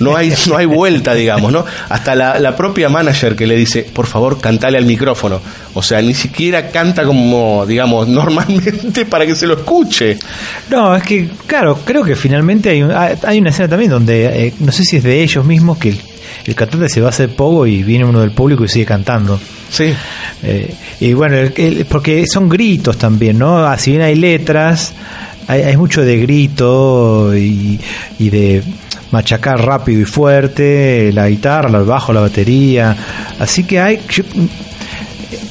No 0.00 0.16
hay, 0.16 0.32
no 0.48 0.56
hay 0.56 0.66
vuelta, 0.66 1.14
digamos, 1.14 1.52
¿no? 1.52 1.64
Hasta 1.88 2.14
la, 2.14 2.38
la 2.38 2.56
propia 2.56 2.88
manager 2.88 3.34
que 3.36 3.46
le 3.46 3.56
dice, 3.56 3.82
por 3.82 4.06
favor, 4.06 4.40
cantale 4.40 4.78
al 4.78 4.84
micrófono. 4.84 5.40
O 5.74 5.82
sea, 5.82 6.00
ni 6.02 6.14
siquiera 6.14 6.70
canta 6.70 7.04
como, 7.04 7.64
digamos, 7.66 8.08
normalmente 8.14 9.04
para 9.06 9.26
que 9.26 9.34
se 9.34 9.46
lo 9.46 9.54
escuche. 9.54 10.18
No, 10.70 10.94
es 10.94 11.02
que, 11.02 11.28
claro, 11.46 11.78
creo 11.84 12.02
que 12.04 12.16
finalmente 12.16 12.70
hay, 12.70 12.82
un- 12.82 12.92
hay 12.92 13.38
una 13.38 13.50
escena 13.50 13.68
también 13.68 13.90
donde, 13.90 14.46
eh, 14.48 14.54
no 14.60 14.72
sé 14.72 14.84
si 14.84 14.96
es 14.98 15.02
de 15.02 15.22
ellos 15.22 15.44
mismos, 15.44 15.78
que 15.78 15.90
el, 15.90 16.00
el 16.46 16.54
cantante 16.54 16.88
se 16.88 17.00
va 17.00 17.08
a 17.08 17.10
hacer 17.10 17.30
pogo 17.34 17.66
y 17.66 17.82
viene 17.82 18.04
uno 18.04 18.20
del 18.20 18.30
público 18.32 18.64
y 18.64 18.68
sigue 18.68 18.86
cantando. 18.86 19.40
Sí. 19.70 19.92
Eh, 20.42 20.74
y 21.00 21.12
bueno, 21.14 21.36
el- 21.36 21.52
el- 21.56 21.84
porque 21.86 22.26
son 22.26 22.48
gritos 22.48 22.98
también, 22.98 23.38
¿no? 23.38 23.64
Ah, 23.66 23.76
Si 23.78 23.90
bien 23.92 24.02
hay 24.02 24.14
letras, 24.14 24.92
hay, 25.48 25.62
hay 25.62 25.76
mucho 25.76 26.02
de 26.02 26.18
grito 26.18 27.36
y, 27.36 27.78
y 28.18 28.30
de 28.30 28.62
machacar 29.14 29.64
rápido 29.64 30.00
y 30.00 30.04
fuerte, 30.04 31.12
la 31.12 31.28
guitarra, 31.28 31.78
el 31.78 31.84
bajo, 31.84 32.12
la 32.12 32.20
batería. 32.20 32.96
Así 33.38 33.62
que 33.62 33.80
hay... 33.80 34.00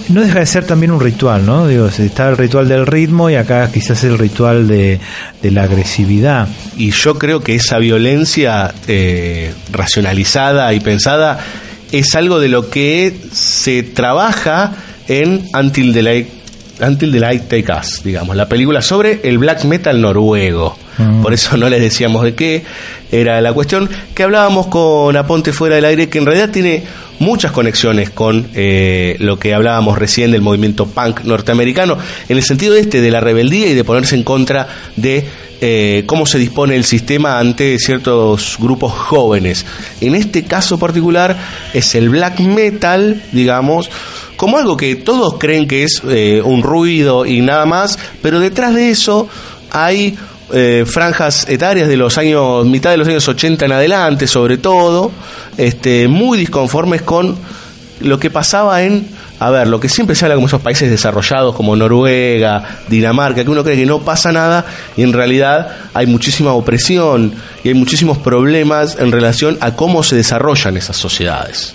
no 0.09 0.19
deja 0.19 0.39
de 0.39 0.45
ser 0.45 0.65
también 0.65 0.91
un 0.91 0.99
ritual, 0.99 1.45
¿no? 1.45 1.65
Digo, 1.65 1.87
está 1.87 2.29
el 2.29 2.37
ritual 2.37 2.67
del 2.67 2.85
ritmo 2.85 3.29
y 3.29 3.35
acá 3.35 3.71
quizás 3.71 4.03
el 4.03 4.17
ritual 4.17 4.67
de, 4.67 4.99
de 5.41 5.51
la 5.51 5.63
agresividad. 5.63 6.49
Y 6.75 6.91
yo 6.91 7.17
creo 7.17 7.39
que 7.39 7.55
esa 7.55 7.77
violencia 7.77 8.73
eh, 8.87 9.53
racionalizada 9.71 10.73
y 10.73 10.81
pensada 10.81 11.39
es 11.93 12.13
algo 12.15 12.41
de 12.41 12.49
lo 12.49 12.69
que 12.69 13.15
se 13.31 13.81
trabaja 13.83 14.73
en 15.07 15.47
Until 15.53 15.93
the 15.93 16.01
Light, 16.01 16.27
Until 16.81 17.13
the 17.13 17.19
Light 17.19 17.43
Take 17.47 17.71
Us, 17.71 18.03
digamos, 18.03 18.35
la 18.35 18.49
película 18.49 18.81
sobre 18.81 19.21
el 19.23 19.37
black 19.37 19.63
metal 19.63 20.01
noruego. 20.01 20.82
Por 21.21 21.33
eso 21.33 21.57
no 21.57 21.69
les 21.69 21.81
decíamos 21.81 22.23
de 22.23 22.35
qué 22.35 22.63
era 23.11 23.41
la 23.41 23.53
cuestión, 23.53 23.89
que 24.13 24.23
hablábamos 24.23 24.67
con 24.67 25.15
Aponte 25.15 25.53
fuera 25.53 25.75
del 25.75 25.85
aire, 25.85 26.09
que 26.09 26.17
en 26.17 26.25
realidad 26.25 26.49
tiene 26.49 26.83
muchas 27.19 27.51
conexiones 27.51 28.09
con 28.09 28.47
eh, 28.53 29.15
lo 29.19 29.37
que 29.37 29.53
hablábamos 29.53 29.97
recién 29.97 30.31
del 30.31 30.41
movimiento 30.41 30.87
punk 30.87 31.21
norteamericano, 31.23 31.97
en 32.27 32.37
el 32.37 32.43
sentido 32.43 32.75
este 32.75 33.01
de 33.01 33.11
la 33.11 33.21
rebeldía 33.21 33.67
y 33.67 33.73
de 33.73 33.83
ponerse 33.83 34.15
en 34.15 34.23
contra 34.23 34.67
de 34.95 35.25
eh, 35.61 36.03
cómo 36.05 36.25
se 36.25 36.39
dispone 36.39 36.75
el 36.75 36.83
sistema 36.83 37.39
ante 37.39 37.77
ciertos 37.79 38.57
grupos 38.59 38.91
jóvenes. 38.91 39.65
En 40.01 40.15
este 40.15 40.43
caso 40.43 40.77
particular 40.77 41.37
es 41.73 41.95
el 41.95 42.09
black 42.09 42.39
metal, 42.41 43.23
digamos, 43.31 43.89
como 44.35 44.57
algo 44.57 44.75
que 44.75 44.95
todos 44.95 45.35
creen 45.39 45.67
que 45.67 45.83
es 45.83 46.01
eh, 46.09 46.41
un 46.43 46.63
ruido 46.63 47.25
y 47.25 47.41
nada 47.41 47.65
más, 47.65 47.97
pero 48.21 48.39
detrás 48.39 48.75
de 48.75 48.89
eso 48.89 49.29
hay 49.71 50.17
eh, 50.53 50.85
franjas 50.85 51.47
etarias 51.49 51.87
de 51.89 51.97
los 51.97 52.17
años, 52.17 52.65
mitad 52.65 52.91
de 52.91 52.97
los 52.97 53.07
años 53.07 53.27
80 53.27 53.65
en 53.65 53.71
adelante, 53.71 54.27
sobre 54.27 54.57
todo, 54.57 55.11
este, 55.57 56.07
muy 56.07 56.37
disconformes 56.37 57.01
con 57.01 57.35
lo 57.99 58.19
que 58.19 58.29
pasaba 58.29 58.83
en, 58.83 59.07
a 59.39 59.49
ver, 59.49 59.67
lo 59.67 59.79
que 59.79 59.87
siempre 59.89 60.15
se 60.15 60.25
habla 60.25 60.35
como 60.35 60.47
esos 60.47 60.61
países 60.61 60.89
desarrollados 60.89 61.55
como 61.55 61.75
Noruega, 61.75 62.79
Dinamarca, 62.89 63.43
que 63.43 63.49
uno 63.49 63.63
cree 63.63 63.77
que 63.77 63.85
no 63.85 63.99
pasa 63.99 64.31
nada 64.31 64.65
y 64.97 65.03
en 65.03 65.13
realidad 65.13 65.75
hay 65.93 66.05
muchísima 66.07 66.53
opresión 66.53 67.33
y 67.63 67.69
hay 67.69 67.73
muchísimos 67.73 68.17
problemas 68.17 68.97
en 68.99 69.11
relación 69.11 69.57
a 69.61 69.75
cómo 69.75 70.03
se 70.03 70.15
desarrollan 70.17 70.75
esas 70.77 70.97
sociedades. 70.97 71.73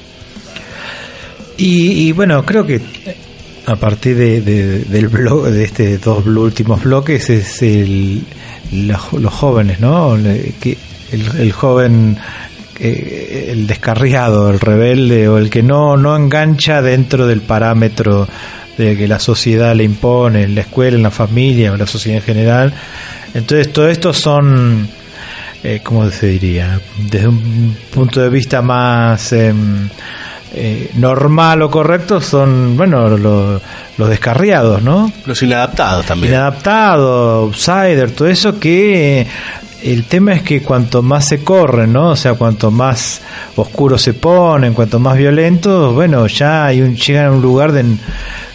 Y, 1.56 2.08
y 2.08 2.12
bueno, 2.12 2.44
creo 2.44 2.64
que 2.66 2.80
a 3.66 3.76
partir 3.76 4.16
de, 4.16 4.40
de- 4.40 4.78
del 4.84 5.08
blog, 5.08 5.46
de 5.48 5.64
este 5.64 5.98
dos 5.98 6.24
últimos 6.26 6.82
bloques 6.82 7.28
es 7.30 7.60
el, 7.62 8.22
la- 8.72 9.00
los 9.18 9.32
jóvenes, 9.32 9.80
¿no? 9.80 10.14
El, 10.16 10.52
el 11.38 11.52
joven, 11.52 12.16
eh, 12.78 13.48
el 13.50 13.66
descarriado, 13.66 14.50
el 14.50 14.60
rebelde 14.60 15.28
o 15.28 15.38
el 15.38 15.50
que 15.50 15.62
no, 15.62 15.96
no 15.96 16.16
engancha 16.16 16.82
dentro 16.82 17.26
del 17.26 17.40
parámetro 17.40 18.28
de 18.76 18.96
que 18.96 19.08
la 19.08 19.18
sociedad 19.18 19.74
le 19.74 19.84
impone, 19.84 20.42
en 20.44 20.54
la 20.54 20.60
escuela, 20.62 20.96
en 20.96 21.02
la 21.02 21.10
familia, 21.10 21.68
en 21.72 21.78
la 21.78 21.86
sociedad 21.86 22.18
en 22.18 22.24
general. 22.24 22.72
Entonces, 23.34 23.72
todo 23.72 23.88
esto 23.88 24.12
son, 24.12 24.88
eh, 25.64 25.80
¿cómo 25.82 26.08
se 26.10 26.26
diría? 26.28 26.80
Desde 27.10 27.26
un 27.28 27.76
punto 27.92 28.20
de 28.20 28.28
vista 28.28 28.62
más... 28.62 29.32
em, 29.32 29.88
eh, 30.54 30.90
normal 30.94 31.62
o 31.62 31.70
correcto 31.70 32.20
son, 32.20 32.76
bueno, 32.76 33.08
lo- 33.16 33.60
los 33.98 34.08
descarriados, 34.08 34.82
¿no? 34.82 35.10
Los 35.26 35.42
inadaptados 35.42 36.06
también. 36.06 36.32
Inadaptados, 36.32 37.44
outsider, 37.44 38.10
todo 38.12 38.28
eso 38.28 38.58
que 38.60 39.20
eh, 39.22 39.26
el 39.82 40.04
tema 40.04 40.32
es 40.34 40.42
que 40.42 40.62
cuanto 40.62 41.02
más 41.02 41.26
se 41.26 41.42
corren, 41.44 41.92
¿no? 41.92 42.10
O 42.10 42.16
sea, 42.16 42.34
cuanto 42.34 42.70
más 42.70 43.20
oscuro 43.56 43.98
se 43.98 44.14
ponen, 44.14 44.74
cuanto 44.74 44.98
más 44.98 45.16
violentos, 45.16 45.94
bueno, 45.94 46.26
ya 46.26 46.66
hay 46.66 46.80
un, 46.82 46.96
llegan 46.96 47.26
a 47.26 47.30
un 47.32 47.42
lugar 47.42 47.72
de, 47.72 47.84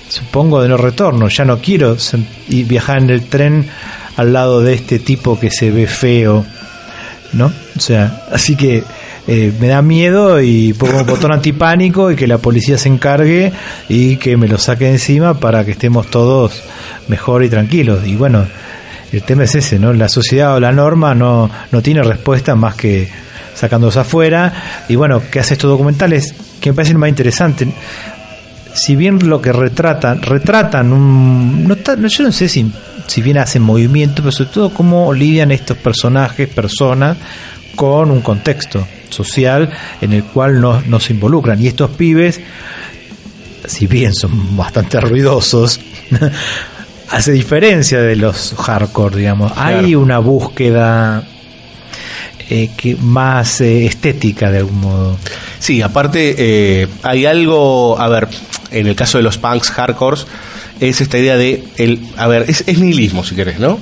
supongo, 0.09 0.61
de 0.61 0.69
no 0.69 0.77
retorno. 0.77 1.27
Ya 1.29 1.45
no 1.45 1.59
quiero 1.59 1.95
viajar 2.47 2.97
en 2.99 3.09
el 3.09 3.25
tren 3.27 3.67
al 4.17 4.31
lado 4.33 4.61
de 4.61 4.73
este 4.73 4.99
tipo 4.99 5.39
que 5.39 5.49
se 5.51 5.71
ve 5.71 5.87
feo, 5.87 6.45
¿no? 7.33 7.51
O 7.75 7.79
sea, 7.79 8.25
así 8.31 8.55
que 8.55 8.83
eh, 9.27 9.53
me 9.59 9.67
da 9.67 9.81
miedo 9.81 10.41
y 10.41 10.73
pongo 10.73 10.99
un 10.99 11.05
botón 11.05 11.31
antipánico 11.31 12.11
y 12.11 12.15
que 12.15 12.27
la 12.27 12.37
policía 12.37 12.77
se 12.77 12.89
encargue 12.89 13.53
y 13.87 14.17
que 14.17 14.35
me 14.35 14.47
lo 14.47 14.57
saque 14.57 14.89
encima 14.89 15.39
para 15.39 15.63
que 15.63 15.71
estemos 15.71 16.07
todos 16.07 16.61
mejor 17.07 17.43
y 17.43 17.49
tranquilos. 17.49 18.05
Y 18.05 18.15
bueno, 18.15 18.45
el 19.11 19.23
tema 19.23 19.43
es 19.43 19.55
ese, 19.55 19.79
¿no? 19.79 19.93
La 19.93 20.09
sociedad 20.09 20.55
o 20.55 20.59
la 20.59 20.71
norma 20.71 21.15
no, 21.15 21.49
no 21.71 21.81
tiene 21.81 22.03
respuesta 22.03 22.55
más 22.55 22.75
que 22.75 23.09
sacándose 23.53 23.99
afuera. 23.99 24.53
Y 24.89 24.95
bueno, 24.95 25.21
¿qué 25.31 25.39
hace 25.39 25.53
estos 25.53 25.69
documentales? 25.69 26.35
Que 26.59 26.71
me 26.71 26.75
parecen 26.75 26.97
más 26.97 27.09
interesantes. 27.09 27.69
Si 28.73 28.95
bien 28.95 29.29
lo 29.29 29.41
que 29.41 29.53
retratan, 29.53 30.21
retratan 30.21 30.91
un... 30.91 31.67
No, 31.67 31.75
no, 31.97 32.07
yo 32.07 32.23
no 32.23 32.31
sé 32.31 32.49
si, 32.49 32.71
si 33.05 33.21
bien 33.21 33.37
hacen 33.37 33.61
movimiento, 33.61 34.21
pero 34.23 34.31
sobre 34.31 34.49
todo 34.49 34.69
cómo 34.73 35.13
lidian 35.13 35.51
estos 35.51 35.77
personajes, 35.77 36.49
personas, 36.49 37.17
con 37.75 38.11
un 38.11 38.21
contexto 38.21 38.85
social 39.09 39.69
en 40.01 40.13
el 40.13 40.23
cual 40.23 40.59
no, 40.59 40.81
no 40.81 40.99
se 40.99 41.13
involucran. 41.13 41.61
Y 41.61 41.67
estos 41.67 41.91
pibes, 41.91 42.39
si 43.65 43.87
bien 43.87 44.13
son 44.13 44.57
bastante 44.57 44.99
ruidosos, 44.99 45.79
hace 47.09 47.31
diferencia 47.31 48.01
de 48.01 48.15
los 48.15 48.55
hardcore, 48.57 49.17
digamos. 49.17 49.51
Hay 49.55 49.95
una 49.95 50.19
búsqueda 50.19 51.23
eh, 52.49 52.71
que 52.75 52.95
más 52.95 53.61
eh, 53.61 53.85
estética 53.85 54.51
de 54.51 54.59
algún 54.59 54.81
modo. 54.81 55.17
Sí, 55.59 55.81
aparte 55.81 56.35
eh, 56.37 56.87
hay 57.03 57.25
algo, 57.25 57.99
a 57.99 58.09
ver, 58.09 58.27
en 58.71 58.87
el 58.87 58.95
caso 58.95 59.17
de 59.17 59.23
los 59.23 59.37
punks 59.37 59.71
hardcores, 59.71 60.27
es 60.79 60.99
esta 60.99 61.17
idea 61.17 61.37
de, 61.37 61.63
el, 61.77 62.01
a 62.17 62.27
ver, 62.27 62.49
es, 62.49 62.63
es 62.67 62.79
nihilismo 62.79 63.23
si 63.23 63.35
querés, 63.35 63.59
¿no? 63.59 63.79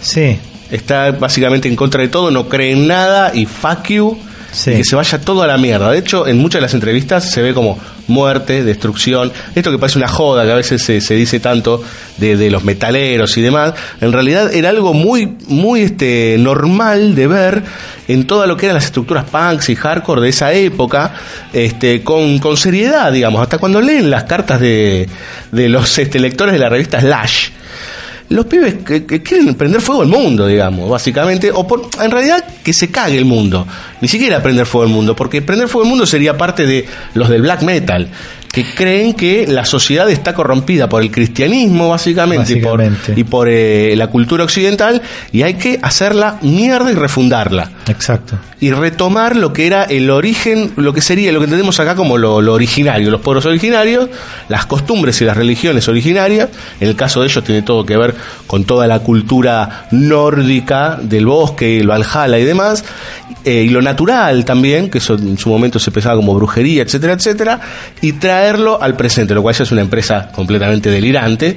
Sí. 0.00 0.38
Está 0.70 1.12
básicamente 1.12 1.68
en 1.68 1.76
contra 1.76 2.02
de 2.02 2.08
todo, 2.08 2.30
no 2.30 2.48
cree 2.48 2.72
en 2.72 2.86
nada 2.86 3.32
y 3.34 3.46
fuck 3.46 3.88
you. 3.88 4.18
Sí. 4.54 4.70
y 4.70 4.76
que 4.76 4.84
se 4.84 4.94
vaya 4.94 5.20
todo 5.20 5.42
a 5.42 5.48
la 5.48 5.58
mierda. 5.58 5.90
De 5.90 5.98
hecho, 5.98 6.28
en 6.28 6.38
muchas 6.38 6.60
de 6.60 6.62
las 6.62 6.74
entrevistas 6.74 7.28
se 7.28 7.42
ve 7.42 7.52
como 7.52 7.76
muerte, 8.06 8.62
destrucción. 8.62 9.32
Esto 9.54 9.70
que 9.70 9.78
parece 9.78 9.98
una 9.98 10.08
joda 10.08 10.44
que 10.44 10.52
a 10.52 10.54
veces 10.54 10.82
se, 10.82 11.00
se 11.00 11.14
dice 11.14 11.40
tanto 11.40 11.82
de, 12.18 12.36
de 12.36 12.50
los 12.50 12.64
metaleros 12.64 13.36
y 13.36 13.40
demás, 13.40 13.74
en 14.00 14.12
realidad 14.12 14.52
era 14.54 14.68
algo 14.70 14.94
muy, 14.94 15.36
muy 15.48 15.80
este, 15.80 16.36
normal 16.38 17.14
de 17.14 17.26
ver 17.26 17.62
en 18.06 18.26
todo 18.26 18.46
lo 18.46 18.56
que 18.56 18.66
eran 18.66 18.74
las 18.74 18.84
estructuras 18.84 19.24
punks 19.24 19.70
y 19.70 19.76
hardcore 19.76 20.22
de 20.22 20.28
esa 20.28 20.52
época, 20.52 21.14
este, 21.52 22.02
con, 22.02 22.38
con 22.38 22.56
seriedad, 22.56 23.10
digamos, 23.12 23.42
hasta 23.42 23.58
cuando 23.58 23.80
leen 23.80 24.10
las 24.10 24.24
cartas 24.24 24.60
de, 24.60 25.08
de 25.50 25.68
los 25.68 25.98
este, 25.98 26.20
lectores 26.20 26.52
de 26.52 26.60
la 26.60 26.68
revista 26.68 27.00
Slash 27.00 27.48
los 28.34 28.46
pibes 28.46 28.74
que, 28.84 29.04
quieren 29.22 29.54
prender 29.54 29.80
fuego 29.80 30.02
al 30.02 30.08
mundo, 30.08 30.46
digamos, 30.46 30.90
básicamente, 30.90 31.52
o 31.52 31.66
por, 31.66 31.88
en 32.02 32.10
realidad 32.10 32.44
que 32.64 32.72
se 32.72 32.90
cague 32.90 33.16
el 33.16 33.24
mundo, 33.24 33.64
ni 34.00 34.08
siquiera 34.08 34.42
prender 34.42 34.66
fuego 34.66 34.86
al 34.86 34.92
mundo, 34.92 35.14
porque 35.14 35.40
prender 35.40 35.68
fuego 35.68 35.84
al 35.84 35.90
mundo 35.90 36.04
sería 36.04 36.36
parte 36.36 36.66
de 36.66 36.84
los 37.14 37.28
del 37.28 37.42
black 37.42 37.62
metal, 37.62 38.08
que 38.54 38.64
creen 38.74 39.14
que 39.14 39.46
la 39.46 39.64
sociedad 39.64 40.08
está 40.10 40.34
corrompida 40.34 40.88
por 40.88 41.02
el 41.02 41.10
cristianismo, 41.10 41.88
básicamente, 41.88 42.54
Básicamente. 42.54 43.12
y 43.12 43.14
por, 43.14 43.18
y 43.18 43.24
por 43.24 43.48
eh, 43.48 43.96
la 43.96 44.06
cultura 44.08 44.44
occidental, 44.44 45.02
y 45.32 45.42
hay 45.42 45.54
que 45.54 45.78
hacerla 45.82 46.38
mierda 46.42 46.90
y 46.90 46.94
refundarla 46.94 47.70
Exacto. 47.88 48.38
y 48.60 48.70
retomar 48.70 49.36
lo 49.36 49.52
que 49.52 49.66
era 49.66 49.84
el 49.84 50.10
origen, 50.10 50.72
lo 50.76 50.92
que 50.92 51.00
sería 51.00 51.32
lo 51.32 51.40
que 51.40 51.44
entendemos 51.44 51.80
acá 51.80 51.94
como 51.94 52.16
lo, 52.18 52.40
lo 52.40 52.54
originario, 52.54 53.10
los 53.10 53.20
pueblos 53.20 53.46
originarios, 53.46 54.08
las 54.48 54.66
costumbres 54.66 55.20
y 55.20 55.24
las 55.24 55.36
religiones 55.36 55.88
originarias. 55.88 56.48
En 56.80 56.88
el 56.88 56.96
caso 56.96 57.20
de 57.20 57.26
ellos 57.26 57.42
tiene 57.44 57.62
todo 57.62 57.84
que 57.84 57.96
ver 57.96 58.14
con 58.46 58.64
toda 58.64 58.86
la 58.86 59.00
cultura 59.00 59.86
nórdica 59.90 60.98
del 61.02 61.26
bosque, 61.26 61.80
el 61.80 61.88
Valhalla 61.88 62.38
y 62.38 62.44
demás, 62.44 62.84
eh, 63.44 63.64
y 63.64 63.68
lo 63.68 63.82
natural 63.82 64.44
también, 64.44 64.88
que 64.88 64.98
eso 64.98 65.14
en 65.14 65.36
su 65.36 65.48
momento 65.50 65.78
se 65.78 65.90
pensaba 65.90 66.16
como 66.16 66.34
brujería, 66.34 66.82
etcétera, 66.82 67.12
etcétera, 67.14 67.60
y 68.00 68.12
traerlo 68.44 68.82
al 68.82 68.94
presente, 68.94 69.34
lo 69.34 69.40
cual 69.40 69.54
ya 69.54 69.64
es 69.64 69.72
una 69.72 69.80
empresa 69.80 70.30
completamente 70.34 70.90
delirante. 70.90 71.56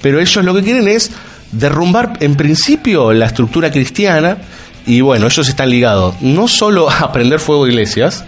Pero 0.00 0.20
ellos 0.20 0.42
lo 0.42 0.54
que 0.54 0.62
quieren 0.62 0.88
es 0.88 1.10
derrumbar 1.52 2.14
en 2.20 2.34
principio 2.34 3.12
la 3.12 3.26
estructura 3.26 3.70
cristiana 3.70 4.38
y 4.86 5.02
bueno, 5.02 5.26
ellos 5.26 5.48
están 5.48 5.68
ligados 5.68 6.14
no 6.22 6.48
solo 6.48 6.88
a 6.90 7.12
prender 7.12 7.40
fuego 7.40 7.64
a 7.64 7.68
iglesias, 7.68 8.24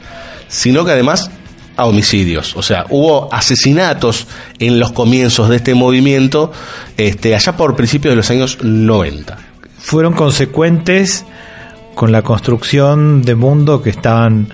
sino 0.49 0.85
que 0.85 0.93
además 0.93 1.31
a 1.77 1.87
homicidios. 1.87 2.55
O 2.57 2.63
sea, 2.63 2.85
hubo 2.91 3.33
asesinatos 3.33 4.27
en 4.59 4.79
los 4.79 4.93
comienzos 4.93 5.49
de 5.49 5.57
este 5.57 5.75
movimiento 5.75 6.53
este, 6.99 7.35
allá 7.35 7.57
por 7.57 7.77
principios 7.77 8.13
de 8.13 8.17
los 8.17 8.31
años 8.31 8.59
90. 8.63 9.39
Fueron 9.79 10.13
consecuentes 10.13 11.25
con 11.95 12.13
la 12.13 12.21
construcción 12.21 13.23
de 13.23 13.35
mundo 13.35 13.83
que 13.83 13.89
estaban 13.89 14.49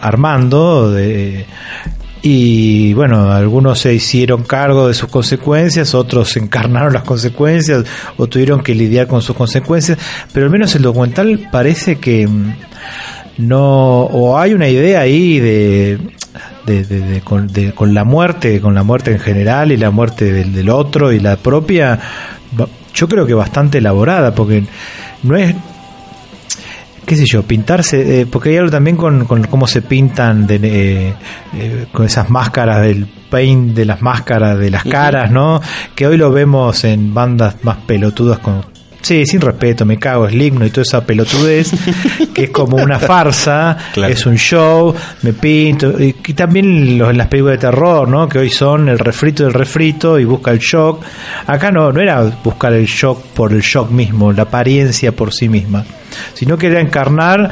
armando 0.00 0.90
de, 0.90 1.46
y 2.28 2.92
bueno, 2.94 3.30
algunos 3.30 3.78
se 3.78 3.94
hicieron 3.94 4.42
cargo 4.42 4.88
de 4.88 4.94
sus 4.94 5.08
consecuencias, 5.08 5.94
otros 5.94 6.36
encarnaron 6.36 6.92
las 6.92 7.04
consecuencias 7.04 7.84
o 8.16 8.26
tuvieron 8.26 8.62
que 8.64 8.74
lidiar 8.74 9.06
con 9.06 9.22
sus 9.22 9.36
consecuencias, 9.36 9.96
pero 10.32 10.46
al 10.46 10.50
menos 10.52 10.74
el 10.74 10.82
documental 10.82 11.48
parece 11.52 11.96
que 12.00 12.26
mm, 12.26 12.52
no 13.38 14.00
o 14.02 14.38
hay 14.38 14.54
una 14.54 14.68
idea 14.68 15.00
ahí 15.00 15.38
de 15.38 15.98
de, 16.66 16.82
de- 16.84 17.20
con, 17.20 17.46
de- 17.46 17.72
con 17.72 17.94
la 17.94 18.02
muerte, 18.02 18.60
con 18.60 18.74
la 18.74 18.82
muerte 18.82 19.12
en 19.12 19.20
general 19.20 19.70
y 19.70 19.76
la 19.76 19.92
muerte 19.92 20.32
del, 20.32 20.52
del 20.52 20.68
otro 20.68 21.12
y 21.12 21.20
la 21.20 21.36
propia, 21.36 22.00
yo 22.92 23.08
creo 23.08 23.24
que 23.24 23.34
bastante 23.34 23.78
elaborada, 23.78 24.34
porque 24.34 24.64
no 25.22 25.36
es, 25.36 25.54
qué 27.06 27.16
sé 27.16 27.24
yo, 27.24 27.44
pintarse, 27.44 28.20
eh, 28.20 28.26
porque 28.26 28.50
hay 28.50 28.56
algo 28.56 28.70
también 28.70 28.96
con, 28.96 29.24
con 29.24 29.44
cómo 29.44 29.66
se 29.66 29.80
pintan 29.80 30.46
de, 30.46 30.56
eh, 30.56 31.14
eh, 31.54 31.86
con 31.92 32.04
esas 32.04 32.28
máscaras 32.28 32.82
del 32.82 33.06
paint 33.30 33.74
de 33.74 33.84
las 33.84 34.02
máscaras 34.02 34.58
de 34.58 34.70
las 34.70 34.84
caras, 34.84 35.30
¿no? 35.30 35.60
Que 35.94 36.06
hoy 36.06 36.16
lo 36.16 36.32
vemos 36.32 36.84
en 36.84 37.14
bandas 37.14 37.56
más 37.62 37.76
pelotudas 37.86 38.40
con 38.40 38.75
Sí, 39.02 39.24
sin 39.24 39.40
respeto, 39.40 39.84
me 39.84 39.98
cago, 39.98 40.26
es 40.26 40.34
ligno 40.34 40.66
y 40.66 40.70
toda 40.70 40.82
esa 40.82 41.04
pelotudez, 41.06 41.70
que 42.34 42.44
es 42.44 42.50
como 42.50 42.76
una 42.76 42.98
farsa, 42.98 43.76
Claro. 43.94 44.12
es 44.12 44.26
un 44.26 44.36
show, 44.36 44.92
me 45.22 45.32
pinto, 45.32 45.94
y, 46.02 46.16
y 46.26 46.32
también 46.32 46.98
los, 46.98 47.16
las 47.16 47.28
películas 47.28 47.54
de 47.58 47.68
terror, 47.68 48.08
¿no? 48.08 48.28
Que 48.28 48.40
hoy 48.40 48.50
son 48.50 48.88
el 48.88 48.98
refrito 48.98 49.44
del 49.44 49.52
refrito 49.52 50.18
y 50.18 50.24
busca 50.24 50.50
el 50.50 50.58
shock. 50.58 51.04
Acá 51.46 51.70
no, 51.70 51.92
no 51.92 52.00
era 52.00 52.20
buscar 52.42 52.72
el 52.72 52.86
shock 52.86 53.22
por 53.26 53.52
el 53.52 53.60
shock 53.60 53.90
mismo, 53.92 54.32
la 54.32 54.42
apariencia 54.42 55.12
por 55.12 55.32
sí 55.32 55.48
misma, 55.48 55.84
sino 56.34 56.58
que 56.58 56.66
era 56.66 56.80
encarnar, 56.80 57.48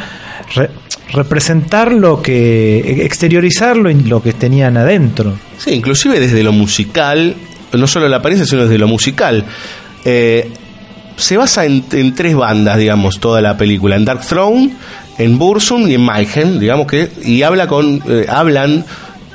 re- 0.56 0.70
representar 1.12 1.92
lo 1.92 2.20
que, 2.20 3.04
exteriorizar 3.04 3.76
lo, 3.76 3.90
lo 3.90 4.20
que 4.20 4.32
tenían 4.32 4.76
adentro. 4.76 5.34
Sí, 5.58 5.70
inclusive 5.70 6.18
desde 6.18 6.42
lo 6.42 6.52
musical, 6.52 7.36
no 7.72 7.86
solo 7.86 8.08
la 8.08 8.16
apariencia, 8.16 8.44
sino 8.46 8.62
desde 8.62 8.78
lo 8.78 8.88
musical. 8.88 9.44
Eh, 10.04 10.50
se 11.16 11.36
basa 11.36 11.64
en, 11.64 11.84
en 11.92 12.14
tres 12.14 12.34
bandas, 12.36 12.78
digamos, 12.78 13.20
toda 13.20 13.40
la 13.40 13.56
película. 13.56 13.96
En 13.96 14.04
Dark 14.04 14.20
Throne, 14.26 14.74
en 15.18 15.38
Bursum 15.38 15.88
y 15.88 15.94
en 15.94 16.00
Mayhem, 16.00 16.58
digamos 16.58 16.86
que, 16.86 17.10
y 17.22 17.42
habla 17.42 17.66
con, 17.66 18.02
eh, 18.08 18.26
hablan 18.28 18.84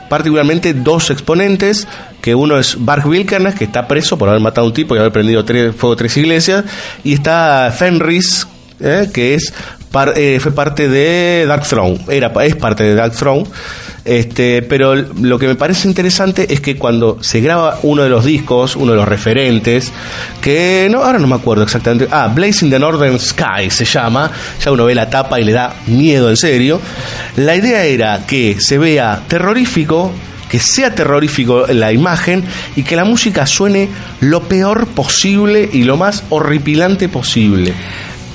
particularmente 0.09 0.73
dos 0.73 1.09
exponentes, 1.11 1.87
que 2.21 2.35
uno 2.35 2.57
es 2.59 2.75
Bart 2.79 3.05
Wilkernes, 3.05 3.55
que 3.55 3.63
está 3.63 3.87
preso 3.87 4.17
por 4.17 4.27
haber 4.27 4.41
matado 4.41 4.65
a 4.65 4.69
un 4.69 4.73
tipo 4.73 4.95
y 4.95 4.99
haber 4.99 5.11
prendido 5.11 5.45
tres, 5.45 5.75
fuego 5.75 5.95
tres 5.95 6.17
iglesias, 6.17 6.65
y 7.03 7.13
está 7.13 7.73
Fenris, 7.77 8.47
eh, 8.81 9.09
que 9.13 9.35
es 9.35 9.53
par- 9.91 10.13
eh, 10.17 10.39
fue 10.41 10.51
parte 10.51 10.89
de 10.89 11.45
Dark 11.47 11.65
Throne, 11.67 11.99
era, 12.09 12.31
es 12.43 12.55
parte 12.55 12.83
de 12.83 12.95
Dark 12.95 13.13
Throne, 13.13 13.45
este, 14.09 14.63
pero 14.63 14.95
lo 14.95 15.37
que 15.37 15.45
me 15.45 15.53
parece 15.53 15.87
interesante 15.87 16.51
es 16.51 16.61
que 16.61 16.77
cuando 16.77 17.21
se 17.21 17.41
graba 17.41 17.77
uno 17.83 18.01
de 18.01 18.09
los 18.09 18.25
discos, 18.25 18.75
uno 18.75 18.93
de 18.93 18.97
los 18.97 19.07
referentes, 19.07 19.93
que 20.41 20.87
no, 20.89 21.03
ahora 21.03 21.19
no 21.19 21.27
me 21.27 21.35
acuerdo 21.35 21.63
exactamente, 21.63 22.07
ah, 22.09 22.27
Blazing 22.33 22.71
the 22.71 22.79
Northern 22.79 23.19
Sky 23.19 23.69
se 23.69 23.85
llama, 23.85 24.31
ya 24.65 24.71
uno 24.71 24.85
ve 24.85 24.95
la 24.95 25.11
tapa 25.11 25.39
y 25.39 25.43
le 25.43 25.51
da 25.51 25.75
miedo 25.85 26.27
en 26.31 26.37
serio, 26.37 26.81
la 27.35 27.55
idea 27.55 27.85
era 27.85 28.25
que 28.25 28.57
se 28.59 28.79
vea 28.79 29.21
terrorífico, 29.27 30.11
que 30.49 30.59
sea 30.59 30.95
terrorífico 30.95 31.67
la 31.67 31.93
imagen 31.93 32.43
y 32.75 32.81
que 32.81 32.95
la 32.95 33.05
música 33.05 33.45
suene 33.45 33.89
lo 34.21 34.41
peor 34.41 34.87
posible 34.87 35.69
y 35.71 35.83
lo 35.83 35.97
más 35.97 36.23
horripilante 36.29 37.09
posible. 37.09 37.75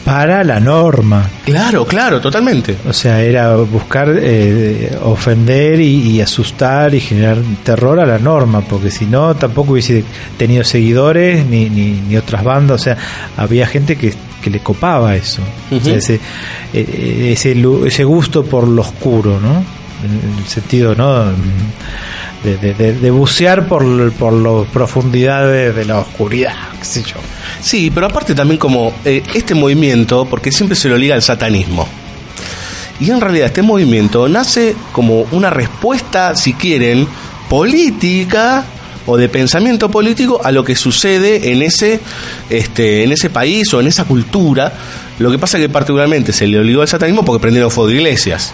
Para 0.04 0.44
la 0.44 0.60
norma. 0.60 1.28
Claro, 1.44 1.86
claro, 1.86 2.20
totalmente. 2.20 2.76
O 2.86 2.92
sea, 2.92 3.22
era 3.22 3.56
buscar 3.56 4.14
eh, 4.14 4.96
ofender 5.02 5.80
y, 5.80 6.10
y 6.10 6.20
asustar 6.20 6.94
y 6.94 7.00
generar 7.00 7.38
terror 7.62 7.98
a 8.00 8.06
la 8.06 8.18
norma, 8.18 8.60
porque 8.60 8.90
si 8.90 9.06
no, 9.06 9.34
tampoco 9.34 9.72
hubiese 9.72 10.04
tenido 10.36 10.62
seguidores 10.62 11.46
ni, 11.46 11.70
ni, 11.70 11.92
ni 12.06 12.16
otras 12.16 12.44
bandas. 12.44 12.80
O 12.80 12.84
sea, 12.84 12.98
había 13.36 13.66
gente 13.66 13.96
que, 13.96 14.12
que 14.42 14.50
le 14.50 14.60
copaba 14.60 15.16
eso. 15.16 15.40
O 15.70 15.80
sea, 15.80 15.96
ese, 15.96 16.20
eh, 16.74 17.34
ese 17.34 18.04
gusto 18.04 18.44
por 18.44 18.68
lo 18.68 18.82
oscuro, 18.82 19.40
¿no? 19.40 19.64
En 20.04 20.38
el 20.38 20.46
sentido, 20.46 20.94
¿no? 20.94 21.24
De, 22.44 22.58
de, 22.58 22.92
de- 22.92 23.10
bucear 23.10 23.66
por, 23.66 24.12
por 24.12 24.32
las 24.34 24.68
profundidades 24.70 25.74
de 25.74 25.84
la 25.86 26.00
oscuridad, 26.00 26.52
qué 26.78 26.84
sé 26.84 27.02
yo. 27.02 27.16
Sí, 27.62 27.90
pero 27.90 28.06
aparte 28.06 28.34
también 28.34 28.58
como 28.58 28.92
eh, 29.06 29.22
este 29.32 29.54
movimiento, 29.54 30.26
porque 30.28 30.52
siempre 30.52 30.76
se 30.76 30.90
lo 30.90 30.98
liga 30.98 31.14
al 31.14 31.22
satanismo. 31.22 31.88
Y 33.00 33.10
en 33.10 33.20
realidad 33.20 33.46
este 33.46 33.62
movimiento 33.62 34.28
nace 34.28 34.76
como 34.92 35.22
una 35.32 35.48
respuesta, 35.48 36.36
si 36.36 36.52
quieren, 36.52 37.08
política 37.48 38.64
o 39.06 39.16
de 39.16 39.28
pensamiento 39.28 39.90
político 39.90 40.40
a 40.44 40.52
lo 40.52 40.64
que 40.64 40.76
sucede 40.76 41.50
en 41.52 41.62
ese, 41.62 42.00
este, 42.50 43.04
en 43.04 43.12
ese 43.12 43.30
país 43.30 43.72
o 43.72 43.80
en 43.80 43.86
esa 43.86 44.04
cultura. 44.04 44.72
Lo 45.18 45.30
que 45.30 45.38
pasa 45.38 45.58
que 45.58 45.68
particularmente 45.68 46.32
se 46.32 46.46
le 46.46 46.58
obligó 46.60 46.82
al 46.82 46.88
satanismo 46.88 47.24
porque 47.24 47.40
prendieron 47.40 47.70
fuego 47.70 47.88
de 47.88 47.94
iglesias. 47.96 48.52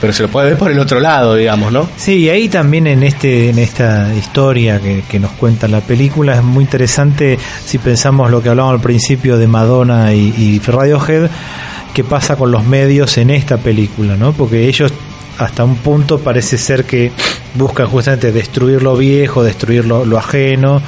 Pero 0.00 0.12
se 0.12 0.22
lo 0.22 0.28
puede 0.28 0.50
ver 0.50 0.58
por 0.58 0.70
el 0.70 0.78
otro 0.78 0.98
lado, 0.98 1.34
digamos, 1.34 1.72
¿no? 1.72 1.88
Sí, 1.96 2.16
y 2.16 2.28
ahí 2.30 2.48
también 2.48 2.86
en 2.86 3.02
este 3.02 3.50
en 3.50 3.58
esta 3.58 4.12
historia 4.14 4.80
que, 4.80 5.02
que 5.08 5.18
nos 5.18 5.32
cuenta 5.32 5.68
la 5.68 5.80
película 5.80 6.34
es 6.34 6.42
muy 6.42 6.64
interesante 6.64 7.38
si 7.64 7.78
pensamos 7.78 8.30
lo 8.30 8.42
que 8.42 8.48
hablábamos 8.48 8.76
al 8.76 8.82
principio 8.82 9.36
de 9.36 9.46
Madonna 9.46 10.14
y, 10.14 10.34
y 10.36 10.58
Radiohead, 10.58 11.28
qué 11.92 12.04
pasa 12.04 12.36
con 12.36 12.50
los 12.50 12.64
medios 12.64 13.18
en 13.18 13.30
esta 13.30 13.58
película, 13.58 14.16
¿no? 14.16 14.32
Porque 14.32 14.66
ellos 14.66 14.92
hasta 15.38 15.64
un 15.64 15.76
punto 15.76 16.18
parece 16.18 16.58
ser 16.58 16.84
que 16.84 17.12
buscan 17.54 17.86
justamente 17.86 18.30
destruir 18.30 18.82
lo 18.82 18.96
viejo, 18.96 19.42
destruir 19.42 19.86
lo, 19.86 20.04
lo 20.04 20.18
ajeno 20.18 20.82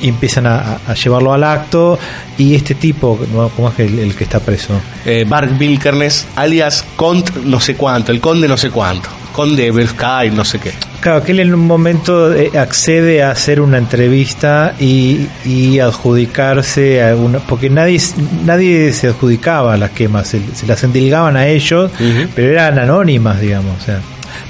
y 0.00 0.08
empiezan 0.08 0.46
a, 0.46 0.78
a 0.86 0.94
llevarlo 0.94 1.32
al 1.32 1.44
acto 1.44 1.98
y 2.36 2.54
este 2.54 2.74
tipo. 2.74 3.18
¿cómo 3.56 3.70
es 3.70 3.78
el, 3.80 3.98
el 3.98 4.14
que 4.14 4.24
está 4.24 4.40
preso? 4.40 4.80
Eh, 5.04 5.24
Bart 5.28 5.58
Wilkernes, 5.58 6.26
alias 6.36 6.84
Cont 6.96 7.34
no 7.44 7.60
sé 7.60 7.74
cuánto, 7.74 8.12
el 8.12 8.20
conde 8.20 8.48
no 8.48 8.56
sé 8.56 8.70
cuánto, 8.70 9.08
conde 9.32 9.72
Sky 9.86 10.30
no 10.32 10.44
sé 10.44 10.58
qué. 10.58 10.72
Claro, 11.00 11.22
que 11.22 11.30
él 11.30 11.40
en 11.40 11.54
un 11.54 11.66
momento 11.66 12.34
eh, 12.34 12.50
accede 12.58 13.22
a 13.22 13.30
hacer 13.30 13.60
una 13.60 13.78
entrevista 13.78 14.74
y, 14.80 15.28
y 15.44 15.78
adjudicarse 15.78 17.02
a 17.02 17.14
una, 17.14 17.38
porque 17.38 17.70
nadie 17.70 18.00
nadie 18.44 18.92
se 18.92 19.08
adjudicaba 19.08 19.76
las 19.76 19.90
quemas, 19.90 20.28
se, 20.28 20.40
se 20.54 20.66
las 20.66 20.82
endilgaban 20.82 21.36
a 21.36 21.46
ellos, 21.46 21.92
pero 22.34 22.50
eran 22.50 22.78
anónimas, 22.80 23.40
digamos, 23.40 23.80
o 23.80 23.84
sea, 23.84 24.00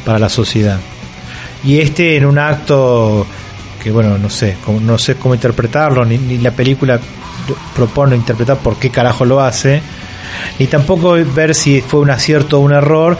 para 0.04 0.18
la 0.18 0.30
sociedad. 0.30 0.78
Y 1.64 1.80
este 1.80 2.16
en 2.16 2.24
un 2.24 2.38
acto 2.38 3.26
que 3.82 3.90
bueno, 3.90 4.18
no 4.18 4.30
sé, 4.30 4.56
no 4.82 4.98
sé 4.98 5.16
cómo 5.16 5.34
interpretarlo, 5.34 6.04
ni, 6.04 6.18
ni 6.18 6.38
la 6.38 6.50
película 6.50 6.98
propone 7.74 8.16
interpretar 8.16 8.58
por 8.58 8.76
qué 8.76 8.90
carajo 8.90 9.24
lo 9.24 9.40
hace, 9.40 9.80
ni 10.58 10.66
tampoco 10.66 11.12
ver 11.12 11.54
si 11.54 11.80
fue 11.80 12.00
un 12.00 12.10
acierto 12.10 12.58
o 12.58 12.60
un 12.60 12.72
error, 12.72 13.16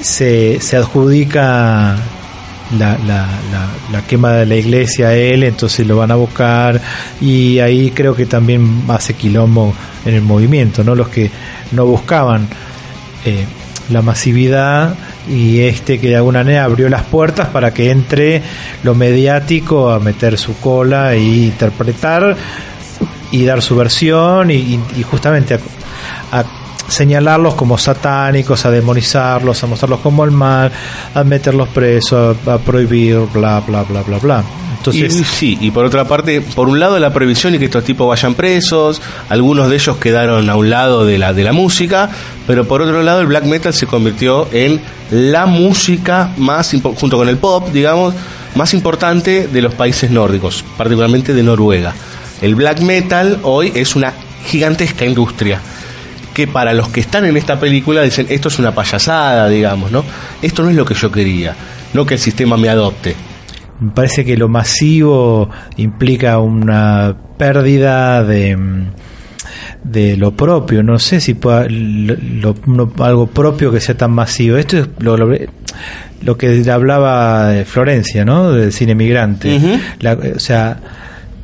se, 0.00 0.60
se 0.60 0.76
adjudica 0.76 1.96
la, 2.78 2.98
la 3.92 4.02
quema 4.06 4.32
de 4.32 4.46
la 4.46 4.56
iglesia 4.56 5.08
a 5.08 5.14
él, 5.14 5.42
entonces 5.44 5.86
lo 5.86 5.96
van 5.96 6.10
a 6.10 6.16
buscar 6.16 6.80
y 7.20 7.58
ahí 7.60 7.90
creo 7.92 8.14
que 8.14 8.26
también 8.26 8.84
hace 8.88 9.14
quilombo 9.14 9.72
en 10.04 10.14
el 10.14 10.22
movimiento, 10.22 10.84
¿no? 10.84 10.94
Los 10.94 11.08
que 11.08 11.30
no 11.72 11.86
buscaban 11.86 12.48
eh, 13.24 13.44
la 13.90 14.02
masividad 14.02 14.94
y 15.28 15.60
este 15.60 15.98
que 15.98 16.08
de 16.08 16.16
alguna 16.16 16.40
manera 16.40 16.64
abrió 16.64 16.88
las 16.88 17.02
puertas 17.02 17.48
para 17.48 17.72
que 17.74 17.90
entre 17.90 18.42
lo 18.82 18.94
mediático 18.94 19.90
a 19.90 19.98
meter 20.00 20.38
su 20.38 20.56
cola 20.58 21.14
e 21.14 21.20
interpretar 21.20 22.36
y 23.32 23.44
dar 23.44 23.60
su 23.62 23.74
versión 23.76 24.50
y, 24.50 24.54
y- 24.96 25.02
justamente 25.02 25.54
a, 25.54 26.38
a 26.40 26.44
señalarlos 26.88 27.54
como 27.54 27.76
satánicos, 27.76 28.64
a 28.64 28.70
demonizarlos, 28.70 29.62
a 29.62 29.66
mostrarlos 29.66 29.98
como 30.00 30.22
el 30.24 30.30
mal, 30.30 30.70
a 31.14 31.24
meterlos 31.24 31.68
presos, 31.70 32.36
a, 32.46 32.54
a 32.54 32.58
prohibir, 32.58 33.18
bla, 33.34 33.60
bla, 33.60 33.82
bla, 33.82 34.02
bla, 34.02 34.18
bla. 34.18 34.44
Sí, 35.24 35.58
y 35.60 35.70
por 35.70 35.84
otra 35.84 36.06
parte, 36.06 36.40
por 36.40 36.68
un 36.68 36.80
lado 36.80 36.98
la 36.98 37.12
prohibición 37.12 37.54
y 37.54 37.58
que 37.58 37.66
estos 37.66 37.84
tipos 37.84 38.08
vayan 38.08 38.34
presos, 38.34 39.00
algunos 39.28 39.68
de 39.68 39.76
ellos 39.76 39.96
quedaron 39.96 40.48
a 40.50 40.56
un 40.56 40.70
lado 40.70 41.04
de 41.04 41.18
la, 41.18 41.32
de 41.32 41.44
la 41.44 41.52
música, 41.52 42.10
pero 42.46 42.66
por 42.66 42.82
otro 42.82 43.02
lado 43.02 43.20
el 43.20 43.26
black 43.26 43.44
metal 43.44 43.74
se 43.74 43.86
convirtió 43.86 44.48
en 44.52 44.80
la 45.10 45.46
música 45.46 46.30
más, 46.36 46.74
junto 46.96 47.16
con 47.16 47.28
el 47.28 47.38
pop, 47.38 47.70
digamos, 47.72 48.14
más 48.54 48.74
importante 48.74 49.48
de 49.48 49.62
los 49.62 49.74
países 49.74 50.10
nórdicos, 50.10 50.64
particularmente 50.76 51.34
de 51.34 51.42
Noruega. 51.42 51.94
El 52.40 52.54
black 52.54 52.80
metal 52.80 53.38
hoy 53.42 53.72
es 53.74 53.96
una 53.96 54.12
gigantesca 54.46 55.04
industria 55.04 55.60
que 56.36 56.46
para 56.46 56.74
los 56.74 56.90
que 56.90 57.00
están 57.00 57.24
en 57.24 57.36
esta 57.38 57.58
película 57.58 58.02
dicen 58.02 58.26
esto 58.28 58.48
es 58.48 58.58
una 58.58 58.74
payasada, 58.74 59.48
digamos, 59.48 59.90
¿no? 59.90 60.04
Esto 60.42 60.62
no 60.62 60.68
es 60.68 60.76
lo 60.76 60.84
que 60.84 60.94
yo 60.94 61.10
quería, 61.10 61.56
no 61.94 62.04
que 62.04 62.14
el 62.14 62.20
sistema 62.20 62.58
me 62.58 62.68
adopte. 62.68 63.16
Me 63.80 63.90
parece 63.92 64.24
que 64.24 64.36
lo 64.36 64.48
masivo 64.48 65.50
implica 65.76 66.38
una 66.38 67.14
pérdida 67.38 68.24
de 68.24 68.56
de 69.84 70.16
lo 70.16 70.32
propio. 70.32 70.82
No 70.82 70.98
sé 70.98 71.20
si 71.20 71.34
pueda, 71.34 71.66
lo- 71.68 72.54
algo 72.98 73.26
propio 73.28 73.70
que 73.70 73.80
sea 73.80 73.96
tan 73.96 74.10
masivo. 74.12 74.56
Esto 74.56 74.78
es 74.78 74.88
lo, 74.98 75.16
lo, 75.16 75.28
que 76.36 76.68
hablaba 76.70 77.48
de 77.50 77.64
Florencia 77.64 78.24
no 78.24 78.52
del 78.52 78.72
cine 78.72 78.94
migrante. 78.94 79.58
La- 80.00 80.14
o 80.36 80.38
sea 80.40 80.78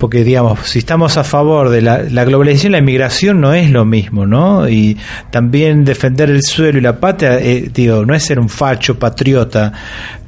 porque 0.03 0.25
digamos 0.25 0.59
si 0.69 0.81
estamos 0.81 1.17
a 1.17 1.23
favor 1.23 1.71
de 1.71 1.81
la, 1.81 2.03
la 2.03 2.25
globalización 2.25 2.73
la 2.73 2.79
inmigración 2.79 3.41
no 3.41 3.55
es 3.55 3.71
lo 3.71 3.85
mismo 3.85 4.27
no 4.27 4.69
y 4.69 4.97
también 5.31 5.85
defender 5.85 6.29
el 6.29 6.43
suelo 6.43 6.79
y 6.79 6.81
la 6.81 6.99
patria 6.99 7.39
eh, 7.39 7.71
digo 7.73 8.05
no 8.05 8.13
es 8.13 8.25
ser 8.25 8.41
un 8.41 8.49
facho 8.49 8.99
patriota 8.99 9.73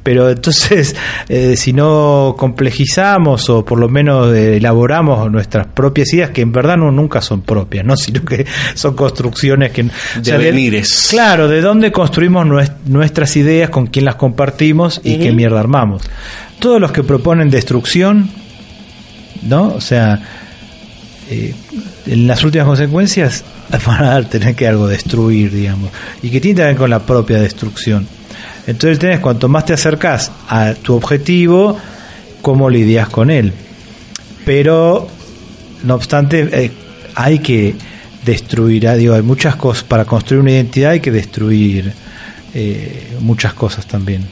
pero 0.05 0.31
entonces 0.37 0.95
eh, 1.29 1.57
si 1.57 1.73
no 1.73 2.37
complejizamos 2.39 3.51
o 3.51 3.65
por 3.65 3.81
lo 3.81 3.89
menos 3.89 4.33
eh, 4.33 4.59
elaboramos 4.59 5.29
nuestras 5.33 5.67
propias 5.67 6.13
ideas 6.15 6.31
que 6.31 6.43
en 6.43 6.53
verdad 6.53 6.77
no 6.77 6.93
nunca 6.93 7.21
son 7.21 7.43
propias 7.43 7.85
no 7.85 7.97
sino 8.05 8.25
que 8.25 8.47
son 8.75 8.95
construcciones 8.95 9.73
que 9.73 9.83
o 9.83 9.89
sea, 10.23 10.39
de- 10.39 10.45
Devenires. 10.45 11.09
claro 11.11 11.49
de 11.49 11.61
dónde 11.61 11.91
construimos 11.91 12.47
nues- 12.47 12.73
nuestras 12.87 13.35
ideas 13.37 13.71
con 13.71 13.89
quién 13.89 14.05
las 14.05 14.15
compartimos 14.15 15.01
y 15.03 15.19
qué 15.19 15.33
mierda 15.33 15.59
armamos 15.59 16.09
todos 16.61 16.81
los 16.81 16.93
que 16.93 17.03
proponen 17.03 17.51
destrucción 17.51 18.31
¿no? 19.43 19.75
O 19.75 19.81
sea, 19.81 20.21
eh, 21.31 21.55
en 22.07 22.27
las 22.27 22.45
últimas 22.45 22.67
consecuencias 22.67 23.45
van 23.87 24.05
a 24.05 24.23
tener 24.29 24.55
que 24.55 24.69
algo 24.69 24.87
destruir, 24.87 25.53
digamos, 25.53 25.91
y 26.23 26.31
que 26.31 26.41
tiene 26.41 26.61
que 26.61 26.67
ver 26.67 26.77
con 26.77 26.91
la 26.91 27.01
propia 27.01 27.41
destrucción. 27.41 28.07
Entonces 28.67 28.99
tenés, 28.99 29.21
cuanto 29.21 29.49
más 29.49 29.67
te 29.67 29.75
acercás 29.75 30.33
a 30.49 30.75
tu 30.75 30.95
objetivo, 30.95 31.79
cómo 32.41 32.71
lidias 32.71 33.09
con 33.09 33.31
él. 33.31 33.53
Pero, 34.45 35.09
no 35.83 35.95
obstante, 35.95 36.49
eh, 36.53 36.71
hay 37.15 37.39
que 37.39 37.75
destruir, 38.25 38.89
ah, 38.89 38.95
digo, 38.95 39.15
hay 39.15 39.23
muchas 39.23 39.57
cosas, 39.57 39.85
para 39.85 40.05
construir 40.05 40.43
una 40.43 40.53
identidad 40.53 40.93
hay 40.93 41.01
que 41.01 41.11
destruir 41.11 41.93
eh, 42.55 43.17
muchas 43.21 43.53
cosas 43.55 43.87
también. 43.87 44.27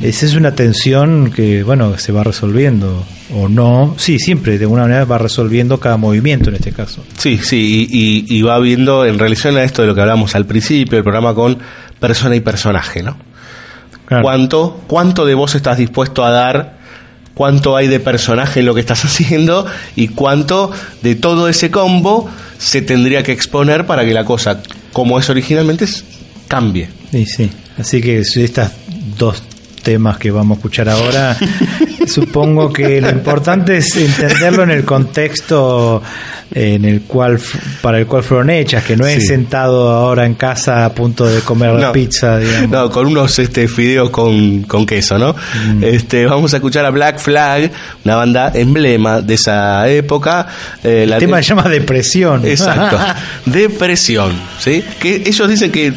Esa 0.00 0.26
es 0.26 0.34
una 0.34 0.54
tensión 0.54 1.30
que, 1.30 1.62
bueno, 1.62 1.96
se 1.98 2.12
va 2.12 2.24
resolviendo 2.24 3.04
o 3.34 3.48
no. 3.48 3.94
Sí, 3.96 4.18
siempre 4.18 4.58
de 4.58 4.64
alguna 4.64 4.82
manera 4.82 5.04
va 5.04 5.18
resolviendo 5.18 5.78
cada 5.80 5.96
movimiento 5.96 6.50
en 6.50 6.56
este 6.56 6.72
caso. 6.72 7.04
Sí, 7.16 7.38
sí, 7.38 7.88
y, 7.90 7.98
y- 8.34 8.38
y 8.38 8.42
va 8.42 8.58
viendo 8.58 9.06
en 9.06 9.18
relación 9.18 9.56
a 9.56 9.62
esto 9.64 9.82
de 9.82 9.88
lo 9.88 9.94
que 9.94 10.00
hablamos 10.02 10.34
al 10.34 10.46
principio 10.46 10.96
del 10.96 11.04
programa 11.04 11.34
con 11.34 11.58
persona 12.00 12.34
y 12.36 12.40
personaje, 12.40 13.02
¿no? 13.02 13.16
¿Cuánto, 14.22 14.82
¿Cuánto 14.86 15.24
de 15.24 15.34
vos 15.34 15.54
estás 15.54 15.78
dispuesto 15.78 16.24
a 16.24 16.30
dar? 16.30 16.78
¿Cuánto 17.32 17.76
hay 17.76 17.88
de 17.88 17.98
personaje 18.00 18.60
en 18.60 18.66
lo 18.66 18.74
que 18.74 18.80
estás 18.80 19.04
haciendo? 19.04 19.64
¿Y 19.96 20.08
cuánto 20.08 20.70
de 21.02 21.14
todo 21.14 21.48
ese 21.48 21.70
combo 21.70 22.28
se 22.58 22.82
tendría 22.82 23.22
que 23.22 23.32
exponer 23.32 23.86
para 23.86 24.04
que 24.04 24.12
la 24.12 24.24
cosa, 24.24 24.60
como 24.92 25.18
es 25.18 25.30
originalmente, 25.30 25.86
cambie? 26.48 26.88
Sí, 27.10 27.26
sí. 27.26 27.50
Así 27.78 28.00
que 28.02 28.18
estas 28.20 28.72
dos 29.18 29.42
temas 29.84 30.18
que 30.18 30.32
vamos 30.32 30.56
a 30.56 30.58
escuchar 30.58 30.88
ahora, 30.88 31.36
supongo 32.06 32.72
que 32.72 33.00
lo 33.00 33.10
importante 33.10 33.76
es 33.76 33.94
entenderlo 33.96 34.64
en 34.64 34.70
el 34.70 34.84
contexto 34.84 36.02
en 36.52 36.84
el 36.84 37.02
cual 37.02 37.38
para 37.82 37.98
el 37.98 38.06
cual 38.06 38.22
fueron 38.22 38.50
hechas, 38.50 38.84
que 38.84 38.96
no 38.96 39.06
es 39.06 39.14
Sí. 39.22 39.28
sentado 39.28 39.90
ahora 39.90 40.24
en 40.26 40.34
casa 40.34 40.84
a 40.84 40.92
punto 40.92 41.26
de 41.26 41.40
comer 41.40 41.72
No. 41.74 41.92
pizza, 41.92 42.38
digamos. 42.40 42.70
No, 42.70 42.90
con 42.90 43.06
unos 43.06 43.38
este, 43.38 43.66
fideos 43.68 44.10
con, 44.10 44.62
con 44.64 44.86
queso, 44.86 45.18
¿no? 45.18 45.32
Mm. 45.34 45.82
Este, 45.84 46.26
vamos 46.26 46.52
a 46.54 46.56
escuchar 46.58 46.84
a 46.84 46.90
Black 46.90 47.18
Flag, 47.18 47.70
una 48.04 48.16
banda 48.16 48.50
emblema 48.54 49.20
de 49.20 49.34
esa 49.34 49.88
época. 49.88 50.46
Eh, 50.82 51.06
la 51.08 51.16
El 51.16 51.20
tema 51.20 51.38
se 51.42 51.48
llama 51.50 51.68
depresión. 51.68 52.46
Exacto. 52.46 52.98
Depresión, 53.46 54.32
¿sí? 54.58 54.84
Que 55.00 55.22
ellos 55.26 55.48
dicen 55.48 55.70
que 55.72 55.92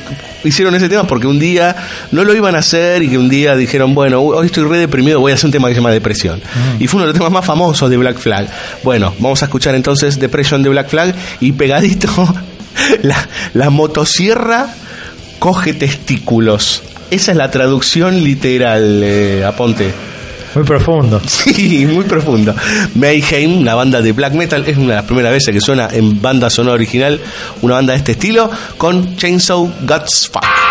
hicieron 0.48 0.74
ese 0.76 0.90
tema 0.90 1.06
porque 1.06 1.28
un 1.28 1.40
día 1.40 1.76
no 2.12 2.24
lo 2.24 2.36
iban 2.36 2.56
a 2.56 2.60
hacer 2.60 3.04
y 3.04 3.10
que 3.10 3.18
un 3.18 3.30
día 3.30 3.56
dijeron, 3.56 3.94
bueno, 3.94 4.22
hoy 4.22 4.48
estoy 4.48 4.64
re 4.64 4.78
deprimido, 4.78 5.20
voy 5.20 5.32
a 5.32 5.36
hacer 5.36 5.48
un 5.48 5.52
tema 5.52 5.68
que 5.68 5.76
se 5.76 5.80
llama 5.80 5.92
Depresión. 5.92 6.42
Y 6.80 6.88
fue 6.88 6.98
uno 6.98 7.08
de 7.08 7.14
los 7.14 7.18
temas 7.18 7.32
más 7.32 7.46
famosos 7.46 7.90
de 7.90 7.98
Black 7.98 8.18
Flag. 8.18 8.48
Bueno, 8.84 9.14
vamos 9.20 9.42
a 9.42 9.46
escuchar 9.46 9.76
entonces 9.76 10.20
Depression 10.20 10.64
de 10.64 10.70
Black 10.70 10.90
Flag 10.90 11.16
y 11.40 11.52
pegadito 11.52 12.08
la, 13.04 13.28
la 13.54 13.70
motosierra 13.70 14.74
coge 15.40 15.74
testículos. 15.74 16.84
Esa 17.12 17.32
es 17.32 17.38
la 17.38 17.52
traducción 17.52 18.24
literal, 18.24 19.02
eh, 19.04 19.46
Aponte. 19.46 19.94
Muy 20.58 20.66
profundo. 20.66 21.22
Sí, 21.28 21.86
muy 21.86 22.04
profundo. 22.06 22.56
Mayhem, 22.96 23.60
una 23.60 23.76
banda 23.76 24.02
de 24.02 24.12
black 24.12 24.34
metal, 24.34 24.64
es 24.66 24.76
una 24.76 24.88
de 24.88 24.96
las 24.96 25.06
primeras 25.06 25.32
veces 25.32 25.54
que 25.54 25.62
suena 25.62 25.88
en 25.92 26.20
banda 26.20 26.50
sonora 26.50 26.74
original, 26.74 27.20
una 27.62 27.76
banda 27.76 27.94
de 27.94 28.00
este 28.00 28.14
estilo, 28.14 28.50
con 28.78 29.16
Chainsaw 29.18 29.72
Guts 29.82 30.30
Fuck. 30.34 30.67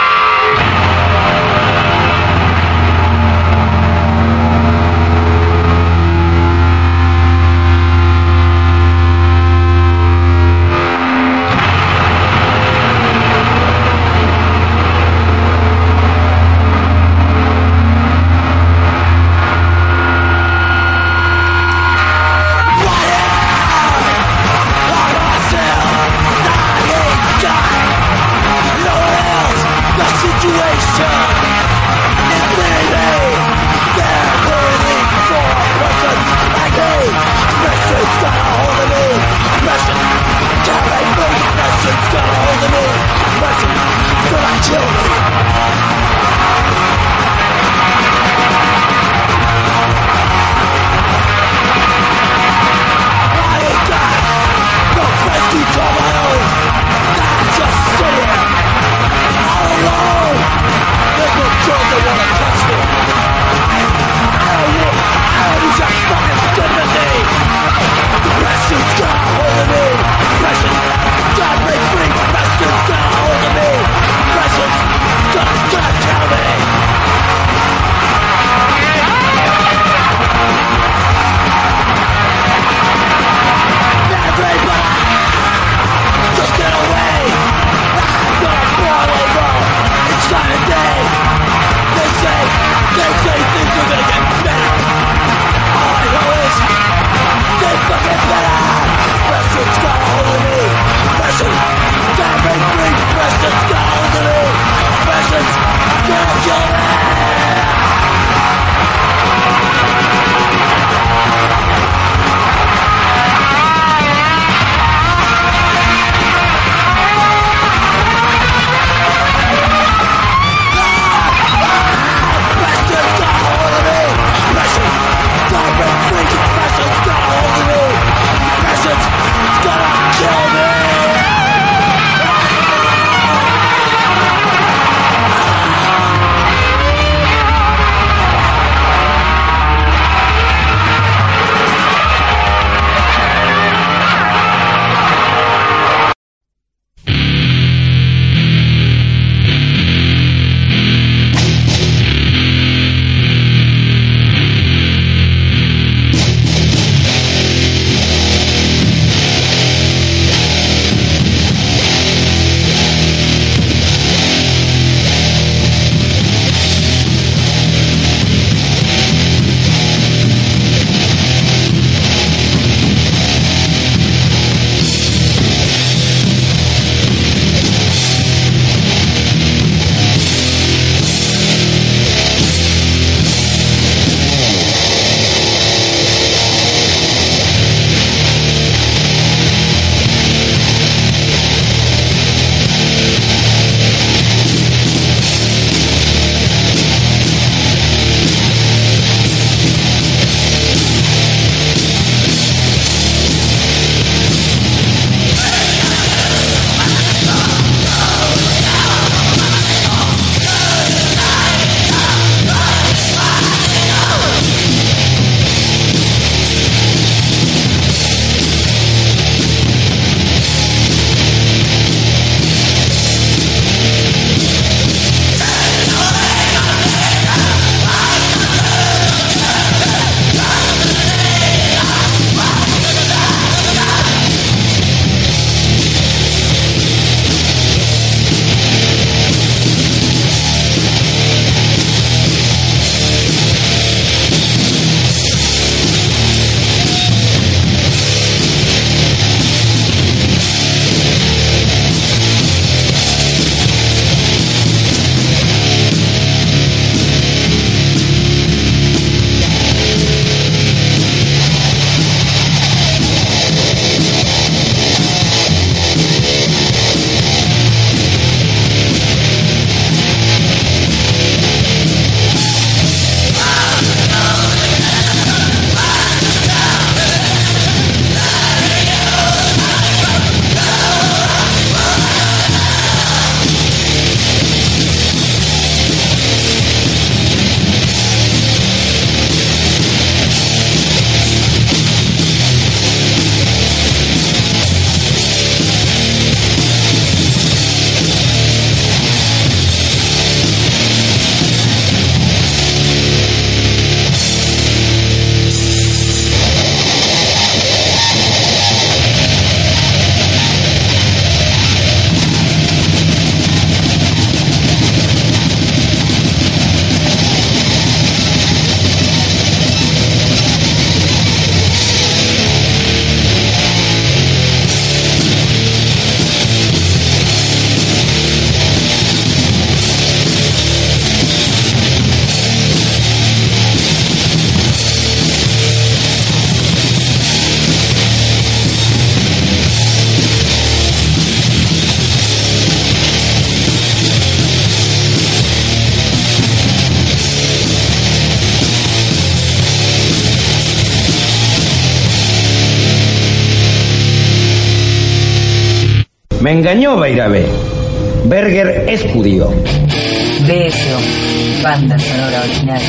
Berger 358.24 358.86
es 358.88 359.02
judío. 359.12 359.48
BSO, 359.48 361.62
banda 361.62 361.98
sonora 361.98 362.40
original. 362.40 362.80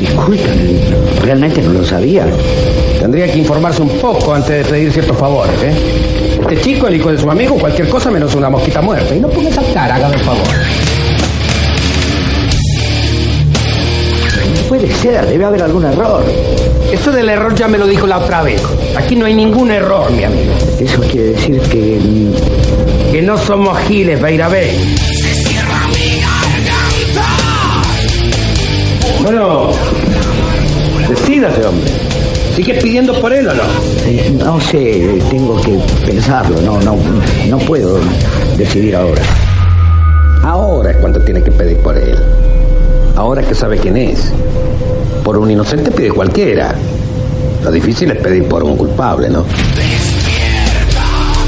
Disculpen, 0.00 0.80
realmente 1.22 1.60
no 1.62 1.72
lo 1.72 1.84
sabía. 1.84 2.24
Tendría 3.00 3.30
que 3.30 3.38
informarse 3.38 3.82
un 3.82 3.88
poco 4.00 4.34
antes 4.34 4.64
de 4.64 4.70
pedir 4.70 4.92
ciertos 4.92 5.18
favores, 5.18 5.60
¿eh? 5.62 5.74
Este 6.40 6.60
chico, 6.60 6.86
el 6.86 6.94
hijo 6.94 7.10
de 7.10 7.18
su 7.18 7.28
amigo, 7.28 7.58
cualquier 7.58 7.88
cosa 7.88 8.08
menos 8.10 8.34
una 8.36 8.48
mosquita 8.48 8.80
muerta. 8.80 9.14
Y 9.14 9.20
no 9.20 9.28
ponga 9.28 9.50
esa 9.50 9.62
cara, 9.74 9.96
hágame 9.96 10.14
el 10.14 10.22
favor. 10.22 10.46
Puede 14.78 14.94
ser, 14.94 15.26
debe 15.26 15.44
haber 15.44 15.62
algún 15.62 15.84
error. 15.84 16.24
Eso 16.92 17.10
del 17.10 17.28
error 17.28 17.54
ya 17.54 17.66
me 17.66 17.78
lo 17.78 17.86
dijo 17.86 18.06
la 18.06 18.18
otra 18.18 18.42
vez. 18.42 18.62
Aquí 18.96 19.16
no 19.16 19.26
hay 19.26 19.34
ningún 19.34 19.70
error, 19.70 20.10
mi 20.10 20.22
amigo. 20.22 20.52
Eso 20.78 21.00
quiere 21.00 21.30
decir 21.30 21.60
que... 21.62 21.98
Que 23.10 23.22
no 23.22 23.36
somos 23.38 23.76
giles, 23.88 24.20
Beirabé. 24.20 24.70
Bueno, 29.22 29.70
decídase, 31.08 31.66
hombre. 31.66 31.90
¿Sigue 32.54 32.74
pidiendo 32.74 33.20
por 33.20 33.32
él 33.32 33.48
o 33.48 33.54
no? 33.54 33.62
Eh, 34.04 34.32
no 34.36 34.60
sé, 34.60 35.18
tengo 35.30 35.60
que 35.60 35.78
pensarlo, 36.06 36.60
no, 36.60 36.80
no, 36.80 36.96
no 37.48 37.58
puedo 37.58 37.98
decidir 38.56 38.96
ahora. 38.96 39.22
Ahora 40.42 40.90
es 40.90 40.96
cuando 40.98 41.20
tiene 41.20 41.42
que 41.42 41.50
pedir 41.50 41.78
por 41.78 41.96
él. 41.96 42.16
Ahora 43.18 43.42
que 43.42 43.52
sabe 43.52 43.78
quién 43.78 43.96
es. 43.96 44.32
Por 45.24 45.36
un 45.36 45.50
inocente 45.50 45.90
pide 45.90 46.08
cualquiera. 46.12 46.72
Lo 47.64 47.72
difícil 47.72 48.12
es 48.12 48.18
pedir 48.18 48.46
por 48.48 48.62
un 48.62 48.76
culpable, 48.76 49.28
¿no? 49.28 49.42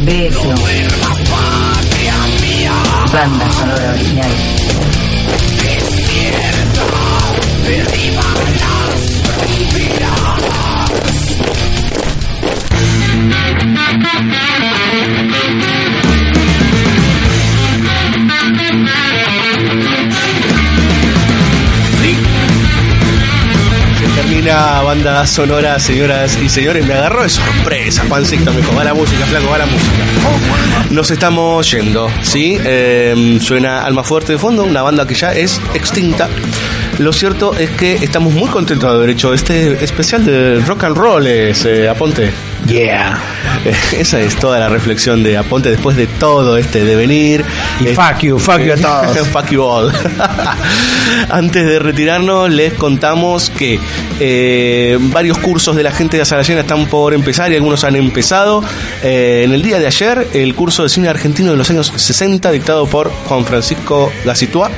BSO, 0.03 0.49
banda 3.13 3.53
sonora 3.53 3.91
original. 3.95 4.31
Banda 24.51 25.25
sonora, 25.29 25.79
señoras 25.79 26.37
y 26.43 26.49
señores. 26.49 26.85
Me 26.85 26.95
agarró 26.95 27.23
de 27.23 27.29
sorpresa, 27.29 28.03
Juancito. 28.09 28.53
Me 28.53 28.61
va 28.77 28.83
la 28.83 28.95
música, 28.95 29.25
flaco, 29.27 29.49
va 29.49 29.59
la 29.59 29.67
música. 29.67 29.93
Nos 30.91 31.09
estamos 31.13 31.71
yendo, 31.71 32.11
¿sí? 32.23 32.59
Eh, 32.65 33.39
suena 33.41 33.85
Alma 33.85 34.03
Fuerte 34.03 34.33
de 34.33 34.39
fondo, 34.39 34.65
una 34.65 34.83
banda 34.83 35.07
que 35.07 35.15
ya 35.15 35.33
es 35.33 35.61
extinta. 35.73 36.29
Lo 36.99 37.13
cierto 37.13 37.55
es 37.57 37.71
que 37.71 37.93
estamos 37.93 38.35
muy 38.35 38.49
contentos 38.49 38.91
de 38.91 38.97
haber 38.97 39.11
hecho 39.11 39.33
este 39.33 39.85
especial 39.85 40.25
de 40.27 40.59
rock 40.67 40.83
and 40.83 40.97
roll, 40.97 41.27
eh, 41.29 41.89
Aponte. 41.89 42.33
Yeah. 42.67 43.21
Esa 43.99 44.21
es 44.21 44.37
toda 44.37 44.59
la 44.59 44.69
reflexión 44.69 45.23
de 45.23 45.37
Aponte 45.37 45.71
después 45.71 45.97
de 45.97 46.07
todo 46.07 46.57
este 46.57 46.85
devenir. 46.85 47.45
Y 47.81 47.89
Eh, 47.89 47.95
fuck 47.95 48.21
you, 48.21 48.39
fuck 48.39 48.61
you 48.61 48.73
a 48.73 48.77
todos. 48.77 49.29
fuck 49.33 49.51
you 49.51 49.63
all. 49.63 49.93
Antes 51.31 51.67
de 51.67 51.79
retirarnos, 51.79 52.51
les 52.51 52.73
contamos 52.75 53.51
que 53.51 53.79
eh, 54.19 54.99
varios 55.01 55.39
cursos 55.39 55.77
de 55.77 55.83
la 55.83 55.93
gente 55.93 56.17
de 56.17 56.25
Llena 56.25 56.61
están 56.61 56.87
por 56.87 57.13
empezar 57.15 57.53
y 57.53 57.57
algunos 57.57 57.85
han 57.85 57.97
empezado. 57.97 58.63
Eh, 59.03 59.43
en 59.45 59.53
el 59.53 59.63
día 59.63 59.79
de 59.79 59.87
ayer, 59.87 60.29
el 60.33 60.55
curso 60.55 60.83
de 60.83 60.89
cine 60.89 61.09
argentino 61.09 61.51
de 61.51 61.57
los 61.57 61.69
años 61.71 61.93
60, 61.95 62.51
dictado 62.51 62.87
por 62.87 63.11
Juan 63.27 63.45
Francisco 63.45 64.13
Gacitúa, 64.25 64.71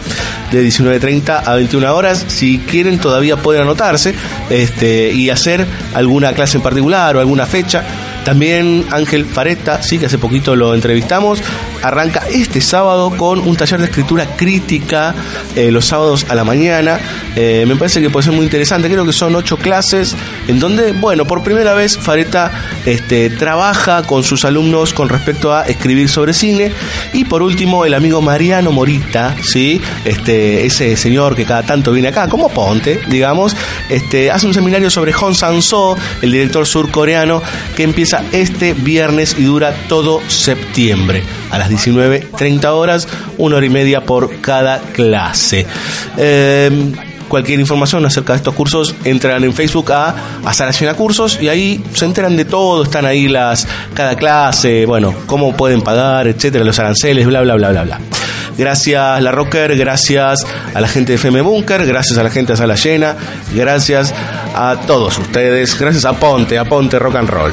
de 0.51 0.66
19.30 0.66 1.43
a 1.44 1.55
21 1.55 1.94
horas. 1.94 2.24
Si 2.28 2.59
quieren, 2.59 2.99
todavía 2.99 3.36
pueden 3.36 3.62
anotarse 3.62 4.15
este, 4.51 5.12
y 5.12 5.31
hacer 5.31 5.66
alguna 5.94 6.32
clase 6.32 6.57
en 6.57 6.62
particular 6.62 7.16
o 7.16 7.20
alguna 7.20 7.47
fecha. 7.47 7.85
También 8.24 8.86
Ángel 8.90 9.24
Fareta, 9.24 9.82
sí, 9.82 9.99
que 9.99 10.07
hace 10.07 10.19
poquito 10.19 10.55
lo 10.55 10.74
entrevistamos, 10.74 11.43
arranca 11.82 12.24
este 12.30 12.60
sábado 12.60 13.10
con 13.16 13.40
un 13.40 13.56
taller 13.56 13.80
de 13.80 13.86
escritura 13.86 14.36
crítica 14.36 15.14
eh, 15.54 15.70
los 15.70 15.86
sábados 15.86 16.26
a 16.28 16.34
la 16.34 16.44
mañana. 16.44 16.98
Eh, 17.36 17.64
me 17.66 17.76
parece 17.76 18.00
que 18.00 18.10
puede 18.10 18.24
ser 18.24 18.34
muy 18.34 18.44
interesante. 18.44 18.88
Creo 18.88 19.04
que 19.04 19.12
son 19.12 19.34
ocho 19.34 19.56
clases 19.56 20.14
en 20.48 20.59
donde, 20.59 20.92
bueno, 20.92 21.24
por 21.24 21.42
primera 21.42 21.74
vez 21.74 21.98
Fareta 21.98 22.50
este, 22.86 23.30
trabaja 23.30 24.02
con 24.02 24.24
sus 24.24 24.44
alumnos 24.44 24.92
con 24.92 25.09
respecto 25.09 25.52
a 25.52 25.62
escribir 25.62 26.09
sobre 26.09 26.32
cine. 26.32 26.72
Y 27.12 27.24
por 27.24 27.42
último, 27.42 27.84
el 27.84 27.94
amigo 27.94 28.20
Mariano 28.20 28.72
Morita, 28.72 29.36
¿sí? 29.42 29.80
este, 30.04 30.66
ese 30.66 30.96
señor 30.96 31.34
que 31.34 31.44
cada 31.44 31.62
tanto 31.62 31.92
viene 31.92 32.09
acá, 32.09 32.28
como 32.28 32.48
Ponte, 32.48 33.00
digamos, 33.09 33.56
este, 33.88 34.30
hace 34.30 34.46
un 34.46 34.54
seminario 34.54 34.90
sobre 34.90 35.12
Hong 35.12 35.34
Sang-soo, 35.34 35.96
el 36.20 36.32
director 36.32 36.66
surcoreano, 36.66 37.42
que 37.76 37.82
empieza 37.82 38.22
este 38.32 38.74
viernes 38.74 39.36
y 39.38 39.44
dura 39.44 39.74
todo 39.88 40.20
septiembre. 40.28 41.22
A 41.50 41.59
las 41.59 41.70
19.30 41.73 42.65
horas, 42.66 43.09
una 43.39 43.57
hora 43.57 43.66
y 43.66 43.70
media 43.70 44.05
por 44.05 44.40
cada 44.40 44.78
clase. 44.78 45.66
Eh, 46.16 46.93
cualquier 47.32 47.61
información 47.61 48.05
acerca 48.05 48.35
de 48.35 48.36
estos 48.36 48.55
cursos, 48.55 48.94
entran 49.05 49.43
en 49.43 49.55
Facebook 49.55 49.90
a, 49.90 50.15
a 50.44 50.53
Sala 50.53 50.70
Llena 50.70 50.93
Cursos 50.93 51.39
y 51.40 51.49
ahí 51.49 51.82
se 51.94 52.05
enteran 52.05 52.36
de 52.36 52.44
todo, 52.44 52.82
están 52.85 53.07
ahí 53.07 53.27
las 53.27 53.66
cada 53.94 54.16
clase, 54.16 54.85
bueno, 54.85 55.15
cómo 55.24 55.57
pueden 55.57 55.81
pagar, 55.81 56.28
etcétera, 56.28 56.62
los 56.62 56.78
aranceles, 56.78 57.27
bla, 57.27 57.40
bla, 57.40 57.55
bla, 57.55 57.70
bla, 57.70 57.85
bla. 57.85 58.01
Gracias 58.59 59.23
La 59.23 59.32
Rocker, 59.32 59.74
gracias 59.78 60.47
a 60.74 60.81
la 60.82 60.89
gente 60.89 61.12
de 61.12 61.16
FM 61.16 61.40
Bunker, 61.40 61.86
gracias 61.86 62.19
a 62.19 62.23
la 62.23 62.28
gente 62.28 62.53
de 62.53 62.59
Sala 62.59 62.74
Llena, 62.74 63.16
gracias 63.55 64.12
a 64.55 64.77
todos 64.86 65.16
ustedes, 65.16 65.78
gracias 65.81 66.05
a 66.05 66.12
Ponte, 66.12 66.59
a 66.59 66.66
Ponte 66.66 66.99
Rock 66.99 67.16
and 67.16 67.31
Roll. 67.31 67.53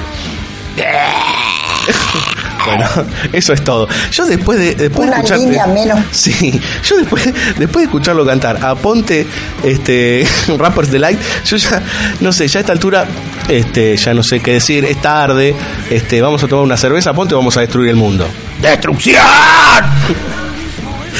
Bueno, 2.70 2.90
eso 3.34 3.54
es 3.54 3.64
todo. 3.64 3.88
Yo 4.12 4.26
después 4.26 4.60
de, 4.60 4.76
después 4.76 5.08
de 5.10 5.16
Una 5.16 5.18
escucharte. 5.18 5.44
línea 5.46 5.68
menos. 5.68 6.00
Sí, 6.12 6.60
yo 6.84 6.98
después, 6.98 7.24
después 7.58 7.78
de 7.78 7.84
escucharlo 7.84 8.26
cantar 8.26 8.64
a 8.64 8.76
Ponte, 8.76 9.26
este, 9.64 10.28
Rappers 10.58 10.92
Delight, 10.92 11.20
yo 11.46 11.58
ya, 11.58 11.82
no 12.20 12.32
sé, 12.32 12.48
ya 12.48 12.60
a 12.60 12.62
esta 12.62 12.72
altura, 12.74 13.06
este, 13.48 13.96
ya 13.98 14.14
no 14.14 14.22
sé 14.24 14.40
qué 14.42 14.54
decir, 14.54 14.86
es 14.86 15.02
tarde, 15.02 15.56
este, 15.90 16.22
vamos 16.22 16.44
a 16.44 16.48
tomar 16.48 16.66
una 16.66 16.78
cerveza, 16.78 17.14
Ponte, 17.14 17.36
vamos 17.36 17.56
a 17.58 17.62
destruir 17.62 17.90
el 17.90 17.96
mundo. 17.96 18.28
¡Destrucción! 18.62 19.22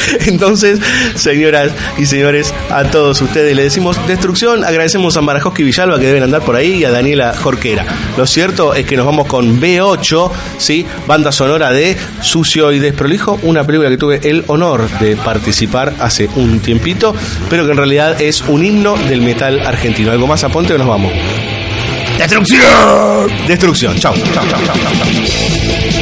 Entonces, 0.26 0.78
señoras 1.14 1.72
y 1.98 2.06
señores, 2.06 2.54
a 2.70 2.84
todos 2.84 3.20
ustedes 3.20 3.56
le 3.56 3.64
decimos 3.64 3.96
destrucción. 4.06 4.64
Agradecemos 4.64 5.16
a 5.16 5.20
Marajoski 5.20 5.62
Villalba 5.62 5.98
que 5.98 6.06
deben 6.06 6.22
andar 6.22 6.42
por 6.42 6.56
ahí 6.56 6.74
y 6.74 6.84
a 6.84 6.90
Daniela 6.90 7.34
Jorquera. 7.34 7.86
Lo 8.16 8.26
cierto 8.26 8.74
es 8.74 8.86
que 8.86 8.96
nos 8.96 9.06
vamos 9.06 9.26
con 9.26 9.60
B8, 9.60 10.30
¿sí? 10.58 10.86
banda 11.06 11.32
sonora 11.32 11.72
de 11.72 11.96
Sucio 12.20 12.72
y 12.72 12.78
Desprolijo, 12.78 13.38
una 13.42 13.64
película 13.64 13.90
que 13.90 13.96
tuve 13.96 14.20
el 14.22 14.44
honor 14.46 14.88
de 15.00 15.16
participar 15.16 15.94
hace 15.98 16.28
un 16.36 16.60
tiempito, 16.60 17.14
pero 17.48 17.64
que 17.64 17.72
en 17.72 17.76
realidad 17.76 18.20
es 18.20 18.42
un 18.42 18.64
himno 18.64 18.96
del 18.96 19.20
metal 19.20 19.60
argentino. 19.60 20.12
¿Algo 20.12 20.26
más 20.26 20.44
aponte 20.44 20.74
o 20.74 20.78
nos 20.78 20.88
vamos? 20.88 21.12
¡Destrucción! 22.18 23.46
Destrucción. 23.46 23.98
Chau. 23.98 24.14
Chau, 24.14 24.46
chau, 24.48 24.60
chau, 24.66 24.76
chau, 24.76 25.99